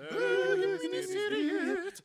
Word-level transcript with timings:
bögministeriet, 0.00 2.02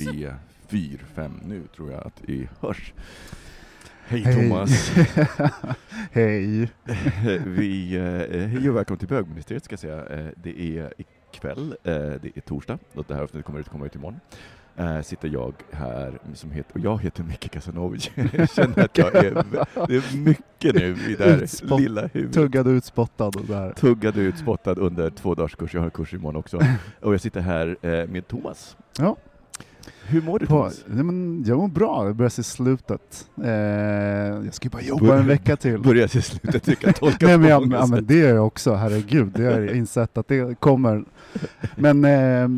Tre, 0.00 0.34
fyra, 0.68 1.00
fem 1.14 1.40
nu 1.44 1.62
tror 1.76 1.92
jag 1.92 2.06
att 2.06 2.22
det 2.26 2.48
hörs. 2.60 2.92
Hej, 4.06 4.20
Hej. 4.20 4.34
Thomas! 4.34 4.90
Hej. 6.12 6.60
Vi, 7.46 7.96
eh, 7.96 8.02
hej 8.48 8.70
och 8.70 8.76
välkommen 8.76 8.98
till 8.98 9.08
bögministeriet 9.08 9.64
ska 9.64 9.72
jag 9.72 9.80
säga. 9.80 10.06
Eh, 10.06 10.26
det 10.36 10.60
är 10.78 10.92
ikväll, 10.98 11.76
eh, 11.84 11.92
det 11.94 12.36
är 12.36 12.40
torsdag, 12.40 12.78
och 12.92 13.04
det 13.08 13.14
här 13.14 13.22
avsnittet 13.22 13.46
kommer 13.46 13.60
ut, 13.60 13.68
kommer 13.68 13.86
ut 13.86 13.94
imorgon. 13.94 14.20
Eh, 14.76 15.00
sitter 15.02 15.28
jag 15.28 15.54
här 15.70 16.18
som 16.34 16.50
heter, 16.50 16.74
och 16.74 16.80
jag 16.84 16.98
heter 17.02 17.22
Micke 17.24 17.50
Kasanovic. 17.50 18.10
jag 18.32 18.50
känner 18.54 18.84
att 18.84 18.98
jag 18.98 19.14
är, 19.14 19.44
det 19.88 19.94
är 19.96 20.16
mycket 20.16 20.74
nu 20.74 20.96
i 21.08 21.14
det 21.18 21.24
här 21.24 21.38
Utspott- 21.42 21.80
lilla 21.80 22.06
huvudet. 22.06 22.34
Tuggad 22.34 22.66
och 22.66 22.70
utspottad 22.70 23.30
där. 23.48 23.72
Tuggad 23.72 24.16
och 24.16 24.20
utspottad 24.20 24.78
under 24.78 25.10
två 25.10 25.34
dagars 25.34 25.54
kurs, 25.56 25.74
jag 25.74 25.80
har 25.82 25.90
kurs 25.90 26.14
imorgon 26.14 26.36
också. 26.36 26.60
Och 27.00 27.14
jag 27.14 27.20
sitter 27.20 27.40
här 27.40 27.76
eh, 27.82 28.06
med 28.08 28.28
Thomas. 28.28 28.76
Ja. 28.98 29.16
Hur 30.06 30.22
mår 30.22 30.38
du 30.38 30.46
Thomas? 30.46 30.84
nej, 30.86 31.04
men 31.04 31.44
jag 31.46 31.58
mår 31.58 31.68
bra, 31.68 32.04
det 32.04 32.14
börjar 32.14 32.30
se 32.30 32.42
slutet. 32.42 33.28
Eh, 33.44 33.50
jag 33.50 34.54
ska 34.54 34.66
ju 34.66 34.70
bara 34.70 34.82
jobba 34.82 35.06
Bör- 35.06 35.16
en 35.18 35.26
vecka 35.26 35.56
till. 35.56 35.78
Börjar 35.78 36.08
till 36.08 36.22
slutet 36.22 36.62
tycka 36.62 36.92
tolka 36.92 37.26
Nej, 37.26 37.38
men, 37.38 37.48
jag, 37.48 37.72
ja, 37.72 37.86
men 37.86 38.06
det 38.06 38.20
är 38.22 38.34
jag 38.34 38.46
också, 38.46 38.74
herregud. 38.74 39.32
Det 39.34 39.44
har 39.44 39.60
jag 39.60 39.76
insett 39.76 40.18
att 40.18 40.28
det 40.28 40.60
kommer. 40.60 41.04
Men, 41.76 42.04
eh, 42.04 42.48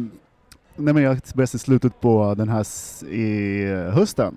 nej, 0.77 0.95
men 0.95 1.03
jag 1.03 1.21
börjar 1.35 1.47
se 1.47 1.59
slutet 1.59 2.01
på 2.01 2.35
den 2.35 2.49
här 2.49 2.67
i 3.09 3.65
hösten. 3.93 4.35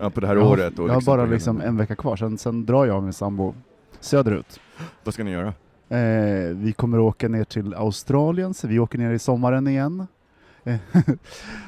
Ja, 0.00 0.10
på 0.10 0.20
det 0.20 0.26
här 0.26 0.36
jag 0.36 0.42
har, 0.42 0.52
året. 0.52 0.78
Och 0.78 0.88
jag 0.88 0.94
har 0.94 1.00
bara 1.00 1.24
liksom 1.24 1.60
en 1.60 1.76
vecka 1.76 1.96
kvar, 1.96 2.16
sen, 2.16 2.38
sen 2.38 2.66
drar 2.66 2.86
jag 2.86 3.02
min 3.02 3.12
sambo 3.12 3.54
söderut. 4.00 4.60
Vad 5.04 5.14
ska 5.14 5.24
ni 5.24 5.30
göra? 5.30 5.54
Eh, 5.88 6.54
vi 6.54 6.74
kommer 6.76 6.98
åka 6.98 7.28
ner 7.28 7.44
till 7.44 7.74
Australien, 7.74 8.54
så 8.54 8.68
vi 8.68 8.78
åker 8.78 8.98
ner 8.98 9.12
i 9.12 9.18
sommaren 9.18 9.68
igen. 9.68 10.06
Eh, 10.64 10.76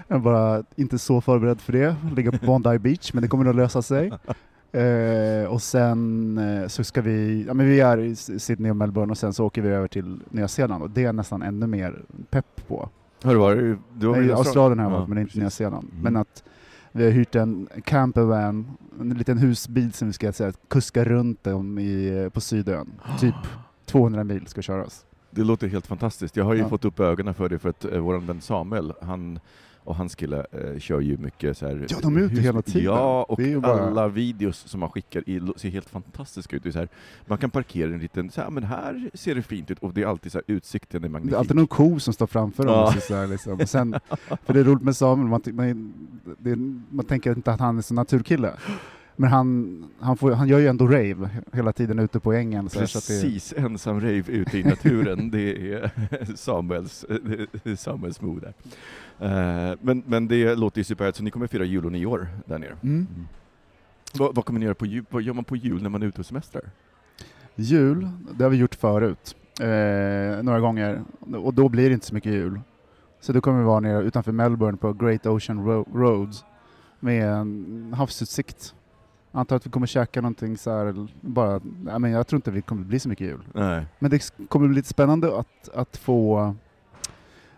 jag 0.09 0.17
är 0.17 0.19
bara 0.19 0.63
inte 0.77 0.99
så 0.99 1.21
förberedd 1.21 1.61
för 1.61 1.73
det, 1.73 1.97
ligga 2.17 2.33
på 2.33 2.47
Bondi 2.47 2.79
Beach, 2.79 3.13
men 3.13 3.23
det 3.23 3.29
kommer 3.29 3.45
nog 3.45 3.55
lösa 3.55 3.83
sig. 3.83 4.13
Eh, 4.73 5.45
och 5.49 5.63
sen 5.63 6.39
eh, 6.39 6.69
så 6.69 6.85
ska 6.85 7.01
vi, 7.03 7.45
ja 7.47 7.55
men 7.55 7.67
vi 7.67 7.81
är 7.81 7.99
i 7.99 8.17
Sydney 8.17 8.71
och 8.71 8.77
Melbourne 8.77 9.11
och 9.11 9.19
sen 9.19 9.33
så 9.33 9.45
åker 9.45 9.63
vi 9.63 9.69
över 9.69 9.89
till 9.89 10.21
Nya 10.31 10.49
Zeeland 10.49 10.83
och 10.83 10.91
det 10.91 11.01
är 11.01 11.05
jag 11.05 11.15
nästan 11.15 11.43
ännu 11.43 11.67
mer 11.67 12.03
pepp 12.31 12.69
på. 12.69 12.89
Har 13.23 13.33
du 13.33 13.39
varit? 13.41 13.79
Du 13.97 14.11
Nej, 14.13 14.27
i 14.27 14.33
Australien 14.33 14.79
har 14.79 14.87
jag 14.87 14.93
Ja, 14.93 14.99
varit, 14.99 15.09
men 15.09 15.19
inte 15.19 15.29
precis. 15.29 15.41
Nya 15.41 15.51
Zeeland. 15.51 15.89
Mm. 15.93 16.03
Men 16.03 16.17
att 16.17 16.45
vi 16.93 17.05
har 17.05 17.11
hyrt 17.11 17.35
en 17.35 17.69
campervan, 17.85 18.67
en 19.01 19.09
liten 19.09 19.39
husbil 19.39 19.93
som 19.93 20.07
vi 20.09 20.13
ska 20.15 20.33
säga, 20.33 20.53
kuska 20.69 21.05
runt 21.05 21.47
om 21.47 21.79
i, 21.79 22.31
på 22.35 22.41
Sydön. 22.41 22.93
Typ 23.21 23.35
200 23.87 24.25
mil 24.25 24.47
ska 24.47 24.63
köras. 24.63 25.05
Det 25.31 25.45
låter 25.45 25.69
helt 25.69 25.87
fantastiskt. 25.87 26.37
Jag 26.37 26.45
har 26.45 26.55
ju 26.55 26.61
Ja. 26.61 26.69
fått 26.69 26.85
upp 26.85 27.01
ögonen 27.01 27.35
för 27.35 27.49
det 27.49 27.59
för 27.59 27.69
att 27.69 27.85
eh, 27.85 27.99
vår 27.99 28.19
vän 28.19 28.41
Samuel, 28.41 28.93
han 29.03 29.41
och 29.89 29.95
hans 29.97 30.15
kille 30.15 30.47
eh, 30.53 30.79
kör 30.79 31.01
ju 31.01 31.17
mycket 31.17 31.57
så 31.59 31.67
här... 31.67 31.87
Ja, 31.89 31.97
de 32.03 32.17
är 32.17 32.21
ute 32.21 32.35
hus- 32.35 32.45
hela 32.45 32.63
tiden. 32.63 32.85
Ja, 32.85 33.23
och 33.29 33.37
Det 33.43 33.57
bara- 33.61 33.87
alla 33.87 34.09
videos 34.09 34.57
som 34.59 34.83
han 34.83 34.91
skickar 34.91 35.29
i, 35.29 35.41
ser 35.57 35.69
helt 35.71 35.91
fantastiska 35.91 36.57
ut. 36.57 36.63
Det 36.63 36.69
är 36.69 36.73
så 36.73 36.79
här, 36.79 36.89
man 37.27 37.39
kan 37.39 37.51
parkera 37.51 37.91
en 37.95 37.99
liten, 37.99 38.31
så 38.31 38.41
här, 38.41 38.51
men 38.51 38.63
här 38.65 39.11
ser 39.15 39.35
det 39.35 39.43
fint 39.43 39.71
ut 39.71 39.79
och 39.79 39.95
det 39.95 40.03
är 40.03 40.07
alltid 40.07 40.33
så 40.33 40.39
här, 40.39 40.45
utsikten 40.55 40.99
är 41.05 41.09
Det 41.09 41.13
magnifik. 41.13 41.35
är 41.35 41.39
alltid 41.39 41.57
någon 41.57 41.67
ko 41.67 41.99
som 42.01 42.15
står 42.15 42.27
framför 42.27 42.65
dem. 42.65 42.75
Ja. 42.75 42.87
och 42.97 43.03
Så 43.03 43.15
här, 43.15 43.27
liksom. 43.27 43.53
och 43.61 43.69
sen, 43.69 43.95
för 44.45 44.55
det 44.55 44.61
är 44.61 44.65
roligt 44.65 44.83
med 44.83 44.97
Samuel, 44.97 45.29
man, 45.29 45.43
man, 45.53 45.95
det, 46.39 46.57
man 46.97 47.05
tänker 47.07 47.31
inte 47.37 47.53
att 47.53 47.61
han 47.61 47.79
är 47.79 47.83
så 47.83 47.95
naturkille. 47.95 48.53
Men 49.21 49.31
han, 49.31 49.85
han, 50.01 50.17
får, 50.17 50.33
han 50.33 50.49
gör 50.49 50.59
ju 50.59 50.67
ändå 50.67 50.87
rave 50.87 51.31
hela 51.53 51.73
tiden 51.73 51.99
ute 51.99 52.21
på 52.21 52.33
ängen. 52.33 52.69
Så 52.69 52.79
att 52.79 52.85
det, 52.93 52.93
Precis, 52.95 53.55
ensam 53.57 54.01
rave 54.01 54.25
ute 54.27 54.59
i 54.59 54.65
naturen, 54.65 55.31
det 55.31 55.73
är 55.73 55.91
Samuels, 56.37 57.05
det 57.63 57.71
är 57.71 57.77
Samuels 57.77 58.21
move 58.21 58.41
där. 58.41 58.55
Eh, 59.71 59.77
men, 59.81 60.03
men 60.07 60.29
det 60.29 60.55
låter 60.55 60.79
ju 60.79 60.85
superhärligt, 60.85 61.17
så 61.19 61.25
ni 61.25 61.31
kommer 61.31 61.47
fira 61.47 61.65
jul 61.65 61.87
och 61.87 61.93
nyår 61.93 62.29
där 62.47 62.59
nere. 62.59 62.77
mm. 62.83 63.07
Vad, 64.15 64.35
vad 64.35 64.45
kommer 64.45 64.61
ni 64.61 64.65
göra 64.67 64.75
på 64.75 64.87
jul? 64.87 65.05
Vad 65.11 65.23
gör 65.23 65.35
man 65.35 65.45
på 65.45 65.57
jul 65.57 65.83
när 65.83 65.91
man 65.91 66.03
är 66.03 66.07
ute 66.07 66.21
och 66.21 66.27
semestrar? 66.27 66.63
Jul, 67.55 68.09
det 68.39 68.43
har 68.45 68.51
vi 68.51 68.57
gjort 68.57 68.75
förut. 68.75 69.37
Eh, 69.61 70.43
några 70.43 70.61
gånger. 70.61 71.03
Och 71.35 71.55
då 71.55 71.69
blir 71.69 71.89
det 71.89 71.95
inte 71.95 72.07
så 72.07 72.15
mycket 72.15 72.33
jul. 72.33 72.61
Så 73.21 73.33
då 73.33 73.41
kommer 73.41 73.59
vi 73.59 73.65
vara 73.65 73.81
nere 73.81 74.03
utanför 74.03 74.33
Melbourne 74.33 74.79
på 74.79 74.93
Great 74.93 75.27
Ocean 75.27 75.65
Ro- 75.67 75.89
Road 75.95 76.35
med 77.01 77.29
en 77.33 77.95
havsutsikt. 77.97 78.75
Antar 79.33 79.57
att 79.57 79.67
vi 79.67 79.71
kommer 79.71 79.87
käka 79.87 80.21
någonting 80.21 80.57
så 80.57 80.71
här, 80.71 81.07
bara, 81.21 81.61
nej, 81.83 81.99
men 81.99 82.11
jag 82.11 82.27
tror 82.27 82.37
inte 82.39 82.51
det 82.51 82.61
kommer 82.63 82.85
bli 82.85 82.99
så 83.01 83.09
mycket 83.09 83.27
jul. 83.27 83.41
Nej. 83.55 83.87
Men 83.99 84.11
det 84.11 84.33
kommer 84.49 84.69
bli 84.69 84.77
lite 84.77 84.89
spännande 84.89 85.39
att, 85.39 85.69
att 85.75 85.97
få 85.97 86.55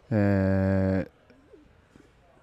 eh, 0.09 0.19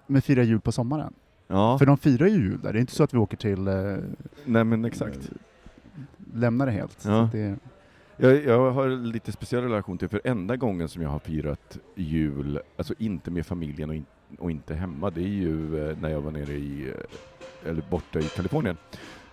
med 0.06 0.24
fira 0.24 0.42
jul 0.42 0.60
på 0.60 0.72
sommaren. 0.72 1.12
Ja, 1.46 1.78
För 1.78 1.86
de 1.86 1.98
firar 1.98 2.26
ju 2.26 2.32
jul 2.38 2.60
där, 2.60 2.72
det 2.72 2.78
är 2.78 2.80
inte 2.80 2.94
så 2.94 3.04
att 3.04 3.14
vi 3.14 3.18
åker 3.18 3.36
till 3.36 3.68
eh, 3.68 3.96
nej 4.44 4.64
men 4.64 4.84
exakt. 4.84 5.30
lämnar 6.34 6.66
det 6.66 6.72
helt. 6.72 7.04
Ja. 7.04 7.28
det, 7.32 7.56
Jag, 8.16 8.44
jag 8.44 8.70
har 8.70 8.88
lite 8.88 9.32
speciell 9.32 9.62
relation 9.62 9.98
till, 9.98 10.08
för 10.08 10.20
enda 10.24 10.56
gången 10.56 10.88
som 10.88 11.02
jag 11.02 11.10
har 11.10 11.18
firat 11.18 11.78
jul, 11.94 12.60
alltså 12.76 12.94
inte 12.98 13.30
med 13.30 13.46
familjen 13.46 13.88
och, 13.90 13.94
in, 13.96 14.04
och 14.38 14.50
inte 14.50 14.74
hemma, 14.74 15.10
det 15.10 15.20
är 15.20 15.28
ju 15.28 15.88
eh, 15.90 15.96
när 16.00 16.08
jag 16.08 16.20
var 16.20 16.30
nere 16.30 16.52
i, 16.52 16.88
eh, 16.88 17.70
eller 17.70 17.82
borta 17.90 18.18
i 18.18 18.22
Kalifornien, 18.22 18.76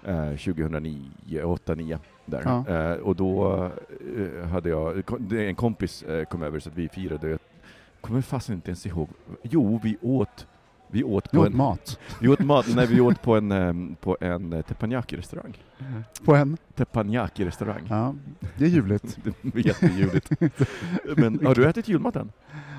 eh, 0.05 0.29
2009, 0.29 1.09
8-9 1.25 1.99
där. 2.25 2.41
Ja. 2.45 2.67
Eh, 2.67 2.97
och 2.97 3.15
då 3.15 3.63
eh, 4.17 4.47
hade 4.47 4.69
jag, 4.69 5.03
en 5.31 5.55
kompis 5.55 6.03
eh, 6.03 6.25
kom 6.25 6.43
över 6.43 6.59
så 6.59 6.69
att 6.69 6.77
vi 6.77 6.89
firade, 6.89 7.29
jag 7.29 7.39
kommer 8.01 8.21
fasen 8.21 8.55
inte 8.55 8.69
ens 8.69 8.85
ihåg, 8.85 9.09
jo 9.43 9.79
vi 9.83 9.97
åt 10.01 10.47
vi 10.87 11.03
åt 11.03 11.27
vi 11.31 11.37
på 11.37 11.41
åt 11.41 11.47
en, 11.47 11.57
mat. 11.57 11.99
vi 12.21 12.27
åt 12.27 12.39
mat, 12.39 12.65
nej 12.75 12.87
vi 12.87 13.01
åt 13.01 13.21
på 13.21 13.35
en, 13.35 13.95
på 14.01 14.17
en 14.19 14.53
eh, 14.53 14.61
teppanyaki-restaurang. 14.61 15.53
På 16.25 16.35
en. 16.35 16.57
Teppanyaki-restaurang. 16.75 17.87
Ja, 17.89 18.15
det 18.57 18.65
är 18.65 18.69
ljuvligt. 18.69 19.17
Det 19.41 19.59
är 19.59 19.67
jätteljuvligt. 19.67 20.29
Men 21.17 21.45
har 21.45 21.55
du 21.55 21.65
ätit 21.65 21.87
julmat 21.87 22.15
än? 22.15 22.31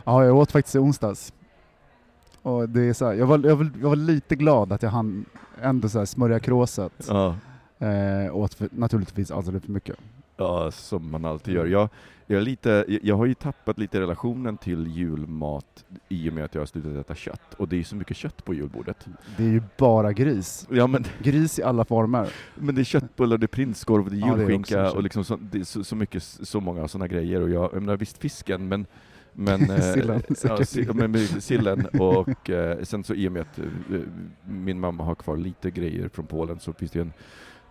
Ja, 0.05 0.25
jag 0.25 0.37
åt 0.37 0.53
faktiskt 0.53 0.75
i 0.75 0.79
onsdags. 0.79 1.33
Och 2.47 2.69
det 2.69 2.81
är 2.83 2.93
så 2.93 3.07
här, 3.07 3.13
jag, 3.15 3.27
var, 3.27 3.39
jag, 3.45 3.57
var, 3.57 3.71
jag 3.81 3.89
var 3.89 3.97
lite 3.97 4.37
glad 4.37 4.73
att 4.73 4.83
jag 4.83 4.91
hann 4.91 5.25
ändå 5.63 5.89
så 5.89 5.99
här 5.99 6.07
smörja 6.07 6.39
kråset. 6.41 6.93
Ja. 7.09 7.35
Eh, 7.79 8.37
åt 8.37 8.55
för, 8.55 8.69
naturligtvis 8.73 9.31
alldeles 9.31 9.63
för 9.65 9.73
mycket. 9.73 9.97
Ja, 10.37 10.71
som 10.71 11.11
man 11.11 11.25
alltid 11.25 11.55
gör. 11.55 11.67
Jag, 11.67 11.89
jag, 12.27 12.37
är 12.37 12.43
lite, 12.43 12.85
jag- 13.03 13.17
har 13.17 13.27
ju 13.27 13.35
tappat 13.35 13.79
lite 13.79 14.01
relationen 14.01 14.57
till 14.57 14.87
julmat 14.87 15.85
i 16.09 16.31
och 16.31 16.33
med 16.33 16.45
att 16.45 16.55
jag 16.55 16.61
har 16.63 16.67
slutat 16.67 16.97
äta 16.97 17.15
kött. 17.15 17.55
Och 17.57 17.69
det 17.69 17.77
är 17.81 17.85
så 17.85 17.97
mycket 17.97 18.17
kött 18.17 18.45
på 18.45 18.55
julbordet. 18.55 19.07
Det 19.37 19.45
är 19.45 19.49
ju 19.49 19.63
bara 19.79 20.13
gris. 20.13 20.67
Ja, 20.71 20.87
men, 20.87 21.05
Gris 21.23 21.59
i 21.59 21.63
alla 21.63 21.85
former. 21.85 22.29
men 22.55 22.75
det 22.75 22.83
är 22.83 22.85
köttbullar, 22.85 23.39
det 23.39 23.45
är 23.45 23.49
prinskorv, 23.49 24.11
det 24.11 24.17
är 24.17 24.21
Ja, 24.21 24.27
det 24.27 24.33
är 24.33 24.37
julskinka 24.51 24.91
och 24.93 25.03
liksom 25.03 25.25
så, 25.25 25.35
är 25.53 25.65
så, 25.65 25.85
så 25.85 25.97
mycket, 25.97 26.23
så 26.23 26.61
många 26.61 26.89
sådana 26.89 27.07
grejer. 27.09 27.41
Och 27.41 27.51
jag, 27.51 27.71
jag 27.75 27.83
menar 27.83 27.97
visst 27.97 28.19
fisken, 28.19 28.69
men 28.69 28.87
men, 29.37 29.71
eh, 29.71 29.93
Sillen, 29.93 30.23
ja, 30.29 30.35
säkert. 30.35 30.69
si, 30.69 30.87
men, 30.95 31.11
men 31.11 31.41
sillen 31.41 31.87
och 31.87 32.51
eh, 32.51 32.83
sen 32.83 33.05
så 33.05 33.15
i 33.15 33.29
och 33.29 33.33
med 33.33 33.43
att 33.43 33.59
eh, 33.59 33.65
min 34.45 34.81
mamma 34.81 35.05
har 35.05 35.15
kvar 35.15 35.37
lite 35.37 35.71
grejer 35.71 36.09
från 36.09 36.27
Polen 36.27 36.61
så 36.61 36.73
finns 36.73 36.91
det 36.91 37.01
en 37.01 37.13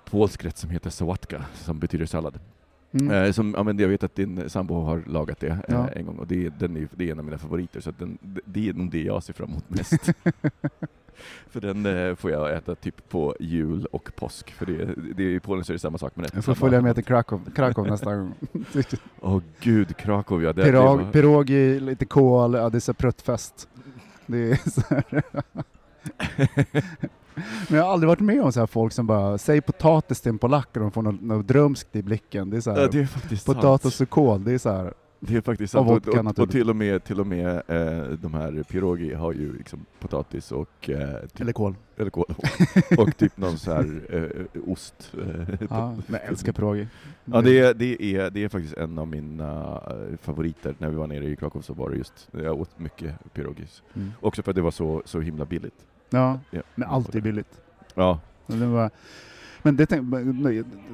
polsk 0.05 0.45
rätt 0.45 0.57
som 0.57 0.69
heter 0.69 0.89
sałatka 0.89 1.45
som 1.53 1.79
betyder 1.79 2.05
sallad. 2.05 2.39
Mm. 2.99 3.11
Eh, 3.25 3.31
som, 3.31 3.53
ja, 3.57 3.63
men 3.63 3.79
jag 3.79 3.87
vet 3.87 4.03
att 4.03 4.15
din 4.15 4.49
sambo 4.49 4.81
har 4.81 5.03
lagat 5.07 5.39
det 5.39 5.47
eh, 5.47 5.57
Ja. 5.67 5.87
en 5.87 6.05
gång 6.05 6.15
och 6.17 6.27
det, 6.27 6.49
den 6.59 6.77
är, 6.77 6.87
det 6.91 7.07
är 7.07 7.11
en 7.11 7.19
av 7.19 7.25
mina 7.25 7.37
favoriter 7.37 7.79
så 7.79 7.91
den, 7.91 8.17
det 8.45 8.69
är 8.69 8.73
nog 8.73 8.91
det 8.91 9.01
jag 9.03 9.23
ser 9.23 9.33
fram 9.33 9.49
emot 9.49 9.69
mest. 9.69 9.93
för 11.49 11.61
den 11.61 11.85
eh, 11.85 12.15
får 12.15 12.31
jag 12.31 12.53
äta 12.53 12.75
typ 12.75 13.09
på 13.09 13.35
jul 13.39 13.85
och 13.85 14.11
påsk, 14.15 14.51
för 14.51 14.65
det, 14.65 14.95
det 15.15 15.23
är 15.23 15.27
i 15.27 15.39
Polen 15.39 15.63
så 15.63 15.71
är 15.71 15.73
det 15.73 15.79
samma 15.79 15.97
sak. 15.97 16.11
Men 16.15 16.25
Jag 16.33 16.45
får 16.45 16.53
följa 16.55 16.81
med 16.81 16.95
till 16.95 17.03
Krakow, 17.03 17.41
Krakow 17.55 17.87
nästa 17.87 18.15
gång. 18.15 18.33
Åh 19.21 19.41
gud, 19.59 19.97
Krakow 19.97 20.43
ja. 20.43 20.53
Pirog, 20.53 21.11
pirogi, 21.11 21.79
lite 21.79 22.05
kol, 22.05 22.53
ja 22.53 22.69
det 22.69 22.77
är 22.77 22.79
så 22.79 22.93
pruttfest. 22.93 23.69
Det 24.25 24.51
är 24.51 24.69
så 24.69 24.81
här. 24.89 25.23
Men 27.69 27.77
jag 27.77 27.83
har 27.85 27.93
aldrig 27.93 28.07
varit 28.07 28.19
med 28.19 28.41
om 28.41 28.51
så 28.51 28.59
här 28.59 28.67
folk 28.67 28.93
som 28.93 29.07
bara, 29.07 29.37
säg 29.37 29.61
potatis 29.61 30.21
till 30.21 30.29
en 30.29 30.37
polack 30.37 30.69
och 30.73 30.79
de 30.79 30.91
får 30.91 31.01
något, 31.01 31.21
något 31.21 31.47
drömskt 31.47 31.95
i 31.95 32.03
blicken. 32.03 32.49
Det 32.49 32.57
är 32.57 32.61
så 32.61 32.71
här, 32.71 32.81
ja, 32.81 32.87
det 32.91 32.99
är 32.99 33.05
faktiskt 33.05 33.45
potatis 33.45 33.95
sant. 33.95 34.09
och 34.09 34.13
kol, 34.13 34.43
det 34.43 34.51
är 34.51 34.57
så 34.57 34.69
här. 34.69 34.93
Det 35.19 35.35
är 35.35 35.41
faktiskt 35.41 35.73
sant. 35.73 36.07
Och, 36.07 36.15
och, 36.15 36.39
och 36.39 36.49
till 36.49 36.69
och 36.69 36.75
med, 36.75 37.03
till 37.03 37.19
och 37.19 37.27
med 37.27 37.55
eh, 37.67 38.03
de 38.07 38.33
här 38.33 38.63
pirogi 38.63 39.13
har 39.13 39.33
ju 39.33 39.57
liksom 39.57 39.85
potatis 39.99 40.51
och, 40.51 40.89
eh, 40.89 41.19
typ, 41.21 41.41
Eller 41.41 41.53
kol. 41.53 41.75
eller 41.97 42.09
kål, 42.09 42.25
och 42.97 43.17
typ 43.17 43.37
någon 43.37 43.57
så 43.57 43.73
här 43.73 44.01
eh, 44.09 44.71
ost. 44.71 45.13
Ja, 45.69 45.95
men 46.07 46.19
jag 46.21 46.25
älskar 46.29 46.53
pirogi. 46.53 46.87
Ja, 47.25 47.41
det 47.41 47.59
är, 47.59 47.73
det, 47.73 48.03
är, 48.03 48.29
det 48.29 48.43
är 48.43 48.49
faktiskt 48.49 48.77
en 48.77 48.99
av 48.99 49.07
mina 49.07 49.81
eh, 49.87 50.17
favoriter. 50.21 50.75
När 50.77 50.89
vi 50.89 50.95
var 50.95 51.07
nere 51.07 51.25
i 51.25 51.35
Krakow 51.35 51.61
så 51.61 51.73
var 51.73 51.89
det 51.89 51.97
just, 51.97 52.29
jag 52.31 52.61
åt 52.61 52.79
mycket 52.79 53.33
pirogis. 53.33 53.83
Mm. 53.93 54.11
Också 54.21 54.43
för 54.43 54.51
att 54.51 54.55
det 54.55 54.61
var 54.61 54.71
så, 54.71 55.01
så 55.05 55.19
himla 55.19 55.45
billigt. 55.45 55.85
Ja, 56.09 56.39
Ja. 56.51 56.61
men 56.75 56.89
allt 56.89 57.15
är 57.15 57.21
billigt. 57.21 57.61
Ja. 57.95 58.19
Men, 58.47 58.59
det 58.59 58.65
var, 58.67 58.89
men 59.61 59.75
det 59.75 59.85
tänk, 59.85 60.13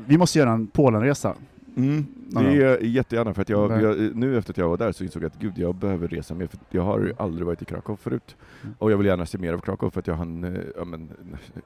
vi 0.07 0.17
måste 0.17 0.39
göra 0.39 0.51
en 0.51 0.67
Polenresa. 0.67 1.35
Mm, 1.77 2.05
det 2.29 2.39
är 2.63 2.83
jättegärna, 2.83 3.33
för 3.33 3.41
att 3.41 3.49
jag, 3.49 3.81
jag, 3.81 4.15
nu 4.15 4.37
efter 4.37 4.53
att 4.53 4.57
jag 4.57 4.69
var 4.69 4.77
där 4.77 4.91
så 4.91 5.03
insåg 5.03 5.23
jag 5.23 5.27
att 5.27 5.39
gud, 5.39 5.57
jag 5.57 5.75
behöver 5.75 6.07
resa 6.07 6.33
mer, 6.33 6.47
för 6.47 6.59
jag 6.69 6.81
har 6.81 7.13
aldrig 7.17 7.45
varit 7.45 7.61
i 7.61 7.65
Krakow 7.65 7.95
förut. 7.95 8.35
Mm. 8.63 8.75
Och 8.79 8.91
jag 8.91 8.97
vill 8.97 9.07
gärna 9.07 9.25
se 9.25 9.37
mer 9.37 9.53
av 9.53 9.59
Krakow, 9.59 9.89
för 9.89 9.99
att 9.99 10.07
jag 10.07 10.15
hann, 10.15 10.43
eh, 10.43 10.61
ja, 10.77 10.85
men, 10.85 11.09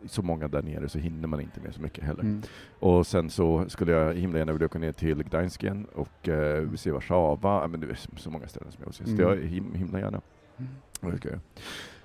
så 0.07 0.21
många 0.21 0.47
där 0.47 0.61
nere 0.61 0.89
så 0.89 0.99
hinner 0.99 1.27
man 1.27 1.41
inte 1.41 1.59
med 1.61 1.73
så 1.73 1.81
mycket 1.81 2.03
heller. 2.03 2.21
Mm. 2.23 2.41
Och 2.79 3.07
sen 3.07 3.29
så 3.29 3.65
skulle 3.69 3.91
jag 3.91 4.13
himla 4.13 4.37
gärna 4.39 4.51
vilja 4.51 4.65
åka 4.65 4.79
ner 4.79 4.91
till 4.91 5.23
Gdańsk 5.23 5.63
igen 5.63 5.85
och 5.95 6.29
eh, 6.29 6.71
se 6.75 6.91
Warszawa, 6.91 7.37
ja, 7.61 7.67
men 7.67 7.79
det 7.79 7.87
är 7.87 7.95
så- 7.95 8.09
så 8.17 8.29
många 8.31 8.47
ställen 8.47 8.71
som 8.71 8.79
jag 8.81 8.85
vill 8.85 8.93
se, 8.95 9.03
så 9.05 9.11
Mm. 9.11 9.39
jag 9.39 9.47
him, 9.49 9.73
himla 9.73 9.99
gärna. 9.99 10.21
Mm. 10.57 11.17
Ska 11.17 11.29
jag. 11.29 11.39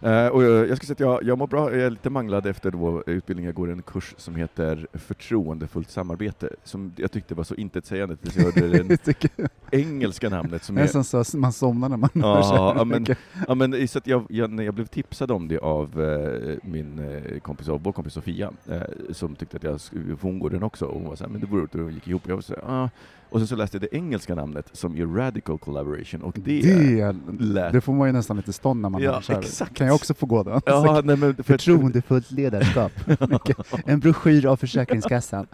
Eh, 0.03 0.27
och 0.29 0.43
jag, 0.45 0.69
jag 0.69 0.77
ska 0.77 0.87
säga 0.87 0.95
att 0.95 1.01
jag, 1.01 1.23
jag 1.31 1.39
mår 1.39 1.47
bra, 1.47 1.71
jag 1.73 1.81
är 1.81 1.91
lite 1.91 2.11
manglad 2.11 2.47
efter 2.47 2.71
då 2.71 3.03
utbildningen. 3.07 3.49
Jag 3.49 3.55
går 3.55 3.71
en 3.71 3.83
kurs 3.83 4.15
som 4.17 4.35
heter 4.35 4.87
Förtroendefullt 4.93 5.91
samarbete, 5.91 6.49
som 6.65 6.93
jag 6.97 7.13
tyckte 7.13 7.35
var 7.35 7.45
så 7.45 7.55
intetsägande 7.55 8.17
tills 8.17 8.37
jag 8.37 8.45
hörde 8.45 8.83
det 9.05 9.31
engelska 9.73 10.29
namnet 10.29 10.65
som 10.65 10.77
är... 10.77 10.83
Nästan 10.83 11.05
så 11.05 11.19
att 11.19 11.35
man 11.35 11.53
somnar 11.53 11.89
när 11.89 11.97
man 11.97 12.11
hör 12.15 12.43
så 12.43 12.55
här 12.55 12.75
ja, 12.77 12.85
men-. 12.85 13.07
Ja, 13.49 13.55
men 13.55 13.89
så 13.89 13.99
att 13.99 14.07
jag, 14.07 14.27
jag, 14.29 14.51
när 14.51 14.63
jag 14.65 14.75
blev 14.75 14.87
tipsad 14.87 15.31
om 15.31 15.49
det 15.49 15.59
av 15.59 16.03
eh, 16.03 16.57
min 16.63 16.99
eh, 16.99 17.39
kompis, 17.41 17.69
av 17.69 17.83
vår 17.83 17.93
kompis 17.93 18.13
Sofia, 18.15 18.53
eh, 18.69 18.83
som 19.11 19.35
tyckte 19.37 19.57
att 19.57 19.63
jag 19.63 19.77
sk- 19.77 20.17
för 20.17 20.29
hon 20.29 20.39
går 20.39 20.51
den 20.51 20.63
också, 20.63 20.87
och 20.87 21.01
hon 21.01 21.09
var 21.09 21.17
såhär, 21.17 21.31
men 21.31 21.41
det 21.41 21.47
vore 21.47 21.61
roligt 21.61 21.75
och 21.75 21.91
gick 21.93 22.09
ihop. 22.09 22.23
Jag 22.29 22.35
var 22.35 22.43
så 22.43 22.55
här, 22.55 22.63
ah. 22.85 22.91
Och 23.31 23.39
sen 23.41 23.47
så 23.47 23.57
läste 23.57 23.77
jag 23.77 23.83
det 23.83 23.95
engelska 23.97 24.35
namnet 24.35 24.69
som 24.73 24.97
är 24.97 25.07
Radical 25.07 25.59
Collaboration, 25.59 26.23
och 26.23 26.37
det... 26.39 26.61
Det, 26.63 27.15
lät- 27.39 27.73
det 27.73 27.81
får 27.81 27.93
man 27.93 28.09
ju 28.09 28.13
nästan 28.13 28.37
lite 28.37 28.53
stånd 28.53 28.81
när 28.81 28.89
man 28.89 29.03
Ja, 29.03 29.23
hör 29.29 29.39
exakt. 29.39 29.75
Kan 29.75 29.87
jag 29.87 29.95
också 29.97 30.15
få 30.15 30.27
gå 30.27 30.43
då? 30.43 30.61
Ja, 30.67 31.01
nej, 31.05 31.17
men 31.17 31.35
för, 31.37 31.43
Förtroendefullt 31.43 32.31
ledarskap. 32.31 32.93
en 33.87 34.01
broschyr 34.01 34.47
av 34.47 34.57
Försäkringskassan. 34.57 35.47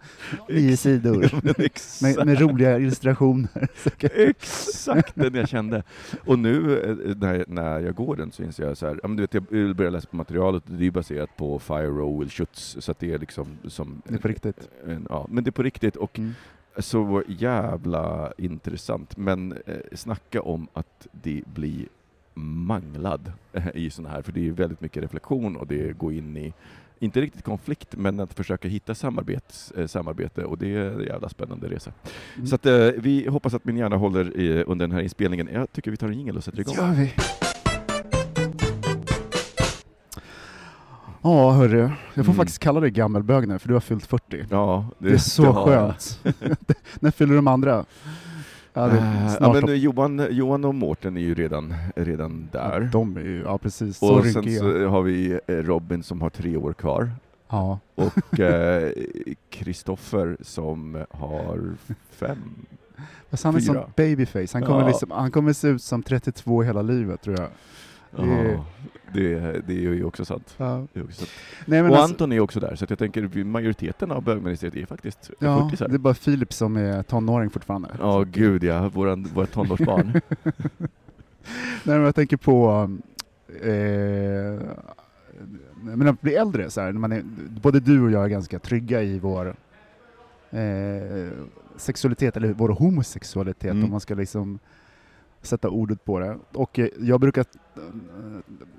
Nio 0.48 0.76
sidor. 0.76 1.30
Ja. 1.46 1.52
Med, 2.02 2.26
med 2.26 2.40
roliga 2.40 2.78
illustrationer. 2.78 3.68
Exakt 4.00 5.12
den 5.14 5.34
jag 5.34 5.48
kände. 5.48 5.82
Och 6.24 6.38
nu 6.38 6.78
eh, 6.80 7.16
när, 7.16 7.44
när 7.48 7.80
jag 7.80 7.94
går 7.94 8.16
den 8.16 8.32
så 8.32 8.42
inser 8.42 8.64
jag 8.66 8.76
så 8.76 8.86
här, 8.86 9.00
ja, 9.02 9.08
men 9.08 9.16
du 9.16 9.22
vet, 9.22 9.34
jag 9.34 9.76
börjar 9.76 9.90
läsa 9.90 10.08
på 10.10 10.16
materialet 10.16 10.62
och 10.66 10.74
det 10.74 10.86
är 10.86 10.90
baserat 10.90 11.36
på 11.36 11.58
Fire 11.58 12.18
Will 12.18 12.30
Schutz, 12.30 12.76
så 12.80 12.90
att 12.90 12.98
det 12.98 13.12
är 13.12 13.18
liksom 13.18 13.46
som... 13.68 14.02
Det 14.04 14.14
är 14.14 14.18
på 14.18 14.28
riktigt. 14.28 14.68
En, 14.86 15.06
ja, 15.10 15.26
men 15.30 15.44
det 15.44 15.50
är 15.50 15.52
på 15.52 15.62
riktigt 15.62 15.96
och 15.96 16.18
Mm. 16.18 16.34
Så 16.78 17.22
jävla 17.28 18.32
intressant. 18.38 19.16
Men 19.16 19.52
eh, 19.52 19.76
snacka 19.92 20.42
om 20.42 20.68
att 20.72 21.06
det 21.12 21.42
blir 21.54 21.86
manglad 22.34 23.32
eh, 23.52 23.68
i 23.74 23.90
sådana 23.90 24.14
här, 24.14 24.22
för 24.22 24.32
det 24.32 24.48
är 24.48 24.52
väldigt 24.52 24.80
mycket 24.80 25.02
reflektion 25.02 25.56
och 25.56 25.66
det 25.66 25.98
går 25.98 26.12
in 26.12 26.36
i 26.36 26.52
inte 26.98 27.20
riktigt 27.20 27.44
konflikt, 27.44 27.96
men 27.96 28.20
att 28.20 28.34
försöka 28.34 28.68
hitta 28.68 28.94
samarbets, 28.94 29.70
eh, 29.70 29.86
samarbete 29.86 30.44
och 30.44 30.58
det 30.58 30.74
är 30.74 30.90
en 30.90 31.04
jävla 31.04 31.28
spännande 31.28 31.68
resa. 31.68 31.92
Mm. 32.34 32.46
Så 32.46 32.54
att, 32.54 32.66
eh, 32.66 32.88
vi 32.96 33.28
hoppas 33.28 33.54
att 33.54 33.64
min 33.64 33.76
hjärna 33.76 33.96
håller 33.96 34.36
i, 34.36 34.64
under 34.64 34.86
den 34.86 34.92
här 34.96 35.02
inspelningen. 35.02 35.48
Jag 35.52 35.72
tycker 35.72 35.90
vi 35.90 35.96
tar 35.96 36.08
en 36.08 36.18
jingel 36.18 36.36
och 36.36 36.44
sätter 36.44 36.60
igång. 36.60 36.74
gör 36.74 36.94
vi. 36.94 37.12
Ja, 41.26 41.50
hörru. 41.52 41.78
Jag 41.80 41.90
får 42.14 42.22
Mm. 42.32 42.34
faktiskt 42.34 42.58
kalla 42.58 42.80
dig 42.80 42.90
gammelbög 42.90 43.48
nu, 43.48 43.58
för 43.58 43.68
du 43.68 43.74
har 43.74 43.80
fyllt 43.80 44.06
40. 44.06 44.44
Ja, 44.50 44.86
Det, 44.98 45.10
är 45.12 45.16
så 45.18 45.42
det 45.42 45.52
skönt. 45.52 46.20
När 47.00 47.10
fyller 47.10 47.36
de 47.36 47.48
andra? 47.48 47.84
Ja, 48.72 48.86
det 48.86 48.96
Eh, 48.98 49.36
ja, 49.40 49.52
men 49.52 49.80
Johan, 49.80 50.26
Johan 50.30 50.64
och 50.64 50.74
Mårten 50.74 51.16
är 51.16 51.20
ju 51.20 51.34
redan, 51.34 51.74
redan 51.96 52.48
där. 52.52 52.88
De 52.92 53.16
är 53.16 53.20
ju, 53.20 53.42
ja 53.42 53.58
precis, 53.58 53.98
så 53.98 54.14
och 54.18 54.26
sen 54.26 54.58
så 54.58 54.86
har 54.88 55.02
vi 55.02 55.38
eh, 55.46 55.54
Robin 55.54 56.02
som 56.02 56.20
har 56.20 56.30
tre 56.30 56.56
år 56.56 56.72
kvar. 56.72 57.10
Ja. 57.48 57.78
Och 57.94 58.40
eh, 58.40 58.90
Kristoffer 59.50 60.36
som 60.40 61.04
har 61.10 61.74
fem. 62.10 62.54
Fast 63.30 63.44
han 63.44 63.56
är 63.56 63.60
som 63.60 63.78
babyface, 63.96 64.48
han 64.52 64.62
kommer, 64.62 64.80
Ja. 64.80 64.86
liksom, 64.88 65.10
han 65.10 65.30
kommer 65.30 65.52
se 65.52 65.68
ut 65.68 65.82
som 65.82 66.02
32 66.02 66.62
hela 66.62 66.82
livet 66.82 67.22
tror 67.22 67.36
jag. 67.40 67.48
Det- 68.16 68.50
Ja, 68.50 68.64
det, 69.12 69.38
det 69.66 69.72
är 69.74 69.80
ju 69.94 70.04
också 70.04 70.24
sant. 70.24 70.54
Ja. 70.56 70.86
Det 70.92 71.00
är 71.00 71.04
också 71.04 71.16
sant. 71.18 71.30
Nej, 71.66 71.82
men 71.82 71.90
och 71.90 71.96
alltså, 71.96 72.12
Anton 72.14 72.32
är 72.32 72.40
också 72.40 72.60
där, 72.60 72.76
så 72.76 72.86
jag 72.88 72.98
tänker 72.98 73.44
majoriteten 73.44 74.10
av 74.12 74.22
bögministeriet 74.22 74.76
är 74.76 74.86
faktiskt 74.86 75.30
ja, 75.38 75.70
40 75.70 75.84
det 75.88 75.94
är 75.94 75.98
bara 75.98 76.14
Filip 76.14 76.52
som 76.52 76.76
är 76.76 77.02
tonåring 77.02 77.50
fortfarande. 77.50 77.88
Ja, 78.00 78.24
gud 78.32 78.64
ja, 78.64 78.88
våran, 78.88 79.28
våra 79.34 79.46
tonårsbarn. 79.46 80.12
Nej, 81.84 81.96
men 81.96 82.02
jag 82.02 82.14
tänker 82.14 82.36
på 82.36 82.90
eh, 83.62 84.60
men 85.82 86.08
att 86.08 86.20
bli 86.20 86.34
äldre, 86.34 86.70
så 86.70 86.80
här, 86.80 86.92
man 86.92 87.12
är, 87.12 87.22
både 87.62 87.80
du 87.80 88.02
och 88.02 88.10
jag 88.10 88.24
är 88.24 88.28
ganska 88.28 88.58
trygga 88.58 89.02
i 89.02 89.18
vår 89.18 89.46
eh, 90.50 91.30
sexualitet, 91.76 92.36
eller 92.36 92.52
vår 92.52 92.68
homosexualitet, 92.68 93.70
Mm. 93.72 93.84
om 93.84 93.90
man 93.90 94.00
ska 94.00 94.14
liksom 94.14 94.58
sätta 95.46 95.68
ordet 95.68 96.04
på 96.04 96.18
det. 96.18 96.36
Och 96.52 96.78
eh, 96.78 96.88
jag 97.00 97.20
brukar, 97.20 97.40
eh, 97.76 97.82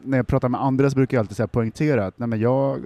när 0.04 0.18
jag 0.18 0.28
pratar 0.28 0.50
med 0.50 0.62
andra 0.64 0.90
så 0.90 0.96
brukar 0.96 1.18
jag 1.18 1.22
alltid 1.24 1.38
så 1.38 1.48
poängtera 1.48 2.06
att 2.06 2.19
nej, 2.19 2.28
men 2.28 2.40
jag 2.40 2.80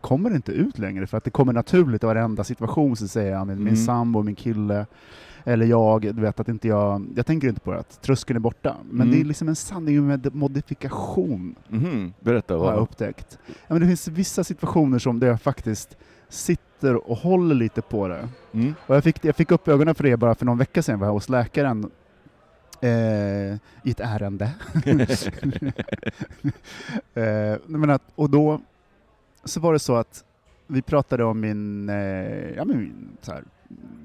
kommer 0.00 0.34
inte 0.34 0.52
ut 0.52 0.78
längre 0.78 1.06
för 1.06 1.16
att 1.18 1.24
det 1.24 1.30
kommer 1.30 1.52
naturligt 1.52 2.02
i 2.02 2.06
varenda 2.06 2.44
situation 2.44 2.96
så 2.96 3.08
säger 3.08 3.32
jag 3.32 3.46
min, 3.46 3.56
min 3.58 3.66
Mm. 3.66 3.76
sambo, 3.76 4.22
min 4.22 4.34
kille 4.34 4.86
eller 5.44 5.66
jag, 5.66 6.00
du 6.02 6.12
vet 6.22 6.40
att 6.40 6.48
inte 6.48 6.68
jag, 6.68 7.06
jag 7.16 7.26
tänker 7.26 7.48
inte 7.48 7.60
på 7.60 7.72
det, 7.72 7.78
att 7.78 8.02
tröskeln 8.02 8.36
är 8.36 8.40
borta. 8.40 8.76
Men 8.90 9.00
Mm. 9.00 9.10
det 9.10 9.20
är 9.20 9.24
liksom 9.24 9.48
en 9.48 9.56
sanning 9.56 10.06
med 10.06 10.34
modifikation 10.34 11.54
Mhm, 11.68 12.12
Berätta. 12.20 12.54
har 12.54 12.64
jag 12.66 12.72
Vad, 12.72 12.82
upptäckt. 12.82 13.38
Ja, 13.46 13.52
men 13.68 13.80
det 13.80 13.86
finns 13.86 14.08
vissa 14.08 14.44
situationer 14.44 14.98
som 14.98 15.20
där 15.20 15.26
jag 15.26 15.40
faktiskt 15.40 15.96
sitter 16.28 17.10
och 17.10 17.16
håller 17.16 17.54
lite 17.54 17.82
på 17.82 18.08
det. 18.08 18.28
mm. 18.52 18.74
Och 18.86 18.96
jag, 18.96 19.04
fick, 19.04 19.24
jag 19.24 19.36
fick 19.36 19.50
upp 19.50 19.68
ögonen 19.68 19.94
för 19.94 20.04
det 20.04 20.16
bara 20.16 20.34
för 20.34 20.46
någon 20.46 20.58
vecka 20.58 20.82
sedan, 20.82 20.98
var 20.98 21.06
jag 21.06 21.12
hos 21.12 21.28
läkaren 21.28 21.90
eh, 22.80 23.52
i 23.82 23.90
ett 23.90 24.00
ärende. 24.00 24.50
eh, 27.14 27.56
men 27.66 27.90
att, 27.90 28.02
och 28.14 28.30
då 28.30 28.60
så 29.44 29.60
var 29.60 29.72
det 29.72 29.78
så 29.78 29.96
att 29.96 30.24
vi 30.66 30.82
pratade 30.82 31.24
om 31.24 31.40
min, 31.40 31.88
eh, 31.88 31.96
ja, 32.56 32.64
min, 32.64 33.08
så 33.20 33.32
här, 33.32 33.44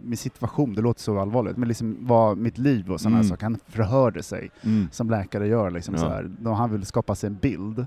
min 0.04 0.18
situation, 0.18 0.76
det 0.76 0.82
låter 0.82 1.02
så 1.02 1.20
allvarligt, 1.20 1.58
men 1.58 1.68
liksom 1.68 1.98
vad 2.02 2.38
mitt 2.38 2.58
liv 2.58 2.92
och 2.92 3.02
sådana 3.02 3.18
Mm. 3.18 3.30
saker. 3.30 3.44
Han 3.44 3.60
förhörde 3.68 4.24
sig 4.24 4.52
Mm. 4.64 4.88
som 4.92 5.10
läkare 5.10 5.48
gör, 5.48 5.72
liksom, 5.72 5.96
Ja. 5.96 6.02
så 6.02 6.10
här, 6.10 6.32
då 6.40 6.52
han 6.52 6.72
vill 6.72 6.86
skapa 6.86 7.16
sig 7.16 7.28
en 7.28 7.36
bild. 7.36 7.86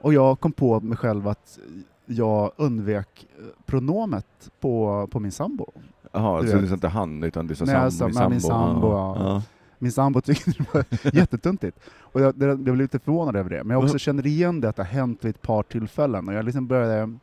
Och 0.00 0.14
jag 0.14 0.40
kom 0.40 0.52
på 0.52 0.80
mig 0.80 0.96
själv 0.96 1.28
att 1.28 1.58
jag 2.06 2.52
undvek 2.56 3.26
eh, 3.38 3.44
pronomet 3.66 4.50
på, 4.60 5.06
på 5.10 5.20
min 5.20 5.32
sambo. 5.32 5.66
Jaha, 6.12 6.42
Du 6.42 6.48
så 6.48 6.52
vet. 6.56 6.62
det 6.64 6.70
är 6.70 6.74
inte 6.74 6.88
han, 6.88 7.22
utan 7.22 7.50
är 7.50 7.54
så 7.54 7.64
Nej, 7.64 7.74
sambo, 7.74 7.84
alltså, 7.84 8.04
min 8.06 8.14
men 8.14 8.30
min 8.30 8.40
sambo. 8.40 8.64
sambo, 8.80 8.88
ja. 8.92 9.16
ja. 9.18 9.42
Min 9.82 9.92
sambo 9.92 10.20
tyckte 10.20 10.50
det 10.50 10.74
var 10.74 10.84
jättetuntigt. 11.18 11.78
Och 11.98 12.20
jag, 12.20 12.34
det, 12.34 12.46
jag 12.46 12.58
blev 12.58 12.76
lite 12.76 12.98
förvånad 12.98 13.36
över 13.36 13.50
det. 13.50 13.64
Men 13.64 13.74
jag 13.74 13.84
också 13.84 13.98
känner 13.98 14.26
igen 14.26 14.60
det 14.60 14.68
att 14.68 14.76
det 14.76 14.82
har 14.82 14.90
hänt 14.90 15.24
vid 15.24 15.30
ett 15.30 15.42
par 15.42 15.62
tillfällen. 15.62 16.28
Och 16.28 16.34
jag 16.34 16.44
liksom 16.44 16.66
började, 16.66 17.06
när 17.06 17.18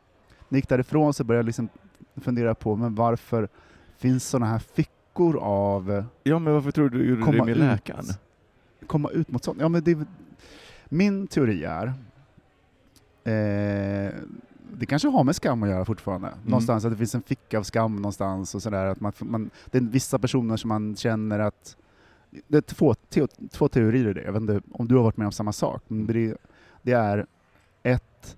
jag 0.48 0.56
gick 0.56 0.68
därifrån 0.68 1.14
så 1.14 1.24
började 1.24 1.40
jag 1.40 1.46
liksom 1.46 1.68
fundera 2.16 2.54
på 2.54 2.76
men 2.76 2.94
varför 2.94 3.48
finns 3.98 4.28
sådana 4.28 4.46
här 4.46 4.58
fickor 4.58 5.38
av 5.42 6.04
ja, 6.22 6.38
men 6.38 6.54
varför 6.54 6.70
tror 6.70 6.88
du 6.88 6.98
du 6.98 7.04
gjorde 7.08 7.20
det 7.20 7.24
Komma 7.24 7.44
med 7.44 7.52
ut. 7.52 7.58
läkaren? 7.58 8.04
komma 8.86 9.10
ut 9.10 9.30
mot 9.30 9.44
sånt? 9.44 9.60
Ja, 9.60 9.68
men 9.68 9.84
det, 9.84 9.98
min 10.88 11.26
teori 11.26 11.64
är, 11.64 11.86
eh, 13.24 14.14
det 14.78 14.86
kanske 14.86 15.08
har 15.08 15.24
med 15.24 15.36
skam 15.36 15.62
att 15.62 15.68
göra 15.68 15.84
fortfarande. 15.84 16.28
Mm. 16.28 16.40
Någonstans 16.44 16.84
att 16.84 16.90
det 16.90 16.96
finns 16.96 17.14
en 17.14 17.22
ficka 17.22 17.58
av 17.58 17.62
skam 17.62 17.96
någonstans 17.96 18.54
och 18.54 18.62
sådär. 18.62 18.86
Att 18.86 19.00
man, 19.00 19.12
man, 19.18 19.50
det 19.66 19.78
är 19.78 19.82
vissa 19.82 20.18
personer 20.18 20.56
som 20.56 20.68
man 20.68 20.96
känner 20.96 21.38
att... 21.38 21.76
Det 22.30 22.56
är 22.56 22.60
två, 22.60 22.94
te, 22.94 23.26
två 23.50 23.68
teorier 23.68 24.08
i 24.08 24.12
det. 24.12 24.22
Jag 24.22 24.32
vet 24.32 24.40
inte 24.40 24.60
om 24.72 24.88
du 24.88 24.96
har 24.96 25.02
varit 25.02 25.16
med 25.16 25.26
om 25.26 25.32
samma 25.32 25.52
sak. 25.52 25.82
Men 25.88 26.06
det, 26.06 26.36
det 26.82 26.92
är 26.92 27.26
ett, 27.82 28.36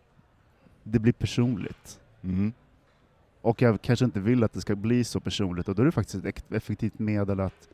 det 0.83 0.99
blir 0.99 1.13
personligt. 1.13 2.01
Mm. 2.23 2.53
Och 3.41 3.63
jag 3.63 3.83
kanske 3.83 4.05
inte 4.05 4.21
vill 4.21 4.45
att 4.45 4.53
det 4.53 4.61
ska 4.61 4.75
bli 4.75 5.05
så 5.05 5.21
personligt 5.21 5.69
och 5.69 5.75
då 5.75 5.83
är 5.83 5.87
det 5.87 5.93
faktiskt 5.93 6.25
ett 6.25 6.53
effektivt 6.53 6.99
medel 6.99 7.41
att 7.41 7.69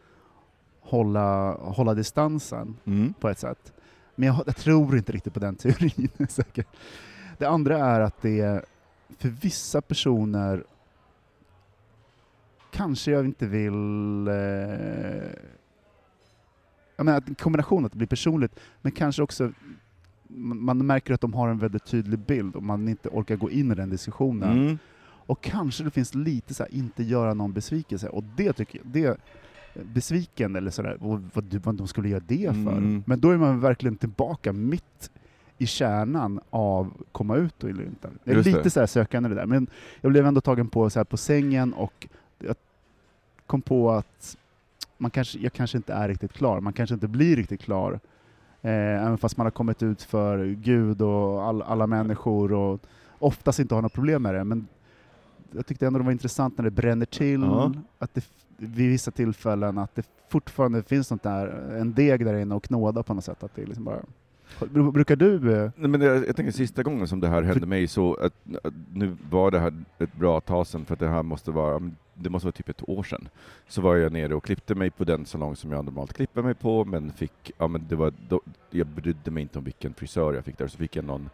hålla, 0.81 1.53
hålla 1.53 1.95
distansen 1.95 2.77
mm. 2.85 3.15
på 3.21 3.29
ett 3.29 3.39
sätt. 3.39 3.73
Men 4.15 4.27
jag, 4.27 4.43
jag, 4.47 4.57
tror 4.57 4.97
inte 4.97 5.13
riktigt 5.13 5.35
på 5.35 5.41
den 5.41 5.55
teorin. 5.57 6.09
säkert. 6.29 6.69
Det 7.39 7.47
andra 7.47 7.79
är 7.79 8.01
att 8.01 8.23
det 8.23 8.65
för 9.19 9.29
vissa 9.29 9.81
personer 9.81 10.65
kanske 12.71 13.11
jag 13.11 13.25
inte 13.25 13.47
vill... 13.47 14.29
Eh, 14.29 15.49
jag 16.99 17.05
menar, 17.05 17.23
en 17.27 17.35
kombination 17.35 17.85
att 17.85 17.93
det 17.93 17.99
blir 17.99 18.09
personligt, 18.09 18.61
men 18.83 18.93
kanske 18.93 19.23
också 19.23 19.53
man 20.29 20.87
märker 20.87 21.15
att 21.15 21.21
de 21.21 21.35
har 21.35 21.49
en 21.49 21.59
väldigt 21.59 21.85
tydlig 21.85 22.19
bild 22.19 22.57
och 22.57 22.63
man 22.63 22.89
inte 22.89 23.09
orkar 23.09 23.37
gå 23.37 23.51
in 23.51 23.73
i 23.73 23.75
den 23.75 23.91
diskussionen. 23.91 24.59
Mm. 24.59 24.79
Och 25.03 25.41
kanske 25.41 25.85
det 25.85 25.91
finns 25.91 26.15
lite 26.15 26.55
så 26.55 26.63
här, 26.63 26.75
inte 26.75 27.03
göra 27.03 27.35
någon 27.35 27.53
besvikelse, 27.53 28.09
och 28.09 28.25
det 28.37 28.53
tycker 28.53 28.79
jag, 28.79 28.87
det, 28.87 29.21
besviken 29.95 30.57
eller 30.57 30.71
sådär, 30.71 30.97
vad, 31.01 31.31
vad, 31.35 31.55
vad 31.55 31.75
de 31.75 31.89
skulle 31.89 32.09
göra 32.09 32.23
det 32.27 32.53
för. 32.53 32.77
Mm. 32.77 33.03
Men 33.07 33.21
då 33.21 33.31
är 33.31 33.37
man 33.37 33.61
verkligen 33.61 33.97
tillbaka 33.97 34.53
mitt 34.53 35.11
i 35.59 35.67
kärnan 35.67 36.41
av 36.51 36.93
komma 37.13 37.37
ut 37.37 37.65
eller 37.65 37.85
inte. 37.85 38.11
Det 38.25 38.31
är 38.31 38.35
Just 38.35 38.47
lite 38.47 38.63
det. 38.63 38.71
så 38.71 38.81
här 38.81 38.87
sökande 38.87 39.29
det 39.29 39.35
där, 39.35 39.47
men 39.47 39.67
jag 40.01 40.13
blev 40.13 40.27
ändå 40.27 40.41
tagen 40.41 40.69
på, 40.69 40.91
så 40.91 40.99
här, 40.99 41.05
på 41.05 41.17
sängen 41.17 41.73
och 41.73 42.09
jag 42.39 42.57
kom 43.47 43.63
på 43.63 43.91
att 43.91 44.37
man 44.99 45.11
kanske, 45.11 45.39
jag 45.39 45.53
kanske 45.53 45.77
inte 45.77 45.93
är 45.93 46.09
riktigt 46.09 46.33
klar, 46.33 46.61
man 46.61 46.73
kanske 46.73 46.95
inte 46.95 47.09
blir 47.09 47.37
riktigt 47.37 47.61
klar, 47.61 48.01
eh, 48.63 49.05
även 49.07 49.19
fast 49.19 49.37
man 49.37 49.47
har 49.47 49.51
kommit 49.51 49.83
ut 49.83 50.03
för 50.03 50.47
Gud 50.47 51.03
och 51.03 51.43
all, 51.43 51.63
alla 51.63 51.87
människor 51.87 52.53
och 52.53 52.81
oftast 53.19 53.59
inte 53.59 53.75
har 53.75 53.83
några 53.83 53.95
problem 53.95 54.23
med 54.23 54.35
det, 54.35 54.45
men 54.45 54.67
jag 55.53 55.67
tyckte 55.67 55.87
ändå 55.87 55.99
det 55.99 56.05
var 56.05 56.13
intressant 56.13 56.59
när 56.59 56.65
det 56.65 56.71
bränner 56.71 57.07
till, 57.07 57.41
ja. 57.41 57.73
att 57.99 58.15
det 58.15 58.25
vid 58.57 58.91
vissa 58.91 59.11
tillfällen 59.11 59.79
att 59.79 59.95
det 59.95 60.07
fortfarande 60.29 60.83
finns 60.83 61.11
något 61.11 61.23
där, 61.23 61.47
en 61.81 61.93
deg 61.93 62.25
där 62.25 62.35
inne 62.35 62.55
och 62.55 62.65
knåda 62.65 63.03
på 63.03 63.15
något 63.15 63.25
sätt. 63.25 63.43
Att 63.43 63.55
det 63.55 63.67
liksom 63.67 63.85
bara 63.85 64.03
Brukar 64.93 65.17
du... 65.17 65.55
Eh, 65.55 65.71
Nej, 65.77 65.91
men 65.91 66.01
jag, 66.01 66.29
jag 66.29 66.37
tänker 66.37 66.53
sista 66.53 66.83
gången 66.83 67.09
som 67.09 67.21
det 67.21 67.29
här 67.29 67.43
hände 67.43 67.67
mig, 67.67 67.89
så 67.89 68.15
att, 68.15 68.33
att, 68.63 68.75
nu 68.93 69.17
var 69.31 69.51
det 69.51 69.61
här 69.61 69.75
ett 69.99 70.15
bra 70.15 70.41
tag 70.41 70.67
sedan, 70.67 70.85
för 70.85 70.95
att 70.95 71.01
det 71.01 71.09
här 71.09 71.23
måste 71.23 71.51
vara, 71.51 71.91
det 72.19 72.31
måste 72.31 72.47
vara 72.47 72.53
typ 72.53 72.69
ett 72.69 72.89
år 72.89 73.03
sedan, 73.03 73.29
så 73.69 73.81
var 73.81 73.97
jag 73.97 74.13
nere 74.13 74.35
och 74.35 74.45
klippte 74.45 74.75
mig 74.75 74.91
på 74.91 75.05
den 75.05 75.27
salong 75.27 75.57
som 75.57 75.73
jag 75.73 75.85
normalt 75.85 76.13
klipper 76.13 76.43
mig 76.43 76.55
på, 76.55 76.85
men 76.85 77.13
fick, 77.13 77.51
ja 77.59 77.69
men 77.69 77.85
det 77.89 77.97
var, 77.97 78.13
då, 78.29 78.41
jag 78.71 78.87
brydde 78.87 79.31
mig 79.31 79.43
inte 79.43 79.59
om 79.59 79.65
vilken 79.65 79.95
frisör 79.95 80.35
jag 80.35 80.45
fick 80.45 80.59
där, 80.59 80.69
så 80.69 80.79
fick 80.79 80.97
jag 80.97 81.05
någon 81.05 81.31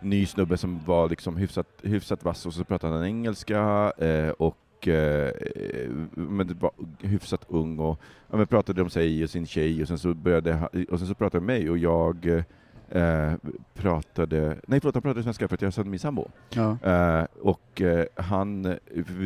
ny 0.00 0.26
snubbe 0.26 0.56
som 0.56 0.80
var 0.86 1.08
liksom 1.08 1.36
hyfsat, 1.36 1.68
hyfsat 1.82 2.24
vass, 2.24 2.46
och 2.46 2.54
så 2.54 2.64
pratade 2.64 2.94
han 2.94 3.04
engelska, 3.04 3.92
eh, 3.98 4.30
och 4.30 4.88
eh, 4.88 5.28
eh 5.28 5.90
men 6.14 6.58
var 6.58 6.70
hyfsat 7.00 7.44
ung 7.48 7.78
och 7.78 8.00
ja, 8.30 8.36
men 8.36 8.46
pratade 8.46 8.82
om 8.82 8.90
sig 8.90 9.24
och 9.24 9.30
sin 9.30 9.46
tjej 9.46 9.82
och 9.82 9.88
sen 9.88 9.98
så 9.98 10.14
började 10.14 10.68
och 10.90 10.98
sen 10.98 11.08
så 11.08 11.14
pratade 11.14 11.40
han 11.40 11.46
med 11.46 11.60
mig 11.60 11.70
och 11.70 11.78
jag 11.78 12.26
eh, 12.26 12.44
eh, 12.90 13.32
pratade, 13.74 14.56
nej 14.66 14.80
förlåt, 14.80 14.94
han 14.94 15.02
pratade 15.02 15.22
svenska 15.22 15.48
för 15.48 15.54
att 15.54 15.62
jag 15.62 15.72
kände 15.72 15.90
min 15.90 16.00
sambo. 16.00 16.28
Ja. 16.48 16.76
Eh, 16.82 17.26
och 17.40 17.80
eh, 17.80 18.06
han, 18.16 18.76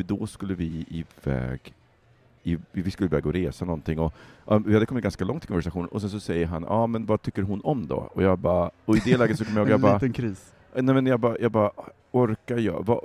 då 0.05 0.27
skulle 0.27 0.55
vi 0.55 0.85
iväg 0.89 1.73
i, 2.43 2.57
vi 2.71 2.91
skulle 2.91 3.07
iväg 3.07 3.25
och 3.25 3.33
resa 3.33 3.65
någonting 3.65 3.99
och 3.99 4.13
um, 4.45 4.63
vi 4.67 4.73
hade 4.73 4.85
kommit 4.85 5.03
ganska 5.03 5.25
långt 5.25 5.43
i 5.43 5.47
konversationen 5.47 5.87
och 5.89 6.01
sen 6.01 6.09
så 6.09 6.19
säger 6.19 6.45
han, 6.45 6.65
ja 6.69 6.87
men 6.87 7.05
vad 7.05 7.21
tycker 7.21 7.41
hon 7.41 7.61
om 7.63 7.87
då? 7.87 8.09
Och 8.13 8.23
jag 8.23 8.39
bara, 8.39 8.69
och 8.85 8.97
i 8.97 9.01
det 9.05 9.17
läget 9.17 9.37
så 9.37 9.45
kommer 9.45 9.61
jag, 9.61 9.69
jag 9.69 9.79
bara... 9.81 9.91
en 9.91 9.95
liten 9.95 10.13
kris. 10.13 10.53
Nej 10.73 10.95
men 10.95 11.05
jag 11.05 11.19
bara, 11.19 11.37
jag 11.39 11.51
bara 11.51 11.71
orkar 12.11 12.57
jag? 12.57 12.85
Vad, 12.85 12.99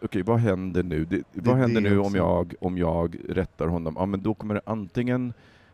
okay, 0.00 0.22
vad 0.22 0.38
händer 0.38 0.82
nu? 0.82 1.04
Det, 1.04 1.16
det 1.16 1.24
vad 1.32 1.56
händer 1.56 1.80
nu 1.80 1.98
om 1.98 2.14
jag, 2.14 2.54
om 2.60 2.78
jag 2.78 3.16
rättar 3.28 3.66
honom? 3.66 3.96
Ja, 3.98 4.06
men 4.06 4.22
då 4.22 4.34
kommer 4.34 4.54
det 4.54 4.60
antingen 4.64 5.32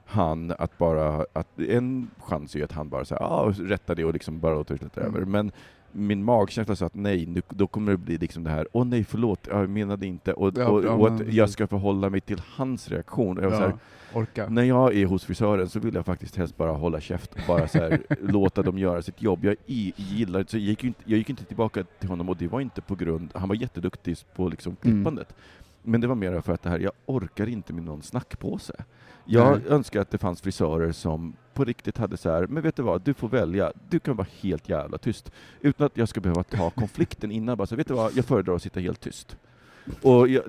han 0.09 0.53
att 0.59 0.79
bara, 0.79 1.27
att 1.33 1.61
en 1.61 2.11
chans 2.19 2.55
är 2.55 2.59
ju 2.59 2.65
att 2.65 2.73
han 2.73 2.89
bara 2.89 3.05
säger 3.05 3.23
ah, 3.23 3.53
rättar 3.59 3.95
det 3.95 4.05
och 4.05 4.13
liksom 4.13 4.41
bara 4.41 4.55
låter 4.55 4.79
det 4.95 5.01
mm. 5.01 5.15
över. 5.15 5.25
Men 5.27 5.53
min 5.93 6.25
magkänsla 6.25 6.77
sa 6.77 6.87
att 6.87 6.95
nej, 6.95 7.27
nu, 7.27 7.43
då 7.49 7.67
kommer 7.67 7.93
det 7.93 7.99
bli 7.99 8.19
liksom 8.19 8.45
det 8.45 8.51
här, 8.51 8.69
åh 8.73 8.85
nej 8.85 9.05
förlåt, 9.05 9.49
jag 9.51 9.71
menade 9.71 10.07
inte, 10.07 10.33
och, 10.33 10.53
ja, 10.57 10.69
och, 10.69 10.85
och 10.85 11.09
att 11.09 11.33
jag 11.33 11.51
ska 11.51 11.67
förhålla 11.67 12.11
mig 12.11 12.21
till 12.21 12.43
hans 12.57 12.89
reaktion. 12.89 13.39
Jag 13.43 13.51
var 13.51 13.61
ja, 13.61 13.67
här. 13.67 14.49
När 14.49 14.63
jag 14.63 14.97
är 14.97 15.07
hos 15.07 15.25
frisören 15.25 15.69
så 15.69 15.81
vill 15.81 15.95
jag 15.95 16.07
faktiskt 16.07 16.37
helst 16.37 16.57
bara 16.57 16.73
hålla 16.73 17.01
käft 17.01 17.35
och 17.35 17.41
bara 17.49 17.69
så 17.69 17.79
här, 17.79 18.01
låta 18.21 18.63
dem 18.63 18.79
göra 18.79 19.03
sitt 19.03 19.23
jobb. 19.23 19.45
Jag 19.45 19.57
gillar 19.67 20.45
så 20.49 20.57
jag 20.57 20.63
gick, 20.63 20.85
inte, 20.85 21.03
jag 21.05 21.19
gick 21.19 21.31
inte 21.31 21.45
tillbaka 21.45 21.85
till 21.99 22.09
honom, 22.09 22.29
och 22.29 22.37
det 22.37 22.49
var 22.49 22.61
inte 22.61 22.81
på 22.81 22.95
grund, 22.95 23.33
han 23.35 23.49
var 23.49 23.57
jätteduktig 23.57 24.17
på 24.37 24.49
liksom 24.49 24.77
mm. 24.83 24.97
klippandet. 24.97 25.29
Mm. 25.31 25.43
Men 25.89 26.01
det 26.01 26.07
var 26.07 26.15
mer 26.15 26.41
för 26.41 26.53
att 26.53 26.63
det 26.63 26.71
här, 26.71 26.79
jag 26.79 26.93
orkar 27.07 27.49
inte 27.49 27.73
med 27.73 27.85
någon 27.85 28.03
snackpåse. 28.03 28.85
Jag 29.25 29.59
Nej. 29.59 29.69
önskar 29.69 30.01
att 30.01 30.11
det 30.11 30.19
fanns 30.19 30.41
frisörer 30.41 30.93
som 30.93 31.37
på 31.55 31.65
riktigt 31.65 31.99
hade 31.99 32.17
så 32.17 32.31
här, 32.31 32.47
men 32.47 32.63
vet 32.63 32.77
du 32.77 32.83
vad, 32.83 33.03
du 33.03 33.15
får 33.15 33.29
välja, 33.29 33.73
du 33.89 33.99
kan 33.99 34.17
vara 34.17 34.27
helt 34.41 34.69
jävla 34.69 34.99
tyst. 34.99 35.33
Utan 35.61 35.87
att 35.87 35.97
jag 35.97 36.09
ska 36.09 36.21
behöva 36.21 36.43
ta 36.43 36.71
konflikten 36.77 37.31
innan, 37.33 37.57
bara 37.57 37.67
så 37.67 37.77
vet 37.77 37.89
du 37.89 37.95
vad, 37.95 38.17
jag 38.17 38.25
föredrar 38.25 38.55
att 38.55 38.63
sitta 38.63 38.81
helt 38.81 39.01
tyst. 39.01 39.37
Och 40.03 40.29
jag, 40.29 40.43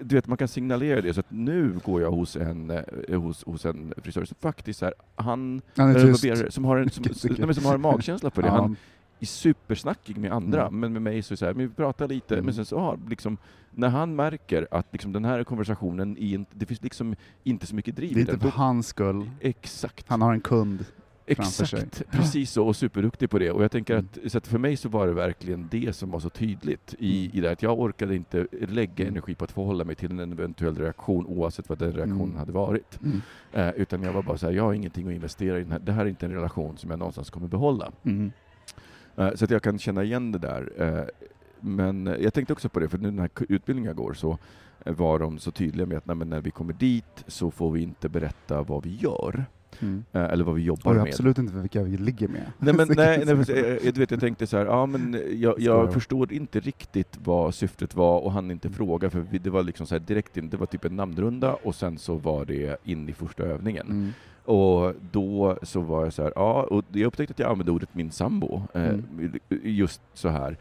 du 0.00 0.14
vet, 0.14 0.26
man 0.26 0.38
kan 0.38 0.48
signalera 0.48 1.00
det, 1.00 1.14
så 1.14 1.20
att 1.20 1.30
nu 1.30 1.80
går 1.84 2.02
jag 2.02 2.10
hos 2.10 2.36
en, 2.36 2.70
eh, 2.70 3.20
hos, 3.20 3.44
hos 3.44 3.64
en 3.64 3.94
frisör 3.96 4.24
som 4.24 4.36
faktiskt 4.40 4.82
är, 4.82 4.94
han, 5.14 5.62
han 5.76 5.90
är 5.90 5.94
tyst. 5.94 6.52
som, 6.54 6.64
har 6.64 6.76
en, 6.76 6.90
som, 6.90 7.04
nej, 7.38 7.54
som 7.54 7.64
har 7.64 7.74
en 7.74 7.80
magkänsla 7.80 8.30
för 8.30 8.42
det. 8.42 8.50
Han, 8.50 8.76
supersnackig 9.20 10.18
med 10.18 10.32
andra, 10.32 10.62
mm. 10.66 10.80
men 10.80 10.92
med 10.92 11.02
mig 11.02 11.22
så 11.22 11.28
är 11.28 11.34
det 11.34 11.36
så 11.36 11.46
här, 11.46 11.54
men 11.54 11.68
vi 11.68 11.74
pratar 11.74 12.08
lite, 12.08 12.34
mm. 12.34 12.44
men 12.44 12.54
sen 12.54 12.64
så 12.64 12.78
har 12.78 12.98
liksom, 13.08 13.38
när 13.70 13.88
han 13.88 14.16
märker 14.16 14.68
att 14.70 14.86
liksom 14.92 15.12
den 15.12 15.24
här 15.24 15.44
konversationen, 15.44 16.16
inte, 16.16 16.50
det 16.54 16.66
finns 16.66 16.82
liksom 16.82 17.16
inte 17.42 17.66
så 17.66 17.74
mycket 17.74 17.96
driv 17.96 18.10
i. 18.10 18.14
Det 18.14 18.20
är 18.20 18.34
inte 18.34 18.50
för 18.50 18.58
hans 18.58 18.86
skull. 18.86 19.30
Exakt. 19.40 20.08
Han 20.08 20.22
har 20.22 20.32
en 20.32 20.40
kund. 20.40 20.84
Exakt, 21.26 22.02
precis 22.10 22.50
så, 22.50 22.66
och 22.66 22.76
superduktig 22.76 23.30
på 23.30 23.38
det. 23.38 23.50
Och 23.50 23.64
jag 23.64 23.70
tänker 23.70 23.96
att, 23.96 24.16
mm. 24.16 24.30
så 24.30 24.38
att 24.38 24.46
för 24.46 24.58
mig 24.58 24.76
så 24.76 24.88
var 24.88 25.06
det 25.06 25.12
verkligen 25.12 25.68
det 25.70 25.96
som 25.96 26.10
var 26.10 26.20
så 26.20 26.30
tydligt 26.30 26.94
i, 26.98 27.24
mm. 27.24 27.38
i 27.38 27.40
det, 27.40 27.50
att 27.50 27.62
jag 27.62 27.80
orkade 27.80 28.14
inte 28.14 28.46
lägga 28.52 29.04
mm. 29.04 29.08
energi 29.08 29.34
på 29.34 29.44
att 29.44 29.52
förhålla 29.52 29.84
mig 29.84 29.94
till 29.94 30.10
en 30.10 30.32
eventuell 30.32 30.78
reaktion, 30.78 31.26
oavsett 31.26 31.68
vad 31.68 31.78
den 31.78 31.92
reaktionen 31.92 32.22
mm. 32.22 32.36
hade 32.36 32.52
varit. 32.52 32.98
Mm. 33.02 33.22
Eh, 33.52 33.70
utan 33.70 34.02
jag 34.02 34.12
var 34.12 34.22
bara 34.22 34.38
så 34.38 34.46
här, 34.46 34.52
jag 34.52 34.62
har 34.62 34.72
ingenting 34.72 35.08
att 35.08 35.14
investera 35.14 35.58
i, 35.58 35.62
den 35.62 35.72
här. 35.72 35.78
det 35.78 35.92
här 35.92 36.04
är 36.04 36.08
inte 36.08 36.26
en 36.26 36.32
relation 36.32 36.76
som 36.76 36.90
jag 36.90 36.98
någonstans 36.98 37.30
kommer 37.30 37.48
behålla. 37.48 37.92
Mm. 38.02 38.32
Eh, 39.16 39.34
så 39.34 39.44
att 39.44 39.50
jag 39.50 39.62
kan 39.62 39.78
känna 39.78 40.04
igen 40.04 40.32
det 40.32 40.38
där. 40.38 40.72
Eh, 40.78 41.26
men 41.60 42.16
jag 42.20 42.34
tänkte 42.34 42.52
också 42.52 42.68
på 42.68 42.80
det, 42.80 42.88
för 42.88 42.98
nu 42.98 43.10
den 43.10 43.18
här 43.18 43.30
utbildningen 43.48 43.88
jag 43.88 43.96
går 43.96 44.14
så 44.14 44.38
var 44.84 45.18
de 45.18 45.38
så 45.38 45.50
tydliga 45.50 45.86
med 45.86 45.98
att 45.98 46.06
när 46.06 46.40
vi 46.40 46.50
kommer 46.50 46.72
dit 46.72 47.24
så 47.26 47.50
får 47.50 47.70
vi 47.70 47.82
inte 47.82 48.08
berätta 48.08 48.62
vad 48.62 48.84
vi 48.84 48.96
gör. 48.96 49.44
Mm. 49.80 50.04
Eh, 50.12 50.22
eller 50.22 50.44
vad 50.44 50.54
vi 50.54 50.62
jobbar 50.62 50.94
med. 50.94 51.02
Absolut 51.02 51.38
inte 51.38 51.54
vilka 51.54 51.82
vi 51.82 51.96
ligger 51.96 52.28
med. 52.28 52.52
Nej, 52.58 52.74
men, 52.74 52.88
nej, 52.96 53.24
nej 53.24 53.80
jag, 53.84 53.94
du 53.94 54.00
vet, 54.00 54.10
jag 54.10 54.20
tänkte 54.20 54.46
så 54.46 54.56
här, 54.56 54.66
ja, 54.66 54.86
men 54.86 55.22
jag, 55.32 55.60
jag 55.60 55.92
förstår 55.92 56.32
inte 56.32 56.60
riktigt 56.60 57.18
vad 57.24 57.54
syftet 57.54 57.94
var 57.94 58.20
och 58.20 58.32
han 58.32 58.50
inte 58.50 58.68
mm. 58.68 58.76
fråga, 58.76 59.10
för 59.10 59.26
det 59.30 59.50
var 59.50 59.62
liksom 59.62 59.86
så 59.86 59.98
direkt 59.98 60.36
in, 60.36 60.48
det 60.48 60.56
var 60.56 60.66
typ 60.66 60.84
en 60.84 60.96
namnrunda 60.96 61.54
och 61.54 61.74
sen 61.74 61.98
så 61.98 62.14
var 62.14 62.44
det 62.44 62.76
in 62.84 63.08
i 63.08 63.12
första 63.12 63.42
övningen. 63.42 63.86
Mm. 63.86 64.12
Och 64.44 64.94
då 65.12 65.58
så 65.62 65.80
var 65.80 66.04
jag 66.04 66.12
så 66.12 66.22
här, 66.22 66.32
ja, 66.36 66.62
och 66.62 66.84
jag 66.92 67.06
upptäckte 67.06 67.32
att 67.32 67.38
jag 67.38 67.50
använde 67.50 67.72
ordet 67.72 67.94
min 67.94 68.10
sambo, 68.10 68.62
eh, 68.74 68.88
mm. 68.88 69.38
just 69.62 70.00
så 70.14 70.28
här. 70.28 70.56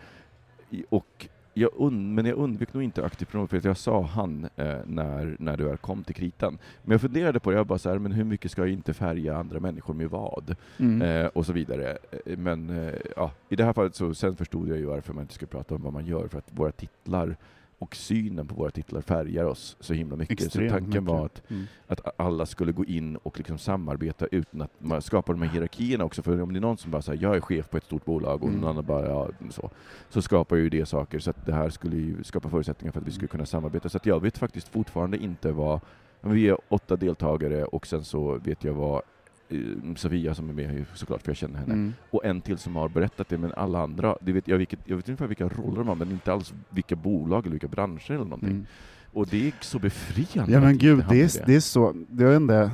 Och 0.90 1.28
jag 1.54 1.70
und, 1.74 2.16
men 2.16 2.26
jag 2.26 2.38
undvek 2.38 2.74
nog 2.74 2.84
inte 2.84 3.06
aktivt 3.06 3.30
pronomen, 3.30 3.48
för 3.48 3.62
jag 3.64 3.78
sa 3.78 4.02
han 4.02 4.50
eh, 4.56 4.78
när, 4.86 5.36
när 5.40 5.58
det 5.58 5.64
väl 5.64 5.78
kom 5.78 6.04
till 6.04 6.16
kritan. 6.16 6.58
Men 6.84 6.92
jag 6.92 7.02
funderade 7.02 7.40
på 7.40 7.52
det, 7.52 7.58
jag 7.58 7.68
bara 7.68 7.80
så 7.80 7.90
här, 7.90 8.00
men 8.00 8.12
hur 8.12 8.24
mycket 8.24 8.52
ska 8.52 8.62
jag 8.62 8.70
inte 8.70 8.94
färga 8.94 9.38
andra 9.38 9.60
människor 9.60 9.94
med 9.94 10.10
vad? 10.10 10.56
Mm. 10.78 11.02
Eh, 11.02 11.26
och 11.26 11.46
så 11.46 11.54
vidare. 11.54 11.98
Eh, 12.26 12.38
men 12.38 12.70
eh, 12.70 12.94
ja, 13.16 13.32
i 13.50 13.56
det 13.56 13.64
här 13.64 13.74
fallet 13.74 13.96
så 13.96 14.14
sen 14.14 14.36
förstod 14.36 14.70
jag 14.70 14.78
ju 14.78 14.86
varför 14.86 15.14
man 15.14 15.22
inte 15.22 15.34
ska 15.34 15.46
prata 15.46 15.76
om 15.76 15.82
vad 15.82 15.94
man 15.94 16.06
gör, 16.06 16.28
för 16.28 16.38
att 16.38 16.50
våra 16.52 16.72
titlar 16.72 17.36
och 17.84 17.96
synen 17.96 18.48
på 18.48 18.56
våra 18.56 18.72
titlar 18.72 19.02
färgar 19.02 19.46
oss 19.46 19.78
så 19.80 19.94
himla 19.94 20.16
mycket. 20.16 20.42
Extremt 20.42 20.72
så 20.72 20.78
tanken 20.78 21.04
mycket. 21.04 21.04
var 21.04 21.26
att, 21.26 21.52
mm. 21.52 21.64
att 21.88 22.20
alla 22.20 22.46
skulle 22.46 22.72
gå 22.72 22.86
in 22.86 23.16
och 23.16 23.38
liksom 23.38 23.58
samarbeta 23.58 24.26
utan 24.32 24.62
att 24.62 24.72
man 24.80 25.02
skapar 25.02 25.34
de 25.34 25.42
här 25.42 25.50
hierarkierna 25.50 26.04
också. 26.04 26.22
För 26.22 26.42
om 26.42 26.54
det 26.54 26.60
är 26.60 26.62
någon 26.62 26.78
som 26.78 26.92
bara 26.92 27.02
säger 27.02 27.24
jag 27.24 27.36
är 27.36 27.42
chef 27.42 27.70
på 27.70 27.78
ett 27.78 27.84
stort 27.84 28.06
bolag 28.06 28.44
och 28.44 28.50
mm. 28.50 28.62
någon 28.62 28.70
annan 28.70 28.86
bara 28.86 29.10
ja, 29.10 29.30
så, 29.50 29.70
så 30.10 30.22
skapar 30.22 30.56
ju 30.56 30.70
det 30.70 30.86
saker. 30.86 31.20
Så 31.20 31.30
att 31.30 31.46
det 31.46 31.54
här 31.54 31.70
skulle 31.70 31.96
ju 31.96 32.24
skapa 32.24 32.50
förutsättningar 32.50 32.92
för 32.92 33.02
att 33.02 33.08
vi 33.08 33.12
skulle 33.12 33.28
kunna 33.28 33.46
samarbeta. 33.46 33.90
Så 33.90 33.98
att 33.98 34.06
jag 34.06 34.20
vet 34.22 34.38
faktiskt 34.38 34.68
fortfarande 34.68 35.18
inte 35.18 35.52
vad, 35.52 35.80
vi 36.22 36.50
är 36.50 36.58
åtta 36.70 36.96
deltagare 36.96 37.66
och 37.66 37.88
sen 37.88 38.04
så 38.04 38.38
vet 38.38 38.64
jag 38.64 38.74
vad 38.74 39.02
Sofia 39.96 40.36
som 40.36 40.50
är 40.50 40.54
med 40.54 40.86
såklart, 40.94 41.22
för 41.22 41.30
jag 41.30 41.38
känner 41.38 41.60
henne. 41.60 41.74
Mm. 41.74 41.94
Och 42.10 42.26
en 42.26 42.42
till 42.42 42.58
som 42.58 42.76
har 42.76 42.90
berättat 42.90 43.30
det, 43.30 43.38
men 43.38 43.54
alla 43.54 43.80
andra, 43.80 44.18
det 44.22 44.32
vet, 44.32 44.48
jag, 44.48 44.58
vilket, 44.58 44.80
jag 44.86 44.96
vet 44.96 45.10
ungefär 45.10 45.28
vilka 45.28 45.48
roller 45.48 45.78
de 45.78 45.88
har, 45.88 45.96
men 45.96 46.12
inte 46.12 46.34
alls 46.34 46.54
vilka 46.70 46.96
bolag 46.96 47.46
eller 47.46 47.52
vilka 47.52 47.68
branscher 47.68 48.12
eller 48.12 48.24
någonting. 48.24 48.50
Mm. 48.50 48.66
Och 49.14 49.28
det 49.28 49.48
är 49.48 49.54
så 49.62 49.80
befriande. 49.80 50.54
Ja 50.54 50.60
men 50.60 50.78
gud, 50.78 51.06
det 51.10 51.22
är, 51.22 51.46
det 51.46 51.56
är 51.56 51.60
så, 51.60 51.96
jag 52.10 52.30
vet 52.30 52.42
inte 52.42 52.72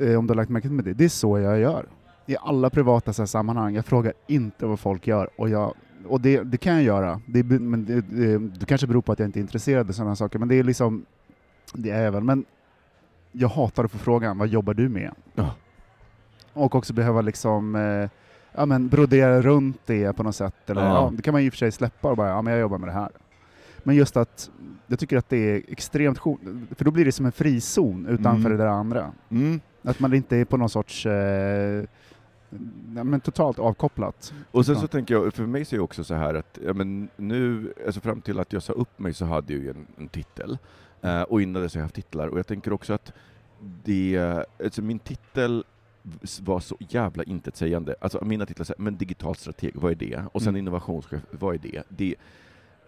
eh, 0.00 0.18
om 0.18 0.26
du 0.26 0.30
har 0.30 0.34
lagt 0.34 0.50
märke 0.50 0.68
till 0.68 0.84
det, 0.84 0.92
det 0.92 1.04
är 1.04 1.08
så 1.08 1.38
jag 1.38 1.60
gör. 1.60 1.86
I 2.26 2.36
alla 2.40 2.70
privata 2.70 3.12
så 3.12 3.26
sammanhang, 3.26 3.74
jag 3.74 3.86
frågar 3.86 4.12
inte 4.26 4.66
vad 4.66 4.80
folk 4.80 5.06
gör, 5.06 5.30
och, 5.36 5.48
jag, 5.48 5.74
och 6.06 6.20
det, 6.20 6.42
det 6.42 6.56
kan 6.56 6.74
jag 6.74 6.82
göra, 6.82 7.20
det, 7.26 7.42
men 7.42 7.84
det, 7.84 8.00
det, 8.00 8.38
det 8.38 8.66
kanske 8.66 8.86
beror 8.86 9.02
på 9.02 9.12
att 9.12 9.18
jag 9.18 9.28
inte 9.28 9.38
är 9.38 9.40
intresserad 9.40 9.88
av 9.88 9.92
sådana 9.92 10.16
saker, 10.16 10.38
men 10.38 10.48
det 10.48 10.54
är 10.54 10.62
liksom, 10.62 11.04
det 11.74 11.90
är 11.90 12.10
väl, 12.10 12.22
men 12.22 12.44
jag 13.32 13.48
hatar 13.48 13.84
att 13.84 13.92
få 13.92 13.98
frågan, 13.98 14.38
vad 14.38 14.48
jobbar 14.48 14.74
du 14.74 14.88
med? 14.88 15.10
Ja. 15.34 15.54
Och 16.54 16.74
också 16.74 16.92
behöva 16.92 17.20
liksom, 17.20 17.74
eh, 17.74 18.08
ja 18.52 18.66
men 18.66 18.88
brodera 18.88 19.42
runt 19.42 19.80
det 19.86 20.12
på 20.12 20.22
något 20.22 20.36
sätt, 20.36 20.70
eller 20.70 20.82
Ja. 20.82 20.88
ja. 20.94 21.12
det 21.16 21.22
kan 21.22 21.32
man 21.32 21.42
i 21.42 21.48
och 21.48 21.52
för 21.52 21.58
sig 21.58 21.72
släppa 21.72 22.10
och 22.10 22.16
bara, 22.16 22.28
ja 22.28 22.42
men 22.42 22.52
jag 22.52 22.60
jobbar 22.60 22.78
med 22.78 22.88
det 22.88 22.92
här. 22.92 23.08
Men 23.82 23.96
just 23.96 24.16
att, 24.16 24.50
jag 24.86 24.98
tycker 24.98 25.16
att 25.16 25.28
det 25.28 25.36
är 25.36 25.62
extremt 25.68 26.18
för 26.76 26.84
då 26.84 26.90
blir 26.90 27.04
det 27.04 27.12
som 27.12 27.26
en 27.26 27.32
frizon 27.32 28.06
utanför 28.06 28.46
Mm. 28.46 28.52
det 28.58 28.64
där 28.64 28.70
andra. 28.70 29.12
Mm. 29.30 29.60
Att 29.82 30.00
man 30.00 30.14
inte 30.14 30.36
är 30.36 30.44
på 30.44 30.56
någon 30.56 30.68
sorts, 30.68 31.06
eh, 31.06 31.84
ja, 32.96 33.04
men 33.04 33.20
totalt 33.20 33.58
avkopplat. 33.58 34.34
Och 34.50 34.66
sen 34.66 34.76
så 34.76 34.86
tänker 34.86 35.14
jag, 35.14 35.34
för 35.34 35.46
mig 35.46 35.64
så 35.64 35.74
är 35.74 35.78
det 35.78 35.82
också 35.84 36.04
så 36.04 36.14
här 36.14 36.34
att, 36.34 36.58
ja 36.66 36.72
men 36.72 37.08
nu, 37.16 37.72
alltså 37.86 38.00
fram 38.00 38.20
till 38.20 38.40
att 38.40 38.52
jag 38.52 38.62
sa 38.62 38.72
upp 38.72 38.98
mig 38.98 39.14
så 39.14 39.24
hade 39.24 39.52
jag 39.52 39.62
ju 39.62 39.70
en, 39.70 39.86
en 39.98 40.08
titel. 40.08 40.58
Eh, 41.02 41.22
och 41.22 41.42
innan 41.42 41.62
dess 41.62 41.74
har 41.74 41.78
jag 41.80 41.84
haft 41.84 41.94
titlar. 41.94 42.28
Och 42.28 42.38
jag 42.38 42.46
tänker 42.46 42.72
också 42.72 42.92
att 42.92 43.12
det, 43.84 44.44
alltså 44.64 44.82
min 44.82 44.98
titel 44.98 45.64
var 46.42 46.60
så 46.60 46.76
jävla 46.88 47.22
intetsägande. 47.24 47.94
Alltså 48.00 48.24
mina 48.24 48.46
titlar, 48.46 48.66
här, 48.68 48.74
men 48.78 48.96
digital 48.96 49.34
strateg, 49.36 49.72
vad 49.76 49.92
är 49.92 49.96
det? 49.96 50.22
Och 50.32 50.42
sen 50.42 50.48
Mm. 50.48 50.58
innovationschef, 50.58 51.20
vad 51.30 51.54
är 51.54 51.58
det? 51.58 51.82
Det, 51.88 52.14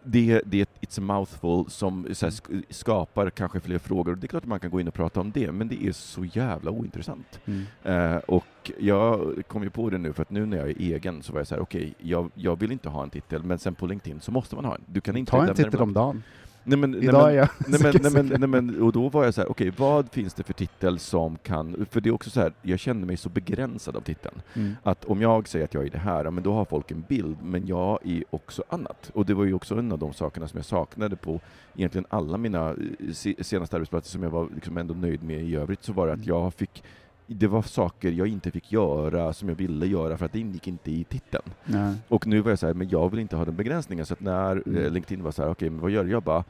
det, 0.09 0.43
det 0.47 0.59
är 0.59 0.63
ett 0.63 0.81
It's 0.81 0.99
a 0.99 1.03
mouthful 1.03 1.71
som 1.71 2.05
här, 2.05 2.13
sk- 2.13 2.63
skapar 2.71 3.31
kanske 3.31 3.61
fler 3.61 3.79
frågor. 3.79 4.15
Det 4.15 4.27
är 4.27 4.29
klart 4.29 4.43
att 4.43 4.49
man 4.49 4.61
kan 4.61 4.71
gå 4.71 4.81
in 4.81 4.89
och 4.89 4.95
prata 4.95 5.21
om 5.21 5.31
det, 5.33 5.53
men 5.53 5.69
det 5.69 5.85
är 5.87 5.93
så 5.93 6.25
jävla 6.25 6.71
ointressant. 6.71 7.41
Eh, 7.85 8.17
och 8.17 8.71
jag 8.79 9.43
kom 9.49 9.63
ju 9.63 9.71
på 9.71 9.91
det 9.91 9.99
nu, 9.99 10.13
för 10.13 10.23
att 10.23 10.31
nu 10.31 10.47
när 10.47 10.57
jag 10.57 10.71
är 10.71 10.75
egen 10.81 11.23
så 11.23 11.33
var 11.33 11.41
jag 11.41 11.47
så 11.47 11.55
här, 11.55 11.63
okej, 11.63 11.95
jag, 11.99 12.31
jag 12.35 12.59
vill 12.61 12.73
inte 12.73 12.89
ha 12.89 13.03
en 13.03 13.11
titel, 13.11 13.43
men 13.43 13.59
sen 13.59 13.75
på 13.75 13.87
LinkedIn 13.87 14.21
så 14.21 14.33
måste 14.33 14.55
man 14.57 14.65
ha 14.65 14.75
en. 14.75 14.83
Du 14.87 15.01
kan 15.01 15.17
inte 15.17 15.31
Ta 15.31 15.47
en 15.47 15.55
titel 15.55 15.81
om 15.83 15.93
dagen. 15.93 16.23
Nej, 16.69 16.79
men, 16.79 16.91
nej, 16.91 17.05
Idag 17.05 17.23
men, 17.23 17.31
är 17.31 17.37
jag 17.37 17.49
Nej 17.69 17.81
men, 17.83 17.93
nej, 18.03 18.13
men, 18.13 18.25
sucker. 18.25 18.39
nej 18.39 18.49
men, 18.49 18.83
och 18.83 18.93
då 18.93 19.09
var 19.09 19.25
jag 19.25 19.35
så 19.35 19.41
här, 19.41 19.51
okej, 19.51 19.73
vad 19.77 20.09
finns 20.13 20.35
det 20.35 20.43
för 20.43 20.53
titel 20.53 20.99
som 20.99 21.39
kan, 21.43 21.87
för 21.91 22.01
det 22.01 22.09
är 22.09 22.15
också 22.15 22.31
så 22.31 22.41
här, 22.41 22.53
jag 22.63 22.79
känner 22.79 23.07
mig 23.07 23.17
så 23.17 23.29
begränsad 23.29 23.97
av 23.97 24.01
titeln. 24.01 24.43
Mm. 24.55 24.73
Att 24.83 25.05
om 25.05 25.21
jag 25.23 25.49
säger 25.49 25.65
att 25.65 25.75
jag 25.75 25.87
är 25.87 25.91
det 25.91 25.99
här, 25.99 26.31
men 26.31 26.43
då 26.45 26.53
har 26.53 26.65
folk 26.65 26.91
en 26.91 27.05
bild, 27.09 27.37
men 27.43 27.67
jag 27.67 27.99
är 28.07 28.25
också 28.31 28.65
annat. 28.69 29.11
Och 29.15 29.27
det 29.27 29.35
var 29.35 29.45
ju 29.45 29.55
också 29.55 29.75
en 29.79 29.93
av 29.93 29.99
de 29.99 30.13
sakerna 30.13 30.49
som 30.49 30.57
jag 30.57 30.65
saknade 30.67 31.17
på 31.17 31.41
egentligen 31.77 32.07
alla 32.11 32.37
mina 32.37 32.71
eh, 32.71 32.77
se- 33.13 33.45
senaste 33.45 33.77
arbetsplatser 33.77 34.11
som 34.11 34.23
jag 34.23 34.31
var 34.31 34.49
liksom 34.55 34.77
ändå 34.79 34.95
nöjd 34.95 35.23
med 35.23 35.43
i 35.45 35.57
övrigt, 35.57 35.85
så 35.85 35.93
var 35.93 36.07
det 36.07 36.13
att 36.13 36.17
Mm. 36.17 36.29
jag 36.29 36.55
fick 36.55 36.83
det 37.27 37.47
var 37.47 37.63
saker 37.63 38.11
jag 38.13 38.27
inte 38.29 38.51
fick 38.51 38.73
göra 38.73 39.33
som 39.33 39.49
jag 39.49 39.57
ville 39.57 39.87
göra 39.87 40.17
för 40.17 40.27
att 40.27 40.33
det 40.33 40.41
ingick 40.41 40.69
inte 40.69 40.91
i 40.91 41.05
titeln. 41.05 41.45
Nej. 41.65 41.95
Och 42.09 42.27
nu 42.27 42.41
var 42.41 42.51
jag 42.51 42.59
så 42.59 42.67
här, 42.67 42.75
men 42.75 42.89
jag 42.89 43.11
vill 43.11 43.21
inte 43.21 43.37
ha 43.37 43.45
den 43.45 43.57
begränsningen. 43.57 44.07
Så 44.07 44.15
när 44.19 44.63
Mm. 44.69 44.85
eh, 44.85 44.91
LinkedIn 44.91 45.23
var 45.25 45.31
så 45.31 45.43
här, 45.43 45.51
okej, 45.51 45.71
men 45.71 45.81
vad 45.81 45.91
gör 45.91 46.05
du? 46.05 46.11
Jag 46.11 46.23
bara, 46.23 46.45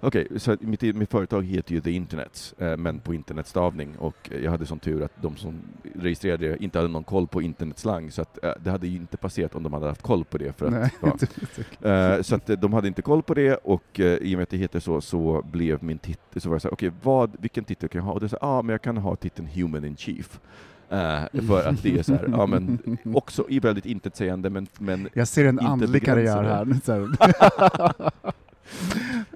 okej, 0.00 0.28
så 0.36 0.52
att 0.52 0.62
mitt, 0.62 0.82
mitt 0.82 1.10
företag 1.10 1.42
heter 1.42 1.74
ju 1.74 1.80
The 1.80 1.90
Internet, 1.90 2.54
eh, 2.58 2.76
men 2.76 3.00
på 3.00 3.14
internetstavning. 3.14 3.96
Och 3.98 4.30
jag 4.42 4.50
hade 4.50 4.66
sån 4.66 4.78
tur 4.78 5.02
att 5.02 5.22
de 5.22 5.36
som 5.36 5.54
registrerade 5.94 6.48
det 6.48 6.64
inte 6.64 6.78
hade 6.78 6.88
någon 6.88 7.04
koll 7.04 7.26
på 7.26 7.42
internetslang, 7.42 8.10
så 8.10 8.22
att 8.22 8.44
eh, 8.44 8.52
det 8.64 8.70
hade 8.70 8.86
ju 8.86 8.96
inte 8.96 9.16
passerat 9.16 9.54
om 9.54 9.62
de 9.62 9.72
hade 9.72 9.86
haft 9.86 10.02
koll 10.02 10.24
på 10.24 10.38
det. 10.38 10.52
För 10.52 10.66
att, 10.66 10.72
Nej. 10.72 10.90
ja. 11.80 11.90
Eh, 11.90 12.22
så 12.22 12.34
att 12.34 12.50
eh, 12.50 12.58
de 12.58 12.72
hade 12.72 12.88
inte 12.88 13.02
koll 13.02 13.22
på 13.22 13.34
det 13.34 13.54
och 13.54 14.00
eh, 14.00 14.06
i 14.06 14.34
och 14.34 14.38
med 14.38 14.42
att 14.42 14.50
det 14.50 14.56
heter 14.56 14.80
så, 14.80 15.00
så 15.00 15.42
blev 15.52 15.84
min 15.84 15.98
titel, 15.98 16.40
så 16.42 16.48
var 16.48 16.54
jag 16.54 16.62
så 16.62 16.68
här, 16.68 16.72
okej, 16.72 16.92
vad, 17.02 17.36
vilken 17.40 17.64
titel 17.64 17.88
kan 17.88 17.98
jag 17.98 18.06
ha? 18.06 18.12
Och 18.12 18.20
det 18.20 18.28
så 18.28 18.38
här, 18.40 18.48
ja, 18.48 18.62
men 18.62 18.72
jag 18.72 18.82
kan 18.82 18.96
ha 18.96 19.16
titeln 19.16 19.48
Human 19.48 19.84
in 19.84 19.96
Chief. 19.96 20.40
Eh, 20.90 21.40
för 21.48 21.68
att 21.68 21.82
det 21.82 21.98
är 21.98 22.02
så 22.02 22.14
här, 22.14 22.28
ja 22.32 22.46
men 22.46 22.78
också 23.14 23.44
i 23.48 23.60
väldigt 23.60 23.86
intetsägande 23.86 24.50
men, 24.50 24.66
men 24.78 25.08
Jag 25.12 25.28
ser 25.28 25.44
en 25.44 25.58
andlig 25.58 26.04
karriär 26.04 26.42
här. 26.42 26.64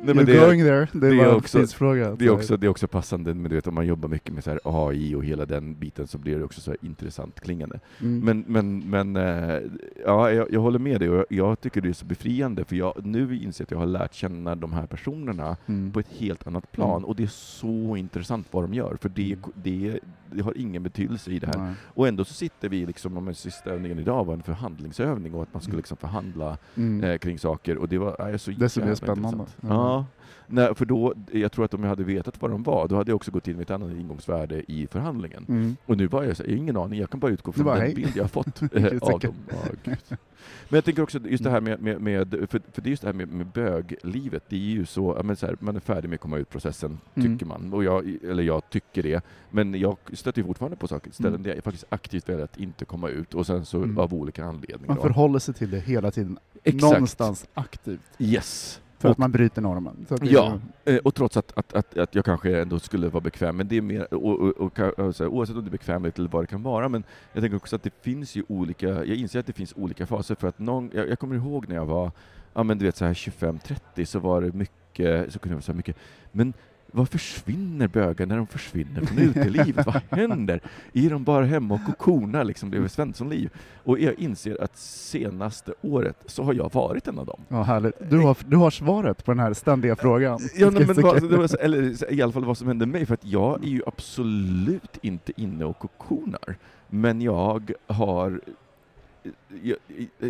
Nej, 0.04 0.14
men 0.14 0.24
det, 0.26 0.38
going 0.46 0.60
there. 0.60 0.88
Det 0.92 1.06
är, 1.06 1.10
det 1.14 1.20
är 1.22 1.34
också- 1.34 1.58
tidsfråga. 1.58 2.14
det, 2.14 2.24
är 2.24 2.30
också, 2.30 2.56
det 2.56 2.66
är 2.66 2.68
också 2.68 2.88
passande, 2.88 3.34
men 3.34 3.48
du 3.50 3.54
vet 3.56 3.66
om 3.66 3.74
man 3.74 3.86
jobbar 3.86 4.08
mycket 4.08 4.34
med 4.34 4.44
så 4.44 4.50
här 4.50 4.60
AI 4.64 5.14
och 5.14 5.24
hela 5.24 5.46
den 5.46 5.74
biten 5.74 6.06
så 6.06 6.18
blir 6.18 6.38
det 6.38 6.44
också 6.44 6.60
så 6.60 6.74
intressant 6.82 7.40
klingande. 7.40 7.80
Mm. 8.00 8.20
Men, 8.24 8.44
men, 8.46 8.90
men 8.90 9.16
eh, 9.16 9.60
ja, 10.06 10.30
jag, 10.30 10.52
jag 10.52 10.60
håller 10.60 10.78
med 10.78 11.00
dig 11.00 11.08
och 11.10 11.16
jag, 11.16 11.26
jag 11.28 11.60
tycker 11.60 11.80
det 11.80 11.88
är 11.88 11.92
så 11.92 12.04
befriande 12.06 12.64
för 12.64 12.76
jag 12.76 13.06
nu 13.06 13.36
inser 13.38 13.64
att 13.64 13.70
jag 13.70 13.78
har 13.78 13.86
lärt 13.86 14.14
känna 14.14 14.54
de 14.56 14.72
här 14.72 14.86
personerna 14.86 15.56
Mm. 15.66 15.92
på 15.92 16.00
ett 16.00 16.12
helt 16.18 16.46
annat 16.46 16.72
plan 16.72 16.90
Mm. 16.96 17.04
och 17.04 17.16
det 17.16 17.22
är 17.22 17.26
så 17.26 17.96
intressant 17.96 18.46
vad 18.50 18.64
de 18.64 18.74
gör 18.74 18.96
för 19.00 19.08
det, 19.08 19.36
det, 19.54 19.98
det 20.30 20.42
har 20.42 20.58
ingen 20.58 20.82
betydelse 20.82 21.30
i 21.30 21.38
det 21.38 21.46
här. 21.46 21.58
Nej. 21.58 21.74
Och 21.86 22.08
ändå 22.08 22.24
så 22.24 22.34
sitter 22.34 22.68
vi 22.68 22.86
liksom, 22.86 23.16
om 23.16 23.34
sista 23.34 23.70
övningen 23.70 23.98
idag 23.98 24.24
var 24.24 24.34
en 24.34 24.42
förhandlingsövning 24.42 25.34
och 25.34 25.42
att 25.42 25.54
man 25.54 25.60
skulle 25.62 25.72
Mm. 25.72 25.78
liksom 25.78 25.96
förhandla 25.96 26.58
Mm. 26.76 27.04
eh, 27.04 27.18
kring 27.18 27.38
saker 27.38 27.76
och 27.78 27.88
det 27.88 27.98
var 27.98 28.16
ja, 28.18 28.38
så 28.38 28.50
är 28.50 28.54
jävla 28.54 28.68
spännande. 28.96 29.21
Intressant. 29.24 29.56
Ja. 29.60 29.68
Ja. 29.68 30.04
Nej, 30.46 30.74
för 30.74 30.84
då, 30.86 31.14
jag 31.32 31.52
tror 31.52 31.64
att 31.64 31.74
om 31.74 31.82
jag 31.82 31.88
hade 31.88 32.04
vetat 32.04 32.42
vad 32.42 32.50
de 32.50 32.62
var, 32.62 32.88
då 32.88 32.96
hade 32.96 33.10
jag 33.10 33.16
också 33.16 33.30
gått 33.30 33.48
in 33.48 33.56
med 33.56 33.62
ett 33.62 33.70
annat 33.70 33.90
ingångsvärde 33.92 34.62
i 34.72 34.86
förhandlingen. 34.86 35.44
Mm. 35.48 35.76
Och 35.86 35.96
nu 35.96 36.06
var 36.06 36.22
jag 36.22 36.36
så 36.36 36.42
jag 36.42 36.48
har 36.50 36.56
ingen 36.56 36.76
aning, 36.76 37.00
jag 37.00 37.10
kan 37.10 37.20
bara 37.20 37.30
utgå 37.32 37.52
från 37.52 37.64
bara, 37.64 37.74
den 37.74 37.84
hej. 37.84 37.94
bild 37.94 38.12
jag 38.16 38.24
har 38.24 38.28
fått 38.28 38.62
av 39.02 39.20
dem. 39.20 39.34
Gud. 39.84 39.96
men 40.08 40.76
jag 40.76 40.84
tänker 40.84 41.02
också 41.02 41.18
just 41.18 41.44
det 41.44 41.50
här 41.50 41.60
med, 41.60 41.80
med, 41.82 42.00
med 42.00 42.30
för, 42.30 42.46
för 42.72 42.82
det 42.82 42.88
är 42.88 42.90
just 42.90 43.02
det 43.02 43.08
här 43.08 43.12
med, 43.14 43.28
med 43.28 43.46
böglivet, 43.46 44.44
det 44.48 44.56
är 44.56 44.60
ju 44.60 44.86
så, 44.86 45.20
men 45.24 45.36
så 45.36 45.46
här, 45.46 45.56
man 45.60 45.76
är 45.76 45.80
färdig 45.80 46.08
med 46.08 46.14
att 46.14 46.20
komma 46.20 46.36
ut-processen, 46.38 46.98
Mm. 47.14 47.32
tycker 47.38 47.46
man. 47.46 47.72
Och 47.72 47.84
jag, 47.84 48.16
eller 48.24 48.42
jag 48.42 48.70
tycker 48.70 49.02
det, 49.02 49.24
men 49.50 49.74
jag 49.74 49.96
stöter 50.12 50.42
fortfarande 50.42 50.76
på 50.76 50.88
saker, 50.88 51.10
ställen 51.10 51.32
Mm. 51.34 51.42
där 51.42 51.54
jag 51.54 51.64
faktiskt 51.64 51.84
aktivt 51.88 52.28
väljer 52.28 52.44
att 52.44 52.56
inte 52.56 52.84
komma 52.84 53.08
ut, 53.08 53.34
och 53.34 53.46
sen 53.46 53.64
så 53.64 53.76
Mm. 53.78 53.98
av 53.98 54.14
olika 54.14 54.44
anledningar. 54.44 54.94
Man 54.94 55.02
förhåller 55.02 55.38
sig 55.38 55.54
till 55.54 55.70
det 55.70 55.78
hela 55.80 56.10
tiden. 56.10 56.38
Exakt. 56.64 56.82
Någonstans 56.82 57.46
aktivt. 57.54 58.00
Yes. 58.18 58.81
För 59.02 59.08
Och- 59.08 59.12
att 59.12 59.18
man 59.18 59.32
bryter 59.32 59.62
normen. 59.62 60.06
Ja, 60.22 60.58
eh, 60.84 60.96
och 60.96 61.14
trots 61.14 61.36
att, 61.36 61.52
att, 61.58 61.72
att, 61.74 61.98
att 61.98 62.14
jag 62.14 62.24
kanske 62.24 62.60
ändå 62.62 62.78
skulle 62.78 63.08
vara 63.08 63.20
bekväm, 63.20 63.56
men 63.56 63.68
det 63.68 63.76
är 63.76 63.80
mer, 63.82 64.14
och, 64.14 64.40
och, 64.40 64.48
och, 64.56 64.76
ka- 64.78 64.90
och 64.90 65.16
så 65.16 65.24
här, 65.24 65.30
oavsett 65.30 65.56
om 65.56 65.64
det 65.64 65.68
är 65.68 65.70
bekvämligt 65.70 66.18
eller 66.18 66.28
vad 66.28 66.42
det 66.42 66.46
kan 66.46 66.62
vara, 66.62 66.88
men 66.88 67.04
jag 67.32 67.42
tänker 67.42 67.56
också 67.56 67.76
att 67.76 67.82
det 67.82 67.94
finns 68.02 68.36
ju 68.36 68.44
olika, 68.48 68.88
jag 68.88 69.06
inser 69.16 69.40
att 69.40 69.46
det 69.46 69.52
finns 69.52 69.72
olika 69.76 70.06
faser, 70.06 70.34
för 70.34 70.48
att 70.48 70.58
någon, 70.58 70.90
jag, 70.94 71.08
jag 71.08 71.18
kommer 71.18 71.36
ihåg 71.36 71.68
när 71.68 71.76
jag 71.76 71.86
var, 71.86 72.10
ja 72.54 72.62
men 72.62 72.78
du 72.78 72.84
vet 72.84 72.96
så 72.96 73.04
här 73.04 73.14
25-30 73.14 74.04
så 74.04 74.18
var 74.18 74.42
det 74.42 74.52
mycket, 74.52 75.32
så 75.32 75.38
kunde 75.38 75.56
jag 75.58 75.62
här 75.66 75.74
mycket, 75.74 75.96
men 76.32 76.52
vad 76.92 77.08
försvinner 77.08 77.88
bögar 77.88 78.26
när 78.26 78.36
de 78.36 78.46
försvinner 78.46 79.00
från 79.00 79.18
utelivet? 79.18 79.86
vad 79.86 80.02
händer? 80.10 80.60
Är 80.92 81.10
de 81.10 81.24
bara 81.24 81.44
hemma 81.44 81.74
och 81.74 81.84
kokonar 81.86 82.44
liksom, 82.44 82.74
är 82.74 82.88
Svenssonliv? 82.88 83.50
Och 83.84 83.98
jag 83.98 84.14
inser 84.18 84.62
att 84.62 84.76
senaste 84.78 85.74
året 85.82 86.16
så 86.26 86.42
har 86.42 86.54
jag 86.54 86.72
varit 86.74 87.08
en 87.08 87.18
av 87.18 87.26
dem. 87.26 87.40
Ja, 87.48 87.62
härligt. 87.62 88.10
Du 88.10 88.18
har, 88.18 88.36
du 88.46 88.56
har 88.56 88.70
svaret 88.70 89.24
på 89.24 89.30
den 89.30 89.38
här 89.38 89.54
ständiga 89.54 89.96
frågan. 89.96 90.40
Ja, 90.56 90.70
nej, 90.70 90.86
men 90.86 91.02
vad, 91.02 91.50
så, 91.50 91.56
eller 91.56 92.12
i 92.12 92.22
alla 92.22 92.32
fall 92.32 92.44
vad 92.44 92.58
som 92.58 92.68
hände 92.68 92.86
mig, 92.86 93.06
för 93.06 93.14
att 93.14 93.26
jag 93.26 93.64
är 93.64 93.68
ju 93.68 93.82
absolut 93.86 94.98
inte 95.02 95.32
inne 95.36 95.64
och 95.64 95.78
kokonar, 95.78 96.56
men 96.88 97.22
jag 97.22 97.72
har 97.86 98.40
jag, 99.62 99.76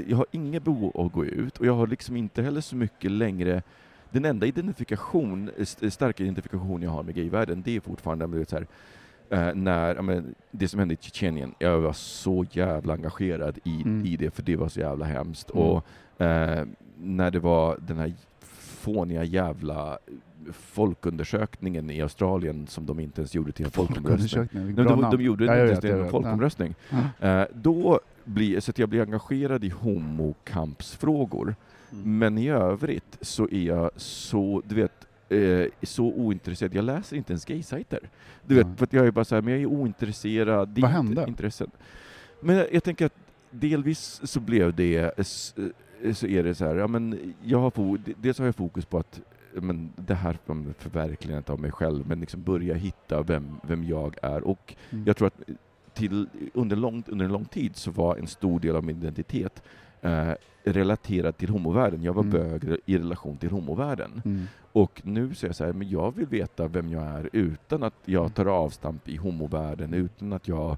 jag 0.09 0.17
har 0.17 0.27
inget 0.31 0.63
behov 0.63 0.93
av 0.95 1.07
att 1.07 1.13
gå 1.13 1.25
ut, 1.25 1.59
och 1.59 1.67
jag 1.67 1.75
har 1.75 1.87
liksom 1.87 2.17
inte 2.17 2.43
heller 2.43 2.61
så 2.61 2.77
mycket 2.77 3.11
längre 3.11 3.63
den 4.13 4.25
enda 4.25 4.47
identifikation, 4.47 5.51
st- 5.59 5.91
starka 5.91 6.23
identifikation 6.23 6.83
jag 6.83 6.91
har 6.91 7.03
med 7.03 7.15
gayvärlden, 7.15 7.63
det 7.63 7.77
är 7.77 7.81
fortfarande 7.81 8.27
du 8.27 8.39
vet, 8.39 8.49
så 8.49 8.57
här, 8.57 8.67
eh, 9.31 9.55
när, 9.55 10.03
men, 10.03 10.35
det 10.51 10.69
som 10.69 10.79
hände 10.79 10.95
i 10.95 10.99
Tjetjenien, 11.01 11.55
jag 11.59 11.81
var 11.81 11.93
så 11.93 12.45
jävla 12.51 12.93
engagerad 12.95 13.59
i, 13.65 13.83
Mm. 13.83 14.07
i 14.07 14.17
det, 14.17 14.31
för 14.31 14.43
det 14.43 14.57
var 14.57 14.69
så 14.69 14.81
jävla 14.81 15.05
hemskt. 15.05 15.51
Mm. 15.55 15.63
Och 15.67 15.85
eh, 16.23 16.67
när 16.99 17.31
det 17.31 17.39
var 17.39 17.79
den 17.87 17.99
här 17.99 18.13
fåniga 18.81 19.25
jävla 19.25 19.99
folkundersökningen 20.53 21.91
i 21.91 22.03
Australien 22.03 22.67
som 22.67 22.87
de 22.87 23.01
inte 23.01 23.21
ens 23.21 23.35
gjorde 23.35 23.53
till 23.53 23.65
en 23.65 23.71
folkomröstning. 23.71 24.49
Nej, 24.53 24.73
de, 24.75 25.01
de 25.11 25.23
gjorde 25.23 25.45
Ja, 25.45 25.53
inte 25.53 25.67
ens 25.67 25.81
till 25.81 25.91
en 25.91 26.09
folkomröstning. 26.11 26.75
Ja. 27.19 27.29
Eh, 27.29 27.47
då 27.55 28.01
blir, 28.25 28.61
så 28.61 28.71
att 28.71 28.79
jag 28.79 28.89
blir 28.89 29.01
engagerad 29.03 29.65
i 29.65 29.69
homokampsfrågor. 29.69 31.55
Mm. 31.93 32.19
Men 32.19 32.39
i 32.39 32.49
övrigt 32.51 33.19
så 33.21 33.49
är 33.51 33.63
jag 33.63 33.91
så, 33.97 34.63
du 34.69 34.75
vet, 34.75 35.07
eh, 35.29 35.67
så 35.83 36.05
ointresserad. 36.05 36.75
Jag 36.75 36.85
läser 36.85 37.17
inte 37.17 37.33
ens 37.33 37.45
gaysajter. 37.45 38.01
Du 38.47 38.55
vet, 38.55 38.67
Ja. 38.67 38.77
för 38.77 38.89
jag 38.91 39.07
är 39.07 39.11
bara 39.11 39.25
så 39.25 39.35
här, 39.35 39.43
men 39.43 39.53
jag 39.55 39.63
är 39.63 39.67
ointresserad. 39.67 40.79
Vad 40.79 40.91
hände? 40.91 41.25
Intressen. 41.29 41.71
Men 42.41 42.57
jag, 42.57 42.75
jag 42.75 42.85
tänker 42.85 43.07
att 43.07 43.17
delvis 43.51 44.21
så 44.25 44.41
blev 44.41 44.75
det, 44.75 45.19
eh, 45.19 45.25
så 46.13 46.27
är 46.27 46.43
det 46.43 46.55
så 46.55 46.65
här, 46.65 46.77
ja 46.77 46.87
men 46.87 47.35
jag 47.43 47.59
har 47.59 47.99
dels 48.23 48.39
har 48.39 48.47
jag 48.47 48.55
fokus 48.57 48.85
på 48.85 48.99
att 48.99 49.21
men 49.55 49.93
det 49.97 50.15
här 50.15 50.39
förverkligandet 50.79 51.51
av 51.51 51.61
mig 51.61 51.71
själv, 51.73 52.07
men 52.09 52.21
liksom 52.21 52.43
börja 52.43 52.75
hitta 52.75 53.23
vem, 53.23 53.57
vem 53.63 53.85
jag 53.85 54.17
är. 54.23 54.43
Och 54.43 54.75
Mm. 54.91 55.05
jag 55.07 55.17
tror 55.17 55.27
att 55.27 55.41
till, 55.95 56.29
under, 56.55 56.77
lång, 56.77 57.03
under 57.07 57.25
en 57.25 57.33
lång 57.33 57.45
tid 57.45 57.77
så 57.77 57.91
var 57.91 58.17
en 58.17 58.27
stor 58.27 58.61
del 58.61 58.77
av 58.77 58.85
min 58.85 58.97
identitet 58.97 59.63
eh, 60.03 60.35
relaterad 60.65 61.37
till 61.37 61.49
homovärlden. 61.49 62.03
Jag 62.03 62.13
var 62.13 62.23
Mm. 62.23 62.33
bög 62.33 62.77
i 62.87 62.99
relation 62.99 63.37
till 63.37 63.51
homovärlden. 63.51 64.23
Mm. 64.25 64.45
Och 64.73 65.01
nu 65.05 65.35
säger 65.35 65.49
jag 65.49 65.57
så 65.57 65.65
här, 65.65 65.73
men 65.73 65.89
jag 65.91 66.17
vill 66.17 66.27
veta 66.27 66.69
vem 66.69 66.91
jag 66.91 67.03
är 67.05 67.29
utan 67.33 67.83
att 67.83 67.95
jag 68.05 68.35
tar 68.35 68.47
avstamp 68.47 69.09
i 69.09 69.17
homovärlden, 69.17 69.95
utan 69.95 70.33
att 70.33 70.49
jag 70.49 70.77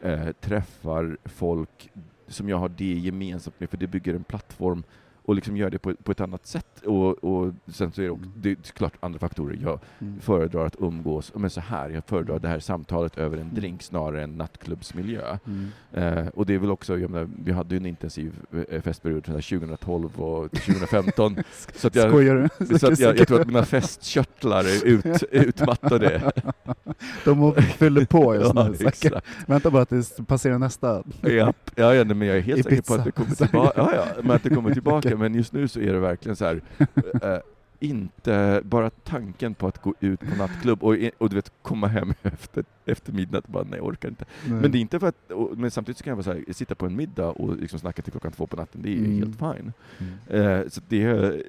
eh, 0.00 0.28
träffar 0.40 1.16
folk 1.24 1.90
som 2.28 2.48
jag 2.48 2.56
har 2.56 2.68
det 2.68 2.94
gemensamt 2.98 3.60
med, 3.60 3.70
för 3.70 3.76
det 3.76 3.86
bygger 3.86 4.14
en 4.14 4.24
plattform 4.24 4.82
och 5.26 5.34
liksom 5.34 5.56
gör 5.56 5.70
det 5.70 5.78
på, 5.78 5.94
på 5.94 6.12
ett 6.12 6.20
annat 6.20 6.46
sätt. 6.46 6.82
Och, 6.84 7.24
och 7.24 7.52
sen 7.66 7.92
så 7.92 8.00
är 8.00 8.04
det, 8.04 8.10
också, 8.10 8.30
det 8.36 8.50
är 8.50 8.56
såklart 8.62 8.92
andra 9.00 9.18
faktorer. 9.18 9.58
Jag 9.62 9.80
Mm. 10.00 10.20
föredrar 10.20 10.66
att 10.66 10.76
umgås, 10.80 11.32
men 11.34 11.50
så 11.50 11.60
här, 11.60 11.90
jag 11.90 12.04
föredrar 12.04 12.38
det 12.38 12.48
här 12.48 12.60
samtalet 12.60 13.18
över 13.18 13.38
en 13.38 13.54
drink 13.54 13.82
snarare 13.82 14.22
än 14.22 14.30
nattklubbsmiljö. 14.38 15.38
Mm. 15.46 15.68
Eh, 15.92 16.26
och 16.28 16.46
det 16.46 16.54
är 16.54 16.58
väl 16.58 16.70
också, 16.70 16.98
jag 16.98 17.10
menar, 17.10 17.28
vi 17.44 17.52
hade 17.52 17.74
ju 17.74 17.76
en 17.76 17.86
intensiv 17.86 18.32
eh, 18.70 18.80
festperiod 18.82 19.26
sådär 19.26 19.58
2012 19.58 20.20
och 20.20 20.50
2015. 20.50 21.36
så 21.74 21.86
att 21.86 21.94
jag, 21.94 22.08
Skojar 22.10 22.50
du? 22.58 22.78
så 22.78 22.92
att 22.92 22.98
jag, 22.98 23.18
jag 23.18 23.28
tror 23.28 23.40
att 23.40 23.46
mina 23.46 23.64
festkörtlar 23.74 24.60
är 24.64 24.86
ut, 24.86 25.22
utmattade. 25.30 26.32
De 27.24 27.54
fyller 27.54 28.04
på 28.04 28.34
just 28.34 28.54
nu. 28.54 28.76
exakt. 28.88 29.26
Vänta 29.46 29.70
bara 29.70 29.84
tills 29.84 30.16
det 30.16 30.24
passerar 30.24 30.58
nästa. 30.58 31.02
Ja, 31.20 31.52
ja, 31.74 32.04
men 32.04 32.22
jag 32.22 32.36
är 32.36 32.40
helt 32.40 32.62
säker 32.64 32.82
på 32.82 32.94
att 32.94 33.04
det 33.04 33.10
kommer 33.12 33.34
tillbaka. 33.34 33.72
Ja, 33.76 33.92
ja, 33.94 34.22
men 34.22 34.36
att 34.36 34.42
det 34.42 34.50
kommer 34.50 34.72
tillbaka. 34.72 35.15
Men 35.18 35.34
just 35.34 35.52
nu 35.52 35.68
så 35.68 35.80
är 35.80 35.92
det 35.92 35.98
verkligen 36.00 36.36
så 36.36 36.44
här, 36.44 36.60
eh, 37.22 37.38
inte 37.80 38.60
bara 38.64 38.90
tanken 38.90 39.54
på 39.54 39.66
att 39.66 39.82
gå 39.82 39.94
ut 40.00 40.20
på 40.20 40.36
nattklubb 40.38 40.82
och, 40.84 40.96
och 41.18 41.28
du 41.30 41.36
vet, 41.36 41.52
komma 41.62 41.86
hem 41.86 42.14
efter, 42.22 42.64
efter 42.84 43.12
midnatt 43.12 43.44
och 43.44 43.50
bara 43.52 43.64
nej, 43.64 43.78
jag 43.78 43.86
orkar 43.86 44.08
inte. 44.08 44.24
Nej. 44.46 44.60
Men 44.60 44.70
det 44.72 44.78
är 44.78 44.80
inte 44.80 45.00
för 45.00 45.06
att, 45.08 45.30
och, 45.30 45.58
men 45.58 45.70
samtidigt 45.70 45.98
så 45.98 46.04
kan 46.04 46.10
jag 46.10 46.16
vara 46.16 46.24
så 46.24 46.32
här, 46.32 46.52
sitta 46.52 46.74
på 46.74 46.86
en 46.86 46.96
middag 46.96 47.28
och 47.28 47.56
liksom 47.56 47.78
snacka 47.78 48.02
till 48.02 48.12
klockan 48.12 48.32
två 48.32 48.46
på 48.46 48.56
natten, 48.56 48.80
det 48.82 48.92
är 48.92 48.98
Mm. 48.98 49.18
helt 49.18 49.38
fine. 49.38 49.72
Mm. 49.98 50.60
Eh, 50.62 50.68
så 50.68 50.80
det 50.88 51.02
är, 51.02 51.42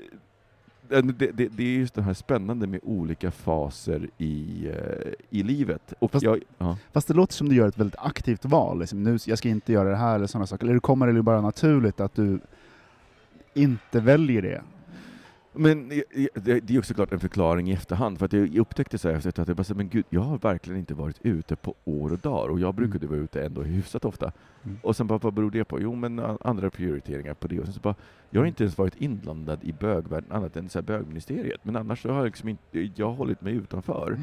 eh, 0.89 1.03
det, 1.03 1.31
det, 1.31 1.47
det 1.47 1.63
är 1.63 1.77
just 1.79 1.93
det 1.93 2.01
här 2.01 2.13
spännande 2.13 2.67
med 2.67 2.79
olika 2.83 3.31
faser 3.31 4.09
i, 4.17 4.67
eh, 4.67 5.11
i 5.29 5.43
livet. 5.43 5.93
Och 5.99 6.11
Fast- 6.11 6.23
jag, 6.23 6.39
ja. 6.57 6.77
Fast 6.93 7.07
det 7.07 7.13
låter 7.13 7.33
som 7.33 7.49
du 7.49 7.55
gör 7.55 7.67
ett 7.67 7.79
väldigt 7.79 7.99
aktivt 7.99 8.45
val. 8.45 8.79
Liksom, 8.79 9.03
nu, 9.03 9.17
jag 9.25 9.37
ska 9.37 9.49
inte 9.49 9.73
göra 9.73 9.89
det 9.89 9.95
här 9.95 10.15
eller 10.15 10.27
sådana 10.27 10.47
saker. 10.47 10.67
Eller 10.67 10.79
kommer 10.79 11.07
det 11.07 11.21
bara 11.21 11.41
naturligt 11.41 11.99
att 11.99 12.15
du 12.15 12.39
inte 13.57 13.99
väljer 13.99 14.41
det? 14.41 14.61
Men 15.53 15.89
det, 15.89 16.59
det 16.59 16.69
är 16.69 16.79
också 16.79 16.93
klart 16.93 17.11
en 17.13 17.19
förklaring 17.19 17.69
i 17.69 17.73
efterhand, 17.73 18.19
för 18.19 18.25
att 18.25 18.33
jag 18.33 18.57
upptäckte 18.57 18.97
så 18.97 19.09
här 19.09 19.15
efter 19.15 19.41
att 19.41 19.47
jag 19.47 19.57
bara, 19.57 19.63
så 19.63 19.75
men 19.75 19.89
gud, 19.89 20.05
jag 20.09 20.21
har 20.21 20.37
verkligen 20.37 20.79
inte 20.79 20.93
varit 20.93 21.19
ute 21.21 21.55
på 21.55 21.75
år 21.85 22.11
och 22.11 22.19
dagar, 22.19 22.49
och 22.49 22.59
jag 22.59 22.75
brukade 22.75 23.07
vara 23.07 23.19
ute 23.19 23.45
ändå 23.45 23.61
hyfsat 23.61 24.05
ofta. 24.05 24.31
Mm. 24.63 24.77
Och 24.83 24.95
sen 24.95 25.07
bara, 25.07 25.19
vad 25.19 25.33
beror 25.33 25.51
det 25.51 25.63
på? 25.63 25.81
Jo, 25.81 25.95
men 25.95 26.19
andra 26.41 26.69
prioriteringar 26.69 27.33
på 27.33 27.47
det. 27.47 27.59
Och 27.59 27.65
sen 27.65 27.73
så 27.73 27.79
bara, 27.79 27.95
jag 28.29 28.41
har 28.41 28.45
inte 28.45 28.63
ens 28.63 28.77
varit 28.77 29.01
inblandad 29.01 29.59
i 29.63 29.73
bögvärlden 29.73 30.31
annat 30.31 30.57
än 30.57 30.69
så 30.69 30.79
här 30.79 30.83
bögministeriet, 30.83 31.59
men 31.63 31.75
annars 31.75 32.01
så 32.01 32.09
har 32.09 32.17
jag 32.17 32.25
liksom 32.25 32.49
inte, 32.49 32.91
jag 32.95 33.07
har 33.07 33.15
hållit 33.15 33.41
mig 33.41 33.53
utanför. 33.53 34.17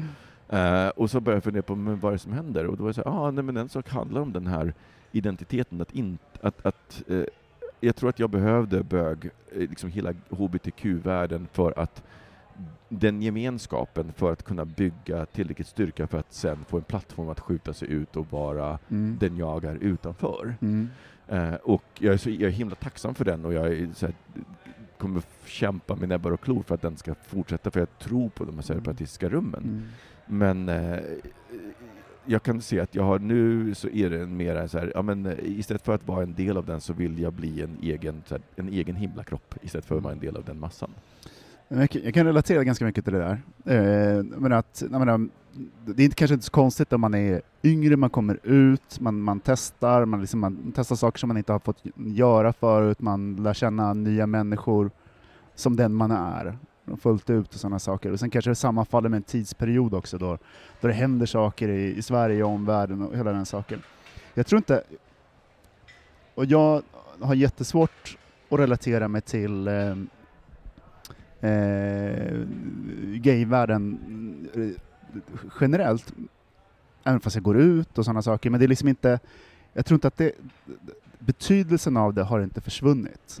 Eh, 0.49 0.87
och 0.87 1.11
så 1.11 1.19
började 1.19 1.37
jag 1.37 1.43
fundera 1.43 1.63
på 1.63 1.75
men 1.75 1.99
vad 1.99 2.09
är 2.09 2.15
det 2.15 2.19
som 2.19 2.33
händer, 2.33 2.67
och 2.67 2.77
då 2.77 2.83
var 2.83 2.87
jag 2.87 2.95
så 2.95 3.03
här, 3.05 3.11
ah, 3.11 3.31
nej, 3.31 3.43
men 3.43 3.57
en 3.57 3.69
sak 3.69 3.89
handlar 3.89 4.21
om 4.21 4.33
den 4.33 4.47
här 4.47 4.73
identiteten, 5.11 5.81
att, 5.81 5.91
in, 5.91 6.17
att, 6.41 6.65
att 6.65 7.03
eh, 7.07 7.23
jag 7.85 7.95
tror 7.95 8.09
att 8.09 8.19
jag 8.19 8.29
behövde 8.29 8.83
bög, 8.83 9.25
eh, 9.25 9.59
liksom 9.59 9.89
hela 9.89 10.13
hbtq-världen 10.29 11.47
för 11.51 11.79
att 11.79 12.03
den 12.89 13.21
gemenskapen 13.21 14.13
för 14.13 14.31
att 14.31 14.43
kunna 14.43 14.65
bygga 14.65 15.25
tillräckligt 15.25 15.67
styrka 15.67 16.07
för 16.07 16.17
att 16.17 16.33
sen 16.33 16.65
få 16.67 16.77
en 16.77 16.83
plattform 16.83 17.29
att 17.29 17.39
skjuta 17.39 17.73
sig 17.73 17.91
ut 17.91 18.15
och 18.15 18.31
vara 18.31 18.79
Mm. 18.89 19.17
den 19.19 19.37
jag 19.37 19.65
är 19.65 19.75
utanför. 19.75 20.55
Mm. 20.61 20.89
Eh, 21.27 21.53
och 21.53 21.83
jag 21.99 22.13
är, 22.13 22.17
så, 22.17 22.29
jag 22.29 22.41
är 22.41 22.49
himla 22.49 22.75
tacksam 22.75 23.15
för 23.15 23.25
den 23.25 23.45
och 23.45 23.53
jag 23.53 23.67
är, 23.67 23.89
så 23.93 24.05
här, 24.05 24.15
kommer 24.97 25.21
kämpa 25.45 25.95
med 25.95 26.09
näbbar 26.09 26.31
och 26.31 26.41
klor 26.41 26.63
för 26.63 26.75
att 26.75 26.81
den 26.81 26.97
ska 26.97 27.15
fortsätta, 27.15 27.71
för 27.71 27.79
jag 27.79 27.99
tror 27.99 28.29
på 28.29 28.45
de 28.45 28.55
här 28.55 28.61
separatistiska 28.61 29.29
rummen. 29.29 29.63
Mm. 29.63 29.87
Men 30.25 30.69
eh, 30.69 30.99
jag 32.25 32.43
kan 32.43 32.61
se 32.61 32.79
att 32.79 32.95
jag 32.95 33.03
har 33.03 33.19
nu 33.19 33.75
så 33.75 33.87
är 33.89 34.09
det 34.09 34.21
en 34.21 34.37
mera 34.37 34.67
så 34.67 34.79
här, 34.79 34.91
ja 34.95 35.01
men 35.01 35.25
eh, 35.25 35.33
istället 35.41 35.81
för 35.85 35.93
att 35.95 36.07
vara 36.07 36.23
en 36.23 36.33
del 36.33 36.57
av 36.57 36.65
den 36.65 36.81
så 36.81 36.93
vill 36.93 37.19
jag 37.19 37.33
bli 37.33 37.61
en 37.61 37.77
egen, 37.81 38.23
så 38.25 38.33
här, 38.35 38.41
en 38.55 38.69
egen 38.69 38.95
himlakropp 38.95 39.55
istället 39.61 39.85
för 39.85 39.97
att 39.97 40.03
vara 40.03 40.13
en 40.13 40.19
del 40.19 40.37
av 40.37 40.43
den 40.43 40.59
massan. 40.59 40.89
Jag 41.67 42.13
kan- 42.13 42.25
relatera 42.25 42.63
ganska 42.63 42.85
mycket 42.85 43.03
till 43.05 43.13
det 43.13 43.19
där. 43.19 43.41
Eh, 44.17 44.23
men 44.23 44.51
att, 44.53 44.83
jag 44.91 44.99
menar, 44.99 45.27
det 45.85 46.05
är 46.05 46.09
kanske 46.09 46.33
inte 46.33 46.45
så 46.45 46.51
konstigt 46.51 46.93
om 46.93 47.01
man 47.01 47.13
är 47.13 47.41
yngre, 47.63 47.97
man 47.97 48.09
kommer 48.09 48.39
ut, 48.43 48.99
man, 48.99 49.21
man 49.21 49.39
testar, 49.39 50.05
man, 50.05 50.21
liksom, 50.21 50.39
man 50.39 50.73
testar 50.75 50.95
saker 50.95 51.19
som 51.19 51.27
man 51.27 51.37
inte 51.37 51.51
har 51.51 51.59
fått 51.59 51.83
göra 51.95 52.53
förut, 52.53 53.01
man 53.01 53.35
lär 53.35 53.53
känna 53.53 53.93
nya 53.93 54.27
människor 54.27 54.91
som 55.55 55.75
den 55.75 55.93
man 55.93 56.11
är, 56.11 56.57
fullt 57.01 57.29
ut 57.29 57.53
och 57.53 57.59
sådana 57.59 57.79
saker. 57.79 58.11
Och 58.11 58.19
sen 58.19 58.29
kanske 58.29 58.51
det 58.51 58.55
sammanfaller 58.55 59.09
med 59.09 59.17
en 59.17 59.23
tidsperiod 59.23 59.93
också 59.93 60.17
då, 60.17 60.37
då 60.81 60.87
det 60.87 60.93
händer 60.93 61.25
saker 61.25 61.69
i, 61.69 61.95
i 61.95 62.01
Sverige 62.01 62.43
och 62.43 62.49
omvärlden 62.49 63.01
och 63.01 63.17
hela 63.17 63.31
den 63.31 63.45
saken. 63.45 63.81
Jag 64.33 64.47
tror 64.47 64.57
inte... 64.57 64.83
Och 66.35 66.45
jag 66.45 66.81
har 67.19 67.35
jättesvårt 67.35 68.17
att 68.49 68.59
relatera 68.59 69.07
mig 69.07 69.21
till 69.21 69.67
eh, 69.67 69.97
eh, 71.49 72.45
gayvärlden 73.03 73.99
eh, 74.55 75.21
generellt, 75.61 76.13
även 77.03 77.19
fast 77.19 77.35
jag 77.35 77.43
går 77.43 77.57
ut 77.57 77.97
och 77.97 78.05
sådana 78.05 78.21
saker, 78.21 78.49
men 78.49 78.59
det 78.59 78.65
är 78.65 78.67
liksom 78.67 78.87
inte, 78.87 79.19
jag 79.73 79.85
tror 79.85 79.95
inte 79.95 80.07
att 80.07 80.17
det, 80.17 80.31
betydelsen 81.19 81.97
av 81.97 82.13
det 82.13 82.23
har 82.23 82.41
inte 82.41 82.61
försvunnit. 82.61 83.37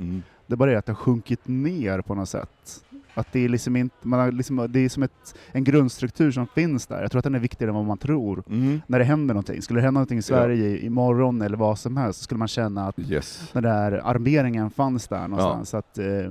Det 0.47 0.53
är 0.53 0.57
bara 0.57 0.71
det 0.71 0.77
att 0.77 0.85
det 0.85 0.91
har 0.91 0.97
sjunkit 0.97 1.47
ner 1.47 2.01
på 2.01 2.15
något 2.15 2.29
sätt. 2.29 2.83
Att 3.15 3.27
det 3.31 3.45
är 3.45 3.49
liksom 3.49 3.75
inte, 3.75 3.95
man 4.07 4.19
har 4.19 4.31
liksom, 4.31 4.67
det 4.69 4.79
är 4.79 4.89
som 4.89 5.03
ett, 5.03 5.35
en 5.51 5.63
grundstruktur 5.63 6.31
som 6.31 6.47
finns 6.47 6.87
där. 6.87 7.01
Jag 7.01 7.11
tror 7.11 7.19
att 7.19 7.23
den 7.23 7.35
är 7.35 7.39
viktigare 7.39 7.71
än 7.71 7.75
vad 7.75 7.85
man 7.85 7.97
tror. 7.97 8.43
Mm. 8.49 8.81
När 8.87 8.99
det 8.99 9.05
händer 9.05 9.33
någonting, 9.33 9.61
skulle 9.61 9.79
det 9.79 9.83
hända 9.83 9.97
någonting 9.99 10.17
i 10.17 10.21
Sverige 10.21 10.77
imorgon 10.85 11.41
eller 11.41 11.57
vad 11.57 11.79
som 11.79 11.97
helst, 11.97 12.19
så 12.19 12.23
skulle 12.23 12.37
man 12.39 12.47
känna 12.47 12.87
att 12.87 12.99
Yes. 12.99 13.49
den 13.53 13.63
där 13.63 13.91
armeringen 14.03 14.69
fanns 14.71 15.07
där 15.07 15.27
någonstans. 15.27 15.73
Att, 15.73 15.97
eh, 15.97 16.29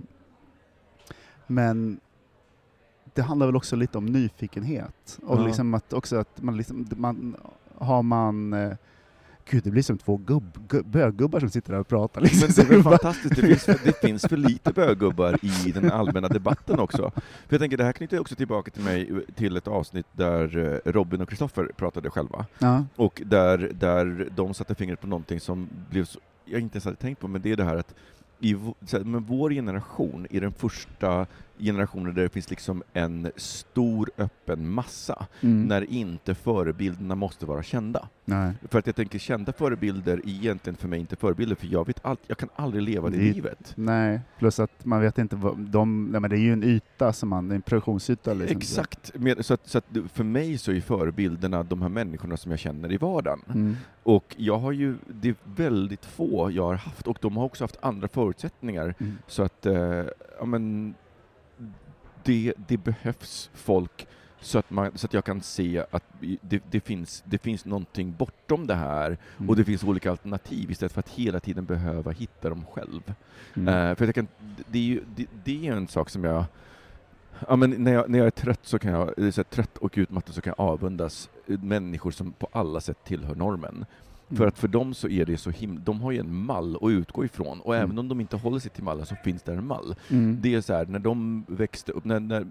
men 1.47 2.01
det 3.15 3.23
handlar 3.23 3.47
väl 3.47 3.57
också 3.57 3.77
lite 3.77 3.99
om 3.99 4.07
nyfikenhet. 4.07 5.19
Och 5.27 5.39
Ja. 5.39 5.47
liksom 5.47 5.75
att 5.75 5.93
också 5.93 6.17
att 6.17 6.43
man, 6.43 6.57
liksom, 6.57 6.87
man 6.97 7.37
har 7.79 8.03
man 8.03 8.53
eh, 8.53 8.73
Gud, 9.51 9.65
det 9.65 9.71
blir 9.71 9.83
som 9.83 9.99
två 9.99 10.17
gubb, 10.17 10.59
gubb, 10.69 10.87
böggubbar 10.87 11.41
som 11.41 11.51
sitter 11.51 11.73
där 11.73 11.81
och 11.81 11.89
pratar. 11.89 12.21
Liksom. 12.21 12.49
Men 12.57 12.69
det 12.69 12.75
är 12.75 12.83
fantastiskt, 12.83 13.37
det 13.37 13.43
finns, 13.43 13.65
det 13.65 14.01
finns 14.01 14.23
för 14.23 14.37
lite 14.37 14.73
böggubbar 14.73 15.39
i 15.43 15.73
den 15.73 15.93
allmänna 15.93 16.29
debatten 16.29 16.79
också. 16.79 17.11
För 17.15 17.49
jag 17.49 17.61
tänker, 17.61 17.77
det 17.77 17.85
här 17.85 17.93
knyter 17.93 18.21
också 18.21 18.35
tillbaka 18.35 18.71
till 18.71 18.83
mig, 18.83 19.11
till 19.35 19.57
ett 19.57 19.69
avsnitt 19.69 20.07
där 20.13 20.59
eh, 20.59 20.93
Robin 20.93 21.21
och 21.21 21.29
Kristoffer 21.29 21.71
pratade 21.77 22.11
själva. 22.11 22.47
ja. 22.59 22.85
Och 22.97 23.23
där, 23.27 23.71
där 23.75 24.29
de 24.37 24.55
satte 24.55 24.75
fingret 24.75 25.01
på 25.01 25.07
någonting 25.07 25.41
som 25.41 25.69
blev 25.91 26.05
så, 26.05 26.19
jag 26.45 26.61
inte 26.61 26.77
ens 26.77 26.85
hade 26.85 26.97
tänkt 26.97 27.21
på, 27.21 27.29
men 27.29 27.43
det 27.43 27.53
är 27.53 27.57
det 27.57 27.65
här 27.65 27.77
att 27.77 27.95
i 28.41 28.57
men 29.05 29.25
vår 29.25 29.51
generation 29.51 30.27
är 30.31 30.41
den 30.41 30.53
första 30.53 31.27
generationen 31.59 32.15
där 32.15 32.23
det 32.23 32.29
finns 32.29 32.51
liksom 32.51 32.83
en 32.93 33.31
stor 33.37 34.11
öppen 34.19 34.69
massa, 34.69 35.27
Mm. 35.41 35.63
när 35.65 35.91
inte 35.91 36.35
förebilderna 36.35 37.15
måste 37.15 37.47
vara 37.47 37.63
kända. 37.63 38.09
Nej. 38.25 38.53
För 38.71 38.79
att 38.79 38.87
jag 38.87 38.97
tänker, 38.97 39.19
kända 39.19 39.53
förebilder 39.53 40.13
är 40.17 40.29
egentligen 40.29 40.77
för 40.77 40.89
mig 40.89 41.01
inte 41.01 41.17
förebilder, 41.17 41.57
för 41.57 41.67
jag 41.67 41.87
vet 41.87 42.05
allt, 42.05 42.21
jag 42.27 42.39
kan 42.39 42.49
aldrig 42.57 42.83
leva 42.83 43.11
det 43.11 43.17
Det 43.17 43.23
livet. 43.23 43.73
Nej, 43.77 44.21
plus 44.39 44.61
att 44.61 44.85
man 44.85 45.01
vet 45.01 45.19
inte 45.19 45.37
vad 45.37 45.59
de, 45.59 46.05
nej 46.07 46.21
men 46.21 46.31
det 46.31 46.37
är 46.37 46.41
ju 46.41 46.53
en 46.53 46.65
yta 46.65 47.13
som 47.13 47.29
man, 47.29 47.51
en 47.51 47.63
produktionsyta 47.63 48.35
liksom. 48.35 48.57
Exakt, 48.57 49.13
så 49.41 49.55
att, 49.55 49.69
så 49.69 49.79
att 49.79 49.85
för 50.13 50.25
mig 50.25 50.59
så 50.59 50.73
är 50.73 50.81
förebilderna 50.81 51.63
de 51.63 51.83
här 51.83 51.89
människorna 51.89 52.37
som 52.37 52.51
jag 52.51 52.59
känner 52.61 52.93
i 52.93 52.97
vardagen. 52.97 53.41
Mm. 53.49 53.77
Och 54.03 54.35
jag 54.39 54.59
har 54.59 54.73
ju, 54.73 54.97
det 55.09 55.29
är 55.29 55.35
väldigt 55.45 56.05
få 56.07 56.51
jag 56.51 56.63
har 56.67 56.75
haft, 56.75 57.07
och 57.07 57.19
de 57.21 57.37
har 57.37 57.45
också 57.45 57.65
haft 57.65 57.77
andra 57.83 58.09
förutsättningar, 58.09 58.95
Mm. 58.99 59.19
så 59.27 59.43
att, 59.43 59.67
eh, 59.67 59.75
ja 60.39 60.45
men, 60.47 60.95
det, 62.25 62.53
det 62.69 62.77
behövs 62.77 63.51
folk 63.55 64.07
så 64.41 64.59
att, 64.59 64.71
man, 64.71 64.99
så 64.99 65.07
att 65.07 65.15
jag 65.15 65.25
kan 65.25 65.41
se 65.41 65.85
att 65.91 66.05
det, 66.41 66.63
det, 66.71 66.81
finns, 66.81 67.23
det 67.27 67.39
finns 67.39 67.65
någonting 67.65 68.15
bortom 68.19 68.67
det 68.67 68.75
här, 68.75 69.19
Mm. 69.37 69.51
och 69.51 69.57
det 69.57 69.65
finns 69.65 69.85
olika 69.85 70.11
alternativ 70.11 70.71
istället 70.71 70.93
för 70.93 71.01
att 71.01 71.09
hela 71.09 71.41
tiden 71.41 71.65
behöva 71.65 72.11
hitta 72.11 72.49
dem 72.49 72.65
själv. 72.73 73.15
Mm. 73.55 73.69
Eh, 73.69 73.95
för 73.97 74.05
jag 74.05 74.15
kan, 74.15 74.29
det, 74.71 74.79
är 74.79 74.83
ju, 74.83 75.03
det, 75.17 75.27
det 75.45 75.69
är 75.69 75.73
en 75.73 75.89
sak 75.89 76.11
som 76.11 76.25
jag... 76.25 76.45
Ja, 77.49 77.57
men 77.57 77.71
när, 77.71 77.93
jag 77.93 78.11
när 78.11 78.19
jag 78.19 78.27
är 78.27 78.31
trött, 78.31 78.61
så 78.63 78.79
kan 78.79 78.93
jag, 78.93 79.09
så 79.17 79.23
här, 79.23 79.43
trött 79.43 79.79
och 79.79 79.93
utmattad 79.97 80.35
så 80.35 80.41
kan 80.41 80.55
jag 80.57 80.67
avundas 80.67 81.31
människor 81.47 82.11
som 82.11 82.33
på 82.33 82.49
alla 82.53 82.81
sätt 82.81 83.05
tillhör 83.05 83.35
normen. 83.35 83.87
För 84.37 84.47
att 84.47 84.59
för 84.59 84.69
dem 84.69 84.95
så 84.95 85.09
är 85.09 85.25
det 85.27 85.37
så 85.37 85.51
himla, 85.51 85.81
de 85.85 86.01
har 86.01 86.13
ju 86.13 86.19
en 86.19 86.35
mall 86.35 86.77
att 86.83 86.91
utgå 86.91 87.25
ifrån, 87.25 87.61
och 87.61 87.75
Mm. 87.75 87.85
även 87.85 87.99
om 87.99 88.09
de 88.09 88.21
inte 88.21 88.37
håller 88.37 88.59
sig 88.59 88.71
till 88.71 88.85
mallen 88.85 89.07
så 89.07 89.15
finns 89.25 89.43
det 89.43 89.53
en 89.53 89.67
mall. 89.67 89.95
Mm. 90.11 90.39
Det 90.43 90.55
är 90.55 90.61
så 90.61 90.73
här, 90.75 90.87
när 90.87 90.99
de 90.99 91.45
växte 91.49 91.93
upp, 91.93 92.05
när, 92.05 92.21
när 92.21 92.47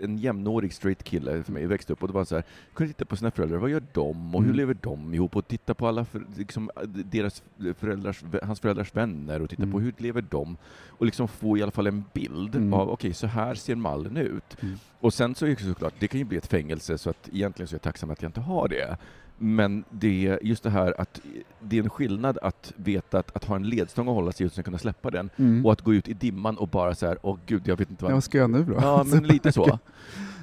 en 0.00 0.18
jämnårig 0.18 0.72
straight 0.72 1.02
kille 1.04 1.42
för 1.42 1.52
mig 1.52 1.66
växte 1.66 1.92
upp, 1.92 2.02
och 2.02 2.08
det 2.08 2.14
var 2.14 2.24
så 2.24 2.34
här, 2.34 2.44
kunde 2.74 2.92
titta 2.92 3.04
på 3.04 3.16
sina 3.16 3.30
föräldrar, 3.30 3.58
vad 3.58 3.70
gör 3.70 3.82
de, 3.92 4.34
och 4.34 4.40
hur 4.42 4.48
Mm. 4.48 4.56
lever 4.56 4.76
de 4.80 5.14
ihop, 5.14 5.36
och 5.36 5.48
titta 5.48 5.74
på 5.74 5.88
alla 5.88 6.04
för, 6.04 6.22
liksom, 6.36 6.70
deras 6.86 7.42
föräldrars, 7.78 8.22
hans 8.42 8.60
föräldrars 8.60 8.94
vänner, 8.96 9.42
och 9.42 9.50
titta 9.50 9.62
på 9.62 9.68
Mm. 9.78 9.82
hur 9.82 9.94
lever 9.98 10.24
de, 10.30 10.56
och 10.88 11.06
liksom 11.06 11.28
få 11.28 11.58
i 11.58 11.62
alla 11.62 11.70
fall 11.72 11.86
en 11.86 12.04
bild 12.12 12.54
Mm. 12.54 12.74
av, 12.74 12.90
okej, 12.90 13.14
så 13.14 13.26
här 13.26 13.54
ser 13.54 13.74
mallen 13.74 14.16
ut. 14.16 14.56
Mm. 14.62 14.74
Och 15.00 15.14
sen 15.14 15.34
så 15.34 15.46
är 15.46 15.50
det 15.50 15.62
såklart, 15.62 15.94
det 15.98 16.08
kan 16.08 16.18
ju 16.18 16.24
bli 16.24 16.38
ett 16.38 16.46
fängelse, 16.46 16.98
så 16.98 17.10
att 17.10 17.28
egentligen 17.32 17.68
så 17.68 17.72
är 17.72 17.76
jag 17.76 17.82
tacksam 17.82 18.10
att 18.10 18.22
jag 18.22 18.28
inte 18.28 18.40
har 18.40 18.68
det. 18.68 18.96
Men 19.44 19.84
det 19.90 20.26
är 20.26 20.38
just 20.42 20.62
det 20.62 20.70
här 20.70 20.94
att 21.00 21.20
det 21.60 21.78
är 21.78 21.82
en 21.82 21.90
skillnad 21.90 22.38
att 22.42 22.72
veta 22.76 23.18
att, 23.18 23.36
att 23.36 23.44
ha 23.44 23.56
en 23.56 23.62
ledstång 23.68 24.08
att 24.08 24.14
hålla 24.14 24.32
sig 24.32 24.46
i 24.46 24.48
och 24.48 24.52
sen 24.52 24.64
kunna 24.64 24.78
släppa 24.78 25.10
den, 25.10 25.30
Mm. 25.36 25.66
och 25.66 25.72
att 25.72 25.80
gå 25.80 25.94
ut 25.94 26.08
i 26.08 26.12
dimman 26.14 26.56
och 26.58 26.68
bara 26.68 26.94
så 26.94 27.06
här, 27.06 27.18
åh 27.22 27.38
gud, 27.46 27.62
jag 27.64 27.76
vet 27.76 27.90
inte 27.90 28.04
Ja, 28.04 28.08
vad... 28.08 28.12
vad 28.14 28.24
ska 28.24 28.38
jag 28.38 28.50
nu 28.50 28.64
då? 28.64 28.74
Ja, 28.80 29.04
men 29.06 29.26
lite 29.26 29.52
så. 29.52 29.78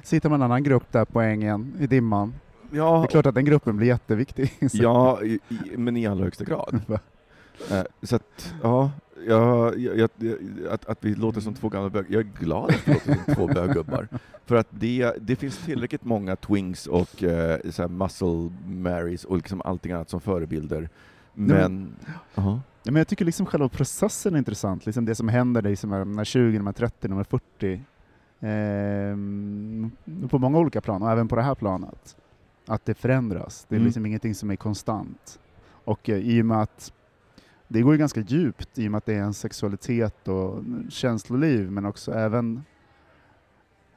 Sitter 0.04 0.28
med 0.28 0.36
en 0.36 0.42
annan 0.42 0.62
grupp 0.62 0.92
där 0.92 1.04
på 1.04 1.20
ängen 1.20 1.74
i 1.80 1.86
dimman. 1.86 2.34
Det 2.70 2.76
Ja, 2.76 3.02
är 3.02 3.06
klart 3.06 3.26
att 3.26 3.34
den 3.34 3.44
gruppen 3.44 3.76
blir 3.76 3.86
jätteviktig. 3.88 4.70
Så- 4.70 4.82
ja 4.82 5.22
i, 5.22 5.38
i, 5.48 5.76
men 5.76 5.96
i 5.96 6.06
allra 6.06 6.24
högsta 6.24 6.44
grad. 6.44 6.80
Eh, 7.70 7.82
så 8.02 8.16
att, 8.16 8.54
ja, 8.62 8.90
ja, 9.26 9.74
jag, 9.74 9.98
jag, 9.98 10.10
att, 10.70 10.86
att 10.86 11.04
vi 11.04 11.14
låter 11.14 11.40
som 11.40 11.54
två 11.54 11.68
gamla 11.68 11.90
bögar. 11.90 12.06
Jag 12.10 12.20
är 12.20 12.30
glad 12.40 12.70
att 12.70 12.88
vi 12.88 12.92
låter 12.92 13.14
som 13.24 13.34
två 13.34 13.46
böggubbar. 13.46 14.08
För 14.46 14.56
att 14.56 14.66
det, 14.70 15.12
det 15.20 15.36
finns 15.36 15.58
tillräckligt 15.58 16.04
många 16.04 16.36
twings 16.36 16.86
och 16.86 17.22
eh, 17.22 17.60
så 17.70 17.88
muscle 17.88 18.50
marys 18.66 19.24
och 19.24 19.36
liksom 19.36 19.62
allting 19.64 19.92
annat 19.92 20.10
som 20.10 20.20
förebilder. 20.20 20.88
Men, 21.34 21.94
ja. 22.34 22.60
Ja, 22.82 22.92
men 22.92 22.96
jag 22.96 23.08
tycker 23.08 23.24
liksom 23.24 23.46
själva 23.46 23.68
processen 23.68 24.34
är 24.34 24.38
intressant, 24.38 24.86
liksom 24.86 25.04
det 25.04 25.14
som 25.14 25.28
händer 25.28 25.62
dig 25.62 25.76
som 25.76 25.92
är 25.92 26.04
när 26.04 26.24
20, 26.24 26.52
när 26.52 26.58
man 26.62 26.68
är 26.68 26.72
30, 26.72 27.08
när 27.08 27.14
man 27.14 27.20
är 27.20 27.24
40. 27.24 27.80
Ehm, 28.40 29.90
på 30.30 30.38
många 30.38 30.58
olika 30.58 30.80
plan, 30.80 31.02
och 31.02 31.10
även 31.10 31.28
på 31.28 31.36
det 31.36 31.42
här 31.42 31.54
planet. 31.54 32.16
Att 32.66 32.84
det 32.84 32.94
förändras. 32.94 33.66
Det 33.68 33.74
är 33.74 33.76
Mm. 33.76 33.86
liksom 33.86 34.06
ingenting 34.06 34.34
som 34.34 34.50
är 34.50 34.56
konstant. 34.56 35.38
Och 35.84 36.08
eh, 36.10 36.16
i 36.18 36.42
och 36.42 36.46
med 36.46 36.62
att 36.62 36.92
det 37.72 37.82
går 37.82 37.92
ju 37.92 37.98
ganska 37.98 38.20
djupt 38.20 38.78
i 38.78 38.86
och 38.86 38.90
med 38.90 38.98
att 38.98 39.06
det 39.06 39.14
är 39.14 39.22
en 39.22 39.34
sexualitet 39.34 40.28
och 40.28 40.62
känsloliv, 40.88 41.70
men 41.70 41.86
också 41.86 42.12
även 42.12 42.62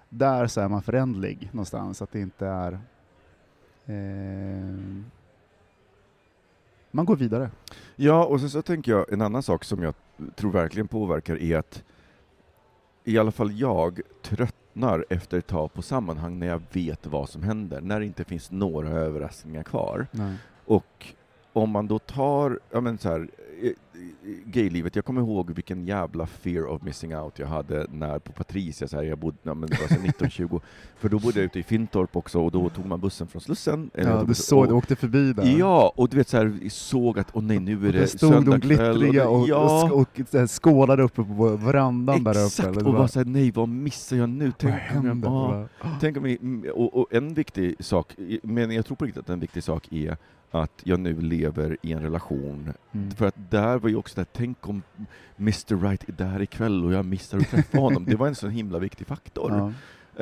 där 0.10 0.48
så 0.48 0.62
är 0.62 0.68
man 0.68 0.82
förändlig 0.82 1.50
någonstans, 1.52 2.02
att 2.02 2.12
det 2.12 2.20
inte 2.20 2.48
är 2.48 2.80
ehm, 3.86 5.06
man 6.92 7.06
går 7.06 7.16
vidare. 7.16 7.50
Ja, 7.96 8.26
och 8.26 8.40
sen 8.40 8.50
så 8.50 8.62
tänker 8.62 8.92
jag 8.92 9.14
en 9.14 9.22
annan 9.22 9.44
sak 9.44 9.64
som 9.64 9.84
jag 9.84 9.94
tror 10.36 10.52
verkligen 10.52 10.88
påverkar 10.88 11.36
är 11.36 11.58
att 11.58 11.84
i 13.04 13.18
alla 13.18 13.32
fall 13.32 13.60
jag 13.60 14.02
tröttnar 14.22 15.06
efter 15.10 15.38
ett 15.38 15.48
tag 15.48 15.74
på 15.74 15.82
sammanhang 15.82 16.40
när 16.40 16.48
jag 16.48 16.62
vet 16.72 17.06
vad 17.06 17.30
som 17.30 17.44
händer, 17.44 17.82
när 17.82 18.00
det 18.00 18.06
inte 18.06 18.24
finns 18.24 18.52
några 18.52 18.90
överraskningar 18.90 19.64
kvar. 19.64 20.08
Nej. 20.12 20.36
Och 20.66 21.14
om 21.54 21.70
man 21.70 21.88
då 21.88 22.00
tar, 22.00 22.60
ja 22.72 22.82
men 22.82 22.98
så 22.98 23.10
här, 23.10 23.30
eh, 23.62 23.68
eh, 23.68 23.74
gaylivet, 24.46 24.96
jag 24.96 25.06
kommer 25.06 25.22
ihåg 25.22 25.52
vilken 25.52 25.86
jävla 25.86 26.26
fear 26.26 26.66
of 26.66 26.82
missing 26.82 27.16
out 27.16 27.40
jag 27.40 27.48
hade 27.48 27.88
när 27.92 28.20
på 28.20 28.32
Patricia, 28.32 28.88
så 28.88 28.96
här, 28.96 29.04
jag 29.04 29.18
bodde, 29.18 29.38
ja, 29.44 29.54
men 29.54 29.70
det 29.70 29.80
var 29.82 29.88
så 29.88 29.94
1920, 29.94 30.60
för 30.98 31.10
då 31.10 31.20
bodde 31.20 31.40
jag 31.40 31.46
ute 31.46 31.60
i 31.60 31.64
Fintorp 31.64 32.16
också 32.16 32.40
och 32.40 32.52
då 32.52 32.70
tog 32.70 32.86
man 32.86 33.00
bussen 33.00 33.28
från 33.28 33.42
Slussen. 33.42 33.92
eller 33.94 34.12
Ja, 34.12 34.24
du 34.24 34.34
såg, 34.34 34.68
du 34.68 34.74
åkte 34.74 34.96
förbi 34.96 35.34
där. 35.34 35.60
Ja, 35.60 35.94
och 35.96 36.10
du 36.10 36.18
vet 36.18 36.30
så 36.30 36.38
här, 36.38 36.70
såg 36.70 37.20
att, 37.20 37.28
åh 37.34 37.44
nej, 37.44 37.60
nu 37.60 37.88
är 37.88 37.94
det 37.94 38.08
stod 38.08 38.46
de 38.46 38.60
glittriga 38.60 39.30
och, 39.30 39.48
ja, 39.48 39.92
och, 39.92 40.02
och, 40.02 40.50
skålade 40.50 41.04
uppe 41.04 41.24
på 41.24 41.56
verandan 41.56 42.24
där 42.24 42.32
uppe. 42.32 42.46
Exakt, 42.46 42.78
och 42.78 42.84
bara, 42.84 42.98
var 42.98 43.08
såhär, 43.08 43.26
nej 43.26 43.52
vad 43.52 43.70
missar 43.70 44.18
jag 44.18 44.30
nu? 44.30 44.52
Tänk 44.58 44.76
om 44.96 45.06
jag, 45.06 45.18
Bara, 45.18 45.68
tänk 46.02 46.18
om 46.18 46.30
jag, 46.30 46.42
mm, 46.42 46.72
och, 46.74 46.98
och 46.98 47.14
en 47.14 47.34
viktig 47.34 47.76
sak, 47.80 48.16
men 48.44 48.72
jag 48.72 48.86
tror 48.86 48.96
på 48.96 49.06
riktigt 49.06 49.24
att 49.24 49.30
en 49.30 49.40
viktig 49.40 49.64
sak 49.64 49.88
är 49.92 50.18
att 50.62 50.82
jag 50.84 51.00
nu 51.00 51.22
lever 51.22 51.78
i 51.82 51.94
en 51.94 52.02
relation. 52.02 52.74
Mm. 52.92 53.12
För 53.12 53.26
att 53.26 53.36
där 53.50 53.78
var 53.78 53.90
ju 53.90 53.96
också 53.96 54.16
det 54.16 54.26
tänk 54.34 54.70
om 54.70 54.82
Mr 55.38 55.82
Right 55.82 56.10
är 56.10 56.14
där 56.14 56.42
ikväll 56.42 56.86
och 56.86 56.94
jag 56.94 57.06
missar 57.06 57.38
att 57.38 57.50
träffa 57.50 57.78
honom. 57.80 58.06
Det 58.06 58.16
var 58.16 58.28
en 58.28 58.36
så 58.36 58.48
himla 58.48 58.80
viktig 58.80 59.08
faktor. 59.08 59.52
Ja. 59.52 59.74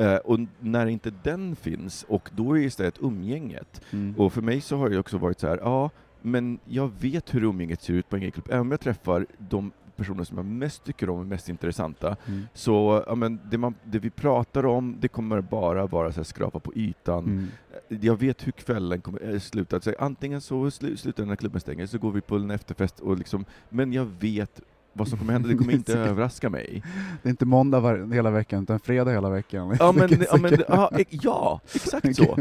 Eh, 0.04 0.16
och 0.16 0.40
när 0.60 0.86
inte 0.86 1.12
den 1.22 1.56
finns, 1.56 2.04
och 2.08 2.30
då 2.32 2.58
är 2.58 2.60
istället 2.60 2.98
umgänget. 3.00 3.80
Mm. 3.90 4.14
Och 4.18 4.32
för 4.32 4.42
mig 4.42 4.60
så 4.60 4.76
har 4.76 4.88
det 4.88 4.98
också 4.98 5.18
varit 5.18 5.40
så 5.40 5.46
här, 5.46 5.58
ja, 5.62 5.90
men 6.22 6.58
jag 6.64 6.92
vet 7.00 7.34
hur 7.34 7.44
umgänget 7.44 7.82
ser 7.82 7.94
ut 7.94 8.08
på 8.08 8.16
en 8.16 8.22
gayklubb. 8.22 8.46
Även 8.48 8.60
om 8.60 8.70
jag 8.70 8.80
träffar 8.80 9.26
de 9.38 9.72
personer 9.96 10.24
som 10.24 10.36
jag 10.36 10.46
mest 10.46 10.84
tycker 10.84 11.10
om 11.10 11.16
och 11.18 11.24
är 11.24 11.28
mest 11.28 11.48
intressanta, 11.48 12.16
Mm. 12.26 12.42
så 12.54 13.04
ja, 13.06 13.14
men 13.14 13.40
det, 13.50 13.58
man, 13.58 13.74
det 13.84 13.98
vi 13.98 14.10
pratar 14.10 14.66
om, 14.66 14.96
det 15.00 15.08
kommer 15.08 15.40
bara 15.40 15.86
vara 15.86 16.12
så 16.12 16.16
här, 16.16 16.24
skrapa 16.24 16.60
på 16.60 16.74
ytan. 16.74 17.24
Mm. 17.24 17.46
Jag 17.88 18.16
vet 18.20 18.46
hur 18.46 18.52
kvällen 18.52 19.00
kommer 19.00 19.32
eh, 19.34 19.38
sluta. 19.38 19.80
Så 19.80 19.92
antingen 19.98 20.40
så 20.40 20.70
slu, 20.70 20.96
slutar 20.96 21.22
den 21.22 21.28
när 21.28 21.36
klubben 21.36 21.60
stänger, 21.60 21.86
så 21.86 21.98
går 21.98 22.12
vi 22.12 22.20
på 22.20 22.36
en 22.36 22.50
efterfest, 22.50 23.00
och 23.00 23.18
liksom, 23.18 23.44
men 23.68 23.92
jag 23.92 24.04
vet 24.04 24.60
vad 24.92 25.08
som 25.08 25.18
kommer 25.18 25.32
hända, 25.32 25.48
det 25.48 25.54
kommer 25.54 25.72
inte 25.82 25.98
överraska 25.98 26.50
mig. 26.50 26.82
Det 27.22 27.28
är 27.28 27.30
inte 27.30 27.44
måndag 27.46 27.80
var, 27.80 28.14
hela 28.14 28.30
veckan, 28.30 28.62
utan 28.62 28.80
fredag 28.80 29.10
hela 29.12 29.30
veckan. 29.30 29.76
Ja, 29.80 29.92
men, 29.92 30.10
ja, 30.30 30.36
men, 30.36 30.52
ja, 30.68 30.90
e- 30.98 31.04
ja 31.10 31.60
exakt 31.74 32.16
så. 32.16 32.36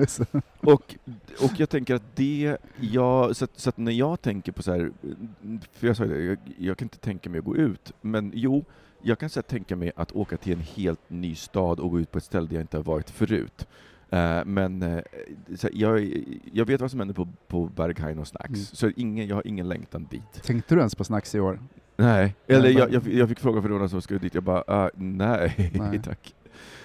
Och, 0.59 0.95
och 1.41 1.51
jag 1.57 1.69
tänker 1.69 1.95
att 1.95 2.15
det, 2.15 2.57
jag, 2.79 3.35
så, 3.35 3.45
att, 3.45 3.59
så 3.59 3.69
att 3.69 3.77
när 3.77 3.91
jag 3.91 4.21
tänker 4.21 4.51
på 4.51 4.63
så 4.63 4.71
här, 4.71 4.91
för 5.73 5.87
jag 5.87 5.97
sa 5.97 6.05
det, 6.05 6.23
jag, 6.23 6.37
jag 6.57 6.77
kan 6.77 6.85
inte 6.85 6.97
tänka 6.97 7.29
mig 7.29 7.39
att 7.39 7.45
gå 7.45 7.55
ut, 7.55 7.91
men 8.01 8.31
jo, 8.35 8.65
jag 9.01 9.19
kan 9.19 9.29
så 9.29 9.37
här, 9.39 9.43
tänka 9.43 9.75
mig 9.75 9.91
att 9.95 10.11
åka 10.11 10.37
till 10.37 10.53
en 10.53 10.59
helt 10.59 11.09
ny 11.09 11.35
stad 11.35 11.79
och 11.79 11.91
gå 11.91 11.99
ut 11.99 12.11
på 12.11 12.17
ett 12.17 12.23
ställe 12.23 12.47
där 12.47 12.55
jag 12.55 12.63
inte 12.63 12.77
har 12.77 12.83
varit 12.83 13.09
förut. 13.09 13.67
Eh, 14.09 14.45
men 14.45 15.01
så 15.55 15.67
här, 15.67 15.71
jag, 15.73 16.23
jag 16.53 16.65
vet 16.65 16.81
vad 16.81 16.91
som 16.91 16.99
händer 16.99 17.15
på, 17.15 17.27
på 17.47 17.65
Berghain 17.65 18.19
och 18.19 18.27
Snacks, 18.27 18.47
Mm. 18.49 18.55
så 18.55 18.89
ingen, 18.95 19.27
jag 19.27 19.35
har 19.35 19.47
ingen 19.47 19.69
längtan 19.69 20.07
dit. 20.11 20.43
Tänkte 20.43 20.75
du 20.75 20.79
ens 20.81 20.95
på 20.95 21.03
snacks 21.03 21.35
i 21.35 21.39
år? 21.39 21.59
Nej, 21.97 22.35
eller 22.47 22.61
Nej, 22.61 22.73
jag, 22.73 22.93
jag, 22.93 23.07
jag 23.07 23.29
fick 23.29 23.39
fråga 23.39 23.61
för 23.61 23.69
några 23.69 23.89
som 23.89 24.01
skulle 24.01 24.19
dit, 24.19 24.33
jag 24.33 24.43
bara, 24.43 24.63
ah, 24.67 24.89
nej, 24.95 25.71
Nej. 25.73 26.01
tack. 26.03 26.35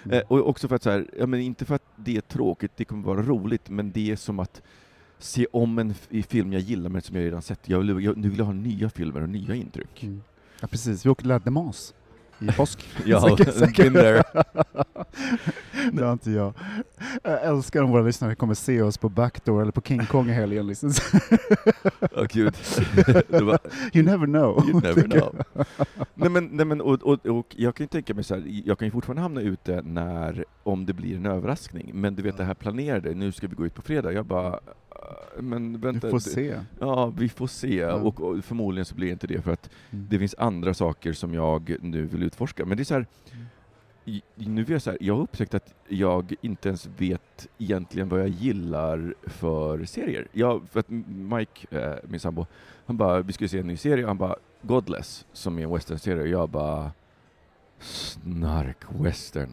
Mm. 0.05 0.19
Eh, 0.19 0.23
och 0.29 0.49
också 0.49 0.69
för 0.69 0.77
att 0.77 0.83
så 0.83 0.90
här, 0.90 1.07
ja, 1.19 1.27
men 1.27 1.40
inte 1.40 1.64
för 1.64 1.75
att 1.75 1.85
det 1.97 2.16
är 2.16 2.21
tråkigt, 2.21 2.73
det 2.77 2.85
kommer 2.85 3.03
vara 3.03 3.23
roligt, 3.23 3.71
men 3.71 3.92
det 3.92 4.11
är 4.11 4.16
som 4.16 4.38
att 4.38 4.62
se 5.19 5.47
om 5.53 5.79
en 5.79 5.95
film 6.29 6.53
jag 6.53 6.62
gillar 6.62 6.90
men 6.90 7.03
som 7.03 7.16
jag 7.16 7.25
redan 7.25 7.42
sett. 7.42 7.69
Jag 7.69 7.79
vill, 7.79 8.05
jag, 8.05 8.16
nu 8.16 8.29
vill 8.29 8.38
jag 8.38 8.47
ha 8.47 8.53
nya 8.53 8.90
filmer 8.90 9.23
och 9.23 9.29
nya 9.29 9.55
intryck. 9.55 10.03
Mm. 10.03 10.23
Ja 10.61 10.66
precis, 10.66 11.07
vi 11.07 11.11
åkte 11.11 11.23
till 11.23 11.29
La 11.29 11.38
Demans 11.38 11.95
i 12.38 12.46
påsk. 12.53 12.88
Ja, 13.05 13.20
Säkert, 13.37 13.55
säkert. 13.55 13.92
there. 13.94 14.22
det 15.92 16.05
har 16.05 16.12
inte 16.12 16.31
jag. 16.31 16.53
Jag 17.22 17.44
älskar 17.44 17.83
om 17.83 17.90
våra 17.90 18.03
lyssnare 18.03 18.35
kommer 18.35 18.55
se 18.55 18.83
oss 18.83 18.99
på 18.99 19.09
Backdoor 19.09 19.62
eller 19.62 19.72
på 19.72 19.81
King 19.83 20.07
Kong 20.07 20.29
i 20.29 20.33
helgen. 20.33 20.66
Liksom. 20.66 20.90
Åh 22.16 22.25
gud. 22.31 22.55
You 23.92 24.05
never 24.05 24.27
know. 24.27 24.64
you 24.68 24.81
never 24.81 25.03
know. 25.03 25.42
nej 26.14 26.31
men, 26.31 26.44
nej 26.53 26.66
men 26.66 26.81
och, 26.81 27.03
och, 27.03 27.27
och 27.27 27.55
jag 27.59 27.75
kan 27.75 27.85
ju 27.85 27.88
tänka 27.88 28.14
mig 28.14 28.25
så 28.25 28.35
här, 28.35 28.44
jag 28.64 28.79
kan 28.79 28.87
ju 28.88 28.92
fortfarande 28.92 29.22
hamna 29.22 29.40
ute 29.40 29.83
när, 29.83 30.44
om 30.62 30.87
det 30.87 30.92
blir 30.92 31.16
en 31.16 31.27
överraskning, 31.27 31.90
men 31.94 32.14
du 32.14 32.22
vet 32.22 32.37
det 32.37 32.44
här 32.44 32.55
planerade, 32.55 33.14
nu 33.14 33.33
ska 33.33 33.46
vi 33.46 33.55
gå 33.55 33.66
ut 33.66 33.75
på 33.75 33.83
fredag, 33.83 34.12
jag 34.12 34.27
bara, 34.27 34.49
"Ah, 34.49 34.61
men 35.40 35.81
vänta. 35.81 36.11
får 36.11 36.16
det- 36.16 36.20
se. 36.25 36.55
Ja, 36.81 37.12
vi 37.18 37.29
får 37.29 37.46
se. 37.46 37.75
Ja. 37.77 37.92
Och, 37.94 38.20
och 38.20 38.44
förmodligen 38.44 38.85
så 38.85 38.94
blir 38.94 39.07
det 39.07 39.12
inte 39.12 39.27
det, 39.27 39.42
för 39.42 39.53
att 39.53 39.70
Mm. 39.90 40.07
det 40.11 40.18
finns 40.18 40.35
andra 40.38 40.75
saker 40.75 41.12
som 41.12 41.35
jag 41.35 41.77
nu 41.81 42.05
vill 42.07 42.22
utforska. 42.27 42.65
Men 42.65 42.77
det 42.77 42.83
är 42.83 42.85
så 42.85 42.95
här, 42.95 43.07
i- 44.05 44.23
nu 44.35 44.62
är 44.62 44.71
jag 44.71 44.83
så 44.83 44.91
här, 44.91 44.99
jag 45.01 45.15
har 45.15 45.23
upptäckt 45.23 45.55
att 45.55 45.75
jag 45.89 46.35
inte 46.41 46.69
ens 46.69 46.87
vet 46.99 47.47
egentligen 47.59 48.09
vad 48.09 48.21
jag 48.21 48.29
gillar 48.29 49.15
för 49.23 49.85
serier. 49.85 50.29
Jag, 50.33 50.69
för 50.71 50.81
att 50.81 50.89
Mike, 51.07 51.79
eh, 51.81 51.95
min 52.09 52.21
sambo, 52.21 52.47
han 52.87 52.97
bara, 52.97 53.21
vi 53.21 53.33
skulle 53.33 53.49
se 53.49 53.59
en 53.59 53.67
ny 53.67 53.77
serie, 53.77 54.05
och 54.05 54.09
han 54.09 54.19
bara, 54.19 54.37
Godless, 54.62 55.27
som 55.33 55.59
är 55.59 55.62
en 55.62 55.71
western-serie, 55.75 56.23
och 56.23 56.29
jag 56.29 56.49
bara, 56.49 56.91
snark-western. 57.81 59.49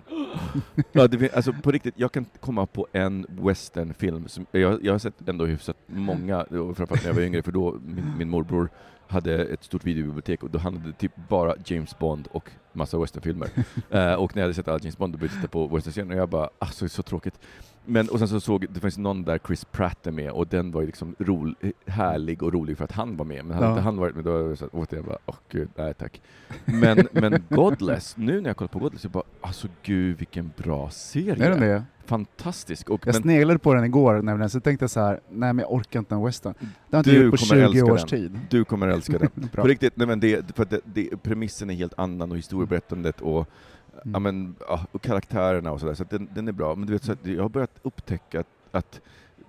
ja, 0.92 1.08
det, 1.08 1.34
alltså 1.36 1.54
på 1.54 1.72
riktigt, 1.72 1.94
jag 1.98 2.12
kan 2.12 2.26
komma 2.40 2.66
på 2.66 2.88
en 2.92 3.26
westernfilm, 3.30 4.28
som, 4.28 4.46
jag, 4.52 4.84
jag 4.86 4.94
har 4.94 5.00
sett 5.00 5.30
ändå 5.30 5.46
hyfsat 5.46 5.78
många, 5.88 6.46
framförallt 6.50 6.92
när 7.04 7.08
jag 7.10 7.14
var 7.14 7.22
yngre, 7.22 7.44
för 7.44 7.52
då 7.52 7.80
min, 7.86 8.14
min 8.18 8.30
morbror 8.30 8.70
hade 9.14 9.46
ett 9.46 9.64
stort 9.64 9.86
videobibliotek 9.86 10.44
och 10.44 10.50
då 10.50 10.60
handlade 10.60 10.88
det 10.88 10.94
typ 10.94 11.12
bara 11.30 11.56
James 11.66 12.00
Bond 12.00 12.28
och 12.32 12.52
massa 12.74 13.00
westernfilmer. 13.00 13.48
uh, 13.56 14.14
och 14.14 14.36
när 14.36 14.42
jag 14.42 14.44
hade 14.44 14.54
sett 14.54 14.68
alla 14.68 14.80
James 14.80 14.98
Bond, 14.98 15.14
då 15.14 15.18
började 15.18 15.36
jag 15.36 15.42
titta 15.42 15.52
på 15.52 15.68
westernscenen 15.68 16.12
och 16.12 16.18
jag 16.18 16.30
bara, 16.30 16.50
alltså 16.60 16.90
så 16.90 17.04
tråkigt. 17.04 17.40
Men, 17.86 18.10
och 18.10 18.20
sen 18.20 18.28
så 18.28 18.40
såg, 18.40 18.66
det 18.70 18.80
fanns 18.80 18.98
någon 18.98 19.24
där 19.24 19.40
Chris 19.48 19.66
Pratt 19.66 20.08
är 20.08 20.12
med 20.12 20.32
och 20.32 20.48
den 20.48 20.72
var 20.72 20.82
ju 20.82 20.88
liksom 20.88 21.16
ro, 21.20 21.54
härlig 21.88 22.44
och 22.44 22.54
rolig 22.54 22.78
för 22.78 22.84
att 22.84 22.92
han 22.92 23.18
var 23.18 23.26
med, 23.26 23.46
men 23.46 23.54
hade 23.56 23.66
Ja. 23.66 23.72
inte 23.72 23.82
han 23.82 23.98
varit 23.98 24.16
med 24.16 24.24
då 24.26 24.32
hade 24.38 24.50
jag 24.50 24.58
så, 24.58 24.68
åt 24.72 24.92
jag 24.92 25.06
bara, 25.06 25.18
åh 25.26 25.36
gud, 25.50 25.70
nej 25.76 25.94
tack. 25.94 26.22
Men, 26.66 27.08
men 27.12 27.44
Godless, 27.50 28.18
nu 28.18 28.42
när 28.42 28.50
jag 28.50 28.58
kollar 28.58 28.70
på 28.70 28.80
Godless, 28.80 29.04
jag 29.04 29.12
bara, 29.12 29.24
alltså 29.42 29.68
gud 29.84 30.18
vilken 30.18 30.52
bra 30.58 30.90
serie. 30.90 31.46
Är 31.46 31.50
den 31.50 31.60
det? 31.60 31.84
Fantastisk. 32.06 32.90
Och, 32.90 33.08
Jag 33.08 33.14
men, 33.16 33.22
sneglade 33.22 33.60
på 33.60 33.74
den 33.74 33.84
igår 33.86 34.22
nämligen, 34.22 34.50
så 34.50 34.60
tänkte 34.60 34.84
jag 34.84 34.90
så 34.90 35.00
här, 35.00 35.14
nej 35.30 35.54
men 35.54 35.60
jag 35.60 35.74
orkar 35.74 36.00
inte 36.00 36.16
en 36.16 36.24
western. 36.26 36.54
Det 36.60 36.96
har 36.96 37.00
inte 37.00 37.10
Du 37.10 37.16
jag 37.16 37.26
gjort 37.26 37.40
på 37.40 37.46
kommer 37.46 37.62
20 37.68 37.80
älska 37.80 37.94
års 37.94 38.00
den. 38.02 38.10
tid. 38.10 38.40
du 38.50 38.66
kommer 38.66 38.88
älska 38.88 39.18
den. 39.18 39.30
På 39.56 39.68
riktigt, 39.68 39.98
nej 39.98 40.08
men 40.08 40.20
det, 40.20 40.56
för 40.56 40.66
det, 40.66 40.80
det, 40.84 41.24
premissen 41.24 41.70
är 41.70 41.74
helt 41.74 41.94
annan 41.98 42.32
och 42.32 42.38
historieberättandet 42.38 43.22
och, 43.22 43.38
Mm. 43.38 43.46
Ja, 44.04 44.20
men, 44.20 44.56
ja, 44.68 44.86
och 44.92 45.02
karaktärerna 45.02 45.72
och 45.72 45.80
sådär, 45.80 45.94
så 45.94 46.04
att 46.04 46.10
den, 46.10 46.30
den 46.36 46.48
är 46.48 46.52
bra. 46.52 46.76
Men 46.76 46.88
du 46.88 46.94
vet, 46.94 47.04
så 47.04 47.16
jag 47.24 47.42
har 47.42 47.50
börjat 47.50 47.80
upptäcka 47.82 48.40
att, 48.40 48.48
att 48.72 49.02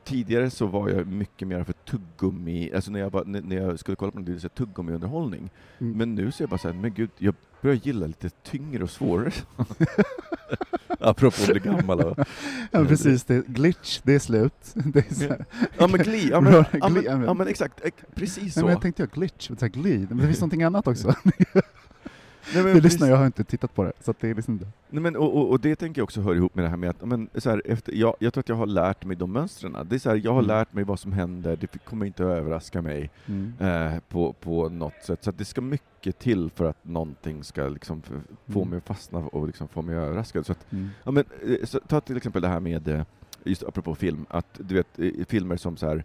tidigare 0.05 0.51
så 0.51 0.67
var 0.67 0.89
jag 0.89 1.07
mycket 1.07 1.49
mer 1.49 1.65
för 1.65 1.73
tuggummi, 1.73 2.73
alltså 2.75 2.91
när 2.91 3.01
jag, 3.01 3.11
var, 3.11 3.25
när, 3.25 3.57
jag 3.57 3.79
skulle 3.79 3.97
kolla 3.97 4.13
på 4.13 4.19
något, 4.21 4.41
så 4.41 4.49
tuggummi-underhållning. 4.49 5.51
Mm. 5.79 5.99
Men 5.99 6.15
nu 6.15 6.33
så 6.33 6.43
är 6.43 6.45
jag 6.45 6.51
bara 6.51 6.59
såhär, 6.59 6.75
men 6.75 6.95
gud, 6.95 7.11
jag 7.19 7.35
börjar 7.63 7.77
gilla 7.77 8.07
lite 8.07 8.31
tyngre 8.31 8.83
och 8.83 8.91
svårare. 8.91 9.33
Apropå 11.01 11.53
gammal. 11.65 12.01
Och, 12.01 12.19
Ja 12.71 12.85
precis, 12.85 13.25
det, 13.25 13.47
glitch, 13.47 14.01
det 14.03 14.15
är 14.15 14.19
slut. 14.19 14.53
Det 14.75 15.11
är 15.11 15.15
så 15.15 15.35
ja 15.79 15.87
men 15.87 16.01
gli, 16.03 16.29
ja 16.31 16.41
men, 16.41 16.53
ja, 16.53 16.65
men, 16.89 17.03
ja, 17.05 17.17
men- 17.17 17.23
ja 17.27 17.35
men 17.35 17.49
exakt, 17.49 17.81
ex- 17.85 18.05
precis 18.15 18.43
Nej, 18.43 18.51
så. 18.51 18.61
men 18.61 18.71
jag 18.71 18.83
tänkte 18.83 19.03
jag 19.03 19.11
glitch, 19.11 19.49
så 19.49 19.55
här, 19.61 19.69
glid, 19.69 20.09
men 20.09 20.19
det 20.19 20.27
finns 20.27 20.41
någonting 20.41 20.63
annat 20.63 20.87
också. 20.87 21.15
Nej, 22.55 22.63
men 22.65 22.73
precis- 22.73 22.83
lyssnar, 22.85 23.09
jag 23.09 23.17
har 23.17 23.27
inte 23.27 23.45
tittat 23.45 23.75
på 23.75 23.83
det, 23.85 23.93
så 24.01 24.15
det 24.21 24.31
är 24.31 24.35
liksom 24.35 24.59
det. 24.59 24.67
Nej, 24.91 25.03
men, 25.03 25.17
och, 25.17 25.37
och, 25.37 25.51
och 25.51 25.61
det 25.61 25.77
tänker 25.77 26.01
jag 26.01 26.05
också 26.05 26.21
hör 26.21 26.35
ihop 26.35 26.55
med 26.55 26.65
det 26.65 26.69
här 26.69 26.77
med 26.77 26.91
att, 26.91 27.09
men, 27.09 27.29
så 27.35 27.51
här, 27.51 27.63
efter, 27.65 27.93
jag, 27.93 28.15
jag 28.19 28.33
tror 28.35 28.41
att 28.43 28.49
jag 28.49 28.57
har 28.57 28.67
lärt 28.67 29.05
mig 29.05 29.17
de 29.17 29.33
mönstren. 29.33 29.77
Det 29.89 29.95
är 29.95 29.99
så 29.99 30.11
här, 30.11 30.21
jag 30.25 30.33
har 30.33 30.39
Mm. 30.43 30.49
lärt 30.49 30.73
mig 30.73 30.85
vad 30.85 30.99
som 31.01 31.13
händer, 31.13 31.57
det 31.61 31.85
kommer 31.85 32.07
inte 32.07 32.23
att 32.25 32.39
överraska 32.39 32.83
mig 32.83 33.11
Mm. 33.27 33.53
eh, 33.61 34.01
på, 34.09 34.33
på 34.33 34.69
något 34.69 35.03
sätt. 35.05 35.25
Så 35.25 35.31
det 35.31 35.45
ska 35.45 35.61
mycket 35.61 36.19
till 36.19 36.51
för 36.55 36.65
att 36.65 36.85
någonting 36.85 37.45
ska 37.45 37.69
liksom, 37.69 38.03
få 38.47 38.59
Mm. 38.59 38.69
mig 38.69 38.77
att 38.77 38.87
fastna 38.87 39.19
och 39.19 39.47
liksom 39.47 39.69
få 39.69 39.83
mig 39.83 39.95
överraskad. 39.97 40.47
Så 40.47 40.53
att, 40.53 40.73
Mm. 40.73 40.91
ja, 41.05 41.11
men, 41.11 41.25
eh, 41.47 41.65
så, 41.67 41.81
ta 41.81 42.01
till 42.01 42.17
exempel 42.17 42.43
det 42.43 42.49
här 42.49 42.61
med, 42.61 42.89
eh, 42.89 43.03
just 43.45 43.63
apropå 43.63 43.95
film, 43.95 44.27
att 44.29 44.47
du 44.59 44.75
vet, 44.75 44.99
eh, 44.99 45.11
filmer 45.29 45.57
som 45.57 45.77
så 45.77 45.87
här 45.87 46.05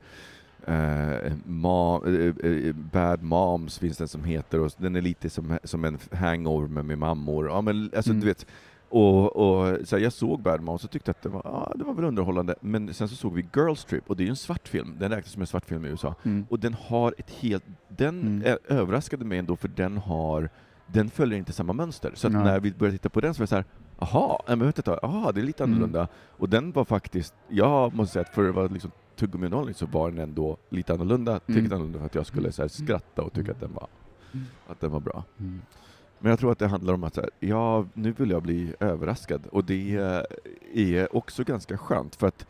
Ma, 1.46 2.02
eh, 2.06 2.52
eh, 2.52 2.76
Bad 2.76 3.24
Moms 3.24 3.80
finns 3.80 3.98
den 3.98 4.08
som 4.08 4.24
heter, 4.24 4.60
och 4.60 4.72
den 4.78 4.96
är 4.96 5.02
lite 5.02 5.30
som, 5.30 5.58
som 5.64 5.86
en 5.86 5.98
hangover 6.12 6.68
med, 6.68 6.86
med 6.86 6.98
mammor. 6.98 7.48
Ja, 7.48 7.62
men, 7.62 7.92
alltså, 7.96 8.12
Mm. 8.12 8.22
du 8.22 8.28
vet, 8.28 8.46
och, 8.90 9.36
och, 9.36 9.78
så 9.88 9.96
här, 9.96 10.04
jag 10.04 10.14
såg 10.14 10.42
Bad 10.42 10.62
Moms 10.62 10.84
och 10.84 10.92
tyckte 10.92 11.12
att 11.12 11.22
det 11.22 11.30
var, 11.30 11.42
ah, 11.48 11.74
det 11.76 11.84
var 11.84 11.94
väl 11.94 12.06
underhållande, 12.06 12.56
men 12.62 12.94
sen 12.94 13.08
så 13.10 13.16
såg 13.16 13.34
vi 13.34 13.46
Girls 13.56 13.86
Trip, 13.86 14.04
och 14.10 14.18
det 14.18 14.24
är 14.24 14.26
ju 14.26 14.30
en 14.30 14.36
svart 14.36 14.68
film, 14.68 14.96
den 15.00 15.12
räknas 15.12 15.32
som 15.34 15.42
en 15.42 15.48
svart 15.48 15.66
film 15.66 15.86
i 15.86 15.88
USA, 15.88 16.16
Mm. 16.26 16.46
och 16.50 16.60
den 16.60 16.74
har 16.74 17.16
ett 17.18 17.30
helt, 17.32 17.64
den 17.90 18.22
Mm. 18.22 18.58
överraskade 18.68 19.26
mig 19.26 19.38
ändå, 19.40 19.56
för 19.56 19.68
den 19.68 19.98
har, 19.98 20.50
den 20.88 21.10
följer 21.10 21.38
inte 21.40 21.54
samma 21.54 21.74
mönster. 21.74 22.12
Så 22.16 22.30
Nej. 22.30 22.44
när 22.44 22.60
vi 22.60 22.72
började 22.72 22.98
titta 22.98 23.10
på 23.10 23.22
den 23.22 23.34
så 23.34 23.40
var 23.40 23.44
jag 23.44 23.50
så 23.50 23.56
här, 23.56 23.66
aha, 24.00 24.44
men 24.48 24.60
vet 24.66 24.86
du, 24.86 24.92
aha, 25.04 25.32
det 25.32 25.42
är 25.42 25.46
lite 25.46 25.64
Mm. 25.64 25.74
annorlunda. 25.74 26.08
Och 26.38 26.50
den 26.50 26.72
var 26.72 26.86
faktiskt, 26.86 27.34
jag 27.48 27.94
måste 27.94 28.14
säga 28.14 28.22
att 28.22 28.36
för 28.36 28.50
att 28.50 28.56
vara 28.56 28.68
liksom 28.68 28.92
tuggummi-underhållning 29.20 29.74
så 29.74 29.86
var 29.86 30.12
den 30.12 30.20
ändå 30.20 30.58
lite 30.70 30.94
annorlunda, 30.94 31.40
tillräckligt 31.40 31.72
annorlunda 31.74 32.00
för 32.00 32.06
att 32.06 32.16
jag 32.16 32.26
skulle 32.26 32.52
så 32.52 32.62
här, 32.62 32.70
skratta 32.70 33.22
och 33.22 33.34
tycka 33.34 33.52
att 33.52 33.60
den 33.60 33.74
var, 33.74 33.88
Mm. 34.34 34.46
att 34.68 34.80
den 34.80 34.92
var 34.92 35.00
bra. 35.00 35.24
Mm. 35.40 35.62
Men 36.20 36.30
jag 36.30 36.40
tror 36.40 36.52
att 36.52 36.60
det 36.60 36.68
handlar 36.68 36.94
om 36.94 37.04
att 37.04 37.14
så 37.16 37.22
här, 37.22 37.30
ja, 37.40 37.86
nu 37.94 38.12
vill 38.12 38.30
jag 38.30 38.44
bli 38.44 38.74
överraskad 38.80 39.46
och 39.52 39.64
det 39.66 39.96
är 40.74 41.16
också 41.16 41.44
ganska 41.44 41.78
skönt 41.78 42.16
för 42.16 42.28
att 42.28 42.46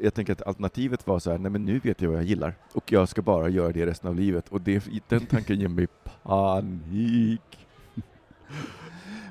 jag 0.00 0.14
tänker 0.14 0.32
att 0.32 0.42
alternativet 0.42 1.06
var 1.06 1.18
så 1.18 1.30
här, 1.30 1.38
nej 1.38 1.50
men 1.50 1.64
nu 1.64 1.78
vet 1.78 2.00
jag 2.02 2.08
vad 2.08 2.18
jag 2.18 2.24
gillar 2.24 2.54
och 2.72 2.92
jag 2.92 3.08
ska 3.08 3.22
bara 3.22 3.48
göra 3.48 3.72
det 3.72 3.86
resten 3.86 4.08
av 4.10 4.16
livet 4.16 4.48
och 4.48 4.60
det, 4.60 4.84
den 5.08 5.26
tanken 5.26 5.60
ger 5.60 5.68
mig 5.68 5.86
panik. 6.22 7.66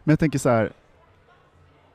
Men 0.03 0.11
jag 0.11 0.19
tänker 0.19 0.39
så 0.39 0.49
här. 0.49 0.71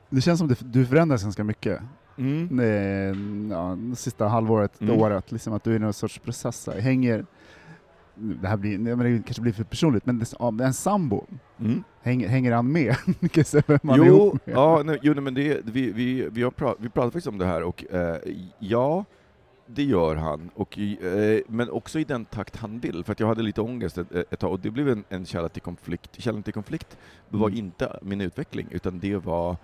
det 0.08 0.20
känns 0.20 0.38
som 0.38 0.50
att 0.52 0.72
du 0.72 0.86
förändras 0.86 1.22
ganska 1.22 1.44
mycket. 1.44 1.80
Mm. 2.18 2.60
Eh, 2.60 3.56
Ja, 3.56 3.76
det 3.80 3.96
sista 3.96 4.26
halvåret, 4.28 4.80
Mm. 4.80 5.00
året, 5.00 5.32
liksom 5.32 5.52
att 5.52 5.64
du 5.64 5.72
är 5.72 5.76
i 5.76 5.78
någon 5.78 5.92
sorts 5.92 6.18
process. 6.18 6.66
här. 6.72 6.80
Hänger, 6.80 7.24
det 8.14 8.48
här 8.48 8.56
blir, 8.56 8.78
det 8.78 9.22
kanske 9.22 9.42
blir 9.42 9.52
för 9.52 9.64
personligt, 9.64 10.06
men 10.06 10.18
det, 10.18 10.32
ja, 10.38 10.52
en 10.62 10.74
sambo, 10.74 11.24
Mm. 11.60 11.84
hänger, 12.02 12.28
hänger 12.28 12.52
han 12.52 12.72
med? 12.72 12.96
Man 13.82 13.96
Jo, 13.98 14.04
ihop 14.04 14.46
med? 14.46 14.56
ja, 14.56 14.82
nej, 14.84 14.98
jo 15.02 15.12
nej, 15.14 15.22
men 15.22 15.34
det, 15.34 15.60
vi, 15.64 15.92
vi, 15.92 16.28
vi, 16.32 16.42
har 16.42 16.50
pra, 16.50 16.74
vi 16.78 16.88
pratade 16.88 17.10
faktiskt 17.10 17.26
om 17.26 17.38
det 17.38 17.46
här 17.46 17.62
och 17.62 17.84
eh, 17.94 18.16
ja, 18.58 19.04
det 19.66 19.82
gör 19.84 20.16
han, 20.16 20.50
och, 20.54 20.78
eh, 20.78 21.40
men 21.48 21.70
också 21.70 21.98
i 21.98 22.04
den 22.04 22.24
takt 22.24 22.56
han 22.56 22.78
vill, 22.78 23.04
för 23.04 23.12
att 23.12 23.20
jag 23.20 23.26
hade 23.26 23.42
lite 23.42 23.60
ångest 23.60 23.98
ett, 23.98 24.12
ett 24.12 24.38
tag, 24.38 24.52
och 24.52 24.60
det 24.60 24.70
blev 24.70 24.88
en, 24.88 25.04
en 25.08 25.26
källa 25.26 25.48
till 25.48 25.62
konflikt. 25.62 26.10
Källan 26.22 26.42
till 26.42 26.52
konflikt 26.54 26.96
var 27.28 27.48
Mm. 27.48 27.58
inte 27.58 27.98
min 28.02 28.20
utveckling, 28.20 28.66
utan 28.70 28.98
det 28.98 29.16
var 29.16 29.56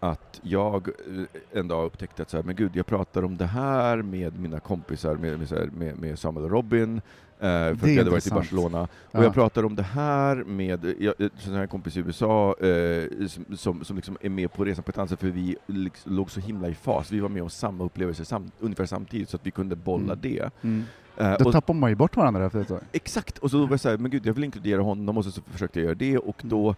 att 0.00 0.40
jag 0.42 0.88
eh, 0.88 1.58
en 1.60 1.68
dag 1.68 1.84
upptäckte 1.86 2.22
att 2.22 2.30
så 2.30 2.36
här, 2.36 2.44
men 2.44 2.56
gud, 2.56 2.76
jag 2.76 2.86
pratar 2.86 3.24
om 3.24 3.36
det 3.36 3.46
här 3.46 4.02
med 4.02 4.38
mina 4.40 4.60
kompisar, 4.60 5.14
med, 5.16 5.38
med, 5.38 5.48
så 5.48 5.54
här, 5.54 5.66
med, 5.76 5.98
med 5.98 6.18
Samuel 6.18 6.44
och 6.44 6.50
Robin, 6.50 6.96
eh, 6.96 7.00
för 7.40 7.70
att 7.72 7.82
jag 7.88 7.96
hade 7.98 8.10
varit 8.10 8.26
i. 8.26 8.30
Barcelona, 8.30 8.80
och 8.82 8.88
Ja. 9.10 9.22
jag 9.22 9.34
pratar 9.34 9.64
om 9.64 9.76
det 9.76 9.82
här 9.82 10.36
med 10.36 10.84
jag, 10.98 11.14
jag- 11.18 11.30
så 11.38 11.48
har 11.50 11.54
jag 11.56 11.62
en 11.62 11.68
kompis 11.68 11.96
i 11.96 12.00
USA 12.00 12.54
eh, 12.60 13.26
som, 13.26 13.56
som, 13.56 13.84
som 13.84 13.96
liksom 13.96 14.16
är 14.20 14.28
med 14.30 14.52
på 14.52 14.64
resan 14.64 14.84
på 14.84 14.90
ett 14.90 14.98
annat 14.98 15.10
sätt, 15.10 15.20
för 15.20 15.26
vi 15.28 15.56
liksom 15.66 16.12
låg 16.16 16.30
så 16.30 16.40
himla 16.40 16.68
i 16.68 16.74
fas. 16.74 17.12
Vi 17.12 17.20
var 17.20 17.28
med 17.28 17.42
om 17.42 17.50
samma 17.50 17.84
upplevelse 17.84 18.24
sam, 18.24 18.50
ungefär 18.60 18.86
samtidigt, 18.86 19.28
så 19.28 19.36
att 19.36 19.46
vi 19.46 19.50
kunde 19.50 19.76
bolla 19.76 20.12
Mm. 20.12 20.18
det. 20.20 20.50
Mm. 20.62 20.84
Eh, 21.16 21.38
Då 21.38 21.44
och, 21.46 21.52
tappar 21.52 21.74
man 21.74 21.90
ju 21.90 21.96
bort 21.96 22.16
varandra 22.16 22.46
efter 22.46 22.60
ett 22.60 22.68
tag. 22.68 22.80
exakt! 22.92 23.38
Och 23.38 23.50
så 23.50 23.58
var 23.58 23.70
jag 23.70 23.80
såhär, 23.80 23.96
men 23.98 24.10
gud, 24.10 24.26
jag 24.26 24.34
vill 24.34 24.44
inkludera 24.44 24.82
honom, 24.82 25.16
och 25.18 25.24
så, 25.24 25.30
så 25.30 25.40
försökte 25.42 25.78
jag 25.80 25.84
göra 25.84 25.94
det, 25.94 26.18
och 26.18 26.44
Mm. 26.44 26.50
då 26.50 26.74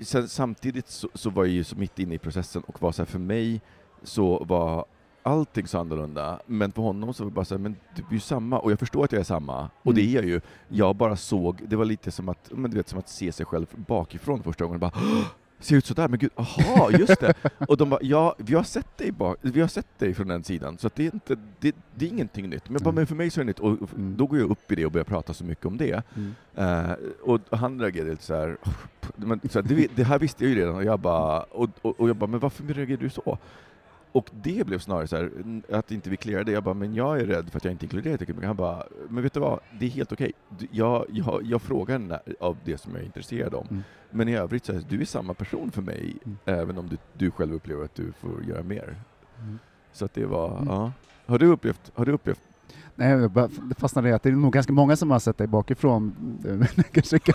sen, 0.00 0.28
samtidigt 0.28 0.88
så, 0.88 1.08
så 1.14 1.30
var 1.30 1.44
jag 1.44 1.52
ju 1.54 1.64
så 1.64 1.76
mitt 1.76 1.98
inne 1.98 2.14
i 2.14 2.18
processen 2.18 2.62
och 2.62 2.82
var 2.82 2.92
så 2.92 3.02
här, 3.02 3.06
för 3.06 3.18
mig 3.18 3.60
så 4.02 4.44
var 4.44 4.84
allting 5.22 5.66
så 5.66 5.78
annorlunda, 5.78 6.40
men 6.46 6.72
för 6.72 6.82
honom 6.82 7.14
så 7.14 7.24
var 7.24 7.30
det 7.30 7.34
bara 7.34 7.44
så 7.44 7.54
här, 7.54 7.60
men 7.62 7.76
du 7.96 8.02
är 8.08 8.12
ju 8.12 8.20
samma, 8.20 8.58
och 8.58 8.72
jag 8.72 8.78
förstår 8.78 9.04
att 9.04 9.12
jag 9.12 9.20
är 9.20 9.24
samma, 9.24 9.70
och 9.82 9.94
det 9.94 10.00
Mm. 10.00 10.12
är 10.12 10.16
jag 10.16 10.24
ju. 10.24 10.40
Jag 10.68 10.96
bara 10.96 11.16
såg, 11.16 11.62
det 11.68 11.76
var 11.76 11.84
lite 11.84 12.10
som 12.10 12.28
att, 12.28 12.50
men 12.54 12.70
du 12.70 12.76
vet, 12.76 12.88
som 12.88 12.98
att 12.98 13.08
se 13.08 13.32
sig 13.32 13.46
själv 13.46 13.66
bakifrån 13.72 14.42
första 14.42 14.64
gången, 14.64 14.80
bara 14.80 14.92
"Åh, 14.94 15.24
ser 15.60 15.76
ut 15.76 15.86
sådär, 15.86 16.08
men 16.08 16.18
gud, 16.18 16.30
aha, 16.34 16.90
just 16.90 17.20
det! 17.20 17.34
och 17.68 17.76
de 17.76 17.90
bara, 17.90 18.00
ja, 18.02 18.34
vi 18.38 18.54
har 18.54 18.62
sett 18.62 18.98
dig 18.98 19.12
bak, 19.12 19.38
vi 19.40 19.60
har 19.60 19.68
sett 19.68 19.98
dig 19.98 20.14
från 20.14 20.28
den 20.28 20.44
sidan, 20.44 20.78
så 20.78 20.90
det 20.94 21.06
är 21.06 21.14
inte, 21.14 21.36
det, 21.60 21.74
det 21.94 22.04
är 22.04 22.08
ingenting 22.08 22.48
nytt. 22.50 22.68
Men, 22.68 22.82
bara, 22.82 22.88
Mm. 22.90 22.94
men 22.94 23.06
för 23.06 23.14
mig 23.14 23.30
så 23.30 23.40
är 23.40 23.44
det 23.44 23.46
nytt, 23.46 23.58
och 23.60 23.82
och 23.82 23.88
Mm. 23.96 24.16
då 24.16 24.26
går 24.26 24.38
jag 24.38 24.50
upp 24.50 24.72
i 24.72 24.74
det 24.74 24.86
och 24.86 24.92
börjar 24.92 25.04
prata 25.04 25.34
så 25.34 25.44
mycket 25.44 25.66
om 25.66 25.76
det. 25.76 26.02
Mm. 26.16 26.34
Eh, 26.54 26.90
och 27.22 27.40
han 27.50 27.80
reagerade 27.80 28.10
lite 28.10 28.22
så 28.24 28.34
här, 28.34 28.56
men, 29.16 29.40
så 29.50 29.60
här 29.60 29.68
det, 29.68 29.86
det 29.96 30.04
här 30.04 30.18
visste 30.18 30.44
jag 30.44 30.50
ju 30.54 30.60
redan, 30.60 30.74
och 30.74 30.84
jag 30.84 31.00
bara, 31.00 31.42
och, 31.42 31.70
och, 31.82 32.00
och 32.00 32.08
jag 32.08 32.16
bara, 32.16 32.26
men 32.26 32.40
varför 32.40 32.64
reagerar 32.64 33.00
du 33.00 33.10
så? 33.10 33.38
Och 34.12 34.30
det 34.42 34.66
blev 34.66 34.78
snarare 34.78 35.06
så 35.06 35.16
här, 35.16 35.30
att 35.72 35.90
inte 35.92 36.10
vi 36.10 36.16
clearade, 36.16 36.52
jag 36.52 36.62
bara, 36.62 36.74
men 36.74 36.94
jag 36.94 37.20
är 37.20 37.26
rädd 37.26 37.50
för 37.50 37.56
att 37.56 37.64
jag 37.64 37.72
inte 37.72 37.84
inkluderar 37.84 38.12
mycket. 38.20 38.44
Han 38.44 38.56
bara, 38.56 38.82
men 39.08 39.22
vet 39.22 39.32
du 39.32 39.40
vad, 39.40 39.60
det 39.78 39.86
är 39.86 39.90
helt 39.90 40.12
okej. 40.12 40.32
Du- 40.58 40.68
Jag, 40.70 41.04
jag, 41.08 41.40
jag 41.44 41.62
frågar 41.62 41.98
när, 41.98 42.20
av 42.40 42.56
det 42.64 42.78
som 42.78 42.92
jag 42.92 43.00
är 43.00 43.04
intresserad 43.06 43.54
av. 43.54 43.66
Mm. 43.70 43.82
Men 44.10 44.28
i 44.28 44.36
övrigt 44.36 44.64
så 44.64 44.72
är 44.72 44.82
du 44.88 45.00
är 45.00 45.04
samma 45.04 45.34
person 45.34 45.70
för 45.70 45.82
mig, 45.82 46.16
Mm. 46.24 46.36
även 46.44 46.78
om 46.78 46.88
du, 46.88 46.96
du 47.12 47.30
själv 47.30 47.54
upplever 47.54 47.84
att 47.84 47.94
du 47.94 48.12
får 48.12 48.44
göra 48.44 48.62
mer. 48.62 48.96
Mm. 49.38 49.58
Så 49.92 50.04
att 50.04 50.14
det 50.14 50.26
var, 50.26 50.56
Mm. 50.56 50.68
ja. 50.68 50.92
Har 51.26 51.38
du 51.38 51.46
upplevt, 51.46 51.90
har 51.94 52.04
du 52.06 52.12
upplevt 52.12 52.40
Nej, 52.94 53.08
jag 53.10 53.50
det 53.62 53.74
fastnade 53.78 54.08
i 54.08 54.12
att 54.12 54.22
det 54.22 54.28
är 54.28 54.32
nog 54.32 54.52
ganska 54.52 54.72
många 54.72 54.96
som 54.96 55.10
har 55.10 55.18
sett 55.18 55.38
dig 55.38 55.46
bakifrån. 55.46 56.14
Kanske. 56.92 57.18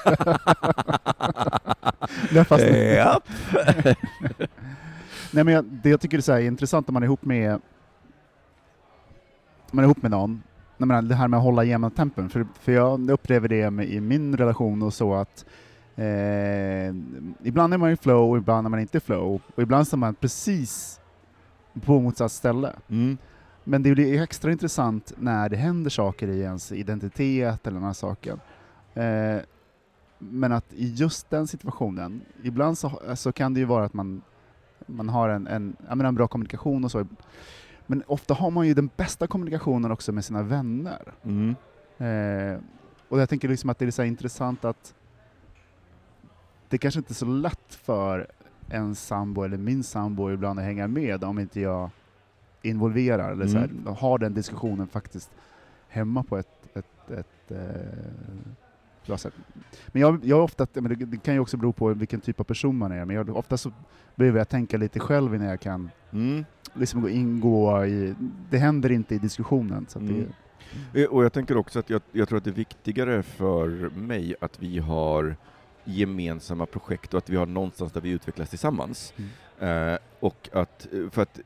Där 2.32 2.44
fastnade- 2.44 2.96
Japp. 2.96 3.24
Nej, 5.36 5.44
men 5.44 5.54
jag, 5.54 5.66
det 5.66 5.90
jag 5.90 6.02
tycker 6.02 6.18
är 6.18 6.22
så 6.22 6.32
här 6.32 6.40
intressant 6.40 6.90
om 6.90 6.94
man 6.94 7.04
är 7.04 7.08
ihop 7.08 7.26
med 7.26 7.62
man 9.72 9.84
är 9.84 9.88
ihop 9.88 10.02
med 10.02 10.12
någon, 10.12 10.44
jag 10.78 10.88
menar, 10.88 11.02
det 11.02 11.16
här 11.16 11.28
med 11.28 11.38
att 11.38 11.44
hålla 11.44 11.64
jämna 11.64 11.90
tempen, 11.90 12.30
för, 12.30 12.48
för 12.60 12.72
jag 12.72 13.10
upplever 13.10 13.48
det 13.48 13.70
med, 13.70 13.90
i 13.90 14.02
min 14.02 14.38
relation 14.38 14.82
och 14.82 14.94
så 14.94 15.14
att 15.14 15.46
eh, 15.96 16.88
ibland 17.44 17.74
är 17.74 17.78
man 17.78 17.92
i 17.92 17.98
flow 17.98 18.32
och 18.32 18.38
ibland 18.38 18.68
är 18.68 18.70
man 18.70 18.80
inte 18.80 18.98
i 18.98 19.02
flow, 19.02 19.42
och 19.56 19.64
ibland 19.64 19.88
står 19.88 19.98
man 19.98 20.16
precis 20.16 21.00
på 21.82 22.00
motsatt 22.00 22.32
ställe. 22.32 22.74
Mm. 22.90 23.18
Men 23.64 23.84
det 23.84 23.92
blir 23.92 24.22
extra 24.22 24.52
intressant 24.52 25.14
när 25.18 25.50
det 25.50 25.58
händer 25.58 25.90
saker 25.90 26.28
i 26.28 26.42
ens 26.42 26.72
identitet 26.72 27.68
eller 27.68 27.80
den 27.80 27.86
här 27.86 27.94
saken. 27.94 28.40
Eh, 28.94 29.38
men 30.20 30.52
att 30.52 30.74
i 30.74 30.94
just 30.94 31.30
den 31.30 31.48
situationen, 31.48 32.22
ibland 32.44 32.78
så, 32.78 33.02
så 33.16 33.32
kan 33.32 33.54
det 33.54 33.60
ju 33.60 33.66
vara 33.66 33.86
att 33.86 33.94
man, 33.94 34.22
man 34.86 35.10
har 35.10 35.30
en, 35.30 35.48
en, 35.48 35.76
menar 35.90 36.06
en 36.06 36.16
bra 36.16 36.28
kommunikation 36.28 36.84
och 36.84 36.92
så, 36.92 37.06
men 37.88 38.04
ofta 38.08 38.34
har 38.34 38.52
man 38.52 38.68
ju 38.68 38.74
den 38.74 38.90
bästa 38.98 39.28
kommunikationen 39.28 39.92
också 39.92 40.12
med 40.12 40.26
sina 40.26 40.44
vänner. 40.44 41.14
Mm. 41.24 41.56
Eh, 41.98 42.60
och 43.10 43.20
jag 43.22 43.30
tänker 43.30 43.48
liksom 43.48 43.70
att 43.70 43.80
det 43.80 43.86
är 43.86 43.92
så 43.92 44.04
intressant 44.04 44.66
att 44.66 44.96
det 46.70 46.78
kanske 46.78 47.00
inte 47.00 47.12
är 47.12 47.16
så 47.16 47.26
lätt 47.26 47.76
för 47.76 48.28
en 48.70 48.96
sambo 48.96 49.44
eller 49.44 49.58
min 49.58 49.84
sambo 49.84 50.32
ibland 50.32 50.60
att 50.60 50.66
hänga 50.66 50.88
med 50.88 51.24
om 51.24 51.40
inte 51.40 51.62
jag 51.62 51.90
involverar 52.62 53.32
eller 53.32 53.48
så 53.48 53.58
här, 53.58 53.66
Mm. 53.66 53.96
har 53.96 54.18
den 54.18 54.34
diskussionen 54.34 54.88
faktiskt 54.88 55.32
hemma 55.88 56.24
på 56.24 56.38
ett, 56.38 56.78
ett, 56.78 57.12
ett 57.12 57.52
eh, 57.52 57.60
sätt. 59.18 59.34
Men 59.88 60.02
jag, 60.02 60.20
jag 60.26 60.44
ofta, 60.44 60.68
men 60.74 61.10
det, 61.10 61.18
kan 61.18 61.34
ju 61.34 61.40
också 61.40 61.58
bero 61.58 61.74
på 61.74 61.94
vilken 61.94 62.22
typ 62.22 62.40
av 62.40 62.44
person 62.44 62.78
man 62.78 62.92
är, 62.92 63.06
men 63.06 63.16
jag, 63.16 63.38
ofta 63.38 63.58
så 63.58 63.72
behöver 64.16 64.38
jag 64.40 64.50
tänka 64.50 64.78
lite 64.78 65.00
själv 65.00 65.36
innan 65.36 65.48
jag 65.48 65.60
kan 65.60 65.90
Mm. 66.12 66.46
liksom 66.74 67.02
gå- 67.02 67.10
ingå 67.10 67.86
i, 67.86 68.16
det 68.50 68.58
händer 68.58 68.92
inte 68.92 69.16
i 69.16 69.18
diskussionen. 69.18 69.86
Så 69.90 70.00
att 70.00 70.04
Mm. 70.04 70.16
det, 70.22 70.28
Eh, 70.94 71.06
Och 71.08 71.24
jag 71.26 71.34
tänker 71.34 71.58
också 71.58 71.80
att 71.80 71.90
jag, 71.90 72.02
jag 72.12 72.28
tror 72.28 72.38
att 72.38 72.44
det 72.44 72.50
är 72.50 72.54
viktigare 72.56 73.24
för 73.24 73.68
mig 73.90 74.36
att 74.42 74.60
vi 74.62 74.80
har 74.80 75.36
gemensamma 75.84 76.66
projekt 76.66 77.14
och 77.14 77.18
att 77.18 77.30
vi 77.30 77.36
har 77.36 77.46
någonstans 77.46 77.92
där 77.92 78.02
vi 78.02 78.10
utvecklas 78.10 78.50
tillsammans. 78.50 79.14
Eh, 79.60 79.98
och 80.20 80.50
att, 80.54 80.88
eh, 80.94 81.10
för 81.10 81.22
att 81.22 81.40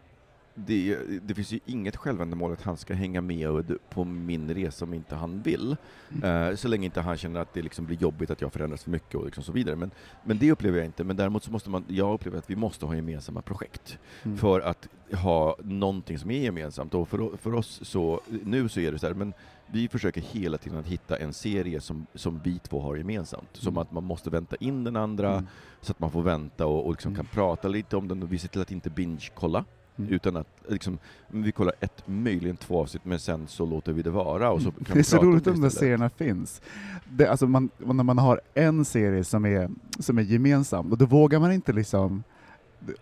det, 0.68 0.98
det 1.24 1.34
finns 1.36 1.52
ju 1.52 1.60
inget 1.66 1.96
självändamål 1.96 2.54
att 2.54 2.62
han 2.62 2.78
ska 2.78 2.94
hänga 2.94 3.22
med 3.22 3.78
på 3.90 4.04
min 4.04 4.54
resa 4.54 4.86
om 4.86 4.94
inte 4.94 5.16
han 5.16 5.42
vill. 5.42 5.76
Eh, 6.24 6.56
så 6.56 6.68
länge 6.68 6.86
inte 6.86 7.02
han 7.02 7.18
känner 7.18 7.40
att 7.40 7.54
det 7.54 7.62
liksom 7.62 7.86
blir 7.86 7.98
jobbigt 7.98 8.30
att 8.32 8.42
jag 8.42 8.54
förändras 8.54 8.84
för 8.84 8.92
mycket 8.92 9.16
och 9.16 9.26
liksom 9.26 9.44
så 9.44 9.52
vidare. 9.52 9.76
Men, 9.76 9.92
men 10.24 10.38
det 10.38 10.52
upplever 10.52 10.78
jag 10.78 10.86
inte. 10.86 11.04
Men 11.04 11.16
däremot 11.16 11.44
så 11.44 11.52
måste 11.52 11.70
man, 11.70 11.86
jag 11.88 12.14
upplever 12.14 12.38
att 12.38 12.50
vi 12.50 12.56
måste 12.56 12.86
ha 12.86 12.96
gemensamma 12.96 13.42
projekt 13.42 13.98
Mm. 14.24 14.38
för 14.38 14.62
att 14.62 14.88
ha 15.14 15.58
någonting 15.64 16.20
som 16.20 16.32
är 16.32 16.40
gemensamt. 16.44 16.94
Och 16.94 17.08
för, 17.10 17.38
för 17.38 17.54
oss 17.54 17.80
så, 17.84 18.22
nu 18.44 18.70
så 18.70 18.80
är 18.80 18.92
det 18.92 19.00
så 19.00 19.08
här, 19.08 19.14
men 19.14 19.34
vi 19.72 19.88
försöker 19.88 20.22
hela 20.22 20.58
tiden 20.58 20.80
att 20.80 20.86
hitta 20.88 21.18
en 21.18 21.34
serie 21.34 21.82
som, 21.82 22.06
som 22.16 22.40
vi 22.44 22.60
två 22.60 22.82
har 22.82 22.96
gemensamt. 22.96 23.50
Som 23.54 23.68
Mm. 23.74 23.78
att 23.82 23.92
man 23.92 24.04
måste 24.04 24.30
vänta 24.30 24.56
in 24.56 24.84
den 24.84 24.96
andra, 24.96 25.32
Mm. 25.34 25.48
så 25.82 25.92
att 25.92 26.00
man 26.00 26.12
får 26.12 26.22
vänta 26.22 26.66
och, 26.66 26.86
och 26.86 26.92
liksom 26.92 27.10
Mm. 27.14 27.16
kan 27.26 27.26
prata 27.34 27.68
lite 27.68 27.98
om 27.98 28.08
den 28.08 28.24
och 28.24 28.34
vi 28.34 28.38
ser 28.38 28.48
till 28.48 28.62
att 28.62 28.72
inte 28.72 28.90
binge-kolla. 28.90 29.66
Mm. 30.00 30.14
Utan 30.14 30.38
att 30.38 30.48
liksom, 30.68 30.98
vi 31.28 31.52
kollar 31.52 31.74
ett, 31.80 32.04
möjligen 32.06 32.58
två 32.58 32.82
avsnitt, 32.82 33.06
men 33.06 33.20
sen 33.20 33.48
så 33.48 33.66
låter 33.66 33.94
vi 33.94 34.02
det 34.02 34.10
vara. 34.10 34.52
Och 34.52 34.62
så 34.62 34.72
kan 34.72 34.86
Det 34.94 35.00
är 35.00 35.04
så 35.04 35.20
om 35.20 35.26
roligt 35.26 35.48
att 35.48 35.54
de 35.54 35.62
där 35.62 35.70
serierna 35.70 36.10
finns. 36.10 36.62
Det, 37.10 37.28
alltså 37.28 37.48
man, 37.48 37.70
när 37.78 38.04
man 38.04 38.18
har 38.18 38.42
en 38.54 38.86
serie 38.86 39.24
som 39.24 39.46
är, 39.46 39.70
som 40.00 40.18
är 40.18 40.22
gemensam, 40.22 40.92
och 40.92 40.98
då 40.98 41.06
vågar 41.06 41.40
man 41.40 41.52
inte 41.52 41.74
liksom 41.74 42.24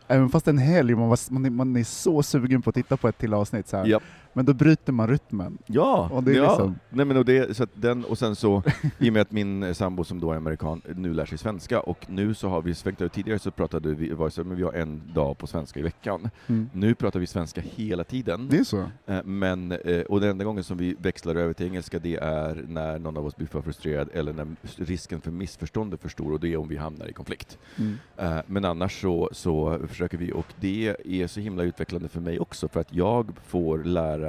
Även 0.08 0.30
fast 0.30 0.48
en 0.48 0.58
helg, 0.58 0.96
man, 0.96 1.10
var, 1.10 1.32
man, 1.32 1.46
är, 1.46 1.50
man 1.50 1.76
är 1.76 1.84
så 1.84 2.24
sugen 2.24 2.62
på 2.62 2.70
att 2.70 2.76
titta 2.76 2.98
på 2.98 3.08
ett 3.08 3.18
till 3.18 3.34
avsnitt, 3.34 3.68
så 3.68 3.78
här. 3.78 3.86
Ja. 3.86 4.00
Men 4.38 4.46
då 4.46 4.54
bryter 4.54 4.94
man 4.94 5.08
rytmen. 5.08 5.58
Ja, 5.66 6.10
Och 6.14 6.24
det 6.24 6.32
är 6.32 6.36
ja. 6.36 6.50
liksom- 6.50 6.76
Nej, 6.90 7.06
men 7.06 7.18
och, 7.18 7.26
det, 7.26 7.58
så 7.58 7.68
den, 7.74 8.06
och 8.06 8.18
sen 8.18 8.36
så, 8.36 8.64
i 9.00 9.10
och 9.10 9.14
med 9.14 9.22
att 9.22 9.32
min 9.32 9.76
sambo 9.76 10.04
som 10.04 10.20
då 10.20 10.32
är 10.32 10.36
amerikan 10.38 10.82
nu 10.96 11.14
lär 11.14 11.26
sig 11.26 11.38
svenska, 11.38 11.80
och 11.80 12.06
nu 12.10 12.34
så 12.34 12.50
har 12.50 12.62
vi 12.62 12.74
svängt 12.76 13.02
över, 13.02 13.10
tidigare 13.10 13.40
så 13.40 13.52
pratade 13.52 13.94
vi, 13.94 14.10
var 14.14 14.30
så, 14.30 14.44
men 14.44 14.58
vi 14.58 14.64
har 14.64 14.74
en 14.74 15.02
dag 15.14 15.38
på 15.38 15.48
svenska 15.48 15.80
i 15.80 15.84
veckan. 15.84 16.30
Nu 16.74 16.96
pratar 16.96 17.20
vi 17.20 17.28
svenska 17.28 17.62
hela 17.62 18.04
tiden. 18.04 18.48
Det 18.52 18.58
är 18.58 18.64
så? 18.64 18.84
Eh, 19.06 19.24
Men, 19.24 19.72
eh, 19.72 20.02
och 20.02 20.22
den 20.22 20.30
enda 20.30 20.46
gången 20.46 20.64
som 20.64 20.78
vi 20.78 20.96
växlar 21.00 21.36
över 21.36 21.54
till 21.54 21.66
engelska 21.66 22.00
det 22.00 22.16
är 22.16 22.66
när 22.68 23.00
någon 23.00 23.18
av 23.18 23.26
oss 23.26 23.36
blir 23.36 23.48
för 23.48 23.62
frustrerad 23.62 24.10
eller 24.14 24.34
när 24.34 24.48
risken 24.76 25.22
för 25.22 25.32
missförstånd 25.32 25.94
är 25.94 25.98
för 25.98 26.10
stor 26.10 26.34
och 26.34 26.40
det 26.40 26.54
är 26.54 26.58
om 26.58 26.68
vi 26.68 26.78
hamnar 26.78 27.08
i 27.10 27.14
konflikt. 27.14 27.58
Mm. 27.78 27.96
Eh, 28.18 28.38
Men 28.48 28.66
annars 28.66 29.02
så, 29.02 29.30
så 29.32 29.80
försöker 29.88 30.18
vi, 30.18 30.32
och 30.32 30.54
det 30.60 30.96
är 31.06 31.28
så 31.28 31.40
himla 31.40 31.64
utvecklande 31.64 32.08
för 32.10 32.20
mig 32.22 32.40
också 32.40 32.68
för 32.68 32.80
att 32.82 32.94
jag 32.94 33.32
får 33.48 33.84
lära 33.84 34.27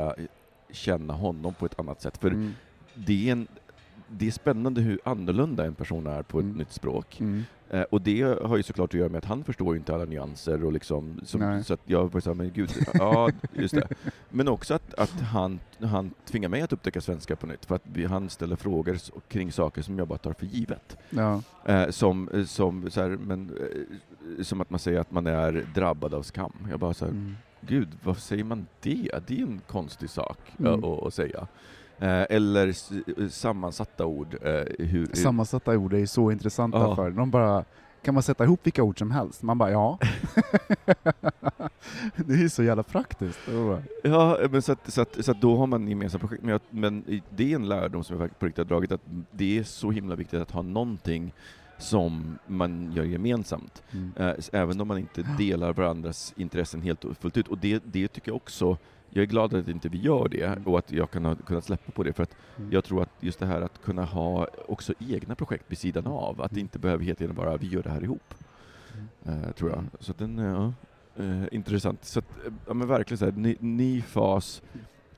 känna 0.71 1.13
honom 1.15 1.55
på 1.55 1.67
ett 1.67 1.79
annat 1.81 2.03
sätt. 2.03 2.19
För 2.19 2.31
Mm. 2.31 2.55
det 2.95 3.29
är, 3.29 3.33
en, 3.33 3.47
det 4.09 4.27
är 4.27 4.31
spännande 4.31 4.81
hur 4.81 5.01
annorlunda 5.05 5.65
en 5.67 5.75
person 5.75 6.07
är 6.07 6.23
på 6.23 6.39
ett 6.39 6.45
Mm. 6.45 6.57
nytt 6.57 6.73
språk. 6.73 7.21
Mm. 7.21 7.43
Eh, 7.71 7.83
och 7.83 8.01
det 8.03 8.23
har 8.23 8.57
ju 8.57 8.63
såklart 8.63 8.91
att 8.95 9.01
göra 9.01 9.09
med 9.09 9.19
att 9.19 9.25
han 9.25 9.45
förstår 9.45 9.75
ju 9.75 9.79
inte 9.79 9.95
alla 9.95 10.05
nyanser 10.05 10.65
och 10.65 10.73
liksom, 10.73 11.21
som, 11.25 11.63
så 11.65 11.75
att 11.75 11.81
jag 11.85 12.13
var 12.13 12.21
såhär, 12.21 12.35
men 12.35 12.53
gud, 12.53 12.71
ja, 12.95 13.31
just 13.53 13.75
det. 13.75 13.89
Men 14.31 14.49
också 14.49 14.75
att, 14.75 14.95
att 14.95 15.11
han, 15.21 15.61
han 15.81 16.11
tvingar 16.27 16.49
mig 16.49 16.63
att 16.63 16.73
upptäcka 16.73 17.01
svenska 17.01 17.37
på 17.37 17.47
nytt, 17.47 17.65
för 17.67 17.75
att 17.75 17.83
vi, 17.93 18.05
han 18.05 18.29
ställer 18.31 18.57
frågor 18.57 18.99
kring 19.29 19.53
saker 19.53 19.83
som 19.83 19.99
jag 19.99 20.09
bara 20.09 20.19
tar 20.19 20.33
för 20.33 20.47
givet. 20.47 20.97
Ja. 21.11 21.43
Eh, 21.67 21.91
som, 21.91 22.29
eh, 22.29 22.45
som, 22.45 22.91
så 22.91 23.01
här, 23.01 23.09
men, 23.09 23.51
eh, 24.39 24.43
som 24.45 24.61
att 24.61 24.71
man 24.71 24.81
säger 24.81 25.01
att 25.01 25.11
man 25.11 25.27
är 25.27 25.67
drabbad 25.75 26.15
av 26.15 26.23
skam. 26.23 26.53
Jag 26.71 26.79
bara 26.81 26.95
så 26.95 27.05
här, 27.05 27.13
Mm. 27.13 27.35
Gud, 27.61 27.89
varför 28.05 28.21
säger 28.21 28.45
man 28.45 28.67
det? 28.81 29.11
Det 29.27 29.39
är 29.39 29.43
en 29.43 29.61
konstig 29.67 30.11
sak 30.11 30.39
eh, 30.59 30.67
Mm. 30.67 30.85
att, 30.85 31.07
att 31.07 31.15
säga. 31.15 31.47
Eh, 31.99 32.27
eller 32.31 32.69
s- 32.69 32.91
sammansatta 33.31 34.07
ord. 34.07 34.35
eh, 34.43 34.51
hur, 34.51 34.87
hur, 34.87 35.07
Sammansatta 35.07 35.79
ord 35.79 35.93
är 35.95 36.07
så 36.07 36.31
intressanta 36.31 36.79
Ja. 36.79 36.97
för 36.97 37.11
de 37.11 37.31
bara 37.31 37.65
kan 38.03 38.15
man 38.15 38.23
sätta 38.23 38.45
ihop 38.45 38.61
vilka 38.67 38.83
ord 38.83 38.99
som 38.99 39.11
helst? 39.11 39.43
Man 39.43 39.59
bara 39.59 39.71
ja. 39.71 39.99
det 42.17 42.33
är 42.35 42.39
ju 42.39 42.49
så 42.49 42.63
jävla 42.63 42.83
praktiskt. 42.83 43.39
Ja, 44.03 44.39
men 44.51 44.63
så, 44.63 44.73
att, 44.73 44.93
så, 44.93 45.01
att, 45.01 45.25
så 45.25 45.31
att 45.31 45.41
då 45.41 45.57
har 45.57 45.67
man 45.67 45.89
gemensamma 45.89 46.21
projekt. 46.21 46.43
Men, 46.43 46.51
jag, 46.53 46.61
men 46.71 47.23
det 47.31 47.53
är 47.53 47.57
en 47.57 47.69
lärdom 47.69 48.05
som 48.05 48.21
jag 48.21 48.39
på 48.39 48.47
riktigt 48.47 48.59
har 48.59 48.65
dragit, 48.65 48.93
att 48.93 49.01
det 49.31 49.59
är 49.59 49.63
så 49.63 49.91
himla 49.91 50.15
viktigt 50.15 50.41
att 50.41 50.51
ha 50.51 50.63
någonting 50.63 51.33
som 51.79 52.39
man 52.47 52.93
gör 52.93 53.05
gemensamt. 53.05 53.83
Mm. 53.93 54.13
S- 54.39 54.51
även 54.53 54.81
om 54.81 54.89
man 54.89 54.99
inte 54.99 55.23
delar 55.39 55.73
varandras 55.73 56.35
intressen 56.37 56.83
helt 56.83 57.05
och 57.05 57.17
fullt 57.17 57.37
ut. 57.37 57.49
Och 57.49 57.59
det, 57.59 57.83
det 57.87 58.09
tycker 58.09 58.29
jag 58.31 58.37
också, 58.37 58.77
jag 59.11 59.23
är 59.23 59.27
glad 59.27 59.55
att 59.55 59.69
inte 59.69 59.89
vi 59.89 59.99
gör 59.99 60.29
det 60.29 60.67
och 60.67 60.79
att 60.79 60.93
jag 60.93 61.11
kan 61.11 61.25
ha 61.25 61.35
kunnat 61.35 61.65
släppa 61.65 61.93
på 61.93 62.03
det. 62.03 62.13
För 62.13 62.23
att 62.23 62.37
Mm. 62.59 62.73
jag 62.73 62.85
tror 62.85 63.03
att 63.03 63.11
just 63.21 63.39
det 63.39 63.47
här 63.47 63.61
att 63.61 63.83
kunna 63.83 64.05
ha 64.05 64.47
också 64.69 64.95
egna 64.99 65.35
projekt 65.35 65.65
vid 65.69 65.79
sidan 65.79 66.07
av, 66.07 66.41
att 66.43 66.55
det 66.55 66.61
inte 66.61 66.79
behöver 66.79 67.05
hela 67.05 67.17
tiden 67.17 67.37
vara 67.37 67.57
vi 67.57 67.67
gör 67.67 67.83
det 67.83 67.91
här 67.91 68.03
ihop. 68.05 68.35
Eh, 69.25 69.51
tror 69.57 69.71
jag. 69.71 69.85
Så 70.01 70.13
att 70.13 70.19
den, 70.19 70.39
ja, 70.39 70.73
eh, 71.25 71.45
intressant. 71.53 72.05
Så 72.05 72.19
att, 72.19 72.25
ja, 72.67 72.75
men 72.75 72.89
verkligen 72.89 73.19
så 73.19 73.25
här, 73.25 73.33
ny, 73.33 73.57
ny 73.61 74.03
fas 74.03 74.63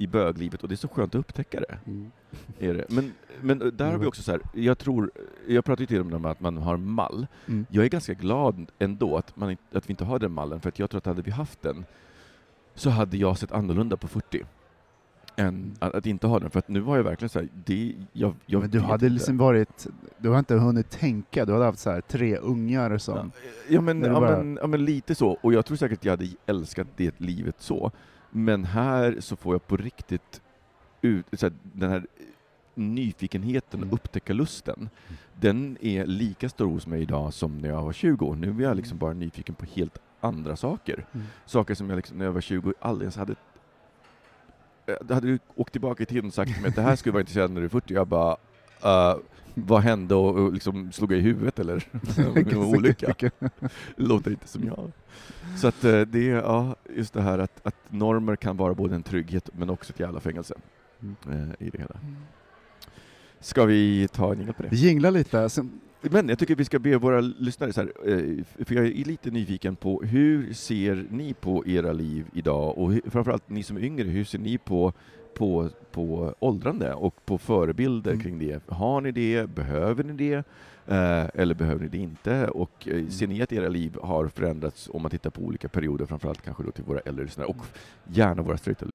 i 0.00 0.06
böglivet 0.06 0.62
och 0.62 0.68
det 0.68 0.74
är 0.74 0.76
så 0.76 0.88
skönt 0.88 1.14
att 1.14 1.18
upptäcka 1.18 1.60
det. 1.60 1.78
Mm. 1.86 2.10
Är 2.58 2.74
det. 2.74 2.84
Men, 2.88 3.12
men 3.40 3.58
där 3.76 3.90
har 3.90 3.98
vi 3.98 4.06
också 4.06 4.22
så 4.22 4.30
här, 4.30 4.40
jag 4.52 4.78
tror, 4.78 5.10
jag 5.46 5.64
pratar 5.64 5.80
ju 5.80 5.86
till 5.86 6.00
om 6.14 6.24
att 6.24 6.40
man 6.40 6.56
har 6.56 6.76
mall. 6.76 7.26
Mm. 7.46 7.66
Jag 7.70 7.84
är 7.84 7.88
ganska 7.88 8.14
glad 8.14 8.66
ändå 8.78 9.16
att, 9.16 9.36
man, 9.36 9.56
att 9.72 9.88
vi 9.88 9.92
inte 9.92 10.04
har 10.04 10.18
den 10.18 10.32
mallen, 10.32 10.60
för 10.60 10.68
att 10.68 10.78
jag 10.78 10.90
tror 10.90 10.98
att 10.98 11.06
hade 11.06 11.22
vi 11.22 11.30
haft 11.30 11.62
den 11.62 11.84
så 12.74 12.90
hade 12.90 13.16
jag 13.16 13.38
sett 13.38 13.52
annorlunda 13.52 13.96
på 13.96 14.08
40 14.08 14.44
än 15.36 15.76
att, 15.78 15.94
att 15.94 16.06
inte 16.06 16.26
ha 16.26 16.38
den. 16.38 16.50
För 16.50 16.58
att 16.58 16.68
nu 16.68 16.80
var 16.80 16.96
jag 16.96 17.04
verkligen 17.04 17.28
så 17.28 17.38
här, 17.38 17.48
det, 17.64 17.94
jag, 18.12 18.34
jag 18.46 18.60
men 18.60 18.70
du 18.70 18.80
hade 18.80 18.94
inte. 18.94 19.08
liksom 19.08 19.38
varit, 19.38 19.86
du 20.18 20.28
har 20.28 20.38
inte 20.38 20.54
hunnit 20.54 20.90
tänka, 20.90 21.44
du 21.44 21.52
hade 21.52 21.64
haft 21.64 21.78
så 21.78 21.90
här 21.90 22.00
tre 22.00 22.36
ungar 22.36 22.98
som... 22.98 23.16
Ja, 23.16 23.50
ja, 23.68 23.80
men, 23.80 24.02
ja, 24.02 24.20
bara- 24.20 24.36
men, 24.36 24.58
ja, 24.60 24.66
men 24.66 24.84
lite 24.84 25.14
så. 25.14 25.38
Och 25.40 25.52
jag 25.52 25.66
tror 25.66 25.76
säkert 25.76 25.98
att 25.98 26.04
jag 26.04 26.12
hade 26.12 26.28
älskat 26.46 26.86
det 26.96 27.20
livet 27.20 27.56
så. 27.58 27.92
Men 28.30 28.64
här 28.64 29.16
så 29.20 29.36
får 29.36 29.54
jag 29.54 29.66
på 29.66 29.76
riktigt 29.76 30.40
ut, 31.02 31.26
så 31.32 31.46
här, 31.46 31.52
den 31.62 31.90
här 31.90 32.06
nyfikenheten 32.74 33.80
och 33.80 33.84
Mm. 33.86 33.94
upptäckarlusten. 33.94 34.88
Den 35.40 35.76
är 35.80 36.06
lika 36.06 36.48
stor 36.48 36.66
hos 36.72 36.86
mig 36.86 37.02
idag 37.02 37.34
som 37.34 37.58
när 37.58 37.68
jag 37.68 37.82
var 37.82 37.92
20 37.92 38.26
år. 38.26 38.34
Nu 38.36 38.48
är 38.58 38.62
jag 38.68 38.76
liksom 38.76 38.94
Mm. 38.96 38.98
bara 38.98 39.12
nyfiken 39.12 39.54
på 39.54 39.66
helt 39.66 39.98
andra 40.20 40.56
saker. 40.56 41.06
Mm. 41.12 41.26
Saker 41.46 41.74
som 41.74 41.90
jag 41.90 41.96
liksom, 41.96 42.18
när 42.18 42.24
jag 42.24 42.32
var 42.32 42.40
20 42.40 42.74
aldrig 42.80 43.04
ens 43.04 43.16
hade 43.16 43.34
jag 44.86 45.14
hade 45.14 45.26
du 45.26 45.38
åkt 45.54 45.72
tillbaka 45.72 46.02
i 46.02 46.06
tiden 46.06 46.26
och 46.26 46.34
sagt 46.34 46.52
till 46.52 46.62
mig 46.62 46.68
att 46.68 46.74
det 46.76 46.82
här 46.82 46.96
skulle 46.96 47.12
vara 47.12 47.20
intressant 47.28 47.52
när 47.52 47.60
du 47.60 47.64
är 47.64 47.68
40, 47.68 47.94
jag 47.94 48.06
bara 48.06 48.36
uh, 48.84 49.18
vad 49.54 49.82
hände 49.82 50.14
och, 50.14 50.38
och 50.38 50.52
liksom 50.52 50.92
slog 50.92 51.12
jag 51.12 51.18
i 51.18 51.22
huvudet 51.22 51.58
eller? 51.58 51.84
en 52.52 52.56
olycka? 52.56 53.14
Låter 53.96 54.30
inte 54.30 54.48
som 54.48 54.64
jag. 54.64 54.92
Så 55.56 55.68
att 55.68 55.84
eh, 55.84 56.00
det 56.00 56.30
är, 56.30 56.36
ja, 56.36 56.76
just 56.96 57.12
det 57.14 57.22
här 57.22 57.38
att, 57.38 57.66
att 57.66 57.76
normer 57.88 58.36
kan 58.36 58.56
vara 58.56 58.74
både 58.74 58.94
en 58.94 59.02
trygghet 59.02 59.50
men 59.52 59.70
också 59.70 59.92
ett 59.92 60.00
jävla 60.00 60.20
fängelse 60.20 60.54
Mm. 61.02 61.16
eh, 61.60 61.66
i 61.66 61.70
det 61.70 61.78
hela. 61.78 61.96
Ska 63.40 63.64
vi 63.64 64.08
ta 64.08 64.32
en 64.32 64.38
jingel 64.38 64.54
på 64.54 64.62
det? 64.62 64.68
Vi 64.68 64.76
jinglar 64.76 65.10
lite, 65.10 65.48
sen, 65.48 65.80
Men 66.00 66.28
jag 66.28 66.38
tycker 66.38 66.54
vi 66.54 66.64
ska 66.64 66.78
be 66.78 66.96
våra 66.96 67.20
lyssnare, 67.20 67.72
så 67.72 67.80
här, 67.80 67.92
eh, 68.06 68.64
för 68.64 68.74
jag 68.74 68.86
är 68.86 69.04
lite 69.04 69.30
nyfiken 69.30 69.76
på 69.76 70.02
hur 70.02 70.52
ser 70.52 71.06
ni 71.10 71.34
på 71.34 71.66
era 71.66 71.92
liv 71.92 72.26
idag 72.32 72.78
och 72.78 72.92
framförallt 73.06 73.48
ni 73.48 73.62
som 73.62 73.76
är 73.76 73.84
yngre, 73.84 74.08
hur 74.08 74.24
ser 74.24 74.38
ni 74.38 74.58
på, 74.58 74.92
på, 75.34 75.68
på 75.92 76.34
åldrande 76.38 76.94
och 76.94 77.26
på 77.26 77.38
förebilder 77.38 78.10
Mm. 78.12 78.22
kring 78.22 78.38
det? 78.38 78.68
Har 78.68 79.00
ni 79.00 79.12
det? 79.12 79.46
Behöver 79.50 80.04
ni 80.04 80.12
det? 80.12 80.44
Eh, 80.86 81.26
eller 81.34 81.54
behöver 81.54 81.80
ni 81.82 81.88
det 81.88 81.98
inte? 81.98 82.48
Och 82.48 82.88
eh, 82.88 83.08
ser 83.08 83.26
ni 83.26 83.42
att 83.42 83.52
era 83.52 83.68
liv 83.68 83.96
har 84.02 84.28
förändrats 84.28 84.90
om 84.92 85.02
man 85.02 85.10
tittar 85.10 85.30
på 85.30 85.42
olika 85.42 85.68
perioder, 85.68 86.06
framförallt 86.06 86.42
kanske 86.42 86.62
då 86.62 86.70
till 86.70 86.84
våra 86.84 87.00
äldre 87.00 87.24
lyssnare 87.24 87.46
och 87.46 87.56
gärna 88.08 88.42
våra 88.42 88.56
straighta 88.58 88.86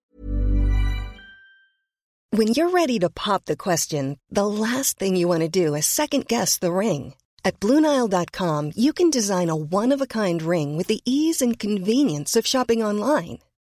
When 2.32 2.48
you're 2.48 2.72
ready 2.74 3.00
to 3.00 3.10
pop 3.10 3.46
the 3.46 3.56
question, 3.56 4.18
the 4.36 4.46
last 4.46 5.00
thing 5.00 5.16
you 5.18 5.28
want 5.30 5.54
to 5.54 5.60
do 5.66 5.76
is 5.78 5.86
second 5.86 6.26
guess 6.28 6.60
the 6.60 6.68
ring. 6.68 7.14
At 7.44 7.60
Bluenile.com, 7.60 8.72
you 8.76 8.92
can 8.94 9.10
design 9.12 9.50
a 9.50 9.56
one 9.56 9.96
of 9.96 10.02
a 10.02 10.06
kind 10.08 10.42
ring 10.42 10.78
with 10.78 10.88
the 10.88 11.00
ease 11.06 11.42
and 11.46 11.60
convenience 11.60 12.40
of 12.40 12.46
shopping 12.48 12.84
online. 12.84 13.38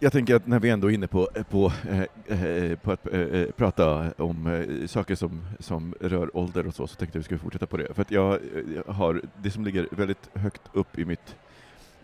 Jag 0.00 0.12
tänker 0.12 0.34
att 0.34 0.46
när 0.46 0.60
vi 0.60 0.70
ändå 0.70 0.90
är 0.90 0.94
inne 0.94 1.06
på, 1.06 1.28
på, 1.50 1.72
eh, 1.88 2.42
eh, 2.42 2.76
på 2.78 2.92
att 2.92 3.06
eh, 3.12 3.20
eh, 3.20 3.50
prata 3.50 4.12
om 4.16 4.46
eh, 4.46 4.86
saker 4.86 5.14
som, 5.14 5.42
som 5.58 5.94
rör 6.00 6.36
ålder 6.36 6.66
och 6.66 6.74
så, 6.74 6.86
så 6.86 6.96
tänkte 6.96 7.16
jag 7.16 7.20
att 7.20 7.24
vi 7.24 7.24
skulle 7.24 7.38
fortsätta 7.38 7.66
på 7.66 7.76
det. 7.76 7.94
För 7.94 8.02
att 8.02 8.10
jag, 8.10 8.38
jag 8.86 8.92
har, 8.92 9.22
det 9.42 9.50
som 9.50 9.64
ligger 9.64 9.88
väldigt 9.90 10.30
högt 10.34 10.62
upp 10.72 10.98
i 10.98 11.04
mitt 11.04 11.36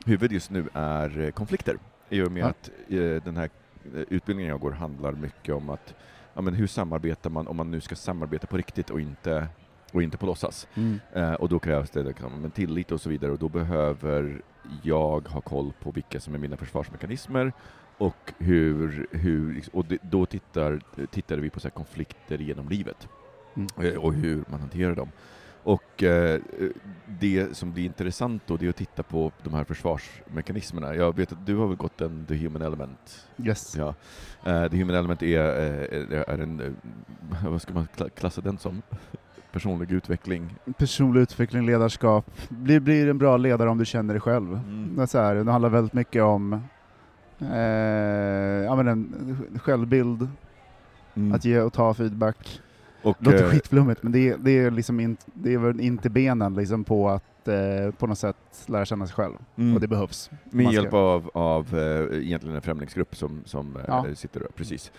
huvud 0.05 0.33
just 0.33 0.51
nu 0.51 0.69
är 0.73 1.21
eh, 1.21 1.31
konflikter. 1.31 1.77
I 2.09 2.23
och 2.23 2.33
med 2.33 2.43
Ja. 2.43 2.47
att 2.47 2.71
eh, 2.89 2.99
den 3.25 3.37
här 3.37 3.51
eh, 3.95 4.01
utbildningen 4.09 4.51
jag 4.51 4.61
går 4.61 4.71
handlar 4.73 5.13
mycket 5.13 5.55
om 5.55 5.71
att 5.71 5.95
ja, 6.35 6.41
men 6.41 6.55
hur 6.55 6.67
samarbetar 6.67 7.31
man 7.31 7.47
om 7.47 7.57
man 7.57 7.71
nu 7.71 7.81
ska 7.81 7.95
samarbeta 7.95 8.47
på 8.47 8.57
riktigt 8.57 8.91
och 8.91 9.01
inte, 9.01 9.49
och 9.93 10.03
inte 10.03 10.17
på 10.17 10.27
låtsas. 10.27 10.69
Mm. 10.75 11.01
Eh, 11.13 11.33
och 11.35 11.49
då 11.49 11.59
krävs 11.59 11.91
det 11.91 12.03
liksom, 12.03 12.51
tillit 12.55 12.93
och 12.93 13.01
så 13.01 13.09
vidare 13.11 13.33
och 13.33 13.39
då 13.39 13.49
behöver 13.49 14.43
jag 14.83 15.29
ha 15.29 15.41
koll 15.41 15.73
på 15.83 15.91
vilka 15.91 16.21
som 16.21 16.35
är 16.35 16.39
mina 16.39 16.57
försvarsmekanismer 16.57 17.53
och 17.99 18.33
hur, 18.39 19.07
hur 19.11 19.65
och 19.73 19.85
då 20.03 20.27
tittar, 20.27 20.81
tittade 21.11 21.43
vi 21.43 21.51
på 21.51 21.61
så 21.61 21.71
konflikter 21.71 22.39
genom 22.39 22.69
livet 22.69 23.09
Mm. 23.57 23.69
eh, 23.83 23.99
och 24.05 24.15
hur 24.15 24.45
man 24.51 24.61
hanterar 24.61 24.95
dem. 24.95 25.09
Och 25.63 26.03
eh, 26.03 26.41
det 27.07 27.57
som 27.57 27.73
blir 27.73 27.85
intressant 27.85 28.43
då, 28.47 28.57
det 28.57 28.67
är 28.67 28.71
att 28.71 28.77
titta 28.77 29.03
på 29.03 29.33
de 29.43 29.55
här 29.55 29.65
försvarsmekanismerna. 29.65 30.95
Jag 30.95 31.17
vet 31.17 31.33
att 31.33 31.47
du 31.47 31.57
har 31.57 31.67
väl 31.67 31.77
gått 31.77 32.01
en 32.01 32.27
The 32.27 32.35
Human 32.37 32.63
Element? 32.63 33.27
Yes. 33.45 33.77
Ja. 33.77 33.95
Eh, 34.45 34.71
The 34.71 34.77
Human 34.77 34.97
Element 34.97 35.23
är, 35.23 35.39
eh, 35.39 36.21
är 36.21 36.39
en, 36.39 36.61
eh, 36.61 36.73
vad 37.49 37.63
ska 37.63 37.75
man 37.75 37.87
kla- 37.97 38.09
klassa 38.09 38.41
den 38.41 38.59
som? 38.59 38.83
Personlig 39.53 39.93
utveckling, 39.93 40.55
Personlig 40.79 41.21
utveckling, 41.21 41.67
ledarskap. 41.67 42.31
Blir, 42.49 42.81
blir 42.81 43.09
en 43.09 43.19
bra 43.19 43.37
ledare 43.37 43.69
om 43.71 43.79
du 43.79 43.85
känner 43.85 44.15
dig 44.15 44.21
själv. 44.21 44.53
Mm. 44.55 44.97
Det, 44.97 45.03
är 45.03 45.07
så 45.07 45.19
här, 45.19 45.35
det 45.35 45.53
handlar 45.53 45.69
väldigt 45.69 45.93
mycket 45.93 46.23
om 46.23 46.61
eh, 47.41 48.65
ja, 48.65 48.77
men 48.77 48.89
en 48.89 49.59
självbild, 49.63 50.29
att 51.35 51.45
ge 51.45 51.61
och 51.61 51.73
ta 51.73 51.95
feedback. 51.95 52.61
Och, 53.03 53.17
Det 53.21 53.31
låter 53.31 53.45
eh, 53.45 53.51
skitflummigt, 53.51 54.03
men 54.03 54.13
det 54.13 54.29
är, 54.29 54.37
det 54.39 54.51
är, 54.51 54.71
liksom 54.71 55.01
in, 55.01 55.17
det 55.35 55.55
är 55.55 55.59
väl 55.59 55.81
in 55.81 55.99
till 55.99 56.11
benen 56.11 56.55
liksom 56.55 56.85
på 56.85 57.09
att 57.09 57.49
eh, 57.49 57.91
på 57.99 58.07
något 58.07 58.19
sätt 58.19 58.37
lära 58.67 58.85
känna 58.85 59.07
sig 59.07 59.15
själv. 59.17 59.35
mm, 59.57 59.75
Och 59.75 59.81
det 59.81 59.89
behövs. 59.89 60.31
med 60.45 60.73
hjälp 60.73 60.93
av, 60.93 61.31
av 61.35 61.79
eh, 61.79 62.19
egentligen 62.23 62.57
en 62.57 62.63
främlingsgrupp 62.63 63.17
som, 63.17 63.43
som 63.45 63.79
Ja. 63.89 64.07
sitter 64.15 64.41
där, 64.41 64.49
precis. 64.57 64.93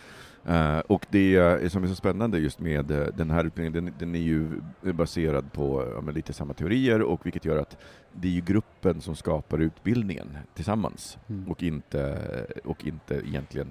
Eh, 0.46 0.80
och 0.80 1.06
det 1.10 1.72
som 1.72 1.84
är 1.84 1.88
så 1.88 1.96
spännande 1.96 2.40
just 2.40 2.60
med 2.60 2.92
eh, 2.92 3.08
den 3.18 3.32
här 3.32 3.44
utbildningen, 3.44 3.86
den, 3.86 3.94
den 4.00 4.16
är 4.16 4.20
ju 4.20 4.48
baserad 4.94 5.54
på 5.54 5.86
ja, 6.06 6.12
lite 6.12 6.34
samma 6.34 6.54
teorier, 6.54 7.02
och 7.02 7.26
vilket 7.26 7.46
gör 7.46 7.58
att 7.58 7.78
det 8.14 8.28
är 8.28 8.32
ju 8.32 8.42
gruppen 8.42 9.02
som 9.02 9.16
skapar 9.16 9.60
utbildningen 9.60 10.28
tillsammans, 10.54 11.18
Mm. 11.30 11.52
och 11.52 11.64
inte, 11.64 12.18
och 12.64 12.86
inte 12.88 13.16
egentligen 13.16 13.68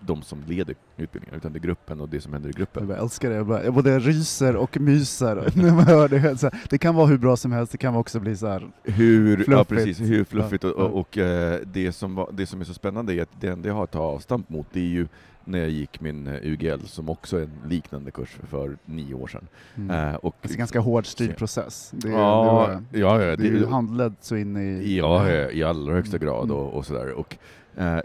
de 0.00 0.22
som 0.22 0.42
leder 0.46 0.74
utbildningen, 0.96 1.36
utan 1.36 1.52
det 1.52 1.58
är 1.58 1.60
gruppen 1.60 2.00
och 2.00 2.08
det 2.08 2.20
som 2.20 2.32
händer 2.32 2.48
i 2.48 2.52
Jag 2.52 2.56
gruppen. 2.56 2.86
bara 2.86 2.98
älskar 2.98 3.30
det, 3.30 3.36
jag, 3.36 3.46
bara, 3.46 3.64
jag 3.64 3.74
både 3.74 3.98
ryser 3.98 4.56
och 4.56 4.80
myser 4.80 5.52
när 5.56 5.72
man 5.74 5.84
hör 5.84 6.08
det. 6.08 6.36
Så 6.38 6.50
det 6.70 6.78
kan 6.78 6.94
vara 6.94 7.06
hur 7.06 7.18
bra 7.18 7.36
som 7.36 7.52
helst, 7.52 7.72
det 7.72 7.78
kan 7.78 7.96
också 7.96 8.20
bli 8.20 8.36
så 8.36 8.46
här. 8.46 8.68
Hur, 8.84 9.38
ja, 9.38 9.44
Fluffigt. 9.44 9.68
precis, 9.68 10.00
hur 10.00 10.24
fluffigt 10.24 10.64
och, 10.64 10.70
Ja, 10.70 10.74
ja. 10.78 10.84
och, 10.84 11.00
och 11.00 11.18
eh, 11.18 11.60
det, 11.72 11.92
som 11.92 12.14
var, 12.14 12.30
det 12.32 12.46
som 12.46 12.60
är 12.60 12.64
så 12.64 12.74
spännande 12.74 13.14
är 13.14 13.22
att 13.22 13.40
det 13.40 13.48
enda 13.48 13.68
jag 13.68 13.74
har 13.74 13.84
att 13.84 13.90
ta 13.90 14.00
avstamp 14.00 14.48
mot 14.48 14.66
det 14.72 14.80
är 14.80 14.84
ju 14.84 15.06
när 15.46 15.58
jag 15.58 15.68
gick 15.70 16.00
min 16.00 16.26
eh, 16.26 16.34
UGL 16.42 16.86
som 16.86 17.08
också 17.08 17.38
är 17.38 17.42
en 17.42 17.68
liknande 17.68 18.10
kurs 18.10 18.36
för 18.50 18.76
nio 18.84 19.14
år 19.14 19.26
sedan. 19.26 19.48
Mm. 19.76 19.90
Eh, 20.08 20.14
och, 20.14 20.36
Alltså 20.42 20.58
ganska 20.58 20.80
hård 20.80 21.06
styrd 21.06 21.36
process. 21.36 21.90
Det, 21.94 22.08
ja, 22.08 22.14
det, 22.14 22.18
var, 22.18 22.82
ja, 22.92 23.24
ja, 23.24 23.36
det 23.36 23.48
är 23.48 23.52
det, 23.52 23.66
handledd 23.68 24.14
så 24.20 24.36
in 24.36 24.56
i... 24.56 24.96
ja, 24.96 25.30
i 25.50 25.62
allra 25.62 25.94
högsta 25.94 26.16
Mm. 26.16 26.26
grad 26.28 26.44
Mm. 26.44 26.56
och, 26.56 26.74
och 26.74 26.86
sådär. 26.86 27.12
Och, 27.12 27.36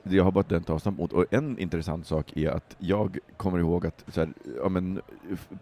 jag 0.04 0.24
har 0.24 0.32
bara 0.32 0.44
den 0.48 0.64
ta 0.64 0.74
avstamp 0.74 0.98
mot. 0.98 1.14
Och 1.14 1.26
en 1.32 1.60
intressant 1.60 2.08
sak 2.08 2.38
är 2.38 2.50
att 2.50 2.76
jag 2.78 3.18
kommer 3.38 3.60
ihåg 3.60 3.88
att 3.88 4.06
så 4.08 4.20
här, 4.20 4.30
ja, 4.64 4.70
men, 4.70 5.02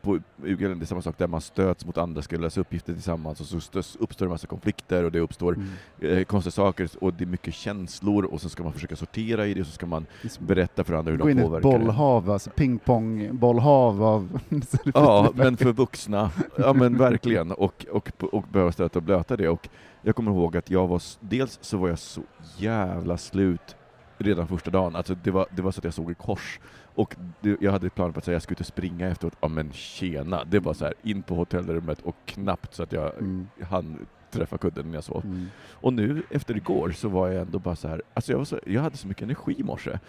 på 0.01 0.20
UGL 0.43 0.80
det 0.80 0.84
är 0.84 0.86
samma 0.86 1.01
sak 1.01 1.18
där 1.18 1.28
man 1.28 1.41
stöts 1.41 1.86
mot 1.86 1.97
andra, 1.97 2.22
ska 2.22 2.38
lösa 2.38 2.62
uppgifter 2.62 2.93
tillsammans 2.93 3.41
och 3.41 3.45
så 3.45 3.60
stöts, 3.60 3.95
uppstår 3.95 4.26
en 4.26 4.30
massa 4.32 4.47
konflikter 4.47 5.03
och 5.03 5.12
det 5.12 5.20
uppstår 5.20 5.53
Mm. 5.99 6.18
eh, 6.18 6.24
konstiga 6.24 6.51
saker 6.51 6.89
och 7.01 7.14
det 7.14 7.24
är 7.24 7.26
mycket 7.26 7.53
känslor 7.53 8.26
och 8.26 8.41
så 8.41 8.49
ska 8.49 8.64
man 8.64 8.74
försöka 8.74 8.95
sortera 8.95 9.47
i 9.47 9.53
det 9.53 9.62
och 9.62 9.68
så 9.68 9.74
ska 9.74 9.86
man 9.86 10.05
berätta 10.39 10.84
för 10.84 10.93
andra 10.93 11.12
hur 11.12 11.18
Gå 11.18 11.26
de 11.26 11.32
in 11.32 11.38
i 11.38 11.41
ett 11.41 11.47
påverkar 11.47 11.70
bollhav, 11.70 12.32
alltså 12.32 12.49
pingpongbollhav 12.49 14.03
av... 14.03 14.39
Ja, 14.93 15.32
men 15.36 15.57
för 15.57 15.74
vuxna. 15.74 16.32
Ja 16.57 16.74
men 16.74 16.97
verkligen. 16.97 17.51
Och, 17.51 17.86
och, 17.91 18.12
och 18.32 18.43
behöva 18.51 18.72
stöta 18.72 18.99
och 18.99 19.03
blöta 19.03 19.38
det. 19.38 19.49
Och 19.49 19.70
jag 20.01 20.16
kommer 20.16 20.32
ihåg 20.32 20.57
att 20.57 20.70
jag 20.70 20.88
var, 20.88 21.01
dels 21.20 21.60
så 21.62 21.78
var 21.78 21.89
jag 21.89 21.99
så 21.99 22.22
jävla 22.57 23.18
slut 23.18 23.76
redan 24.20 24.47
första 24.47 24.72
dagen. 24.72 24.95
Alltså 24.95 25.15
det 25.24 25.32
var, 25.32 25.45
det 25.55 25.61
var 25.61 25.72
så 25.72 25.80
att 25.80 25.84
jag 25.84 25.93
såg 25.93 26.11
i 26.11 26.15
kors. 26.15 26.59
Och 26.95 27.15
det, 27.41 27.57
jag 27.61 27.72
hade 27.72 27.89
planer 27.89 28.11
på 28.11 28.17
att 28.17 28.26
säga 28.26 28.36
jag 28.36 28.41
skulle 28.41 28.55
ut 28.55 28.59
och 28.59 28.65
springa 28.65 29.07
efteråt. 29.07 29.34
Ja 29.41 29.47
men 29.47 29.72
tjena. 29.72 30.43
Det 30.43 30.59
var 30.59 30.74
så 30.74 30.86
här 30.86 30.93
in 31.03 31.22
på 31.24 31.36
hotellrummet 31.36 32.01
och 32.01 32.15
knappt 32.26 32.74
så 32.74 32.84
att 32.84 32.91
jag 32.91 33.13
Mm. 33.17 33.47
hann 33.70 34.05
träffa 34.32 34.57
kudden 34.57 34.88
när 34.88 34.93
jag 34.93 35.03
sov. 35.03 35.26
Mm. 35.26 35.45
Och 35.72 35.93
nu 35.93 36.24
efter 36.30 36.57
igår 36.57 36.91
så 36.91 37.09
var 37.09 37.28
jag 37.28 37.41
ändå 37.41 37.59
bara 37.59 37.76
så 37.76 37.88
här, 37.88 38.01
alltså 38.13 38.32
jag, 38.32 38.38
var 38.38 38.45
så, 38.45 38.59
jag 38.65 38.82
hade 38.82 38.97
så 38.97 39.07
mycket 39.07 39.24
energi 39.24 39.55
i 39.59 39.63
morse. 39.63 39.99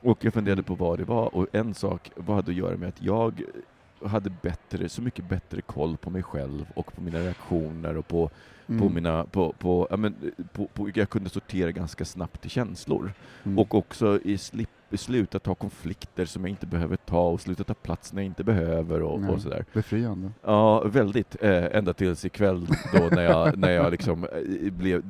Och 0.00 0.24
jag 0.24 0.34
funderade 0.34 0.62
på 0.62 0.74
vad 0.74 0.98
det 0.98 1.04
var 1.04 1.34
och 1.34 1.46
en 1.52 1.74
sak 1.74 2.10
vad 2.16 2.36
hade 2.36 2.50
att 2.50 2.56
göra 2.56 2.76
med 2.76 2.88
att 2.88 3.02
jag 3.02 3.42
hade 4.04 4.30
bättre, 4.42 4.88
så 4.88 5.02
mycket 5.02 5.28
bättre 5.28 5.60
koll 5.60 5.96
på 5.96 6.10
mig 6.10 6.22
själv 6.22 6.66
och 6.74 6.94
på 6.94 7.00
mina 7.00 7.18
reaktioner 7.18 7.96
och 7.96 8.08
på, 8.08 8.30
Mm. 8.68 8.80
på 8.80 8.88
mina, 8.88 9.24
på, 9.24 9.52
på, 9.52 9.86
ja, 9.90 9.96
men, 9.96 10.14
på, 10.52 10.66
på, 10.66 10.90
jag 10.94 11.10
kunde 11.10 11.30
sortera 11.30 11.72
ganska 11.72 12.04
snabbt 12.04 12.46
i 12.46 12.48
känslor. 12.48 13.12
Mm. 13.44 13.58
Och 13.58 13.74
också 13.74 14.20
i 14.24 14.38
slip, 14.38 14.70
sluta 14.92 15.38
ta 15.38 15.54
konflikter 15.54 16.24
som 16.24 16.42
jag 16.42 16.50
inte 16.50 16.66
behöver 16.66 16.96
ta 16.96 17.28
och 17.28 17.40
sluta 17.40 17.64
ta 17.64 17.74
plats 17.74 18.12
när 18.12 18.22
jag 18.22 18.26
inte 18.26 18.44
behöver 18.44 19.02
och, 19.02 19.30
och 19.30 19.42
sådär. 19.42 19.64
Befriande. 19.72 20.30
Ja, 20.42 20.80
väldigt. 20.80 21.36
Eh, 21.42 21.64
ända 21.76 21.94
tills 21.94 22.24
ikväll 22.24 22.66
då 22.92 23.08
när 23.16 23.22
jag, 23.22 23.58
när 23.58 23.70
jag 23.70 23.90
liksom 23.90 24.24
eh, 24.24 24.72
blev, 24.72 25.02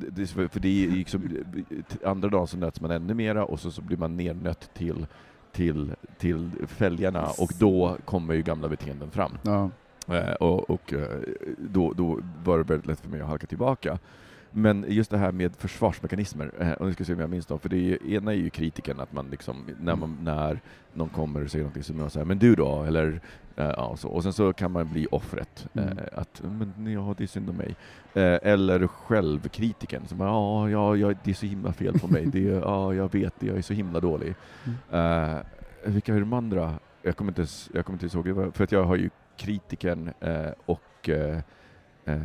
för 0.49 0.59
det 0.59 0.85
är 0.85 0.91
liksom, 0.91 1.23
eh, 1.23 2.09
andra 2.09 2.29
dagen 2.29 2.47
så 2.47 2.57
nöts 2.57 2.81
man 2.81 2.91
ännu 2.91 3.13
mera 3.13 3.45
och 3.45 3.59
så, 3.59 3.71
så 3.71 3.81
blir 3.81 3.97
man 3.97 4.17
nernött 4.17 4.69
till, 4.73 5.05
till, 5.51 5.91
till 6.17 6.49
fälgarna 6.67 7.27
och 7.37 7.51
då 7.59 7.97
kommer 8.05 8.33
ju 8.33 8.41
gamla 8.41 8.67
beteenden 8.69 9.11
fram. 9.11 9.37
Ja. 9.41 9.69
Eh, 10.15 10.33
och 10.33 10.69
och 10.69 10.93
eh, 10.93 11.19
då, 11.57 11.93
då 11.93 12.19
var 12.43 12.57
det 12.57 12.63
väldigt 12.63 12.87
lätt 12.87 12.99
för 12.99 13.09
mig 13.09 13.21
att 13.21 13.27
halka 13.27 13.47
tillbaka. 13.47 13.99
Men 14.51 14.85
just 14.87 15.11
det 15.11 15.17
här 15.17 15.31
med 15.31 15.55
försvarsmekanismer, 15.55 16.51
eh, 16.59 16.71
och 16.71 16.85
nu 16.85 16.93
ska 16.93 17.01
vi 17.01 17.05
se 17.05 17.13
om 17.13 17.19
jag 17.19 17.29
minns 17.29 17.45
dem, 17.45 17.59
för 17.59 17.69
det 17.69 17.75
är, 17.77 17.81
ju- 17.81 18.13
ena 18.15 18.31
är 18.31 18.35
ju 18.37 18.49
kritiken, 18.49 18.99
att 18.99 19.13
man 19.13 19.27
liksom, 19.31 19.65
när, 19.81 19.95
man, 19.95 20.17
när 20.21 20.59
någon 20.93 21.09
kommer 21.09 21.43
och 21.43 21.51
säger 21.51 21.63
någonting 21.63 21.83
så 21.83 21.93
är 21.93 21.97
man 21.97 22.09
här, 22.15 22.25
men 22.25 22.39
du 22.39 22.55
då? 22.55 22.83
Eller, 22.83 23.21
eh, 23.55 23.65
ja, 23.77 23.95
så. 23.97 24.09
Och 24.09 24.23
sen 24.23 24.33
så 24.33 24.53
kan 24.53 24.71
man 24.71 24.91
bli 24.91 25.07
offret, 25.11 25.67
eh, 25.73 25.83
Mm. 25.83 25.97
att 26.13 26.41
men 26.75 26.93
ja, 26.93 27.15
det 27.17 27.23
är 27.23 27.27
synd 27.27 27.49
om 27.49 27.55
mig. 27.55 27.75
Eller 28.41 28.87
självkritiken, 28.87 30.07
som 30.07 30.19
ja, 30.19 30.69
ja, 30.69 30.95
ja, 30.95 31.13
det 31.23 31.29
är 31.31 31.35
så 31.35 31.45
himla 31.45 31.73
fel 31.73 31.99
på 31.99 32.07
mig, 32.07 32.25
det 32.25 32.49
är, 32.49 32.53
ja, 32.61 32.93
jag 32.93 33.11
vet 33.13 33.33
det, 33.39 33.47
jag 33.47 33.57
är 33.57 33.61
så 33.61 33.73
himla 33.73 33.99
dålig. 33.99 34.35
Mm. 34.91 35.43
Vilka 35.85 36.15
är 36.15 36.19
de 36.19 36.33
andra? 36.33 36.73
Jag 37.01 37.15
kommer 37.17 37.31
inte, 37.31 37.45
jag 37.73 37.85
kommer 37.85 38.03
inte 38.03 38.17
ihåg, 38.17 38.55
för 38.55 38.63
att 38.63 38.71
jag 38.71 38.83
har 38.83 38.95
ju 38.95 39.09
kritiken 39.37 40.09
och 40.65 41.09
eh, 42.09 42.19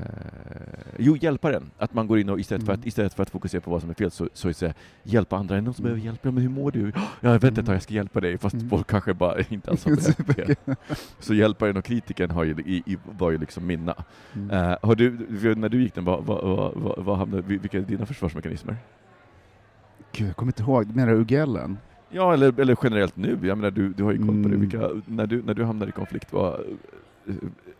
jo, 0.98 1.16
hjälparen. 1.16 1.70
Att 1.78 1.94
man 1.94 2.06
går 2.06 2.18
in 2.18 2.28
och 2.28 2.40
istället, 2.40 2.64
för 2.66 2.72
Mm. 2.72 2.80
att, 2.80 2.86
istället 2.86 3.14
för 3.14 3.22
att 3.22 3.30
fokusera 3.30 3.60
på 3.60 3.70
vad 3.70 3.80
som 3.80 3.90
är 3.90 3.94
fel 3.94 4.10
så, 4.10 4.28
så 4.32 4.48
här, 4.66 4.74
hjälpa 5.02 5.36
andra. 5.36 5.54
Är 5.54 5.60
det 5.60 5.64
någon 5.64 5.74
som 5.74 5.82
behöver 5.82 6.02
hjälp? 6.02 6.18
Ja, 6.22 6.30
men 6.30 6.42
hur 6.42 6.50
mår 6.50 6.70
du? 6.70 6.92
Ja, 6.94 7.02
jag 7.20 7.32
vet 7.32 7.44
inte, 7.44 7.60
Mm. 7.60 7.72
jag 7.72 7.82
ska 7.82 7.94
hjälpa 7.94 8.20
dig. 8.20 8.38
Fast 8.38 8.54
Mm. 8.54 8.70
folk 8.70 8.86
kanske 8.86 9.14
bara 9.14 9.40
inte 9.48 9.70
alls 9.70 9.84
har 9.84 10.34
det. 10.36 10.76
Så 11.18 11.34
hjälparen 11.34 11.76
och 11.76 11.84
kritiken 11.84 12.30
har 12.30 12.44
ju, 12.44 12.50
i, 12.66 12.82
i, 12.86 12.98
var 13.18 13.30
ju 13.30 13.38
liksom 13.38 13.66
mina. 13.66 13.94
Mm. 14.34 14.50
Eh, 14.50 14.76
har 14.82 14.94
du, 14.94 15.10
när 15.54 15.68
du 15.68 15.82
gick 15.82 15.94
den, 15.94 16.04
vad, 16.04 16.24
vad, 16.24 16.72
vad, 16.74 17.04
vad, 17.04 17.18
hamnade, 17.18 17.42
vilka 17.42 17.78
är 17.78 17.82
dina 17.82 18.06
försvarsmekanismer? 18.06 18.76
Gud, 20.12 20.28
jag 20.28 20.36
kommer 20.36 20.48
inte 20.52 20.62
ihåg. 20.62 20.96
Menar 20.96 21.12
du 21.12 21.18
Ugellen? 21.18 21.78
Ja, 22.10 22.32
eller, 22.34 22.60
eller 22.60 22.76
generellt 22.82 23.16
nu. 23.16 23.38
Jag 23.42 23.58
menar, 23.58 23.70
du, 23.70 23.88
du 23.92 24.02
har 24.04 24.12
ju 24.12 24.18
koll 24.18 24.26
på 24.42 24.48
det. 24.48 24.54
Mm. 24.54 24.60
Vilka, 24.60 24.90
när, 25.06 25.26
du, 25.26 25.42
när 25.42 25.54
du 25.54 25.64
hamnar 25.64 25.86
i 25.86 25.92
konflikt, 25.92 26.32
vad, 26.32 26.52
eh, 27.26 27.34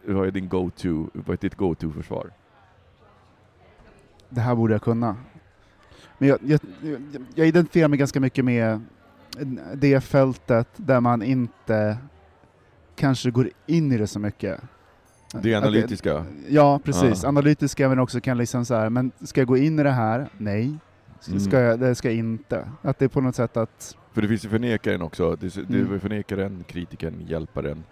vad 0.06 0.26
är 0.26 0.30
din 0.30 0.48
go-to, 0.48 1.10
vad 1.12 1.34
är 1.34 1.40
ditt 1.40 1.54
go-to-försvar? 1.54 2.30
Det 4.28 4.40
här 4.40 4.54
borde 4.54 4.74
jag 4.74 4.82
kunna. 4.82 5.16
Men 6.18 6.28
jag, 6.28 6.38
jag, 6.42 6.60
jag, 6.82 7.00
jag 7.34 7.46
identifierar 7.48 7.88
mig 7.88 7.98
ganska 7.98 8.20
mycket 8.20 8.44
med 8.44 8.80
det 9.74 10.00
fältet 10.00 10.68
där 10.76 11.00
man 11.00 11.22
inte 11.22 11.98
kanske 12.96 13.30
går 13.30 13.50
in 13.66 13.92
i 13.92 13.98
det 13.98 14.06
så 14.06 14.18
mycket. 14.18 14.60
Det 15.42 15.54
analytiska. 15.54 16.24
Ja, 16.48 16.80
precis. 16.84 17.22
Ja. 17.22 17.28
Analytiska 17.28 17.88
men 17.88 17.98
också 17.98 18.20
kan 18.20 18.38
liksom 18.38 18.64
så 18.64 18.74
här, 18.74 18.90
men 18.90 19.12
ska 19.20 19.40
jag 19.40 19.48
gå 19.48 19.56
in 19.56 19.78
i 19.78 19.82
det 19.82 19.90
här? 19.90 20.28
Nej. 20.38 20.78
Mm. 21.28 21.40
Ska 21.40 21.60
jag, 21.60 21.80
det 21.80 21.94
ska 21.94 22.08
jag 22.08 22.18
inte. 22.18 22.68
Att 22.82 22.98
det 22.98 23.04
är 23.04 23.08
på 23.08 23.20
något 23.20 23.36
sätt 23.36 23.56
att... 23.56 23.96
För 24.12 24.22
det 24.22 24.28
finns 24.28 24.44
ju 24.44 24.48
förnekaren 24.48 25.02
också. 25.02 25.36
Det, 25.36 25.54
det 25.68 25.78
Mm. 25.78 26.00
förnekaren, 26.00 26.64
kritikern, 26.68 27.20
hjälparen 27.26 27.84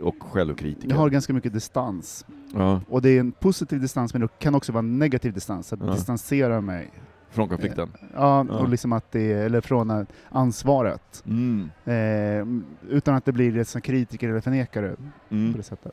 och 0.00 0.14
självkritiker. 0.22 0.88
Jag 0.88 0.96
har 0.96 1.10
ganska 1.10 1.32
mycket 1.32 1.52
distans. 1.52 2.26
ja, 2.54 2.80
Och 2.88 3.02
det 3.02 3.08
är 3.10 3.20
en 3.20 3.32
positiv 3.32 3.80
distans 3.80 4.12
men 4.14 4.22
det 4.22 4.28
kan 4.38 4.54
också 4.54 4.72
vara 4.72 4.78
en 4.78 4.98
negativ 4.98 5.32
distans. 5.32 5.72
Att 5.72 5.80
Ja. 5.80 5.92
distansera 5.92 6.60
mig. 6.60 6.90
från 7.30 7.48
konflikten. 7.48 7.88
Ja, 8.14 8.46
Ja. 8.48 8.58
och 8.58 8.68
liksom 8.68 8.92
att 8.92 9.12
det 9.12 9.32
eller 9.32 9.60
från 9.60 9.90
eh, 9.90 10.02
ansvaret. 10.28 11.24
Mm. 11.26 11.70
Eh, 11.84 12.46
utan 12.92 13.14
att 13.14 13.24
det 13.24 13.32
blir 13.32 13.64
som 13.64 13.80
kritiker 13.80 14.28
eller 14.28 14.40
förnekare 14.40 14.96
Mm. 15.28 15.52
på 15.52 15.56
det 15.58 15.62
sättet. 15.64 15.92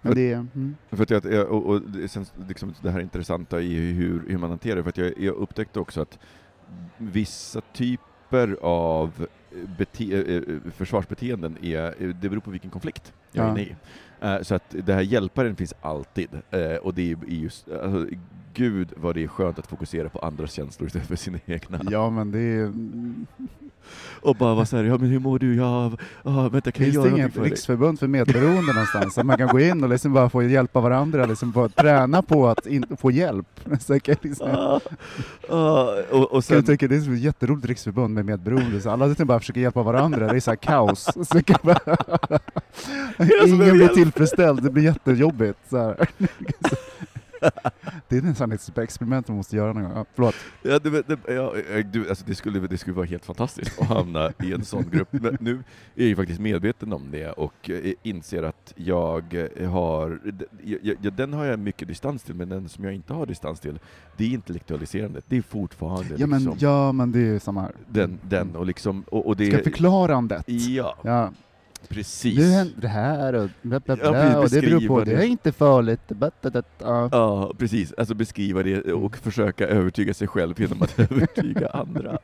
Men 0.00 0.14
det. 0.14 0.32
Mm. 0.32 0.76
För 0.90 1.02
att 1.02 1.10
jag, 1.10 1.48
och, 1.50 1.66
och 1.66 1.82
det, 1.82 2.08
sen, 2.08 2.24
liksom 2.48 2.74
det 2.82 2.90
här 2.90 3.00
intressanta 3.00 3.60
i 3.60 3.92
hur, 3.92 4.24
hur 4.28 4.38
man 4.38 4.50
hanterar 4.50 4.76
det, 4.76 4.82
för 4.82 4.88
att 4.90 4.96
jag, 4.98 5.18
jag 5.18 5.34
upptäckte 5.34 5.80
också 5.80 6.00
att 6.02 6.18
vissa 6.98 7.60
typer 7.72 8.56
av 8.62 9.10
eh, 9.18 9.26
försvarsbeteenden 10.76 11.56
är, 11.62 11.94
det 12.20 12.28
beror 12.28 12.40
på 12.40 12.50
vilken 12.50 12.70
konflikt 12.70 13.12
jag 13.32 13.46
är 13.46 13.50
inne 13.50 13.60
i. 13.62 13.74
Eh, 14.20 14.42
Så 14.42 14.54
att 14.54 14.64
det 14.86 14.94
här 14.94 15.00
hjälparen 15.00 15.56
finns 15.56 15.74
alltid, 15.80 16.28
Eh, 16.50 16.74
och 16.76 16.94
det 16.94 17.02
är 17.12 17.16
är 17.28 17.34
just, 17.34 17.68
alltså, 17.68 18.06
gud 18.54 18.92
vad 18.96 19.14
det 19.14 19.24
är 19.24 19.28
skönt 19.28 19.58
att 19.58 19.66
fokusera 19.66 20.08
på 20.08 20.18
andras 20.18 20.52
känslor 20.52 20.86
istället 20.86 21.08
för 21.08 21.16
sina 21.16 21.38
egna. 21.46 21.80
Ja, 21.90 22.10
men 22.10 22.30
det 22.30 22.38
är... 22.40 22.72
Och 24.22 24.36
bara 24.36 24.54
vara 24.54 24.66
såhär, 24.66 24.84
ja 24.84 24.98
men 24.98 25.08
hur 25.10 25.18
mår 25.18 25.38
du? 25.38 25.54
Ja, 25.54 25.92
ja 26.24 26.48
vänta 26.48 26.72
kan 26.72 26.86
jag 26.86 26.92
Finns 26.92 26.94
göra 26.94 27.14
det 27.14 27.20
inget 27.20 27.34
för 27.34 27.42
riksförbund 27.42 28.00
för 28.00 28.06
medberoende 28.06 28.72
någonstans? 28.72 29.18
Att 29.18 29.26
man 29.26 29.38
kan 29.38 29.48
gå 29.48 29.60
in 29.60 29.84
och 29.84 29.90
liksom 29.90 30.12
bara 30.12 30.30
få 30.30 30.42
hjälpa 30.42 30.80
varandra, 30.80 31.26
liksom 31.26 31.52
få 31.52 31.68
träna 31.68 32.22
på 32.22 32.48
att 32.48 32.66
in, 32.66 32.84
få 33.00 33.10
hjälp? 33.10 33.46
Så 33.80 33.92
jag 33.92 34.02
kan 34.02 34.16
liksom, 34.22 34.48
Ah, 34.50 34.80
ah, 35.48 35.94
och, 36.10 36.32
och 36.32 36.44
Sen, 36.44 36.56
jag 36.56 36.66
tycker 36.66 36.88
det 36.88 36.96
är 36.96 37.14
ett 37.14 37.20
jätteroligt 37.20 37.66
riksförbund 37.66 38.14
med 38.14 38.24
medberoende, 38.24 38.80
så 38.80 38.90
alla 38.90 39.06
liksom 39.06 39.26
bara 39.26 39.40
försöker 39.40 39.60
hjälpa 39.60 39.82
varandra, 39.82 40.26
det 40.26 40.36
är 40.36 40.40
så 40.40 40.50
här 40.50 40.56
kaos. 40.56 41.04
Så 41.14 41.26
jag 41.32 41.46
kan 41.46 41.58
bara, 41.62 41.98
ingen 43.46 43.58
blir 43.58 43.80
hjälp. 43.80 43.94
tillfredsställd, 43.94 44.62
det 44.62 44.70
blir 44.70 44.84
jättejobbigt. 44.84 45.58
Så 45.70 45.76
här. 45.76 46.08
Det 48.08 48.16
är 48.16 48.22
nästan 48.22 48.52
ett 48.52 48.78
experiment 48.78 49.28
man 49.28 49.36
måste 49.36 49.56
göra 49.56 49.72
någon 49.72 49.82
gång. 49.82 49.92
Ja, 49.94 50.04
förlåt. 50.14 50.34
Ja, 50.62 50.78
det, 50.78 50.90
det, 50.90 51.18
ja, 51.28 51.56
eh, 51.56 51.86
du, 51.86 52.08
alltså 52.08 52.24
det, 52.26 52.34
skulle, 52.34 52.60
det 52.60 52.78
skulle 52.78 52.96
vara 52.96 53.06
helt 53.06 53.24
fantastiskt 53.24 53.80
att 53.80 53.86
hamna 53.86 54.32
i 54.42 54.52
en 54.52 54.64
sån 54.64 54.84
grupp. 54.90 55.08
Men 55.12 55.36
nu 55.40 55.52
är 55.52 55.60
jag 55.94 56.06
ju 56.08 56.16
faktiskt 56.16 56.40
medveten 56.40 56.92
om 56.92 57.10
det 57.10 57.30
och 57.30 57.70
eh, 57.70 57.92
inser 58.02 58.42
att 58.42 58.72
jag 58.76 59.48
eh, 59.56 59.70
har, 59.70 60.20
jag, 60.62 60.96
jag, 61.00 61.12
den 61.12 61.32
har 61.32 61.44
jag 61.44 61.58
mycket 61.58 61.88
distans 61.88 62.22
till, 62.22 62.34
men 62.34 62.48
den 62.48 62.68
som 62.68 62.84
jag 62.84 62.94
inte 62.94 63.12
har 63.12 63.26
distans 63.26 63.60
till, 63.60 63.78
det 64.16 64.24
är 64.24 64.28
intellektualiserandet. 64.28 65.24
Det 65.28 65.36
är 65.36 65.42
fortfarande 65.42 66.14
Ja 66.16 66.26
men, 66.26 66.38
liksom 66.44 66.56
ja, 66.60 66.92
men 66.92 67.12
det 67.12 67.20
är 67.20 67.38
samma 67.38 67.60
här. 67.60 67.72
den, 67.88 68.18
den 68.22 68.56
och 68.56 68.66
liksom, 68.66 69.02
och, 69.02 69.26
och 69.26 69.36
det... 69.36 69.46
Ska 69.46 69.62
förklarandet. 69.62 70.44
Ja, 70.46 70.96
Ja. 71.02 71.32
Precis. 71.88 72.38
Nu 72.38 72.44
händer 72.50 72.80
det 72.80 72.88
här 72.88 73.32
och 73.34 73.48
bla 73.62 73.80
bla 73.80 73.96
Ja, 74.02 74.10
bla, 74.10 74.20
precis, 74.42 74.56
och 74.56 74.62
det 74.62 74.68
beror 74.68 74.88
på, 74.88 75.04
det 75.04 75.10
det. 75.10 75.22
är 75.22 75.26
inte 75.26 75.52
farligt. 75.52 76.00
Ja. 76.78 77.08
Ja, 77.12 77.52
precis. 77.58 77.92
Alltså 77.98 78.14
beskriva 78.14 78.62
det 78.62 78.92
och 78.92 79.16
försöka 79.16 79.66
övertyga 79.68 80.14
sig 80.14 80.28
själv 80.28 80.60
genom 80.60 80.82
att 80.82 80.98
övertyga 81.10 81.68
andra. 81.68 82.18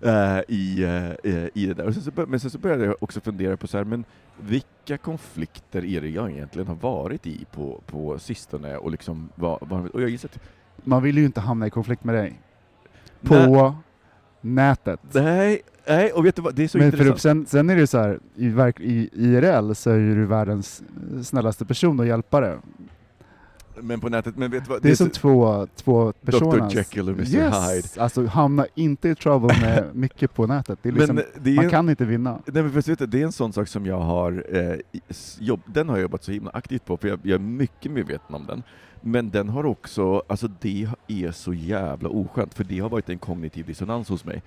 eh, 0.00 0.40
i, 0.48 0.82
eh, 0.84 1.32
eh, 1.34 1.48
i 1.54 1.66
det 1.66 1.74
där. 1.74 1.86
Och 1.86 1.94
sen 1.94 2.02
så, 2.02 2.10
men 2.28 2.40
sen 2.40 2.50
så 2.50 2.58
började 2.58 2.84
jag 2.84 2.96
också 3.00 3.20
fundera 3.20 3.56
på 3.56 3.66
så 3.66 3.76
här, 3.76 3.84
men 3.84 4.04
vilka 4.40 4.98
konflikter 4.98 5.84
är 5.84 6.00
det 6.00 6.08
jag 6.08 6.30
egentligen 6.30 6.68
har 6.68 6.74
varit 6.74 7.26
i 7.26 7.44
på, 7.52 7.80
på 7.86 8.18
sistone? 8.18 8.76
Och, 8.76 8.90
liksom, 8.90 9.28
vad, 9.34 9.58
vad, 9.60 9.86
och 9.86 10.02
jag 10.02 10.10
gissar 10.10 10.28
att 10.34 10.40
Man 10.86 11.02
vill 11.02 11.18
ju 11.18 11.24
inte 11.24 11.40
hamna 11.40 11.66
i 11.66 11.70
konflikt 11.70 12.04
med 12.04 12.14
dig. 12.14 12.40
På 13.22 13.34
Nej. 13.34 13.72
nätet. 14.40 15.00
Nej, 15.12 15.60
nej, 15.88 16.12
och 16.12 16.26
vet 16.26 16.36
du 16.36 16.42
vad, 16.42 16.54
det 16.54 16.64
är 16.64 16.68
så 16.68 16.78
Men 16.78 16.86
intressant. 16.86 17.20
sen, 17.20 17.46
sen 17.46 17.70
är 17.70 17.76
det 17.76 17.86
så 17.86 17.98
här, 17.98 18.18
i, 18.36 18.48
verk, 18.48 18.80
i 18.80 19.10
IRL 19.12 19.72
så 19.74 19.90
är 19.90 19.98
du 19.98 20.26
världens 20.26 20.82
snällaste 21.24 21.64
person 21.64 22.00
och 22.00 22.06
hjälpare. 22.06 22.58
Men 23.80 24.00
på 24.00 24.08
nätet, 24.08 24.36
men 24.36 24.50
vet 24.50 24.64
du 24.64 24.70
vad? 24.70 24.82
Det 24.82 24.90
är 24.90 24.94
som 24.94 25.10
två, 25.10 25.66
två 25.76 26.12
personer. 26.12 26.70
Jekyll 26.76 27.08
och 27.08 27.14
Mr. 27.14 27.34
yes. 27.34 27.70
Hyde. 27.70 28.02
Alltså 28.02 28.26
hamna 28.26 28.66
inte 28.74 29.08
i 29.08 29.14
trouble 29.14 29.60
med 29.60 29.84
mycket 29.94 30.34
på 30.34 30.46
nätet. 30.46 30.78
Det 30.82 30.88
är 30.88 30.92
liksom, 30.92 31.16
men 31.16 31.24
det 31.40 31.50
är 31.50 31.54
man 31.56 31.64
en- 31.64 31.70
kan 31.70 31.88
inte 31.90 32.04
vinna. 32.04 32.30
Nej, 32.46 32.62
men 32.62 32.70
vet 32.70 32.98
du, 32.98 33.06
det 33.06 33.20
är 33.20 33.24
en 33.24 33.32
sån 33.32 33.52
sak 33.52 33.68
som 33.68 33.86
jag 33.86 34.00
har 34.00 34.44
eh, 34.56 34.74
jobb, 35.38 35.60
den 35.66 35.88
har 35.88 35.96
jag 35.96 36.02
jobbat 36.02 36.24
så 36.24 36.32
himla 36.32 36.50
aktivt 36.54 36.84
på, 36.84 36.96
för 36.96 37.08
jag, 37.08 37.18
jag 37.22 37.34
är 37.34 37.38
mycket 37.38 37.92
medveten 37.92 38.34
om 38.34 38.46
den. 38.46 38.62
Men 39.00 39.30
den 39.30 39.48
har 39.48 39.66
också, 39.66 40.22
alltså 40.26 40.48
det 40.60 40.88
är 41.08 41.30
så 41.30 41.54
jävla 41.54 42.08
oskönt, 42.08 42.54
för 42.54 42.64
det 42.64 42.78
har 42.78 42.88
varit 42.88 43.08
en 43.08 43.18
kognitiv 43.18 43.66
dissonans 43.66 44.08
hos 44.08 44.24
mig. 44.24 44.42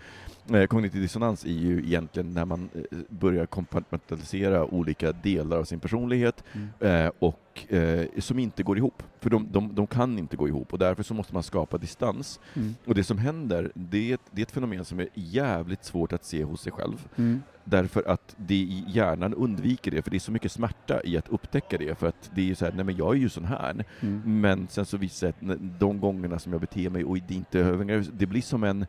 Eh, 0.53 0.65
kognitiv 0.65 1.01
dissonans 1.01 1.45
är 1.45 1.49
ju 1.49 1.79
egentligen 1.79 2.33
när 2.33 2.45
man 2.45 2.69
eh, 2.73 2.97
börjar 3.09 3.45
kompartmentalisera 3.45 4.65
olika 4.65 5.11
delar 5.11 5.57
av 5.57 5.63
sin 5.63 5.79
personlighet 5.79 6.43
Mm. 6.53 7.05
eh, 7.05 7.11
och 7.19 7.37
som 8.19 8.39
inte 8.39 8.63
går 8.63 8.77
ihop. 8.77 9.03
För 9.19 9.29
de, 9.29 9.47
de, 9.51 9.75
de 9.75 9.87
kan 9.87 10.19
inte 10.19 10.37
gå 10.37 10.47
ihop 10.47 10.73
och 10.73 10.79
därför 10.79 11.03
så 11.03 11.13
måste 11.13 11.33
man 11.33 11.43
skapa 11.43 11.77
distans. 11.77 12.39
Mm. 12.53 12.75
Och 12.85 12.95
det 12.95 13.03
som 13.03 13.17
händer, 13.17 13.71
det 13.73 14.09
är, 14.09 14.13
ett, 14.13 14.21
det 14.31 14.41
är 14.41 14.45
ett 14.45 14.51
fenomen 14.51 14.85
som 14.85 14.99
är 14.99 15.07
jävligt 15.13 15.85
svårt 15.85 16.13
att 16.13 16.25
se 16.25 16.43
hos 16.43 16.61
sig 16.61 16.71
själv. 16.71 17.07
Mm. 17.15 17.41
Därför 17.71 18.03
att 18.07 18.35
det 18.37 18.55
i 18.55 18.83
hjärnan 18.87 19.33
undviker 19.33 19.91
det, 19.91 20.01
för 20.01 20.11
det 20.11 20.17
är 20.17 20.19
så 20.19 20.31
mycket 20.31 20.51
smärta 20.51 21.03
i 21.03 21.17
att 21.17 21.27
upptäcka 21.29 21.77
det, 21.77 21.99
för 21.99 22.07
att 22.07 22.31
det 22.35 22.41
är 22.41 22.45
ju 22.45 22.55
så 22.55 22.65
här, 22.65 22.71
nej 22.75 22.85
men 22.85 22.95
jag 22.95 23.15
är 23.15 23.19
ju 23.19 23.29
sån 23.29 23.45
här, 23.45 23.85
Mm. 23.99 24.41
men 24.41 24.67
sen 24.67 24.85
så 24.85 24.97
visar 24.97 25.33
det 25.39 25.55
de 25.79 25.99
gångerna 25.99 26.39
som 26.39 26.51
jag 26.51 26.61
beter 26.61 26.89
mig 26.89 27.03
och 27.03 27.17
det 27.27 27.33
inte 27.33 27.59
över, 27.59 28.05
det 28.17 28.25
blir 28.25 28.41
som 28.41 28.63
en 28.63 28.85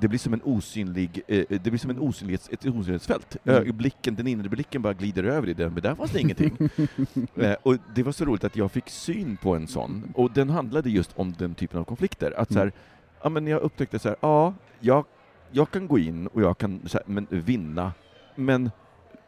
det 0.00 0.08
blir 0.08 0.18
som 0.18 0.32
en 0.32 0.42
osynlig, 0.44 1.22
eh, 1.28 1.44
det 1.48 1.70
blir 1.70 1.78
som 1.78 1.90
en 1.90 1.98
osynlighets, 1.98 2.48
ett 2.52 2.66
osynlighetsfält. 2.66 3.36
Mm. 3.44 3.76
Blicken, 3.76 4.14
den 4.14 4.26
inre 4.26 4.48
blicken 4.48 4.82
bara 4.82 4.92
glider 4.92 5.24
över 5.24 5.48
i 5.48 5.54
den, 5.54 5.72
men 5.72 5.82
där 5.82 5.94
fanns 5.94 6.10
det 6.10 6.20
ingenting. 6.20 6.56
Eh, 7.36 7.56
och 7.62 7.76
det 7.94 8.02
var 8.02 8.12
så 8.12 8.24
roligt 8.24 8.44
att 8.44 8.56
jag 8.56 8.70
fick 8.72 8.88
syn 8.90 9.36
på 9.36 9.54
en 9.54 9.66
sån, 9.66 10.12
och 10.14 10.30
den 10.32 10.50
handlade 10.50 10.90
just 10.90 11.12
om 11.18 11.32
den 11.38 11.54
typen 11.54 11.80
av 11.80 11.84
konflikter. 11.84 12.34
Att 12.36 12.52
så 12.52 12.58
här, 12.58 12.72
ja, 13.22 13.28
men 13.28 13.46
jag 13.46 13.60
upptäckte 13.62 13.98
så 13.98 14.08
här, 14.08 14.16
ja, 14.20 14.54
jag, 14.80 15.04
jag 15.52 15.70
kan 15.70 15.86
gå 15.88 15.98
in 15.98 16.26
och 16.26 16.42
jag 16.42 16.58
kan 16.58 16.80
här, 16.92 17.02
men, 17.06 17.26
vinna, 17.30 17.92
men 18.36 18.70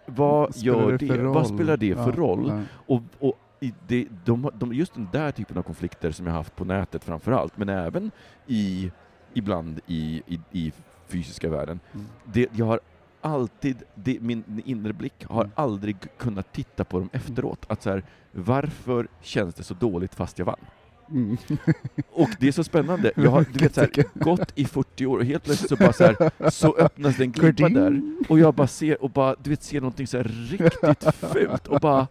vad 0.06 0.54
Spelar 0.54 0.76
gör 0.80 0.98
det 0.98 1.06
det? 1.06 1.22
Vad 1.22 1.46
spelar 1.46 1.76
det 1.76 1.94
för 1.94 2.10
Ja, 2.10 2.16
roll? 2.16 2.62
Och, 2.70 3.02
och 3.18 3.38
det, 3.86 4.06
de, 4.24 4.50
de, 4.54 4.72
just 4.72 4.94
den 4.94 5.08
där 5.12 5.30
typen 5.32 5.58
av 5.58 5.62
konflikter 5.62 6.10
som 6.10 6.26
jag 6.26 6.32
haft 6.34 6.56
på 6.56 6.64
nätet 6.64 7.04
framför 7.04 7.32
allt, 7.32 7.56
men 7.56 7.68
även 7.68 8.10
i, 8.46 8.90
ibland 9.34 9.80
i, 9.86 10.22
i, 10.26 10.40
i 10.52 10.72
fysiska 11.06 11.48
världen, 11.50 11.80
Mm. 11.94 12.06
det, 12.24 12.48
jag 12.52 12.66
har 12.66 12.80
alltid, 13.20 13.82
det, 13.94 14.20
min 14.20 14.62
inre 14.64 14.92
blick 14.92 15.24
har 15.26 15.40
Mm. 15.44 15.52
aldrig 15.56 15.96
kunnat 16.18 16.52
titta 16.52 16.84
på 16.84 16.98
dem 16.98 17.08
efteråt. 17.12 17.66
Att 17.68 17.82
så 17.82 17.90
här, 17.90 18.02
varför 18.32 19.08
känns 19.20 19.54
det 19.54 19.62
så 19.62 19.74
dåligt 19.74 20.14
fast 20.14 20.38
jag 20.38 20.46
vann? 20.46 20.60
Mm. 21.10 21.36
Och 22.12 22.28
det 22.40 22.48
är 22.48 22.52
så 22.52 22.64
spännande. 22.64 23.12
Jag 23.16 23.30
har 23.30 23.46
du 23.52 23.58
vet, 23.58 23.74
så 23.74 23.80
här, 23.80 23.90
gått 24.14 24.52
i 24.54 24.64
40 24.64 25.06
år 25.06 25.18
och 25.18 25.24
helt 25.24 25.44
plötsligt 25.44 25.68
så 25.68 25.76
bara 25.76 25.92
så, 25.92 26.04
här, 26.04 26.50
så 26.50 26.76
öppnas 26.76 27.16
det 27.16 27.22
en 27.24 27.32
glipa 27.32 27.68
där 27.68 28.02
och 28.28 28.38
jag 28.38 28.54
bara 28.54 28.66
ser, 28.66 29.02
och 29.02 29.10
bara, 29.10 29.34
du 29.42 29.50
vet, 29.50 29.62
ser 29.62 29.80
någonting 29.80 30.06
så 30.06 30.22
riktigt 30.22 31.14
fult 31.32 31.66
och 31.66 31.80
bara 31.80 32.06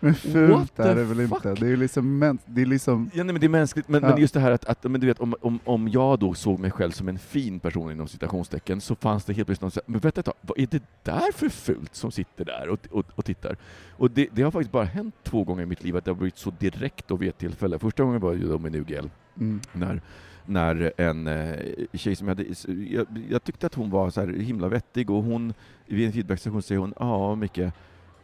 Men 0.00 0.14
fult 0.14 0.78
är 0.78 0.94
det 0.94 1.04
väl 1.04 1.20
inte? 1.20 1.54
Det 1.54 1.68
är 1.68 1.76
liksom, 1.76 2.18
men, 2.18 2.38
det 2.46 2.62
är 2.62 2.66
liksom 2.66 3.10
Ja, 3.14 3.24
nej, 3.24 3.32
men 3.32 3.40
det 3.40 3.46
är 3.46 3.48
mänskligt, 3.48 3.88
men, 3.88 4.02
Ja. 4.02 4.08
men 4.08 4.20
just 4.20 4.34
det 4.34 4.40
här 4.40 4.50
att, 4.50 4.64
att 4.64 4.84
men 4.84 5.00
du 5.00 5.06
vet, 5.06 5.20
om, 5.20 5.34
om, 5.40 5.58
om 5.64 5.88
jag 5.88 6.18
då 6.18 6.34
såg 6.34 6.58
mig 6.58 6.70
själv 6.70 6.90
som 6.90 7.08
en 7.08 7.18
fin 7.18 7.60
person 7.60 7.92
inom 7.92 8.08
citationstecken 8.08 8.80
så 8.80 8.94
fanns 8.94 9.24
det 9.24 9.32
helt 9.32 9.46
plötsligt 9.46 9.62
någon 9.62 9.70
så 9.70 9.80
här, 9.86 9.92
men 9.92 10.00
vänta 10.00 10.20
ett 10.20 10.26
tag, 10.26 10.34
vad 10.40 10.58
är 10.58 10.66
det 10.70 10.82
där 11.02 11.32
för 11.32 11.48
fult 11.48 11.94
som 11.94 12.10
sitter 12.10 12.44
där 12.44 12.68
och, 12.68 12.78
och, 12.90 13.06
och 13.14 13.24
tittar? 13.24 13.56
Och 13.96 14.10
det, 14.10 14.28
det 14.32 14.42
har 14.42 14.50
faktiskt 14.50 14.72
bara 14.72 14.84
hänt 14.84 15.14
två 15.22 15.44
gånger 15.44 15.62
i 15.62 15.66
mitt 15.66 15.84
liv 15.84 15.96
att 15.96 16.04
det 16.04 16.10
har 16.10 16.16
blivit 16.16 16.38
så 16.38 16.50
direkt 16.58 17.10
och 17.10 17.22
vid 17.22 17.28
ett 17.28 17.38
tillfälle. 17.38 17.78
Första 17.78 18.02
gången 18.02 18.20
var 18.20 18.31
ju 18.34 18.48
då 18.48 18.58
med 18.58 18.76
UGL, 18.76 19.10
mm. 19.38 19.60
när, 19.72 20.00
när 20.46 20.92
en 20.96 21.26
eh, 21.26 21.56
tjej 21.92 22.16
som 22.16 22.28
jag 22.28 22.34
hade, 22.36 22.48
jag, 22.90 23.06
jag 23.30 23.44
tyckte 23.44 23.66
att 23.66 23.74
hon 23.74 23.90
var 23.90 24.10
så 24.10 24.26
himla 24.26 24.68
vettig 24.68 25.10
och 25.10 25.22
hon, 25.22 25.54
vid 25.86 26.06
en 26.06 26.12
feedbackstation 26.12 26.62
säger 26.62 26.78
hon, 26.80 26.94
ja 26.98 27.34
Micke, 27.34 27.60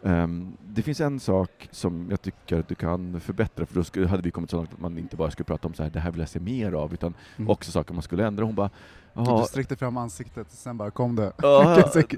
ehm, 0.02 0.56
det 0.66 0.82
finns 0.82 1.00
en 1.00 1.20
sak 1.20 1.68
som 1.70 2.06
jag 2.10 2.22
tycker 2.22 2.58
att 2.60 2.68
du 2.68 2.74
kan 2.74 3.20
förbättra, 3.20 3.66
för 3.66 3.74
då 3.74 3.84
skulle, 3.84 4.06
hade 4.06 4.22
vi 4.22 4.30
kommit 4.30 4.50
så 4.50 4.56
långt 4.56 4.72
att 4.72 4.80
man 4.80 4.98
inte 4.98 5.16
bara 5.16 5.30
skulle 5.30 5.44
prata 5.44 5.68
om 5.68 5.74
så 5.74 5.82
här, 5.82 5.90
det 5.90 6.00
här 6.00 6.10
vill 6.10 6.20
jag 6.20 6.28
se 6.28 6.40
mer 6.40 6.72
av, 6.72 6.92
utan 6.94 7.14
Mm. 7.36 7.50
också 7.50 7.70
saker 7.70 7.94
man 7.94 8.02
skulle 8.02 8.26
ändra. 8.26 8.44
Hon 8.44 8.54
bara, 8.54 8.70
Du 9.14 9.22
ja, 9.24 9.44
sträckte 9.44 9.76
fram 9.76 9.96
ansiktet, 9.96 10.50
sen 10.50 10.76
bara 10.76 10.90
kom 10.90 11.16
det. 11.16 11.32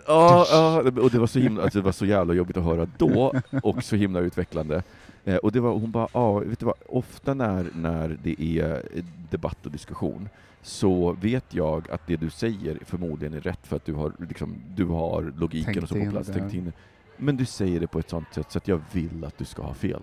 Ja, 0.07 0.47
ja, 0.51 0.79
och 0.81 1.11
det 1.11 1.19
var, 1.19 1.27
så 1.27 1.39
himla, 1.39 1.63
alltså 1.63 1.79
det 1.79 1.85
var 1.85 1.93
så 1.93 2.07
jävla 2.07 2.35
jobbigt 2.35 2.57
att 2.57 2.65
höra 2.65 2.87
då, 2.99 3.35
och 3.63 3.85
så 3.85 3.97
himla 3.97 4.21
utvecklande. 4.21 4.83
Eh, 5.25 5.37
och 5.37 5.53
det 5.53 5.61
var, 5.61 5.73
hon 5.73 5.91
bara, 5.91 6.09
ja, 6.13 6.39
vet 6.39 6.59
du 6.59 6.67
vad, 6.67 6.75
ofta 6.87 7.35
när, 7.35 7.67
när 7.75 8.19
det 8.23 8.43
är 8.43 8.83
debatt 9.31 9.67
och 9.67 9.73
diskussion, 9.73 10.29
så 10.63 11.13
vet 11.13 11.55
jag 11.55 11.91
att 11.91 12.07
det 12.07 12.17
du 12.17 12.31
säger 12.31 12.79
förmodligen 12.85 13.35
är 13.35 13.41
rätt 13.41 13.67
för 13.67 13.77
att 13.77 13.85
du 13.85 13.93
har, 13.95 14.13
liksom, 14.19 14.55
du 14.77 14.85
har 14.85 15.33
logiken 15.37 15.75
Tänkt 15.75 15.83
och 15.83 15.89
så 15.89 16.05
på 16.05 16.11
plats, 16.11 16.29
tänkt 16.29 16.55
in. 16.55 16.73
Men 17.17 17.37
du 17.37 17.45
säger 17.45 17.81
det 17.81 17.87
på 17.87 17.99
ett 17.99 18.11
sånt 18.11 18.35
sätt 18.35 18.53
så 18.53 18.59
att 18.59 18.69
jag 18.69 18.81
vill 18.93 19.25
att 19.25 19.39
du 19.39 19.45
ska 19.45 19.63
ha 19.63 19.75
fel. 19.75 20.03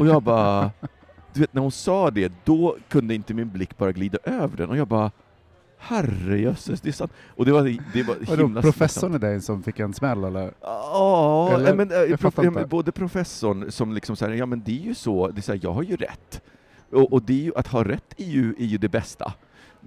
Och 0.00 0.06
jag 0.06 0.22
bara, 0.22 0.70
du 1.32 1.40
vet 1.40 1.54
när 1.54 1.62
hon 1.62 1.72
sa 1.72 2.10
det, 2.10 2.32
då 2.44 2.76
kunde 2.88 3.14
inte 3.14 3.34
min 3.34 3.50
blick 3.50 3.78
bara 3.78 3.92
glida 3.92 4.18
över 4.24 4.56
den, 4.56 4.70
och 4.70 4.76
jag 4.76 4.88
bara, 4.88 5.10
herrejösses, 5.78 6.80
det 6.80 6.88
är 6.88 6.92
sant. 6.92 7.12
Och 7.36 7.44
det 7.44 7.52
var, 7.52 7.62
det 7.92 8.02
var 8.02 8.16
Vadå, 8.26 8.42
himla 8.42 8.62
professorn 8.62 9.14
i 9.14 9.18
dig 9.18 9.40
som 9.40 9.62
fick 9.62 9.78
en 9.80 9.94
smäll 9.94 10.24
eller? 10.24 10.52
Ja, 10.60 11.50
Eller? 11.54 11.74
men, 11.74 11.90
eh, 11.92 11.96
Jag 11.96 12.20
prof, 12.20 12.36
men 12.36 12.68
både 12.68 12.92
professorn 12.92 13.72
som 13.72 13.92
liksom 13.92 14.16
säger 14.16 14.34
ja 14.34 14.46
men 14.46 14.62
det 14.64 14.72
är 14.72 14.84
ju 14.84 14.94
så, 14.94 15.28
det 15.28 15.40
är 15.40 15.42
så 15.42 15.52
här, 15.52 15.60
jag 15.62 15.72
har 15.72 15.82
ju 15.82 15.96
rätt. 15.96 16.42
Och, 16.92 17.12
och 17.12 17.22
det 17.22 17.32
är 17.32 17.44
ju, 17.44 17.52
att 17.56 17.66
ha 17.66 17.84
rätt 17.84 18.14
är 18.16 18.24
ju, 18.24 18.54
är 18.58 18.64
ju 18.64 18.78
det 18.78 18.88
bästa. 18.88 19.32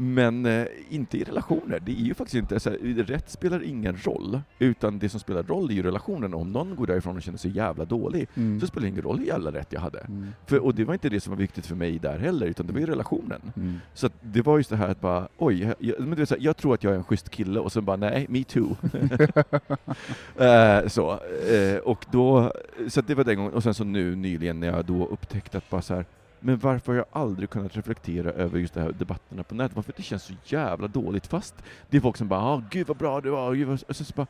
Men 0.02 0.46
eh, 0.46 0.66
inte 0.90 1.18
i 1.18 1.24
relationer. 1.24 1.80
Det 1.86 1.92
är 1.92 1.96
ju 2.04 2.14
faktiskt 2.14 2.36
inte, 2.36 2.60
så 2.60 2.70
här, 2.70 2.78
rätt 3.04 3.30
spelar 3.30 3.64
ingen 3.64 3.98
roll, 4.04 4.42
utan 4.60 5.00
det 5.00 5.10
som 5.10 5.20
spelar 5.20 5.44
roll 5.44 5.70
är 5.70 5.74
ju 5.74 5.84
relationen. 5.84 6.34
Om 6.34 6.52
någon 6.52 6.76
går 6.76 6.88
därifrån 6.88 7.16
och 7.16 7.22
känner 7.22 7.38
sig 7.38 7.52
jävla 7.52 7.86
dålig, 7.86 8.28
Mm. 8.36 8.60
så 8.60 8.68
spelar 8.68 8.82
det 8.82 8.90
ingen 8.90 9.02
roll 9.02 9.20
hur 9.20 9.26
jävla 9.26 9.52
rätt 9.52 9.68
jag 9.74 9.82
hade. 9.82 10.00
Mm. 10.00 10.28
För, 10.46 10.60
och 10.66 10.76
det 10.76 10.84
var 10.86 10.94
inte 10.94 11.10
det 11.10 11.20
som 11.20 11.32
var 11.32 11.38
viktigt 11.38 11.66
för 11.66 11.76
mig 11.76 12.00
där 12.00 12.18
heller, 12.20 12.46
utan 12.48 12.68
det 12.68 12.74
var 12.74 12.80
ju 12.80 12.86
relationen. 12.86 13.42
Mm. 13.56 13.80
Så 13.94 14.10
det 14.22 14.42
var 14.42 14.58
just 14.58 14.70
det 14.70 14.76
här 14.76 14.88
att 14.90 15.02
bara, 15.02 15.28
oj, 15.38 15.62
jag, 15.64 15.76
jag, 15.80 16.00
men 16.00 16.16
det 16.16 16.22
är 16.22 16.26
så 16.26 16.36
här, 16.36 16.42
jag 16.44 16.58
tror 16.58 16.74
att 16.74 16.84
jag 16.84 16.94
är 16.94 16.98
en 16.98 17.04
schysst 17.04 17.30
kille, 17.30 17.60
och 17.60 17.72
sen 17.72 17.86
bara, 17.86 17.98
nej, 17.98 18.26
me 18.30 18.44
too. 18.44 18.76
eh, 20.38 20.88
så, 20.88 21.12
eh, 21.52 21.78
och 21.84 22.06
då, 22.12 22.52
så 22.88 23.02
det 23.02 23.16
var 23.16 23.24
den 23.24 23.36
gången, 23.38 23.54
och 23.54 23.64
sen 23.64 23.74
så 23.74 23.84
nu 23.84 24.16
nyligen 24.16 24.60
när 24.60 24.68
jag 24.68 24.86
då 24.86 25.06
upptäckte 25.08 25.58
att 25.58 25.70
bara 25.70 25.82
så 25.82 25.96
här, 25.96 26.06
men 26.40 26.58
varför 26.60 26.92
har 26.92 26.98
jag 26.98 27.06
aldrig 27.12 27.50
kunnat 27.50 27.76
reflektera 27.78 28.32
över 28.32 28.60
just 28.60 28.74
de 28.74 28.80
här 28.80 28.92
debatterna 28.92 29.44
på 29.44 29.56
nätet? 29.56 29.76
Varför 29.76 29.94
det 29.98 30.04
känns 30.04 30.24
så 30.24 30.34
jävla 30.46 30.88
dåligt, 30.88 31.28
fast 31.28 31.56
det 31.90 31.98
är 31.98 32.02
folk 32.02 32.18
som 32.18 32.28
bara, 32.28 32.40
ah, 32.42 32.64
gud 32.72 32.88
vad 32.88 32.98
bra 32.98 33.22
du 33.22 33.30
var, 33.30 33.54
gud. 33.54 33.70
Och 33.88 33.96
sen 33.96 34.06
så 34.06 34.14
bara, 34.16 34.28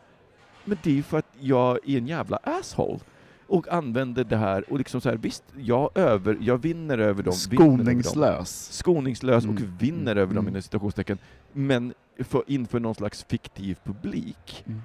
men 0.66 0.78
det 0.84 0.89
är 0.89 0.93
ju 0.93 1.03
för 1.03 1.18
att 1.18 1.26
jag 1.39 1.89
är 1.89 1.97
en 1.97 2.07
jävla 2.07 2.39
asshole. 2.43 2.99
Och 3.47 3.68
använder 3.74 4.24
det 4.24 4.38
här, 4.38 4.72
och 4.72 4.78
liksom 4.78 5.01
så 5.01 5.10
här, 5.10 5.18
visst, 5.18 5.43
jag, 5.57 5.89
över, 5.97 6.38
jag 6.41 6.57
vinner 6.57 6.97
över 6.97 7.24
dem. 7.24 7.34
vinner 7.49 7.64
över 7.66 7.84
dem 7.84 8.03
Skoningslös. 8.03 8.70
skoningslös 8.72 9.43
och 9.45 9.49
Mm. 9.51 9.78
vinner 9.80 10.12
Mm. 10.12 10.18
över 10.18 10.34
dem 10.36 10.43
Mm. 10.45 10.47
inom 10.53 10.62
citationstecken, 10.62 11.18
men 11.53 11.93
för, 12.20 12.43
inför 12.47 12.80
någon 12.80 12.95
slags 12.95 13.24
fiktiv 13.24 13.78
publik. 13.84 14.64
Mm. 14.68 14.82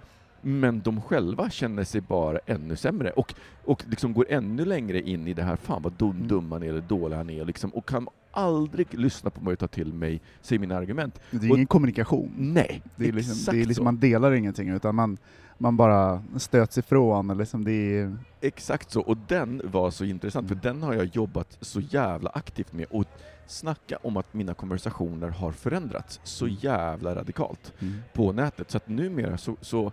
Men 0.46 0.80
de 0.80 1.00
själva 1.00 1.50
känner 1.50 1.84
sig 1.84 2.00
bara 2.00 2.38
ännu 2.46 2.76
sämre 2.76 3.10
och, 3.10 3.34
och 3.64 3.84
liksom 3.90 4.12
går 4.14 4.26
ännu 4.28 4.64
längre 4.64 5.00
in 5.00 5.28
i 5.28 5.34
det 5.34 5.42
här, 5.42 5.56
fan 5.56 5.82
vad 5.82 5.92
dum, 5.92 6.10
Mm. 6.10 6.28
dum 6.28 6.52
han 6.52 6.62
är 6.62 6.68
eller 6.68 6.80
dålig 6.80 7.16
han 7.16 7.30
är, 7.30 7.44
liksom, 7.44 7.70
och 7.70 7.88
kan 7.88 8.08
aldrig 8.30 8.94
lyssna 8.98 9.30
på 9.30 9.40
mig 9.44 9.52
och 9.52 9.58
ta 9.58 9.68
till 9.68 9.92
mig, 9.92 10.20
säga 10.40 10.60
mina 10.60 10.76
argument. 10.76 11.20
Det 11.30 11.36
är 11.46 11.50
Och- 11.50 11.56
ingen 11.56 11.66
kommunikation. 11.66 12.32
Nej, 12.38 12.82
Det 12.96 13.08
är 13.08 13.12
liksom, 13.12 13.32
exakt 13.32 13.52
det 13.52 13.60
är 13.62 13.66
liksom 13.66 13.74
så. 13.74 13.84
man 13.84 13.98
delar 14.00 14.32
ingenting, 14.32 14.68
utan 14.68 14.94
man, 14.94 15.16
man 15.58 15.76
bara 15.76 16.22
stöts 16.36 16.78
ifrån. 16.78 17.30
eller 17.30 17.38
Liksom 17.42 17.64
det 17.64 17.72
är, 17.72 18.16
Exakt 18.40 18.90
så, 18.90 19.00
och 19.00 19.16
den 19.28 19.62
var 19.64 19.90
så 19.90 20.04
intressant, 20.04 20.48
för 20.48 20.54
Mm. 20.54 20.62
den 20.62 20.82
har 20.82 20.94
jag 20.94 21.04
jobbat 21.04 21.58
så 21.60 21.80
jävla 21.80 22.30
aktivt 22.30 22.72
med, 22.72 22.86
och 22.90 23.04
snacka 23.46 23.98
om 24.02 24.16
att 24.16 24.34
mina 24.34 24.54
konversationer 24.54 25.28
har 25.28 25.52
förändrats 25.52 26.20
så 26.24 26.46
jävla 26.48 27.14
radikalt. 27.14 27.72
på 28.12 28.32
nätet. 28.32 28.70
Så 28.70 28.76
att 28.76 28.88
numera 28.88 29.38
så, 29.38 29.56
så 29.60 29.92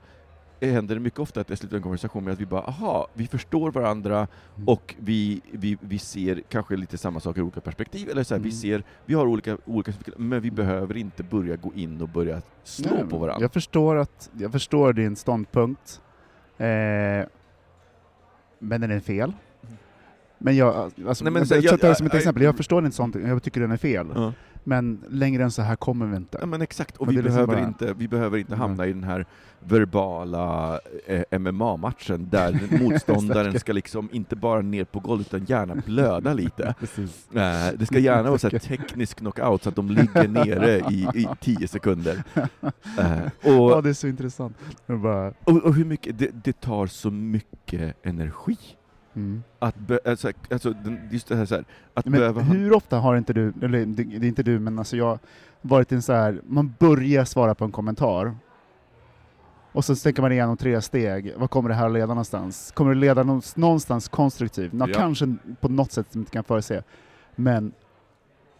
händer 0.67 0.95
det 0.95 1.01
mycket 1.01 1.19
ofta 1.19 1.41
att 1.41 1.49
jag 1.49 1.57
slutar 1.57 1.77
en 1.77 1.83
konversation 1.83 2.23
med 2.23 2.33
att 2.33 2.39
vi 2.39 2.45
bara, 2.45 2.61
aha, 2.61 3.07
vi 3.13 3.27
förstår 3.27 3.71
varandra 3.71 4.27
Mm. 4.55 4.67
och 4.69 4.95
vi, 4.99 5.41
vi, 5.51 5.77
vi 5.81 5.99
ser 5.99 6.41
kanske 6.49 6.75
lite 6.75 6.97
samma 6.97 7.19
saker 7.19 7.41
ur 7.41 7.45
olika 7.45 7.61
perspektiv, 7.61 8.09
eller 8.09 8.23
så 8.23 8.33
här, 8.33 8.41
vi 8.41 8.49
Mm. 8.49 8.57
ser, 8.57 8.83
vi 9.05 9.13
har 9.13 9.25
olika, 9.27 9.57
olika 9.65 9.91
men 10.17 10.41
vi 10.41 10.51
behöver 10.51 10.97
inte 10.97 11.23
börja 11.23 11.55
gå 11.55 11.73
in 11.73 12.01
och 12.01 12.09
börja 12.09 12.41
slå 12.63 12.93
Nej, 12.95 13.03
på 13.09 13.17
varandra. 13.17 13.41
Jag 13.43 13.53
förstår, 13.53 13.95
att, 13.95 14.29
jag 14.39 14.51
förstår 14.51 14.93
din 14.93 15.15
ståndpunkt, 15.15 16.01
eh, 16.57 16.65
men 18.59 18.81
den 18.81 18.91
är 18.91 18.99
fel. 18.99 19.33
Men 20.37 20.55
jag, 20.55 20.91
alltså, 21.07 21.23
Nej, 21.23 21.33
men 21.33 21.39
jag, 21.41 21.47
så- 21.47 21.55
jag, 21.55 21.63
jag- 21.63 21.79
tar 21.81 21.89
det 21.89 21.95
som 21.95 22.05
ett 22.05 22.13
jag- 22.13 22.19
exempel, 22.19 22.43
jag 22.43 22.57
förstår 22.57 22.81
din 22.81 22.91
ståndpunkt, 22.91 23.27
jag 23.27 23.43
tycker 23.43 23.61
den 23.61 23.71
är 23.71 23.77
fel. 23.77 24.07
Ja. 24.15 24.33
Men 24.63 25.03
längre 25.09 25.43
än 25.43 25.51
så 25.51 25.61
här 25.61 25.75
kommer 25.75 26.05
vi 26.05 26.17
inte. 26.17 26.37
Ja, 26.41 26.45
men 26.45 26.61
exakt, 26.61 26.97
och 26.97 27.05
Men 27.07 27.15
vi 27.15 27.21
liksom 27.21 27.35
behöver, 27.35 27.53
bara- 27.55 27.67
inte, 27.67 27.93
vi 27.93 28.07
behöver 28.07 28.37
inte 28.37 28.55
hamna 28.55 28.85
i 28.87 28.93
den 28.93 29.03
här 29.03 29.25
verbala 29.59 30.79
eh, 31.05 31.39
MMA-matchen 31.39 32.27
där 32.29 32.59
motståndaren 32.83 33.59
ska 33.59 33.73
liksom 33.73 34.09
inte 34.11 34.35
bara 34.35 34.61
ner 34.61 34.83
på 34.83 34.99
golvet 34.99 35.27
utan 35.33 35.45
gärna 35.45 35.75
blöda 35.75 36.33
lite. 36.33 36.75
Eh, 37.33 37.73
det 37.77 37.85
ska 37.85 37.99
gärna 37.99 38.29
vara 38.29 38.37
så 38.37 38.49
teknisk 38.49 39.17
knockout 39.17 39.63
så 39.63 39.69
att 39.69 39.75
de 39.75 39.89
ligger 39.89 40.27
nere 40.27 40.79
i, 40.79 41.07
i 41.13 41.27
tio 41.41 41.67
sekunder. 41.67 42.23
Eh, 42.99 43.21
och, 43.57 43.71
Ja, 43.71 43.81
det 43.81 43.89
är 43.89 43.93
så 43.93 44.07
intressant. 44.07 44.57
Bara, 44.87 45.27
och, 45.43 45.57
och 45.63 45.73
hur 45.75 45.85
mycket, 45.85 46.17
det, 46.19 46.29
det 46.43 46.61
tar 46.61 46.87
så 46.87 47.11
mycket 47.11 47.95
energi. 48.05 48.57
Mm. 49.13 49.43
Att 49.59 49.75
be, 49.77 49.99
alltså, 50.05 50.31
alltså, 50.51 50.73
den- 50.73 50.99
just 51.11 51.27
det 51.27 51.35
här, 51.35 51.45
så 51.45 51.55
här 51.55 51.65
att 51.93 52.05
Men 52.05 52.19
behöva... 52.19 52.41
hur 52.41 52.73
ofta 52.73 52.97
har 52.99 53.15
inte 53.15 53.33
du, 53.33 53.53
eller 53.61 53.85
det, 53.85 54.03
det 54.03 54.25
är 54.25 54.27
inte 54.27 54.43
du, 54.43 54.59
men 54.59 54.79
alltså 54.79 54.97
jag 54.97 55.19
varit 55.61 55.91
en 55.91 56.01
så 56.01 56.13
här, 56.13 56.41
man 56.43 56.73
börjar 56.79 57.25
svara 57.25 57.55
på 57.55 57.65
en 57.65 57.71
kommentar, 57.71 58.35
och 59.73 59.85
så 59.85 59.95
tänker 59.95 60.21
man 60.21 60.31
igenom 60.31 60.57
tre 60.57 60.81
steg, 60.81 61.33
vad 61.37 61.49
kommer 61.49 61.69
det 61.69 61.75
här 61.75 61.89
leda 61.89 62.07
någonstans? 62.07 62.71
Kommer 62.71 62.93
det 62.93 62.99
leda 62.99 63.23
någonstans, 63.55 64.07
konstruktivt? 64.07 64.73
Nå, 64.73 64.87
Ja. 64.87 64.93
Kanske 64.99 65.35
på 65.61 65.69
något 65.69 65.91
sätt 65.91 66.07
som 66.11 66.21
inte 66.21 66.31
kan 66.31 66.43
förutse, 66.43 66.81
men 67.35 67.71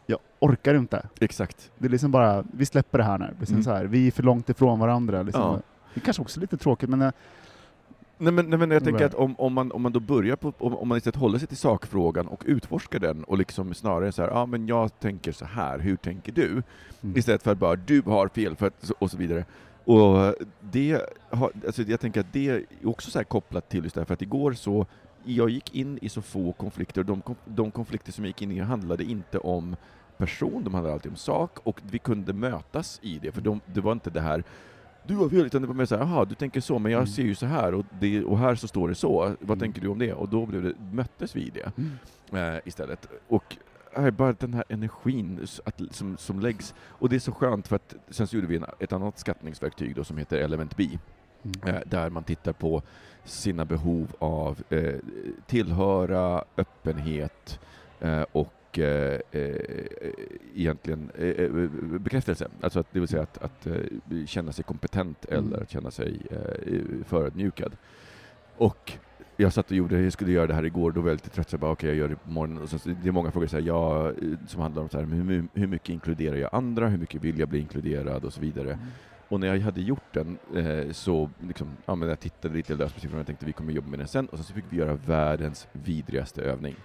jag 0.06 0.20
orkar 0.39 0.76
inte. 0.76 1.08
Exakt. 1.20 1.72
Det 1.78 1.86
är 1.86 1.89
liksom 1.89 2.12
bara, 2.12 2.43
vi 2.54 2.66
släpper 2.66 2.97
det 2.97 3.04
här 3.04 3.18
nu. 3.18 3.36
Liksom 3.39 3.54
Mm. 3.56 3.64
så 3.64 3.72
här, 3.72 3.86
vi 3.86 4.08
är 4.08 4.12
för 4.12 4.24
långt 4.24 4.49
ifrån 4.49 4.80
varandra. 4.80 5.24
Liksom. 5.24 5.41
Ja. 5.41 5.60
Det 5.93 5.99
är 5.99 6.06
kanske 6.06 6.22
också 6.22 6.39
lite 6.39 6.58
tråkigt, 6.58 6.89
men 6.89 7.02
eh, 7.02 7.12
Nej 8.22 8.34
men, 8.34 8.49
nej, 8.49 8.59
men 8.59 8.72
jag 8.72 8.84
tänker 8.84 8.99
Nej. 8.99 9.05
att 9.05 9.13
om, 9.13 9.36
om, 9.38 9.53
man, 9.53 9.72
om 9.72 9.82
man 9.82 9.91
då 9.91 9.99
börjar 9.99 10.36
på, 10.36 10.53
om, 10.57 10.76
om 10.76 10.88
man 10.88 10.97
istället 10.97 11.15
håller 11.15 11.39
sig 11.39 11.47
till 11.47 11.57
sakfrågan 11.57 12.28
och 12.28 12.43
utforskar 12.45 12.99
den 12.99 13.24
och 13.24 13.38
liksom 13.38 13.74
snarare 13.74 14.11
så 14.11 14.22
här, 14.22 14.30
ja 14.30 14.45
men 14.45 14.67
jag 14.67 14.99
tänker 14.99 15.32
så 15.32 15.45
här, 15.45 15.80
hur 15.80 15.95
tänker 15.95 16.32
du? 16.32 16.63
mm. 17.01 17.17
Istället 17.17 17.43
för 17.43 17.51
att 17.51 17.57
bara 17.57 17.76
du 17.76 18.01
har 18.01 18.28
fel 18.28 18.55
för 18.55 18.67
att, 18.67 18.91
och 18.99 19.11
så 19.11 19.17
vidare. 19.17 19.45
Och 19.84 20.36
det 20.59 21.01
har, 21.30 21.51
alltså 21.65 21.82
jag 21.82 21.99
tänker 21.99 22.19
att 22.19 22.34
det 22.34 22.49
är 22.49 22.65
också 22.84 23.11
så 23.11 23.19
här 23.19 23.24
kopplat 23.24 23.69
till 23.69 23.84
just 23.84 23.95
det 23.95 24.01
här, 24.01 24.05
för 24.05 24.13
att 24.13 24.22
igår 24.22 24.53
så, 24.53 24.86
jag 25.24 25.49
gick 25.49 25.76
in 25.76 25.99
i 26.01 26.09
så 26.09 26.22
få 26.22 26.51
konflikter, 26.51 27.03
de, 27.03 27.22
de 27.45 27.72
konflikter 27.72 28.11
som 28.11 28.24
jag 28.24 28.30
gick 28.30 28.41
in 28.41 28.51
i 28.51 28.59
handlade 28.59 29.03
inte 29.03 29.38
om 29.38 29.76
person, 30.17 30.63
de 30.63 30.74
handlade 30.74 30.93
alltid 30.93 31.11
om 31.11 31.17
sak, 31.17 31.59
och 31.63 31.80
vi 31.91 31.99
kunde 31.99 32.34
mötas 32.34 32.99
i 33.03 33.19
det, 33.19 33.32
för 33.32 33.41
de, 33.41 33.61
det 33.65 33.82
var 33.82 33.91
inte 33.91 34.09
det 34.09 34.22
här 34.22 34.43
du 35.04 35.16
har 35.16 35.30
fel, 35.30 35.45
utan 35.45 35.62
det 35.62 35.68
var 35.68 35.76
mer 35.76 35.86
såhär, 35.86 36.04
jaha, 36.06 36.26
du 36.26 36.36
tänker 36.36 36.62
så, 36.62 36.80
men 36.80 36.91
jag 36.91 36.99
Mm. 36.99 37.08
ser 37.08 37.24
ju 37.24 37.36
så 37.36 37.45
här 37.45 37.74
och, 37.74 37.86
det, 37.99 38.24
och 38.24 38.38
här 38.39 38.56
så 38.56 38.68
står 38.68 38.89
det 38.89 38.95
så, 38.95 39.20
vad 39.39 39.41
Mm. 39.49 39.60
tänker 39.60 39.82
du 39.82 39.88
om 39.88 39.99
det? 39.99 40.14
Och 40.14 40.30
då 40.30 40.45
blev 40.45 40.64
det, 40.64 40.74
möttes 40.80 41.36
vi 41.36 41.41
i 41.41 41.49
det 41.49 41.72
Mm. 41.78 42.56
eh, 42.56 42.60
istället. 42.66 43.08
Och 43.28 43.58
eh, 43.95 44.12
bara 44.12 44.34
den 44.34 44.54
här 44.54 44.64
energin 44.70 45.47
att, 45.66 45.82
som, 45.91 46.18
som 46.18 46.39
läggs, 46.39 46.74
och 46.88 47.10
det 47.10 47.16
är 47.16 47.20
så 47.20 47.32
skönt 47.32 47.68
för 47.68 47.76
att 47.76 47.95
sen 48.10 48.28
så 48.28 48.36
gjorde 48.36 48.47
vi 48.47 48.56
en, 48.56 48.66
ett 48.80 48.93
annat 48.93 49.20
skattningsverktyg 49.20 49.95
då 49.95 50.04
som 50.04 50.18
heter 50.18 50.38
Element 50.38 50.78
B, 50.78 50.89
Mm. 51.43 51.76
eh, 51.76 51.82
där 51.86 52.10
man 52.10 52.24
tittar 52.24 52.54
på 52.54 52.82
sina 53.24 53.66
behov 53.66 54.12
av 54.20 54.60
eh, 54.70 54.95
tillhöra, 55.47 56.43
öppenhet 56.58 57.60
eh, 57.99 58.22
och 58.32 58.54
och 58.72 58.80
eh, 58.80 59.19
eh, 59.32 59.55
egentligen 60.55 61.11
eh, 61.17 61.28
eh, 61.28 61.49
bekräftelse. 61.99 62.47
Alltså 62.61 62.80
att, 62.80 62.88
det 62.91 62.99
vill 62.99 63.07
säga 63.07 63.24
att, 63.24 63.43
att 63.43 63.67
eh, 63.67 64.26
känna 64.26 64.51
sig 64.51 64.63
kompetent 64.63 65.26
Mm. 65.30 65.45
eller 65.45 65.61
att 65.63 65.69
känna 65.69 65.91
sig 65.91 66.22
eh, 66.32 67.05
förödmjukad. 67.05 67.72
Och 68.57 68.91
jag 69.38 69.53
satt 69.53 69.72
och 69.72 69.78
gjorde, 69.78 70.01
jag 70.01 70.13
skulle 70.13 70.32
göra 70.32 70.47
det 70.47 70.53
här 70.53 70.65
igår, 70.65 70.91
då 70.91 71.01
var 71.01 71.09
jag 71.09 71.15
lite 71.15 71.30
trött, 71.30 71.49
så 71.49 71.53
jag 71.53 71.59
bara 71.61 71.72
okej, 71.72 71.89
jag 71.89 71.97
gör 71.97 72.07
det 72.09 72.15
på 72.15 72.30
morgonen. 72.30 72.63
Och 72.63 72.69
så, 72.69 72.78
det 73.03 73.07
är 73.07 73.11
många 73.11 73.32
frågor 73.32 73.47
så 73.47 73.57
här, 73.57 73.63
ja, 73.63 74.11
som 74.47 74.61
handlar 74.61 74.82
om 74.82 74.89
så 74.89 74.99
här, 74.99 75.05
hur, 75.05 75.47
hur 75.53 75.67
mycket 75.67 75.89
inkluderar 75.89 76.36
jag 76.36 76.49
andra, 76.53 76.88
hur 76.88 76.97
mycket 76.97 77.22
vill 77.22 77.39
jag 77.39 77.49
bli 77.49 77.59
inkluderad 77.59 78.26
och 78.26 78.34
så 78.34 78.41
vidare. 78.41 78.80
Och 79.28 79.39
när 79.39 79.47
jag 79.47 79.59
hade 79.59 79.82
gjort 79.82 80.13
den 80.13 80.38
eh, 80.55 80.91
så 80.91 81.30
liksom, 81.39 81.67
ja, 81.86 81.95
men 81.95 82.09
jag 82.09 82.19
tittade 82.19 82.53
lite 82.53 82.76
löst 82.76 82.95
på 82.95 83.01
siffrorna 83.01 83.22
och 83.22 83.28
tänkte 83.28 83.45
vi 83.45 83.53
kommer 83.53 83.74
jobba 83.74 83.89
med 83.89 83.99
den 83.99 84.07
sen, 84.07 84.26
och 84.28 84.38
sen 84.38 84.45
så 84.45 84.53
fick 84.53 84.65
vi 84.69 84.78
göra 84.78 84.93
världens 84.93 85.67
vidrigaste 85.72 86.41
övning. 86.41 86.76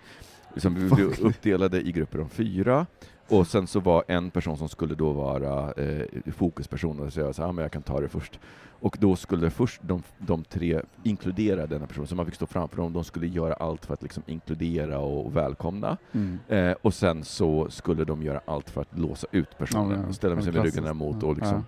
Liksom, 0.57 0.75
vi 0.75 0.91
blev 0.91 1.21
uppdelade 1.21 1.81
i 1.81 1.93
grupper 1.93 2.21
om 2.21 2.29
fyra, 2.29 2.87
och 3.29 3.47
sen 3.47 3.67
så 3.67 3.81
var 3.81 4.05
en 4.09 4.31
person 4.31 4.57
som 4.57 4.69
skulle 4.69 4.95
då 4.95 5.13
vara 5.13 5.73
eh, 5.73 6.07
fokusperson, 6.33 7.01
och 7.01 7.13
säga 7.13 7.33
så 7.33 7.43
här, 7.43 7.49
ja, 7.49 7.53
men 7.53 7.63
jag 7.63 7.73
kan 7.73 7.83
ta 7.83 8.01
det 8.01 8.09
först. 8.09 8.41
Och 8.81 8.97
då 9.01 9.17
skulle 9.17 9.51
först 9.51 9.81
de, 9.83 10.03
de 10.19 10.45
tre 10.45 10.81
inkludera 11.03 11.67
denna 11.67 11.87
person, 11.87 12.07
så 12.07 12.15
man 12.15 12.27
fick 12.27 12.35
stå 12.35 12.47
framför 12.47 12.77
dem, 12.77 12.93
de 12.93 13.05
skulle 13.05 13.27
göra 13.27 13.55
allt 13.55 13.87
för 13.87 13.95
att 13.95 14.03
liksom 14.03 14.23
inkludera 14.27 14.99
och 14.99 15.37
välkomna. 15.37 15.97
Mm. 16.13 16.39
Eh, 16.49 16.77
och 16.83 16.95
sen 16.95 17.25
så 17.25 17.71
skulle 17.71 18.05
de 18.05 18.23
göra 18.23 18.41
allt 18.45 18.71
för 18.71 18.81
att 18.81 18.99
låsa 18.99 19.27
ut 19.31 19.59
personen, 19.59 20.01
Ja, 20.01 20.05
ja. 20.07 20.13
ställa 20.13 20.43
sig 20.43 20.53
Ja, 20.55 20.63
med 20.63 20.65
ryggen 20.75 20.87
emot 20.91 21.17
Ja. 21.21 21.29
och 21.29 21.37
liksom 21.37 21.65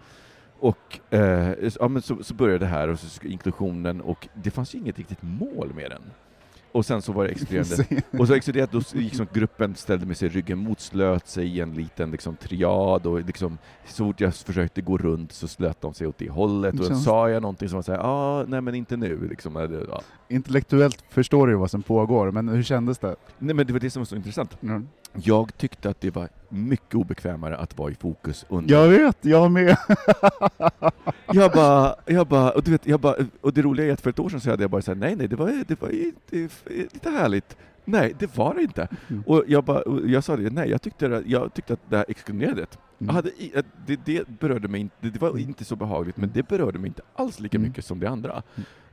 och 0.61 1.01
eh, 1.11 1.53
ja, 1.81 1.89
men 1.89 2.03
så, 2.03 2.23
så 2.23 2.35
började 2.35 2.59
det 2.59 2.67
här, 2.67 2.89
och 2.89 2.99
så 2.99 3.27
inklusionen, 3.27 4.01
och 4.01 4.29
det 4.35 4.51
fanns 4.51 4.75
ju 4.75 4.79
inget 4.79 4.99
riktigt 4.99 5.23
mål 5.23 5.73
med 5.75 5.91
den. 5.91 6.03
Och 6.73 6.87
sen 6.87 7.03
så 7.03 7.13
var 7.13 7.25
det 7.25 7.31
exkluderande. 7.31 8.03
Och 8.19 8.27
så 8.27 8.35
exkluderat, 8.35 8.73
då 8.73 8.81
liksom 8.93 9.27
gruppen 9.33 9.75
ställde 9.75 10.07
med 10.07 10.17
sig 10.17 10.29
ryggen 10.29 10.59
mot, 10.59 10.81
slöt 10.81 11.29
sig 11.29 11.47
i 11.57 11.61
en 11.61 11.75
liten 11.75 12.11
liksom, 12.11 12.37
triad, 12.37 13.07
och 13.07 13.21
liksom, 13.21 13.59
så 13.87 14.05
fort 14.05 14.21
jag 14.21 14.35
försökte 14.35 14.81
gå 14.81 14.99
runt 14.99 15.33
så 15.33 15.49
slöt 15.49 15.81
de 15.81 15.95
sig 15.95 16.07
åt 16.07 16.19
det 16.19 16.31
hållet, 16.31 16.81
och 16.81 16.87
Känns- 16.87 17.05
sa 17.05 17.31
jag 17.31 17.43
någonting 17.43 17.69
som 17.69 17.77
var 17.77 17.83
såhär, 17.83 18.01
ah, 18.03 18.45
nej 18.49 18.61
men 18.61 18.75
inte 18.75 18.97
nu, 18.97 19.29
liksom, 19.29 19.57
ja. 19.89 20.03
Intellektuellt 20.29 21.05
förstår 21.09 21.47
du 21.47 21.55
vad 21.55 21.71
som 21.71 21.83
pågår, 21.83 22.31
men 22.31 22.49
hur 22.49 22.63
kändes 22.63 22.99
det? 22.99 23.17
Nej 23.39 23.55
men 23.55 23.67
det 23.67 23.73
var 23.73 23.81
det 23.81 23.91
som 23.91 24.01
var 24.01 24.05
så 24.07 24.17
intressant. 24.17 24.63
Mm. 24.63 24.89
Jag 25.13 25.57
tyckte 25.57 25.91
att 25.91 26.01
det 26.01 26.11
var 26.15 26.29
mycket 26.49 26.95
obekvämare 26.95 27.57
att 27.57 27.79
vara 27.79 27.91
i 27.91 27.95
fokus 27.95 28.45
under 28.49 28.75
Jag 28.75 28.89
vet, 28.89 29.17
jag 29.21 29.51
med! 29.51 29.77
Jag 31.33 31.53
bara, 31.53 31.95
jag 32.07 32.27
bara, 32.27 32.51
och 32.51 32.63
du 32.63 32.71
vet, 32.71 32.87
jag 32.87 33.01
bara, 33.01 33.15
och 33.41 33.53
det 33.53 33.63
roliga 33.63 33.87
är 33.87 33.93
att 33.93 34.01
för 34.01 34.11
ett 34.11 34.19
år 34.19 34.29
sedan 34.29 34.41
så 34.41 34.51
hade 34.51 34.63
jag 34.63 34.71
bara 34.71 34.83
såhär, 34.83 34.97
nej 34.97 35.17
nej, 35.17 35.29
det 35.29 35.37
var, 35.37 35.65
det 35.69 35.81
var 35.81 35.89
lite 36.93 37.11
härligt. 37.11 37.57
Nej, 37.85 38.15
det 38.19 38.37
var 38.37 38.55
det 38.55 38.63
inte. 38.63 38.89
Mm. 39.09 39.23
Och 39.27 39.45
jag 39.47 39.65
bara, 39.65 39.81
och 39.83 40.09
jag 40.09 40.25
sa 40.25 40.37
det, 40.37 40.51
nej, 40.51 40.71
jag 40.71 40.83
tyckte, 40.83 41.23
jag 41.27 41.55
tyckte 41.55 41.73
att 41.73 41.81
det 41.91 41.97
här 41.97 42.05
exkluderade. 42.09 42.61
Jag 42.61 42.69
Mm. 43.01 43.15
hade, 43.15 43.31
det, 43.87 44.01
det 44.05 44.29
berörde 44.41 44.69
mig 44.69 44.81
inte, 44.81 44.95
det 45.01 45.21
var 45.21 45.39
inte 45.39 45.65
så 45.65 45.77
behagligt, 45.77 46.17
men 46.17 46.31
det 46.35 46.49
berörde 46.49 46.79
mig 46.79 46.89
inte 46.89 47.03
alls 47.15 47.41
lika 47.41 47.57
Mm. 47.57 47.69
mycket 47.69 47.85
som 47.85 48.01
det 48.01 48.09
andra. 48.09 48.43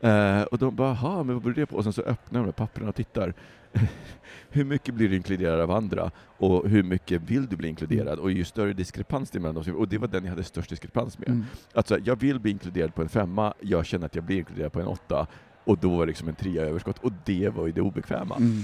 Eh, 0.01 0.41
och 0.41 0.57
de 0.57 0.75
bara, 0.75 0.87
jaha, 0.87 1.23
men 1.23 1.35
vad 1.35 1.43
beror 1.43 1.53
det 1.53 1.65
på? 1.65 1.75
Och 1.75 1.83
sen 1.83 1.93
så 1.93 2.01
öppnar 2.01 2.43
de 2.43 2.51
papperna 2.53 2.89
och 2.89 2.95
tittar. 2.95 3.33
hur 4.49 4.63
mycket 4.63 4.93
blir 4.95 5.09
du 5.09 5.15
inkluderad 5.15 5.59
av 5.59 5.71
andra? 5.71 6.11
Och 6.37 6.69
hur 6.69 6.83
mycket 6.83 7.21
vill 7.21 7.47
du 7.47 7.55
bli 7.55 7.67
inkluderad? 7.67 8.19
Och 8.19 8.31
ju 8.31 8.43
större 8.43 8.73
diskrepans 8.73 9.31
det 9.31 9.37
är 9.37 9.39
mellan 9.39 9.63
dem, 9.63 9.75
och 9.75 9.87
det 9.87 9.97
var 9.97 10.07
den 10.07 10.23
jag 10.23 10.29
hade 10.29 10.43
störst 10.43 10.69
diskrepans 10.69 11.19
med. 11.19 11.29
Mm. 11.29 11.43
Alltså, 11.73 11.99
jag 12.03 12.15
vill 12.15 12.39
bli 12.39 12.51
inkluderad 12.51 12.95
på 12.95 13.01
en 13.01 13.09
femma, 13.09 13.53
jag 13.61 13.85
känner 13.85 14.05
att 14.05 14.15
jag 14.15 14.23
blir 14.23 14.37
inkluderad 14.37 14.71
på 14.71 14.79
en 14.79 14.87
åtta, 14.87 15.27
och 15.63 15.77
då 15.77 15.89
var 15.89 15.99
det 15.99 16.05
liksom 16.05 16.27
en 16.27 16.35
trea 16.35 16.63
överskott, 16.63 16.99
och 16.99 17.11
det 17.25 17.49
var 17.49 17.65
ju 17.65 17.71
det 17.71 17.81
obekväma. 17.81 18.35
Mm. 18.35 18.61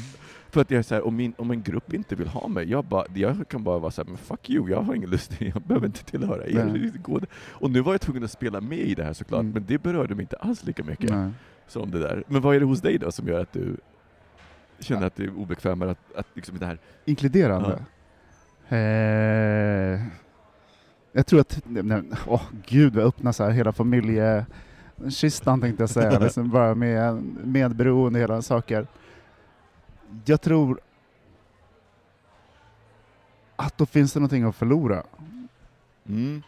För 0.49 0.61
att 0.61 0.71
jag 0.71 0.79
är 0.79 0.83
så 0.83 0.95
här, 0.95 1.05
om, 1.07 1.15
min, 1.15 1.33
om 1.37 1.51
en 1.51 1.61
grupp 1.63 1.93
inte 1.93 2.15
vill 2.15 2.27
ha 2.27 2.47
mig, 2.47 2.69
jag, 2.69 2.85
bara, 2.85 3.05
jag 3.13 3.47
kan 3.49 3.63
bara 3.63 3.79
vara 3.79 3.91
såhär, 3.91 4.07
men 4.07 4.17
fuck 4.17 4.49
you, 4.49 4.69
jag 4.69 4.81
har 4.81 4.95
ingen 4.95 5.09
lust, 5.09 5.31
jag 5.39 5.61
behöver 5.61 5.85
inte 5.87 6.03
tillhöra 6.03 6.47
er. 6.47 6.65
Nej. 6.65 6.91
Och 7.51 7.71
nu 7.71 7.81
var 7.81 7.93
jag 7.93 8.01
tvungen 8.01 8.23
att 8.23 8.31
spela 8.31 8.61
med 8.61 8.79
i 8.79 8.95
det 8.95 9.03
här 9.03 9.13
såklart, 9.13 9.41
Mm. 9.41 9.53
men 9.53 9.65
det 9.67 9.77
berörde 9.83 10.15
mig 10.15 10.23
inte 10.23 10.35
alls 10.35 10.63
lika 10.65 10.83
mycket 10.83 11.09
Nej. 11.09 11.31
som 11.67 11.91
det 11.91 11.99
där. 11.99 12.23
Men 12.27 12.41
vad 12.41 12.55
är 12.55 12.59
det 12.59 12.65
hos 12.65 12.81
dig 12.81 12.97
då 12.97 13.11
som 13.11 13.27
gör 13.27 13.41
att 13.41 13.53
du 13.53 13.77
känner 14.81 15.07
att 15.07 15.15
det 15.15 15.23
är 15.23 15.37
obekvämare 15.37 15.91
att, 15.91 16.15
att 16.15 16.27
liksom 16.33 16.57
det 16.57 16.65
här... 16.65 16.79
Inkluderande? 17.05 17.85
Eh, 18.69 20.01
jag 21.11 21.27
tror 21.27 21.39
att, 21.39 21.61
nej, 21.65 22.03
åh 22.27 22.43
gud 22.67 22.95
vad 22.95 23.05
öppna 23.05 23.33
så 23.33 23.43
här 23.43 23.51
hela 23.51 23.73
familjekistan 23.73 25.61
tänkte 25.61 25.83
jag 25.83 25.89
säga, 25.89 26.19
liksom 26.23 26.49
bara 26.49 26.75
med 26.75 27.23
medberoende 27.43 28.19
och 28.19 28.23
hela 28.23 28.41
saker. 28.41 28.87
Jag 30.25 30.41
tror 30.41 30.79
att 33.55 33.77
då 33.77 33.85
finns 33.85 34.13
det 34.13 34.19
någonting 34.19 34.43
att 34.43 34.55
förlora. 34.55 35.03
Mm. 36.07 36.43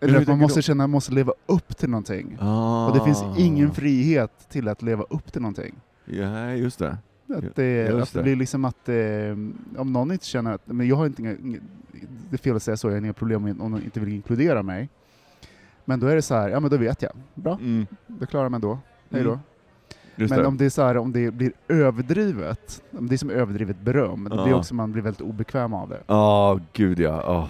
Eller 0.00 0.20
att 0.20 0.28
man 0.28 0.38
måste 0.38 0.58
du? 0.58 0.62
känna 0.62 0.84
att 0.84 0.90
man 0.90 0.90
måste 0.90 1.12
leva 1.12 1.32
upp 1.46 1.76
till 1.76 1.90
någonting. 1.90 2.38
Ah. 2.40 2.86
Och 2.86 2.98
det 2.98 3.04
finns 3.04 3.24
ingen 3.38 3.74
frihet 3.74 4.46
till 4.48 4.68
att 4.68 4.82
leva 4.82 5.02
upp 5.02 5.32
till 5.32 5.42
någonting. 5.42 5.74
Ja, 6.04 6.50
just 6.50 6.78
det. 6.78 6.98
Att 7.38 7.56
det, 7.56 7.88
Just 7.88 8.02
att 8.02 8.12
det 8.12 8.22
blir 8.22 8.36
liksom 8.36 8.64
att 8.64 8.88
eh, 8.88 8.96
om 9.80 9.92
någon 9.92 10.12
inte 10.12 10.26
känner 10.26 10.52
att, 10.52 10.62
men 10.66 10.88
jag 10.88 10.96
har 10.96 11.06
inte, 11.06 11.22
det 12.30 12.36
är 12.36 12.38
fel 12.38 12.56
att 12.56 12.62
säga 12.62 12.76
så, 12.76 12.88
jag 12.88 12.92
har 12.94 12.98
inga 12.98 13.12
problem 13.12 13.42
med 13.42 13.60
om 13.60 13.70
någon 13.70 13.82
inte 13.84 14.00
vill 14.00 14.14
inkludera 14.14 14.62
mig. 14.62 14.88
Men 15.84 16.00
då 16.00 16.06
är 16.06 16.14
det 16.14 16.22
så 16.22 16.34
här, 16.34 16.48
ja 16.48 16.60
men 16.60 16.70
då 16.70 16.76
vet 16.76 17.02
jag. 17.02 17.12
Bra, 17.34 17.54
Mm. 17.60 17.86
då 18.06 18.26
klarar 18.26 18.48
mig 18.48 18.60
då. 18.60 18.78
Hej 19.10 19.22
då. 19.22 19.30
Mm. 19.30 19.40
Men 20.16 20.28
det. 20.28 20.46
om 20.46 20.56
det 20.56 20.64
är 20.64 20.70
så 20.70 20.82
här, 20.82 20.96
om 20.96 21.12
det 21.12 21.30
blir 21.30 21.52
överdrivet, 21.68 22.82
om 22.90 23.08
det 23.08 23.14
är 23.14 23.16
som 23.16 23.30
överdrivet 23.30 23.80
beröm, 23.80 24.28
då 24.30 24.44
blir 24.44 24.54
också 24.54 24.74
man 24.74 24.92
blir 24.92 25.02
väldigt 25.02 25.20
obekväm 25.20 25.74
av 25.74 25.88
det. 25.88 26.00
Ja, 26.06 26.60
gud 26.72 27.00
ja. 27.00 27.10
Ah. 27.22 27.48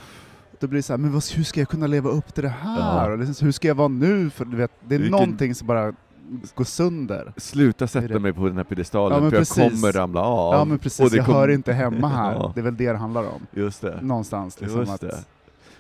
Då 0.61 0.67
blir 0.67 0.79
det 0.79 0.83
så 0.83 0.93
här, 0.93 0.99
men 0.99 1.13
vad, 1.13 1.25
hur 1.35 1.43
ska 1.45 1.61
jag 1.61 1.69
kunna 1.69 1.87
leva 1.87 2.11
upp 2.11 2.35
till 2.35 2.43
det 2.43 2.49
här? 2.49 3.09
Ja. 3.09 3.13
Och 3.13 3.19
liksom, 3.19 3.45
hur 3.45 3.53
ska 3.53 3.69
jag 3.69 3.75
vara 3.75 3.89
nu? 3.89 4.31
För 4.31 4.45
du 4.45 4.57
vet, 4.57 4.71
det 4.89 4.95
är 4.95 4.99
Vilken- 4.99 5.13
någonting 5.13 5.55
som 5.55 5.67
bara 5.67 5.93
går 6.55 6.65
sönder. 6.65 7.33
Sluta 7.37 7.87
sätta 7.87 8.19
mig 8.19 8.33
på 8.33 8.47
den 8.49 8.57
här 8.57 8.65
piedestalen, 8.65 9.25
Ja, 9.25 9.31
för 9.31 9.37
jag 9.37 9.41
precis. 9.41 9.81
kommer 9.81 9.93
ramla 9.93 10.21
av. 10.23 10.55
Ja 10.55 10.65
men 10.65 10.75
Och 10.77 10.81
precis, 10.83 11.11
det 11.11 11.17
jag 11.17 11.27
kom- 11.27 11.35
hör 11.35 11.49
inte 11.49 11.73
hemma 11.73 12.09
här. 12.09 12.33
Ja. 12.39 12.53
Det 12.55 12.61
är 12.61 12.65
väl 12.65 12.77
det 12.77 12.93
det 12.93 12.99
handlar 12.99 13.23
om. 13.23 13.47
Just 13.53 13.81
det. 13.83 13.99
Någonstans. 14.03 14.61
Liksom, 14.61 14.81
Just 14.81 14.93
att, 14.93 15.01
det. 15.01 15.17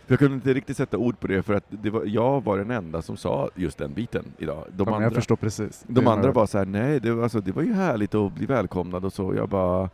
För 0.06 0.12
jag 0.12 0.18
kunde 0.18 0.34
inte 0.34 0.54
riktigt 0.54 0.76
sätta 0.76 0.98
ord 0.98 1.20
på 1.20 1.26
det, 1.26 1.42
för 1.42 1.54
att 1.54 1.64
det 1.68 1.90
var, 1.90 2.04
jag 2.06 2.44
var 2.44 2.58
den 2.58 2.70
enda 2.70 3.02
som 3.02 3.16
sa 3.16 3.50
just 3.54 3.78
den 3.78 3.94
biten 3.94 4.24
idag. 4.38 4.64
De 4.76 4.88
ja, 4.88 4.94
andra, 4.94 5.06
jag 5.06 5.14
förstår 5.14 5.36
precis. 5.36 5.84
de 5.86 6.04
Det 6.04 6.10
andra 6.10 6.26
var- 6.26 6.34
var 6.34 6.46
så 6.46 6.58
här, 6.58 6.64
nej, 6.64 7.00
det 7.00 7.12
var, 7.12 7.22
alltså, 7.22 7.40
det 7.40 7.52
var 7.52 7.62
ju 7.62 7.72
härligt 7.74 8.14
att 8.14 8.32
bli 8.34 8.46
välkomnad 8.46 9.04
och 9.04 9.12
så. 9.12 9.34
Jag 9.34 9.48
bara, 9.48 9.90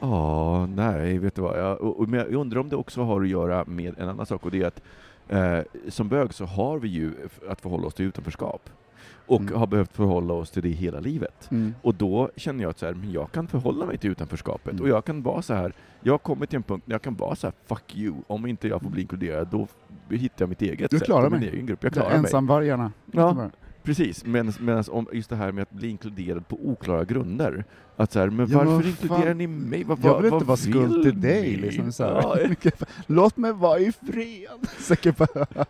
ja, 0.00 0.66
nej, 0.66 1.18
vet 1.18 1.34
du 1.34 1.42
vad. 1.42 1.58
Jag, 1.58 1.80
och, 1.80 2.00
och, 2.00 2.08
men 2.08 2.20
jag 2.20 2.32
undrar 2.34 2.60
om 2.60 2.68
det 2.68 2.76
också 2.76 3.02
har 3.02 3.22
att 3.22 3.28
göra 3.28 3.64
med 3.66 3.94
en 3.98 4.08
annan 4.08 4.26
sak, 4.26 4.44
och 4.44 4.50
det 4.50 4.62
är 4.62 4.66
att 4.66 4.82
eh, 5.28 5.90
som 5.90 6.08
bög 6.08 6.34
så 6.34 6.44
har 6.44 6.78
vi 6.78 6.88
ju 6.88 7.12
att 7.48 7.60
förhålla 7.60 7.86
oss 7.86 7.94
till 7.94 8.04
utanförskap. 8.06 8.70
Och 9.26 9.40
Mm. 9.40 9.54
har 9.58 9.66
behövt 9.66 9.92
förhålla 9.92 10.34
oss 10.34 10.50
till 10.50 10.62
det 10.62 10.68
hela 10.68 11.00
livet. 11.00 11.50
Mm. 11.50 11.74
Och 11.82 11.94
då 11.94 12.30
känner 12.36 12.62
jag 12.62 12.70
att 12.70 12.78
så 12.78 12.86
här, 12.86 12.94
men 12.94 13.12
jag 13.12 13.32
kan 13.32 13.46
förhålla 13.48 13.86
mig 13.86 13.98
till 13.98 14.10
utanförskapet, 14.10 14.72
Mm. 14.72 14.82
och 14.82 14.88
jag 14.88 15.04
kan 15.04 15.22
vara 15.22 15.42
så 15.42 15.54
här. 15.54 15.72
jag 16.00 16.22
kommit 16.22 16.50
till 16.50 16.56
en 16.56 16.62
punkt 16.62 16.82
där 16.86 16.94
jag 16.94 17.02
kan 17.02 17.14
vara 17.16 17.34
så 17.36 17.46
här, 17.46 17.54
fuck 17.66 17.96
you, 17.96 18.14
om 18.26 18.46
inte 18.46 18.68
jag 18.68 18.82
får 18.82 18.90
bli 18.90 19.02
inkluderad, 19.02 19.48
då 19.50 19.66
hittar 20.10 20.42
jag 20.42 20.48
mitt 20.48 20.62
eget 20.62 20.90
Du 20.90 20.98
sätt, 20.98 21.08
och 21.08 21.22
min 21.30 21.40
mig. 21.40 21.48
egen 21.48 21.66
grupp. 21.66 21.84
Jag 21.84 21.92
klarar 21.92 22.08
mig. 22.08 22.18
Ensamvargarna. 22.18 22.92
Ja. 23.12 23.50
Precis, 23.86 24.24
men 24.24 24.52
om 24.88 25.08
just 25.12 25.30
det 25.30 25.36
här 25.36 25.52
med 25.52 25.62
att 25.62 25.70
bli 25.70 25.88
inkluderad 25.88 26.48
på 26.48 26.58
oklara 26.68 27.04
grunder, 27.04 27.64
att 27.96 28.12
så 28.12 28.18
här, 28.18 28.30
men 28.30 28.50
Ja, 28.50 28.56
men 28.58 28.66
varför 28.66 28.76
vad 28.76 28.86
inkluderar 28.86 29.26
fan? 29.26 29.38
ni 29.38 29.46
mig? 29.46 29.84
Vad, 29.84 29.98
Jag 30.04 30.22
vill 30.22 30.32
inte 30.32 30.44
vara 30.44 30.56
skuld 30.56 31.02
till 31.02 31.20
dig. 31.20 31.56
Liksom, 31.56 31.92
så. 31.92 32.02
Ja, 32.02 32.36
Låt 33.06 33.36
mig 33.36 33.52
vara 33.52 33.78
i 33.78 33.92
fred. 33.92 34.96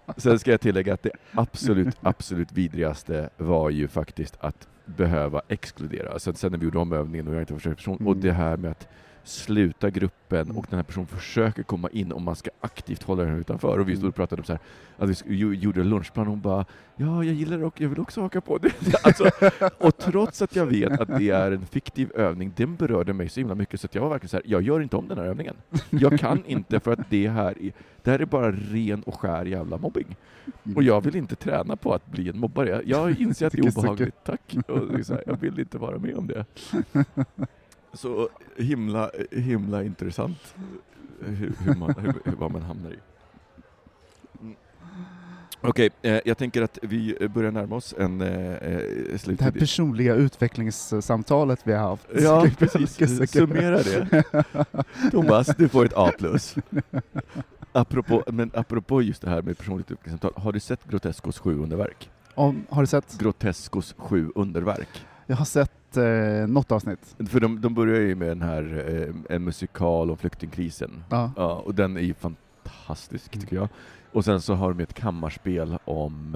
Sen 0.17 0.39
ska 0.39 0.51
jag 0.51 0.61
tillägga 0.61 0.95
att 0.95 1.03
det 1.03 1.11
absolut, 1.33 1.97
absolut 2.01 2.53
vidrigaste 2.53 3.31
var 3.37 3.71
ju 3.71 3.89
faktiskt 3.89 4.37
att 4.41 4.69
behöva 4.85 5.43
exkludera. 5.49 6.19
Sen, 6.19 6.35
sen 6.35 6.53
när 6.53 6.59
vi 6.59 6.65
gjorde 6.65 6.79
om 6.79 6.93
övningen 6.93 7.29
och 7.29 7.35
jag 7.35 7.43
inte 7.43 7.53
var 7.53 7.59
försökt 7.61 7.77
person, 7.77 7.95
och 7.97 8.01
Mm. 8.01 8.21
det 8.21 8.33
här 8.33 8.57
med 8.57 8.71
att 8.71 8.89
sluta 9.29 9.91
gruppen 9.91 10.41
Mm. 10.43 10.57
och 10.57 10.67
den 10.71 10.77
här 10.79 10.85
personen 10.85 11.07
försöker 11.07 11.63
komma 11.63 11.89
in 11.91 12.13
och 12.13 12.23
man 12.23 12.37
ska 12.37 12.51
aktivt 12.61 13.03
hålla 13.03 13.23
den 13.25 13.39
utanför. 13.39 13.79
Och 13.79 13.89
vi 13.89 13.93
stod 13.93 14.03
Mm. 14.03 14.09
och 14.09 14.15
pratade 14.15 14.41
om 14.43 14.47
så 14.47 14.53
här, 14.53 14.61
att 14.99 15.23
vi 15.27 15.37
gjorde 15.37 15.81
en 15.81 15.89
lunchplan 15.89 16.27
och 16.27 16.31
hon 16.31 16.41
bara 16.41 16.65
”Ja, 16.97 17.25
jag 17.25 17.35
gillar 17.35 17.59
det 17.59 17.65
och 17.65 17.81
jag 17.81 17.89
vill 17.89 17.99
också 18.01 18.21
haka 18.21 18.41
på 18.41 18.59
det”. 18.59 18.73
Alltså, 19.03 19.31
och 19.79 19.97
trots 19.99 20.43
att 20.43 20.57
jag 20.57 20.67
vet 20.67 21.01
att 21.01 21.19
det 21.19 21.31
är 21.31 21.53
en 21.53 21.67
fiktiv 21.67 22.13
övning, 22.15 22.53
den 22.57 22.77
berörde 22.77 23.13
mig 23.13 23.29
så 23.29 23.41
himla 23.41 23.55
mycket 23.55 23.81
så 23.81 23.87
att 23.87 23.95
jag 23.95 24.03
var 24.03 24.09
verkligen 24.09 24.29
så 24.29 24.37
här, 24.37 24.45
jag 24.47 24.63
gör 24.63 24.81
inte 24.81 24.97
om 24.97 25.09
den 25.09 25.19
här 25.19 25.25
övningen. 25.25 25.57
Jag 25.91 26.19
kan 26.19 26.45
inte 26.47 26.81
för 26.81 26.93
att 26.93 27.11
det 27.11 27.29
här 27.29 27.63
är, 27.63 27.73
det 28.03 28.11
här 28.11 28.19
är 28.19 28.25
bara 28.27 28.53
ren 28.53 29.03
och 29.03 29.15
skär 29.21 29.45
jävla 29.45 29.79
mobbing. 29.79 30.17
Och 30.77 30.83
jag 30.83 31.01
vill 31.05 31.17
inte 31.17 31.37
träna 31.37 31.77
på 31.77 31.95
att 31.95 32.07
bli 32.07 32.29
en 32.29 32.39
mobbare. 32.39 32.69
Jag- 32.69 32.83
Jag 33.11 33.21
inser 33.21 33.47
att 33.47 33.53
det 33.53 33.59
är 33.59 33.79
obehagligt, 33.79 34.15
tack. 34.25 34.57
Och 34.69 35.07
så 35.07 35.13
här, 35.15 35.23
jag 35.27 35.41
vill 35.41 35.59
inte 35.61 35.79
vara 35.79 35.99
med 35.99 36.15
om 36.17 36.27
det. 36.27 36.45
Så 37.97 38.29
himla, 38.57 39.11
himla 39.31 39.85
intressant 39.85 40.55
hur, 41.21 41.53
hur 41.59 41.75
man, 41.75 41.95
hur, 42.25 42.33
vad 42.37 42.53
man 42.53 42.63
hamnar 42.63 42.91
i. 42.91 42.99
Mm. 44.41 44.57
Okej, 45.61 45.91
eh, 46.03 46.21
jag 46.25 46.39
tänker 46.39 46.63
att 46.63 46.79
vi 46.83 47.29
börjar 47.35 47.51
närma 47.51 47.77
oss 47.77 47.95
en 47.99 48.21
eh, 48.21 48.55
eh, 48.55 49.19
slut. 49.19 49.39
Det 49.39 49.45
här 49.45 49.51
personliga 49.51 50.15
utvecklingssamtalet 50.15 51.61
vi 51.65 51.73
har 51.73 51.89
haft. 51.89 52.07
Ja, 52.21 52.47
precis. 52.59 53.31
Summera 53.31 53.83
det. 53.83 54.25
Thomas, 55.11 55.47
du 55.47 55.69
får 55.69 55.85
ett 55.85 55.97
A+. 55.97 56.13
Apropå, 57.73 58.23
men 58.27 58.51
apropå 58.55 59.03
just 59.03 59.23
det 59.23 59.31
här 59.31 59.43
med 59.43 59.59
personligt 59.59 59.91
utvecklingssamtal, 59.91 60.43
har 60.43 60.53
du 60.53 60.61
sett 60.61 60.85
Grotescos 60.85 61.39
sju 61.39 61.63
underverk? 61.63 62.11
Om, 62.35 62.67
har 62.69 62.83
du 62.83 62.87
sett? 62.87 63.19
Grotescos 63.19 63.95
sju 63.99 64.31
underverk. 64.35 65.07
Jag 65.27 65.37
har 65.37 65.45
sett 65.45 65.73
eh, 65.97 66.47
något 66.47 66.73
avsnitt. 66.73 67.17
För 67.29 67.41
de, 67.41 67.61
de 67.61 67.75
börjar 67.75 68.01
ju 68.01 68.15
med 68.15 68.29
den 68.29 68.43
här, 68.43 68.85
eh, 69.29 69.37
en 69.37 69.45
musikal 69.45 70.11
om 70.11 70.17
flyktingkrisen. 70.17 71.05
Ja. 71.11 71.31
Ja, 71.37 71.55
och 71.55 71.75
den 71.75 71.97
är 71.97 72.01
ju 72.01 72.15
fantastisk 72.15 73.31
tycker 73.41 73.57
jag. 73.57 73.69
Och 74.13 74.25
sen 74.25 74.41
så 74.41 74.55
har 74.55 74.73
de 74.73 74.83
ett 74.83 74.95
kammarspel 74.95 75.79
om, 75.85 76.35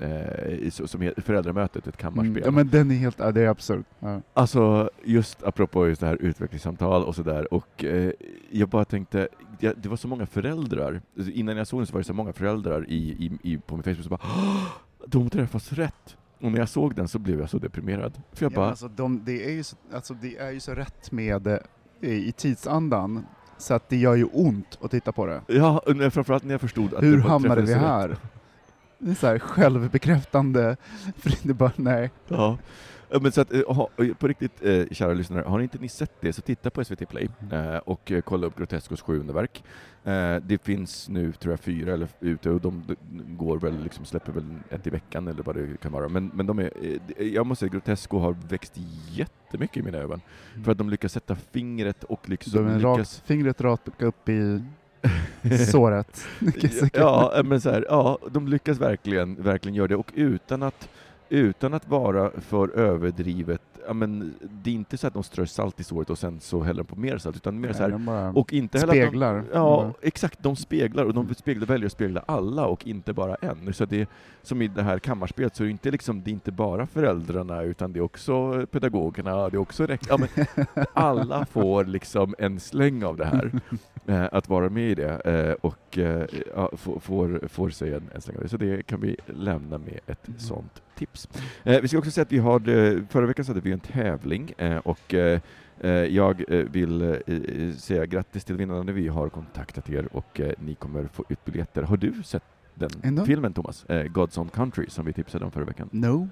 eh, 0.00 0.08
eh, 0.08 0.70
som 0.70 1.00
heter 1.00 1.22
Föräldramötet, 1.22 1.86
ett 1.86 1.96
kammarspel. 1.96 2.30
Mm, 2.36 2.42
ja 2.44 2.50
men 2.50 2.68
den 2.68 2.90
är 2.90 2.94
helt, 2.94 3.18
ja, 3.18 3.32
det 3.32 3.40
är 3.42 3.48
absurt. 3.48 3.86
Ja. 4.00 4.20
Alltså, 4.34 4.90
just 5.04 5.42
apropå 5.42 5.88
just 5.88 6.00
det 6.00 6.06
här 6.06 6.16
utvecklingssamtal 6.20 7.04
och 7.04 7.14
sådär, 7.14 7.54
och 7.54 7.84
eh, 7.84 8.12
jag 8.50 8.68
bara 8.68 8.84
tänkte, 8.84 9.28
det, 9.60 9.82
det 9.82 9.88
var 9.88 9.96
så 9.96 10.08
många 10.08 10.26
föräldrar, 10.26 11.00
Alltså, 11.16 11.32
innan 11.32 11.56
jag 11.56 11.66
såg 11.66 11.80
den 11.80 11.86
så 11.86 11.92
var 11.92 12.00
det 12.00 12.04
så 12.04 12.14
många 12.14 12.32
föräldrar 12.32 12.84
i, 12.88 12.96
i, 12.96 13.52
i, 13.52 13.58
på 13.58 13.76
min 13.76 13.82
Facebook 13.82 14.02
som 14.02 14.10
bara 14.10 14.20
"Åh, 14.24 14.66
de 15.06 15.30
träffas 15.30 15.72
rätt! 15.72 16.16
Och 16.42 16.52
när 16.52 16.58
jag 16.58 16.68
såg 16.68 16.94
den 16.94 17.08
så 17.08 17.18
blev 17.18 17.40
jag 17.40 17.50
så 17.50 17.58
deprimerad. 17.58 18.12
För 18.32 18.44
jag 18.44 18.52
Ja, 18.52 18.56
bara, 18.56 18.68
alltså, 18.70 18.88
de, 18.88 19.24
det, 19.24 19.44
är 19.44 19.50
ju 19.52 19.62
så, 19.62 19.76
alltså, 19.94 20.14
det 20.14 20.36
är 20.38 20.50
ju 20.50 20.60
så 20.60 20.74
rätt 20.74 21.12
med 21.12 21.46
eh, 21.46 21.58
i 22.00 22.32
tidsandan, 22.32 23.26
så 23.58 23.74
att 23.74 23.88
det 23.88 23.96
gör 23.96 24.14
ju 24.14 24.24
ont 24.24 24.78
att 24.82 24.90
titta 24.90 25.12
på 25.12 25.26
det. 25.26 25.40
ja, 25.46 25.82
framförallt 26.10 26.44
när 26.44 26.54
jag 26.54 26.60
förstod 26.60 26.94
att 26.94 27.02
Hur 27.02 27.16
det 27.16 27.22
hamnade 27.22 27.62
vi 27.62 27.74
här? 27.74 28.08
rätt. 28.08 28.20
Det 28.98 29.10
är 29.10 29.14
så 29.14 29.26
här 29.26 29.38
självbekräftande, 29.38 30.76
för 31.16 31.32
det 31.48 31.54
bara 31.54 31.72
nej. 31.76 32.10
Ja. 32.28 32.58
Ja, 33.12 33.18
Men 33.22 33.32
så 33.32 33.40
att, 33.40 33.52
eh, 33.52 33.74
ha, 33.74 33.88
på 34.18 34.28
riktigt, 34.28 34.64
eh, 34.64 34.84
kära 34.90 35.12
lyssnare, 35.12 35.44
har 35.48 35.60
inte 35.60 35.78
ni 35.78 35.88
sett 35.88 36.20
det 36.20 36.32
så 36.32 36.42
titta 36.42 36.70
på 36.70 36.84
SVT 36.84 37.08
Play 37.08 37.28
eh, 37.52 37.76
och 37.76 38.12
eh, 38.12 38.20
kolla 38.20 38.46
upp 38.46 38.56
Grotescos 38.56 39.02
sju 39.02 39.20
underverk. 39.20 39.64
Eh, 40.04 40.36
det 40.36 40.64
finns 40.64 41.08
nu, 41.08 41.32
tror 41.32 41.52
jag, 41.52 41.60
fyra 41.60 41.92
eller 41.92 42.08
ute 42.20 42.50
och 42.50 42.60
de, 42.60 42.82
de 42.86 43.36
går 43.36 43.58
väl, 43.58 43.82
liksom, 43.82 44.04
släpper 44.04 44.32
väl 44.32 44.44
ett 44.70 44.86
i 44.86 44.90
veckan 44.90 45.28
eller 45.28 45.42
vad 45.42 45.56
det 45.56 45.80
kan 45.80 45.92
vara. 45.92 46.08
Men, 46.08 46.30
men 46.34 46.46
de 46.46 46.58
är, 46.58 46.70
eh, 47.16 47.26
jag 47.26 47.46
måste 47.46 47.60
säga, 47.60 47.72
Grotesco 47.72 48.18
har 48.18 48.36
växt 48.48 48.72
jättemycket 49.10 49.76
i 49.76 49.82
mina 49.82 49.98
ögon. 49.98 50.20
För 50.64 50.72
att 50.72 50.78
de 50.78 50.90
lyckas 50.90 51.12
sätta 51.12 51.36
fingret 51.36 52.04
och 52.04 52.28
liksom 52.28 52.64
De 52.64 52.76
lyckas... 52.76 52.98
rakt, 52.98 53.22
fingret 53.26 53.60
rakt 53.60 54.02
upp 54.02 54.28
i 54.28 54.62
såret. 55.70 56.26
ja, 56.92 57.42
men 57.44 57.60
så 57.60 57.70
här, 57.70 57.86
ja, 57.88 58.18
de 58.30 58.48
lyckas 58.48 58.78
verkligen, 58.78 59.42
verkligen 59.42 59.74
göra 59.74 59.88
det 59.88 59.96
och 59.96 60.12
utan 60.14 60.62
att, 60.62 60.88
utan 61.32 61.74
att 61.74 61.88
vara 61.88 62.30
för 62.30 62.78
överdrivet, 62.78 63.71
ja, 63.86 63.92
men 63.92 64.34
det 64.40 64.70
är 64.70 64.74
inte 64.74 64.96
så 64.96 65.06
att 65.06 65.14
de 65.14 65.22
strör 65.22 65.44
salt 65.44 65.80
i 65.80 65.84
såret 65.84 66.10
och 66.10 66.18
sen 66.18 66.40
så 66.40 66.62
häller 66.62 66.82
de 66.82 66.86
på 66.86 66.96
mer 67.00 67.18
salt, 67.18 67.36
utan 67.36 67.60
mer 67.60 67.72
så 67.72 67.82
här, 67.82 68.38
och 68.38 68.52
inte 68.52 68.78
heller 68.78 68.92
att 68.92 69.00
de, 69.00 69.06
speglar. 69.06 69.44
Ja, 69.52 69.92
exakt. 70.02 70.42
De 70.42 70.56
speglar, 70.56 71.04
och 71.04 71.14
de 71.14 71.34
speglar, 71.34 71.66
väljer 71.66 71.86
att 71.86 71.92
spegla 71.92 72.22
alla 72.26 72.66
och 72.66 72.86
inte 72.86 73.12
bara 73.12 73.34
en. 73.34 73.74
Så 73.74 73.84
det, 73.84 74.08
som 74.42 74.62
i 74.62 74.68
det 74.68 74.82
här 74.82 74.98
kammarspelet, 74.98 75.56
så 75.56 75.62
är 75.62 75.64
det 75.64 75.70
inte, 75.70 75.90
liksom, 75.90 76.22
det 76.22 76.30
är 76.30 76.32
inte 76.32 76.52
bara 76.52 76.86
föräldrarna, 76.86 77.62
utan 77.62 77.92
det 77.92 77.98
är 77.98 78.02
också 78.02 78.66
pedagogerna, 78.70 79.48
det 79.48 79.56
är 79.56 79.60
också 79.60 79.86
ja, 80.08 80.18
men 80.18 80.46
Alla 80.92 81.46
får 81.46 81.84
liksom 81.84 82.34
en 82.38 82.60
släng 82.60 83.04
av 83.04 83.16
det 83.16 83.24
här, 83.24 83.52
eh, 84.06 84.28
att 84.32 84.48
vara 84.48 84.68
med 84.68 84.90
i 84.90 84.94
det, 84.94 85.20
eh, 85.20 85.52
och 85.60 85.98
eh, 85.98 86.26
ja, 86.56 86.70
får, 86.76 87.48
får, 87.48 87.70
sig 87.70 87.94
en, 87.94 88.10
en 88.14 88.20
släng 88.20 88.36
av 88.36 88.42
det. 88.42 88.48
Så 88.48 88.56
det 88.56 88.86
kan 88.86 89.00
vi 89.00 89.16
lämna 89.26 89.78
med 89.78 90.00
ett 90.06 90.28
Mm. 90.28 90.40
sånt 90.40 90.82
tips. 90.98 91.28
Eh, 91.62 91.80
vi 91.80 91.88
ska 91.88 91.98
också 91.98 92.10
säga 92.10 92.22
att 92.22 92.32
vi 92.32 92.38
har, 92.38 92.60
förra 93.12 93.26
veckan 93.26 93.44
så 93.44 93.50
hade 93.50 93.60
vi 93.60 93.71
en 93.72 93.80
tävling, 93.80 94.52
eh, 94.58 94.76
och 94.76 95.14
eh, 95.14 95.40
Eh, 95.80 95.90
Jag 95.90 96.44
vill 96.48 97.20
säga 97.78 98.06
grattis 98.06 98.44
till 98.44 98.56
vinnarna. 98.56 98.92
Vi 98.92 99.08
har 99.08 99.28
kontaktat 99.28 99.90
er 99.90 100.08
och 100.12 100.40
ni 100.58 100.74
kommer 100.74 101.04
få 101.12 101.24
ut 101.28 101.44
biljetter. 101.44 101.82
Har 101.82 101.96
du 101.96 102.22
sett 102.22 102.42
den 102.74 102.90
Ändå? 103.02 103.24
filmen, 103.24 103.52
Thomas? 103.52 103.84
God's 103.88 104.38
Own 104.38 104.48
Country, 104.48 104.86
som 104.88 105.06
vi 105.06 105.12
tipsade 105.12 105.44
om 105.44 105.50
förra 105.50 105.64
veckan. 105.64 105.88
No. 105.92 106.28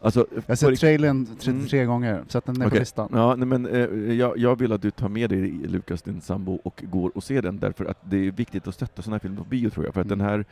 Alltså, 0.00 0.26
Jag 0.30 0.36
har 0.36 0.42
på 0.42 0.56
sett 0.56 0.80
trailern 0.80 1.26
33 1.40 1.84
gånger, 1.84 2.22
så 2.28 2.38
att 2.38 2.44
den 2.46 2.56
är 2.56 2.60
på 2.60 2.66
Okej. 2.66 2.78
listan. 2.78 3.08
Ja, 3.12 3.34
nej, 3.36 3.46
men, 3.48 3.66
eh, 3.66 4.12
jag, 4.14 4.38
jag 4.38 4.58
vill 4.58 4.72
att 4.72 4.82
du 4.82 4.90
tar 4.90 5.08
med 5.08 5.30
dig 5.30 5.50
Lukas, 5.50 6.02
din 6.02 6.20
sambo, 6.20 6.52
och 6.64 6.82
går 6.86 7.10
och 7.16 7.24
ser 7.24 7.42
den, 7.42 7.58
därför 7.58 7.84
att 7.84 7.98
det 8.10 8.16
är 8.26 8.30
viktigt 8.30 8.68
att 8.68 8.74
stötta 8.74 9.02
sådana 9.02 9.14
här 9.14 9.20
filmer 9.20 9.36
på 9.38 9.44
bio, 9.44 9.70
tror 9.70 9.84
jag. 9.86 9.94
För 9.94 10.00
att 10.00 10.06
Mm. 10.06 10.18
den 10.18 10.28
här 10.28 10.44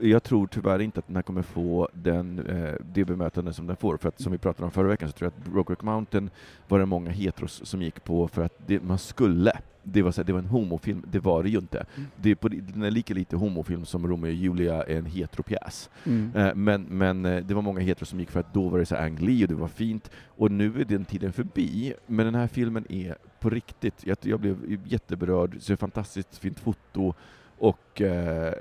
jag 0.00 0.22
tror 0.22 0.46
tyvärr 0.46 0.78
inte 0.78 0.98
att 0.98 1.06
den 1.06 1.16
här 1.16 1.22
kommer 1.22 1.42
få 1.42 1.88
den, 1.92 2.46
eh, 2.46 2.74
det 2.94 3.04
bemötande 3.04 3.52
som 3.52 3.66
den 3.66 3.76
får, 3.76 3.96
för 3.96 4.08
att 4.08 4.20
som 4.20 4.32
vi 4.32 4.38
pratade 4.38 4.64
om 4.64 4.70
förra 4.70 4.88
veckan 4.88 5.08
så 5.08 5.12
tror 5.12 5.32
jag 5.32 5.40
att 5.40 5.52
Brokeback 5.52 5.82
Mountain 5.82 6.30
var 6.68 6.78
det 6.78 6.86
många 6.86 7.10
heteros 7.10 7.66
som 7.66 7.82
gick 7.82 8.04
på 8.04 8.28
för 8.28 8.42
att 8.42 8.54
det, 8.66 8.82
man 8.82 8.98
skulle. 8.98 9.52
Det 9.82 10.02
var, 10.02 10.12
så 10.12 10.20
här, 10.20 10.26
det 10.26 10.32
var 10.32 10.38
en 10.38 10.46
homofilm, 10.46 11.04
det 11.10 11.18
var 11.18 11.42
det 11.42 11.48
ju 11.48 11.58
inte. 11.58 11.86
Mm. 11.96 12.08
Det 12.16 12.30
är 12.30 12.34
på, 12.34 12.48
den 12.48 12.82
är 12.82 12.90
lika 12.90 13.14
lite 13.14 13.36
homofilm 13.36 13.84
som 13.84 14.06
Romeo 14.08 14.30
och 14.30 14.34
Julia 14.34 14.82
är 14.84 14.98
en 14.98 15.06
heteropjäs. 15.06 15.90
Mm. 16.06 16.32
Eh, 16.36 16.54
Men, 16.54 16.82
men 16.82 17.24
eh, 17.24 17.44
det 17.44 17.54
var 17.54 17.62
många 17.62 17.80
heteros 17.80 18.08
som 18.08 18.20
gick 18.20 18.30
för 18.30 18.40
att 18.40 18.54
då 18.54 18.68
var 18.68 18.78
det 18.78 18.86
så 18.86 18.96
här 18.96 19.06
Ang 19.06 19.18
Lee 19.18 19.44
och 19.44 19.48
det 19.48 19.54
var 19.54 19.68
fint, 19.68 20.10
och 20.26 20.50
nu 20.50 20.80
är 20.80 20.84
den 20.84 21.04
tiden 21.04 21.32
förbi. 21.32 21.94
Men 22.06 22.26
den 22.26 22.34
här 22.34 22.46
filmen 22.46 22.92
är 22.92 23.16
på 23.40 23.50
riktigt, 23.50 24.06
jag, 24.06 24.16
jag 24.22 24.40
blev 24.40 24.78
jätteberörd, 24.84 25.56
så 25.60 25.76
fantastiskt 25.76 26.38
fint 26.38 26.60
foto, 26.60 27.14
och 27.60 28.00
eh, 28.00 28.52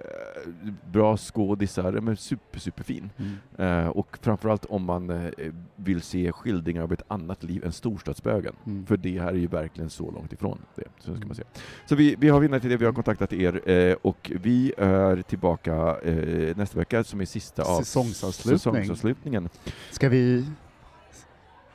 bra 0.91 1.18
skådisar, 1.18 1.91
men 1.91 2.18
super, 2.18 2.60
superfin. 2.60 3.10
Mm. 3.18 3.86
Eh, 3.86 3.88
och 3.88 4.18
framförallt 4.22 4.66
om 4.66 4.84
man 4.84 5.10
eh, 5.10 5.32
vill 5.76 6.02
se 6.02 6.32
skildringar 6.32 6.84
av 6.84 6.93
ett 6.93 7.02
annat 7.08 7.43
liv 7.43 7.66
än 7.66 7.72
storstadsbögen. 7.72 8.56
Mm. 8.66 8.86
För 8.86 8.97
det 8.97 9.20
här 9.20 9.28
är 9.28 9.34
ju 9.34 9.47
verkligen 9.47 9.89
så 9.89 10.12
långt 10.12 10.34
ifrån 10.34 10.60
det. 10.76 10.84
Så, 11.00 11.16
ska 11.16 11.26
man 11.26 11.36
se. 11.36 11.43
så 11.86 11.95
vi, 11.95 12.16
vi 12.20 12.30
har 12.30 12.39
vinnare 12.39 12.60
till 12.60 12.70
det, 12.70 12.78
vi 12.78 12.86
har 12.86 12.93
kontaktat 12.93 13.34
er 13.34 13.70
eh, 13.70 13.95
och 14.02 14.32
vi 14.41 14.74
är 14.78 15.22
tillbaka 15.22 15.97
eh, 16.04 16.58
nästa 16.58 16.80
vecka 16.80 17.04
som 17.04 17.22
är 17.22 17.26
sista 17.26 17.64
av 17.64 17.80
Säsongsavslutning. 17.80 18.60
säsongsavslutningen. 18.60 19.50
Ska 19.91 20.10
vi 20.10 20.45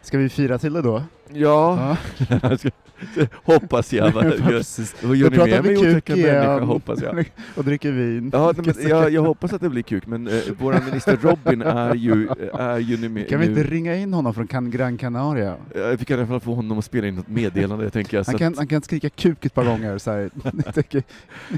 Ska 0.05 0.19
vi 0.19 0.29
fira 0.29 0.59
till 0.59 0.73
det 0.73 0.83
då? 0.83 1.03
Ja, 1.33 1.97
hoppas 3.45 3.93
jag. 3.93 4.13
Vad 5.03 5.17
gör, 5.17 5.31
ni 5.31 5.37
med 5.37 5.65
mig 5.65 5.77
otäcka 5.77 6.17
människa, 6.17 6.61
hoppas 6.61 7.03
jag. 7.03 7.31
och 7.57 7.65
dricker 7.65 7.93
vin. 7.93 8.31
Ja, 8.33 8.53
men 8.57 8.75
jag, 8.89 9.11
jag 9.11 9.23
hoppas 9.23 9.53
att 9.53 9.61
det 9.61 9.69
blir 9.69 9.83
kuk, 9.83 10.07
men 10.07 10.29
eh, 10.29 10.41
vår 10.59 10.81
minister 10.87 11.19
Robin 11.23 11.63
är 11.63 11.95
ju, 11.95 12.29
är 12.55 12.79
ju 12.79 12.97
nu 12.97 13.09
med. 13.09 13.29
Kan 13.29 13.41
vi 13.41 13.47
inte 13.47 13.63
ringa 13.63 13.97
in 13.97 14.13
honom 14.13 14.35
från 14.35 14.47
Can 14.47 14.71
Gran 14.71 14.99
Canaria? 14.99 15.57
Eh, 15.75 15.83
Vi 15.99 16.05
kan 16.05 16.17
i 16.17 16.21
alla 16.21 16.29
fall 16.29 16.41
få 16.41 16.55
honom 16.55 16.79
att 16.79 16.85
spela 16.85 17.07
in 17.07 17.15
något 17.15 17.29
meddelande, 17.29 17.91
tänker 17.91 18.17
jag. 18.17 18.25
Han 18.25 18.39
kan, 18.39 18.53
att 18.53 18.59
han 18.59 18.67
kan 18.67 18.83
skrika 18.83 19.11
kuk 19.11 19.45
ett 19.45 19.55
par 19.55 19.65
gånger 19.65 19.99
så 19.99 20.11
här. 20.11 20.31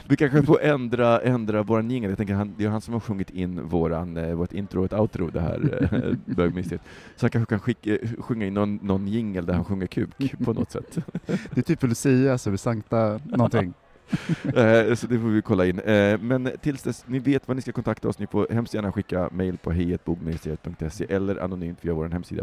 Vi 0.09 0.17
kanske 0.17 0.43
får 0.43 0.63
ändra, 0.63 1.21
ändra 1.21 1.63
våran 1.63 1.91
jingel. 1.91 2.11
Jag 2.11 2.19
tänker 2.19 2.35
han, 2.35 2.55
det 2.59 2.65
är 2.65 2.69
han 2.69 2.81
som 2.81 2.95
har 2.95 3.01
sjungit 3.01 3.31
in 3.31 3.69
våran, 3.69 4.17
eh, 4.17 4.35
vårt 4.35 4.53
intro 4.53 4.79
och 4.81 4.85
ett 4.85 4.93
outro, 4.93 5.31
det 5.31 5.41
här 5.41 5.89
eh, 5.93 6.35
bögministeriet. 6.35 6.83
Så 7.17 7.25
han 7.25 7.31
kanske 7.31 7.49
kan 7.49 7.61
skicka, 7.61 7.97
sjunga 8.19 8.47
in 8.47 8.55
någon, 8.55 8.79
någon 8.83 9.09
jingel 9.09 9.47
där 9.47 9.55
han 9.57 9.65
sjunger 9.65 9.87
kuk 9.87 10.35
på 10.45 10.53
något 10.53 10.71
sätt. 10.71 10.99
det 11.27 11.59
är 11.59 11.63
typ 11.63 11.83
Lucia, 11.83 12.39
så 12.39 12.51
vi 12.51 12.59
sankta 12.59 13.21
någonting. 13.25 13.75
Eh, 14.45 14.95
så 14.95 15.07
det 15.07 15.19
får 15.19 15.29
vi 15.29 15.43
kolla 15.43 15.67
in. 15.67 15.79
Eh, 15.81 16.19
men 16.19 16.51
tills 16.63 16.83
dess, 16.83 17.05
ni 17.07 17.19
vet 17.19 17.49
vad 17.49 17.57
ni 17.57 17.63
ska 17.63 17.73
kontakta 17.73 18.09
oss. 18.09 18.19
Ni 18.19 18.27
får 18.27 18.47
hemskt 18.51 18.75
gärna 18.75 18.93
skicka 18.93 19.29
mejl 19.33 19.59
på 19.59 19.73
hejatbogministeriet.se 19.73 21.07
eller 21.09 21.37
anonymt 21.37 21.85
via 21.85 21.95
vår 21.95 22.09
hemsida. 22.09 22.43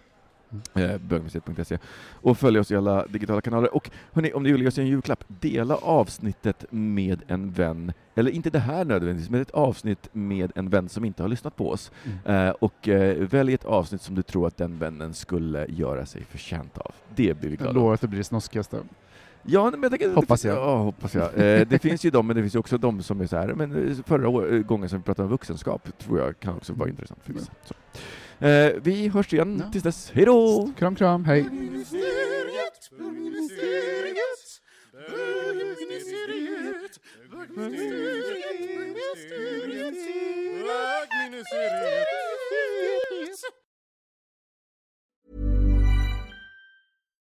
Eh, 0.74 0.97
bögmuseet.se 0.97 1.78
och 2.12 2.38
följ 2.38 2.60
oss 2.60 2.72
i 2.72 2.76
alla 2.76 3.06
digitala 3.08 3.41
kanaler. 3.41 3.76
Och 3.76 3.89
hörni, 4.14 4.34
om 4.34 4.43
ni 4.43 4.51
vill 4.51 4.62
ge 4.62 4.68
oss 4.68 4.78
en 4.78 4.88
julklapp, 4.88 5.24
dela 5.28 5.76
avsnittet 5.76 6.66
med 6.70 7.22
en 7.28 7.51
vän, 7.51 7.93
eller 8.16 8.32
inte 8.32 8.49
det 8.49 8.60
här 8.60 8.86
nödvändigtvis, 8.86 9.30
men 9.30 9.41
ett 9.41 9.51
avsnitt 9.51 10.10
med 10.12 10.51
en 10.56 10.70
vän 10.70 10.89
som 10.89 11.06
inte 11.06 11.24
har 11.24 11.30
lyssnat 11.30 11.56
på 11.56 11.70
oss. 11.70 11.91
Mm. 12.26 12.47
Eh, 12.47 12.54
och 12.60 12.88
eh, 12.88 13.18
välj 13.28 13.54
ett 13.54 13.66
avsnitt 13.66 14.01
som 14.01 14.16
du 14.16 14.22
tror 14.24 14.47
att 14.47 14.58
den 14.58 14.80
vännen 14.80 15.14
skulle 15.14 15.66
göra 15.70 16.06
sig 16.06 16.24
förtjänt 16.24 16.78
av. 16.78 16.91
Det 17.16 17.34
blir 17.39 17.49
vi 17.49 17.56
Jag 17.56 17.58
glada 17.58 17.70
av. 17.70 17.76
lovar 17.76 17.93
att 17.93 18.01
det 18.01 18.08
blir 18.08 18.18
det 18.18 18.24
snoskigaste. 18.24 18.80
Ja, 19.45 19.72
men 19.72 19.82
jag 19.82 19.91
tänker, 19.91 20.14
Hoppas 20.14 20.41
det, 20.41 20.47
jag. 20.47 20.58
Ja, 20.58 20.78
hoppas 20.78 21.16
jag. 21.16 21.24
Eh, 21.38 21.68
det 21.68 21.80
finns 21.80 22.06
ju 22.06 22.10
de, 22.10 22.28
men 22.28 22.36
det 22.36 22.41
finns 22.41 22.56
ju 22.56 22.60
också 22.60 22.78
de 22.78 23.04
som 23.04 23.22
är 23.22 23.28
så 23.28 23.38
här, 23.38 23.47
men 23.54 23.88
eh, 23.89 23.95
förra 24.06 24.62
gången 24.62 24.89
som 24.89 24.97
vi 24.99 25.04
pratade 25.04 25.24
om 25.26 25.30
vuxenskap 25.32 25.97
tror 25.99 26.20
jag 26.20 26.39
kan 26.39 26.56
också 26.56 26.74
vara 26.74 26.89
intressant 26.89 27.20
för 27.24 27.34
vissa. 27.34 27.51
Eh, 28.43 28.73
vi 28.83 29.07
hörs 29.07 29.33
igen 29.33 29.59
Ja. 29.65 29.71
tills 29.71 29.83
dess. 29.83 30.11
Hej 30.13 30.25
då! 30.25 30.69
Kram, 30.77 30.95
kram, 30.95 31.25
hej! 31.25 31.43
Bögministeriet, 31.43 32.89
bögministeriet, 32.97 34.61
bögministeriet, 34.91 36.99
bögministeriet, 37.31 38.89
bögministeriet, 38.89 39.95
bögministeriet. 40.63 42.07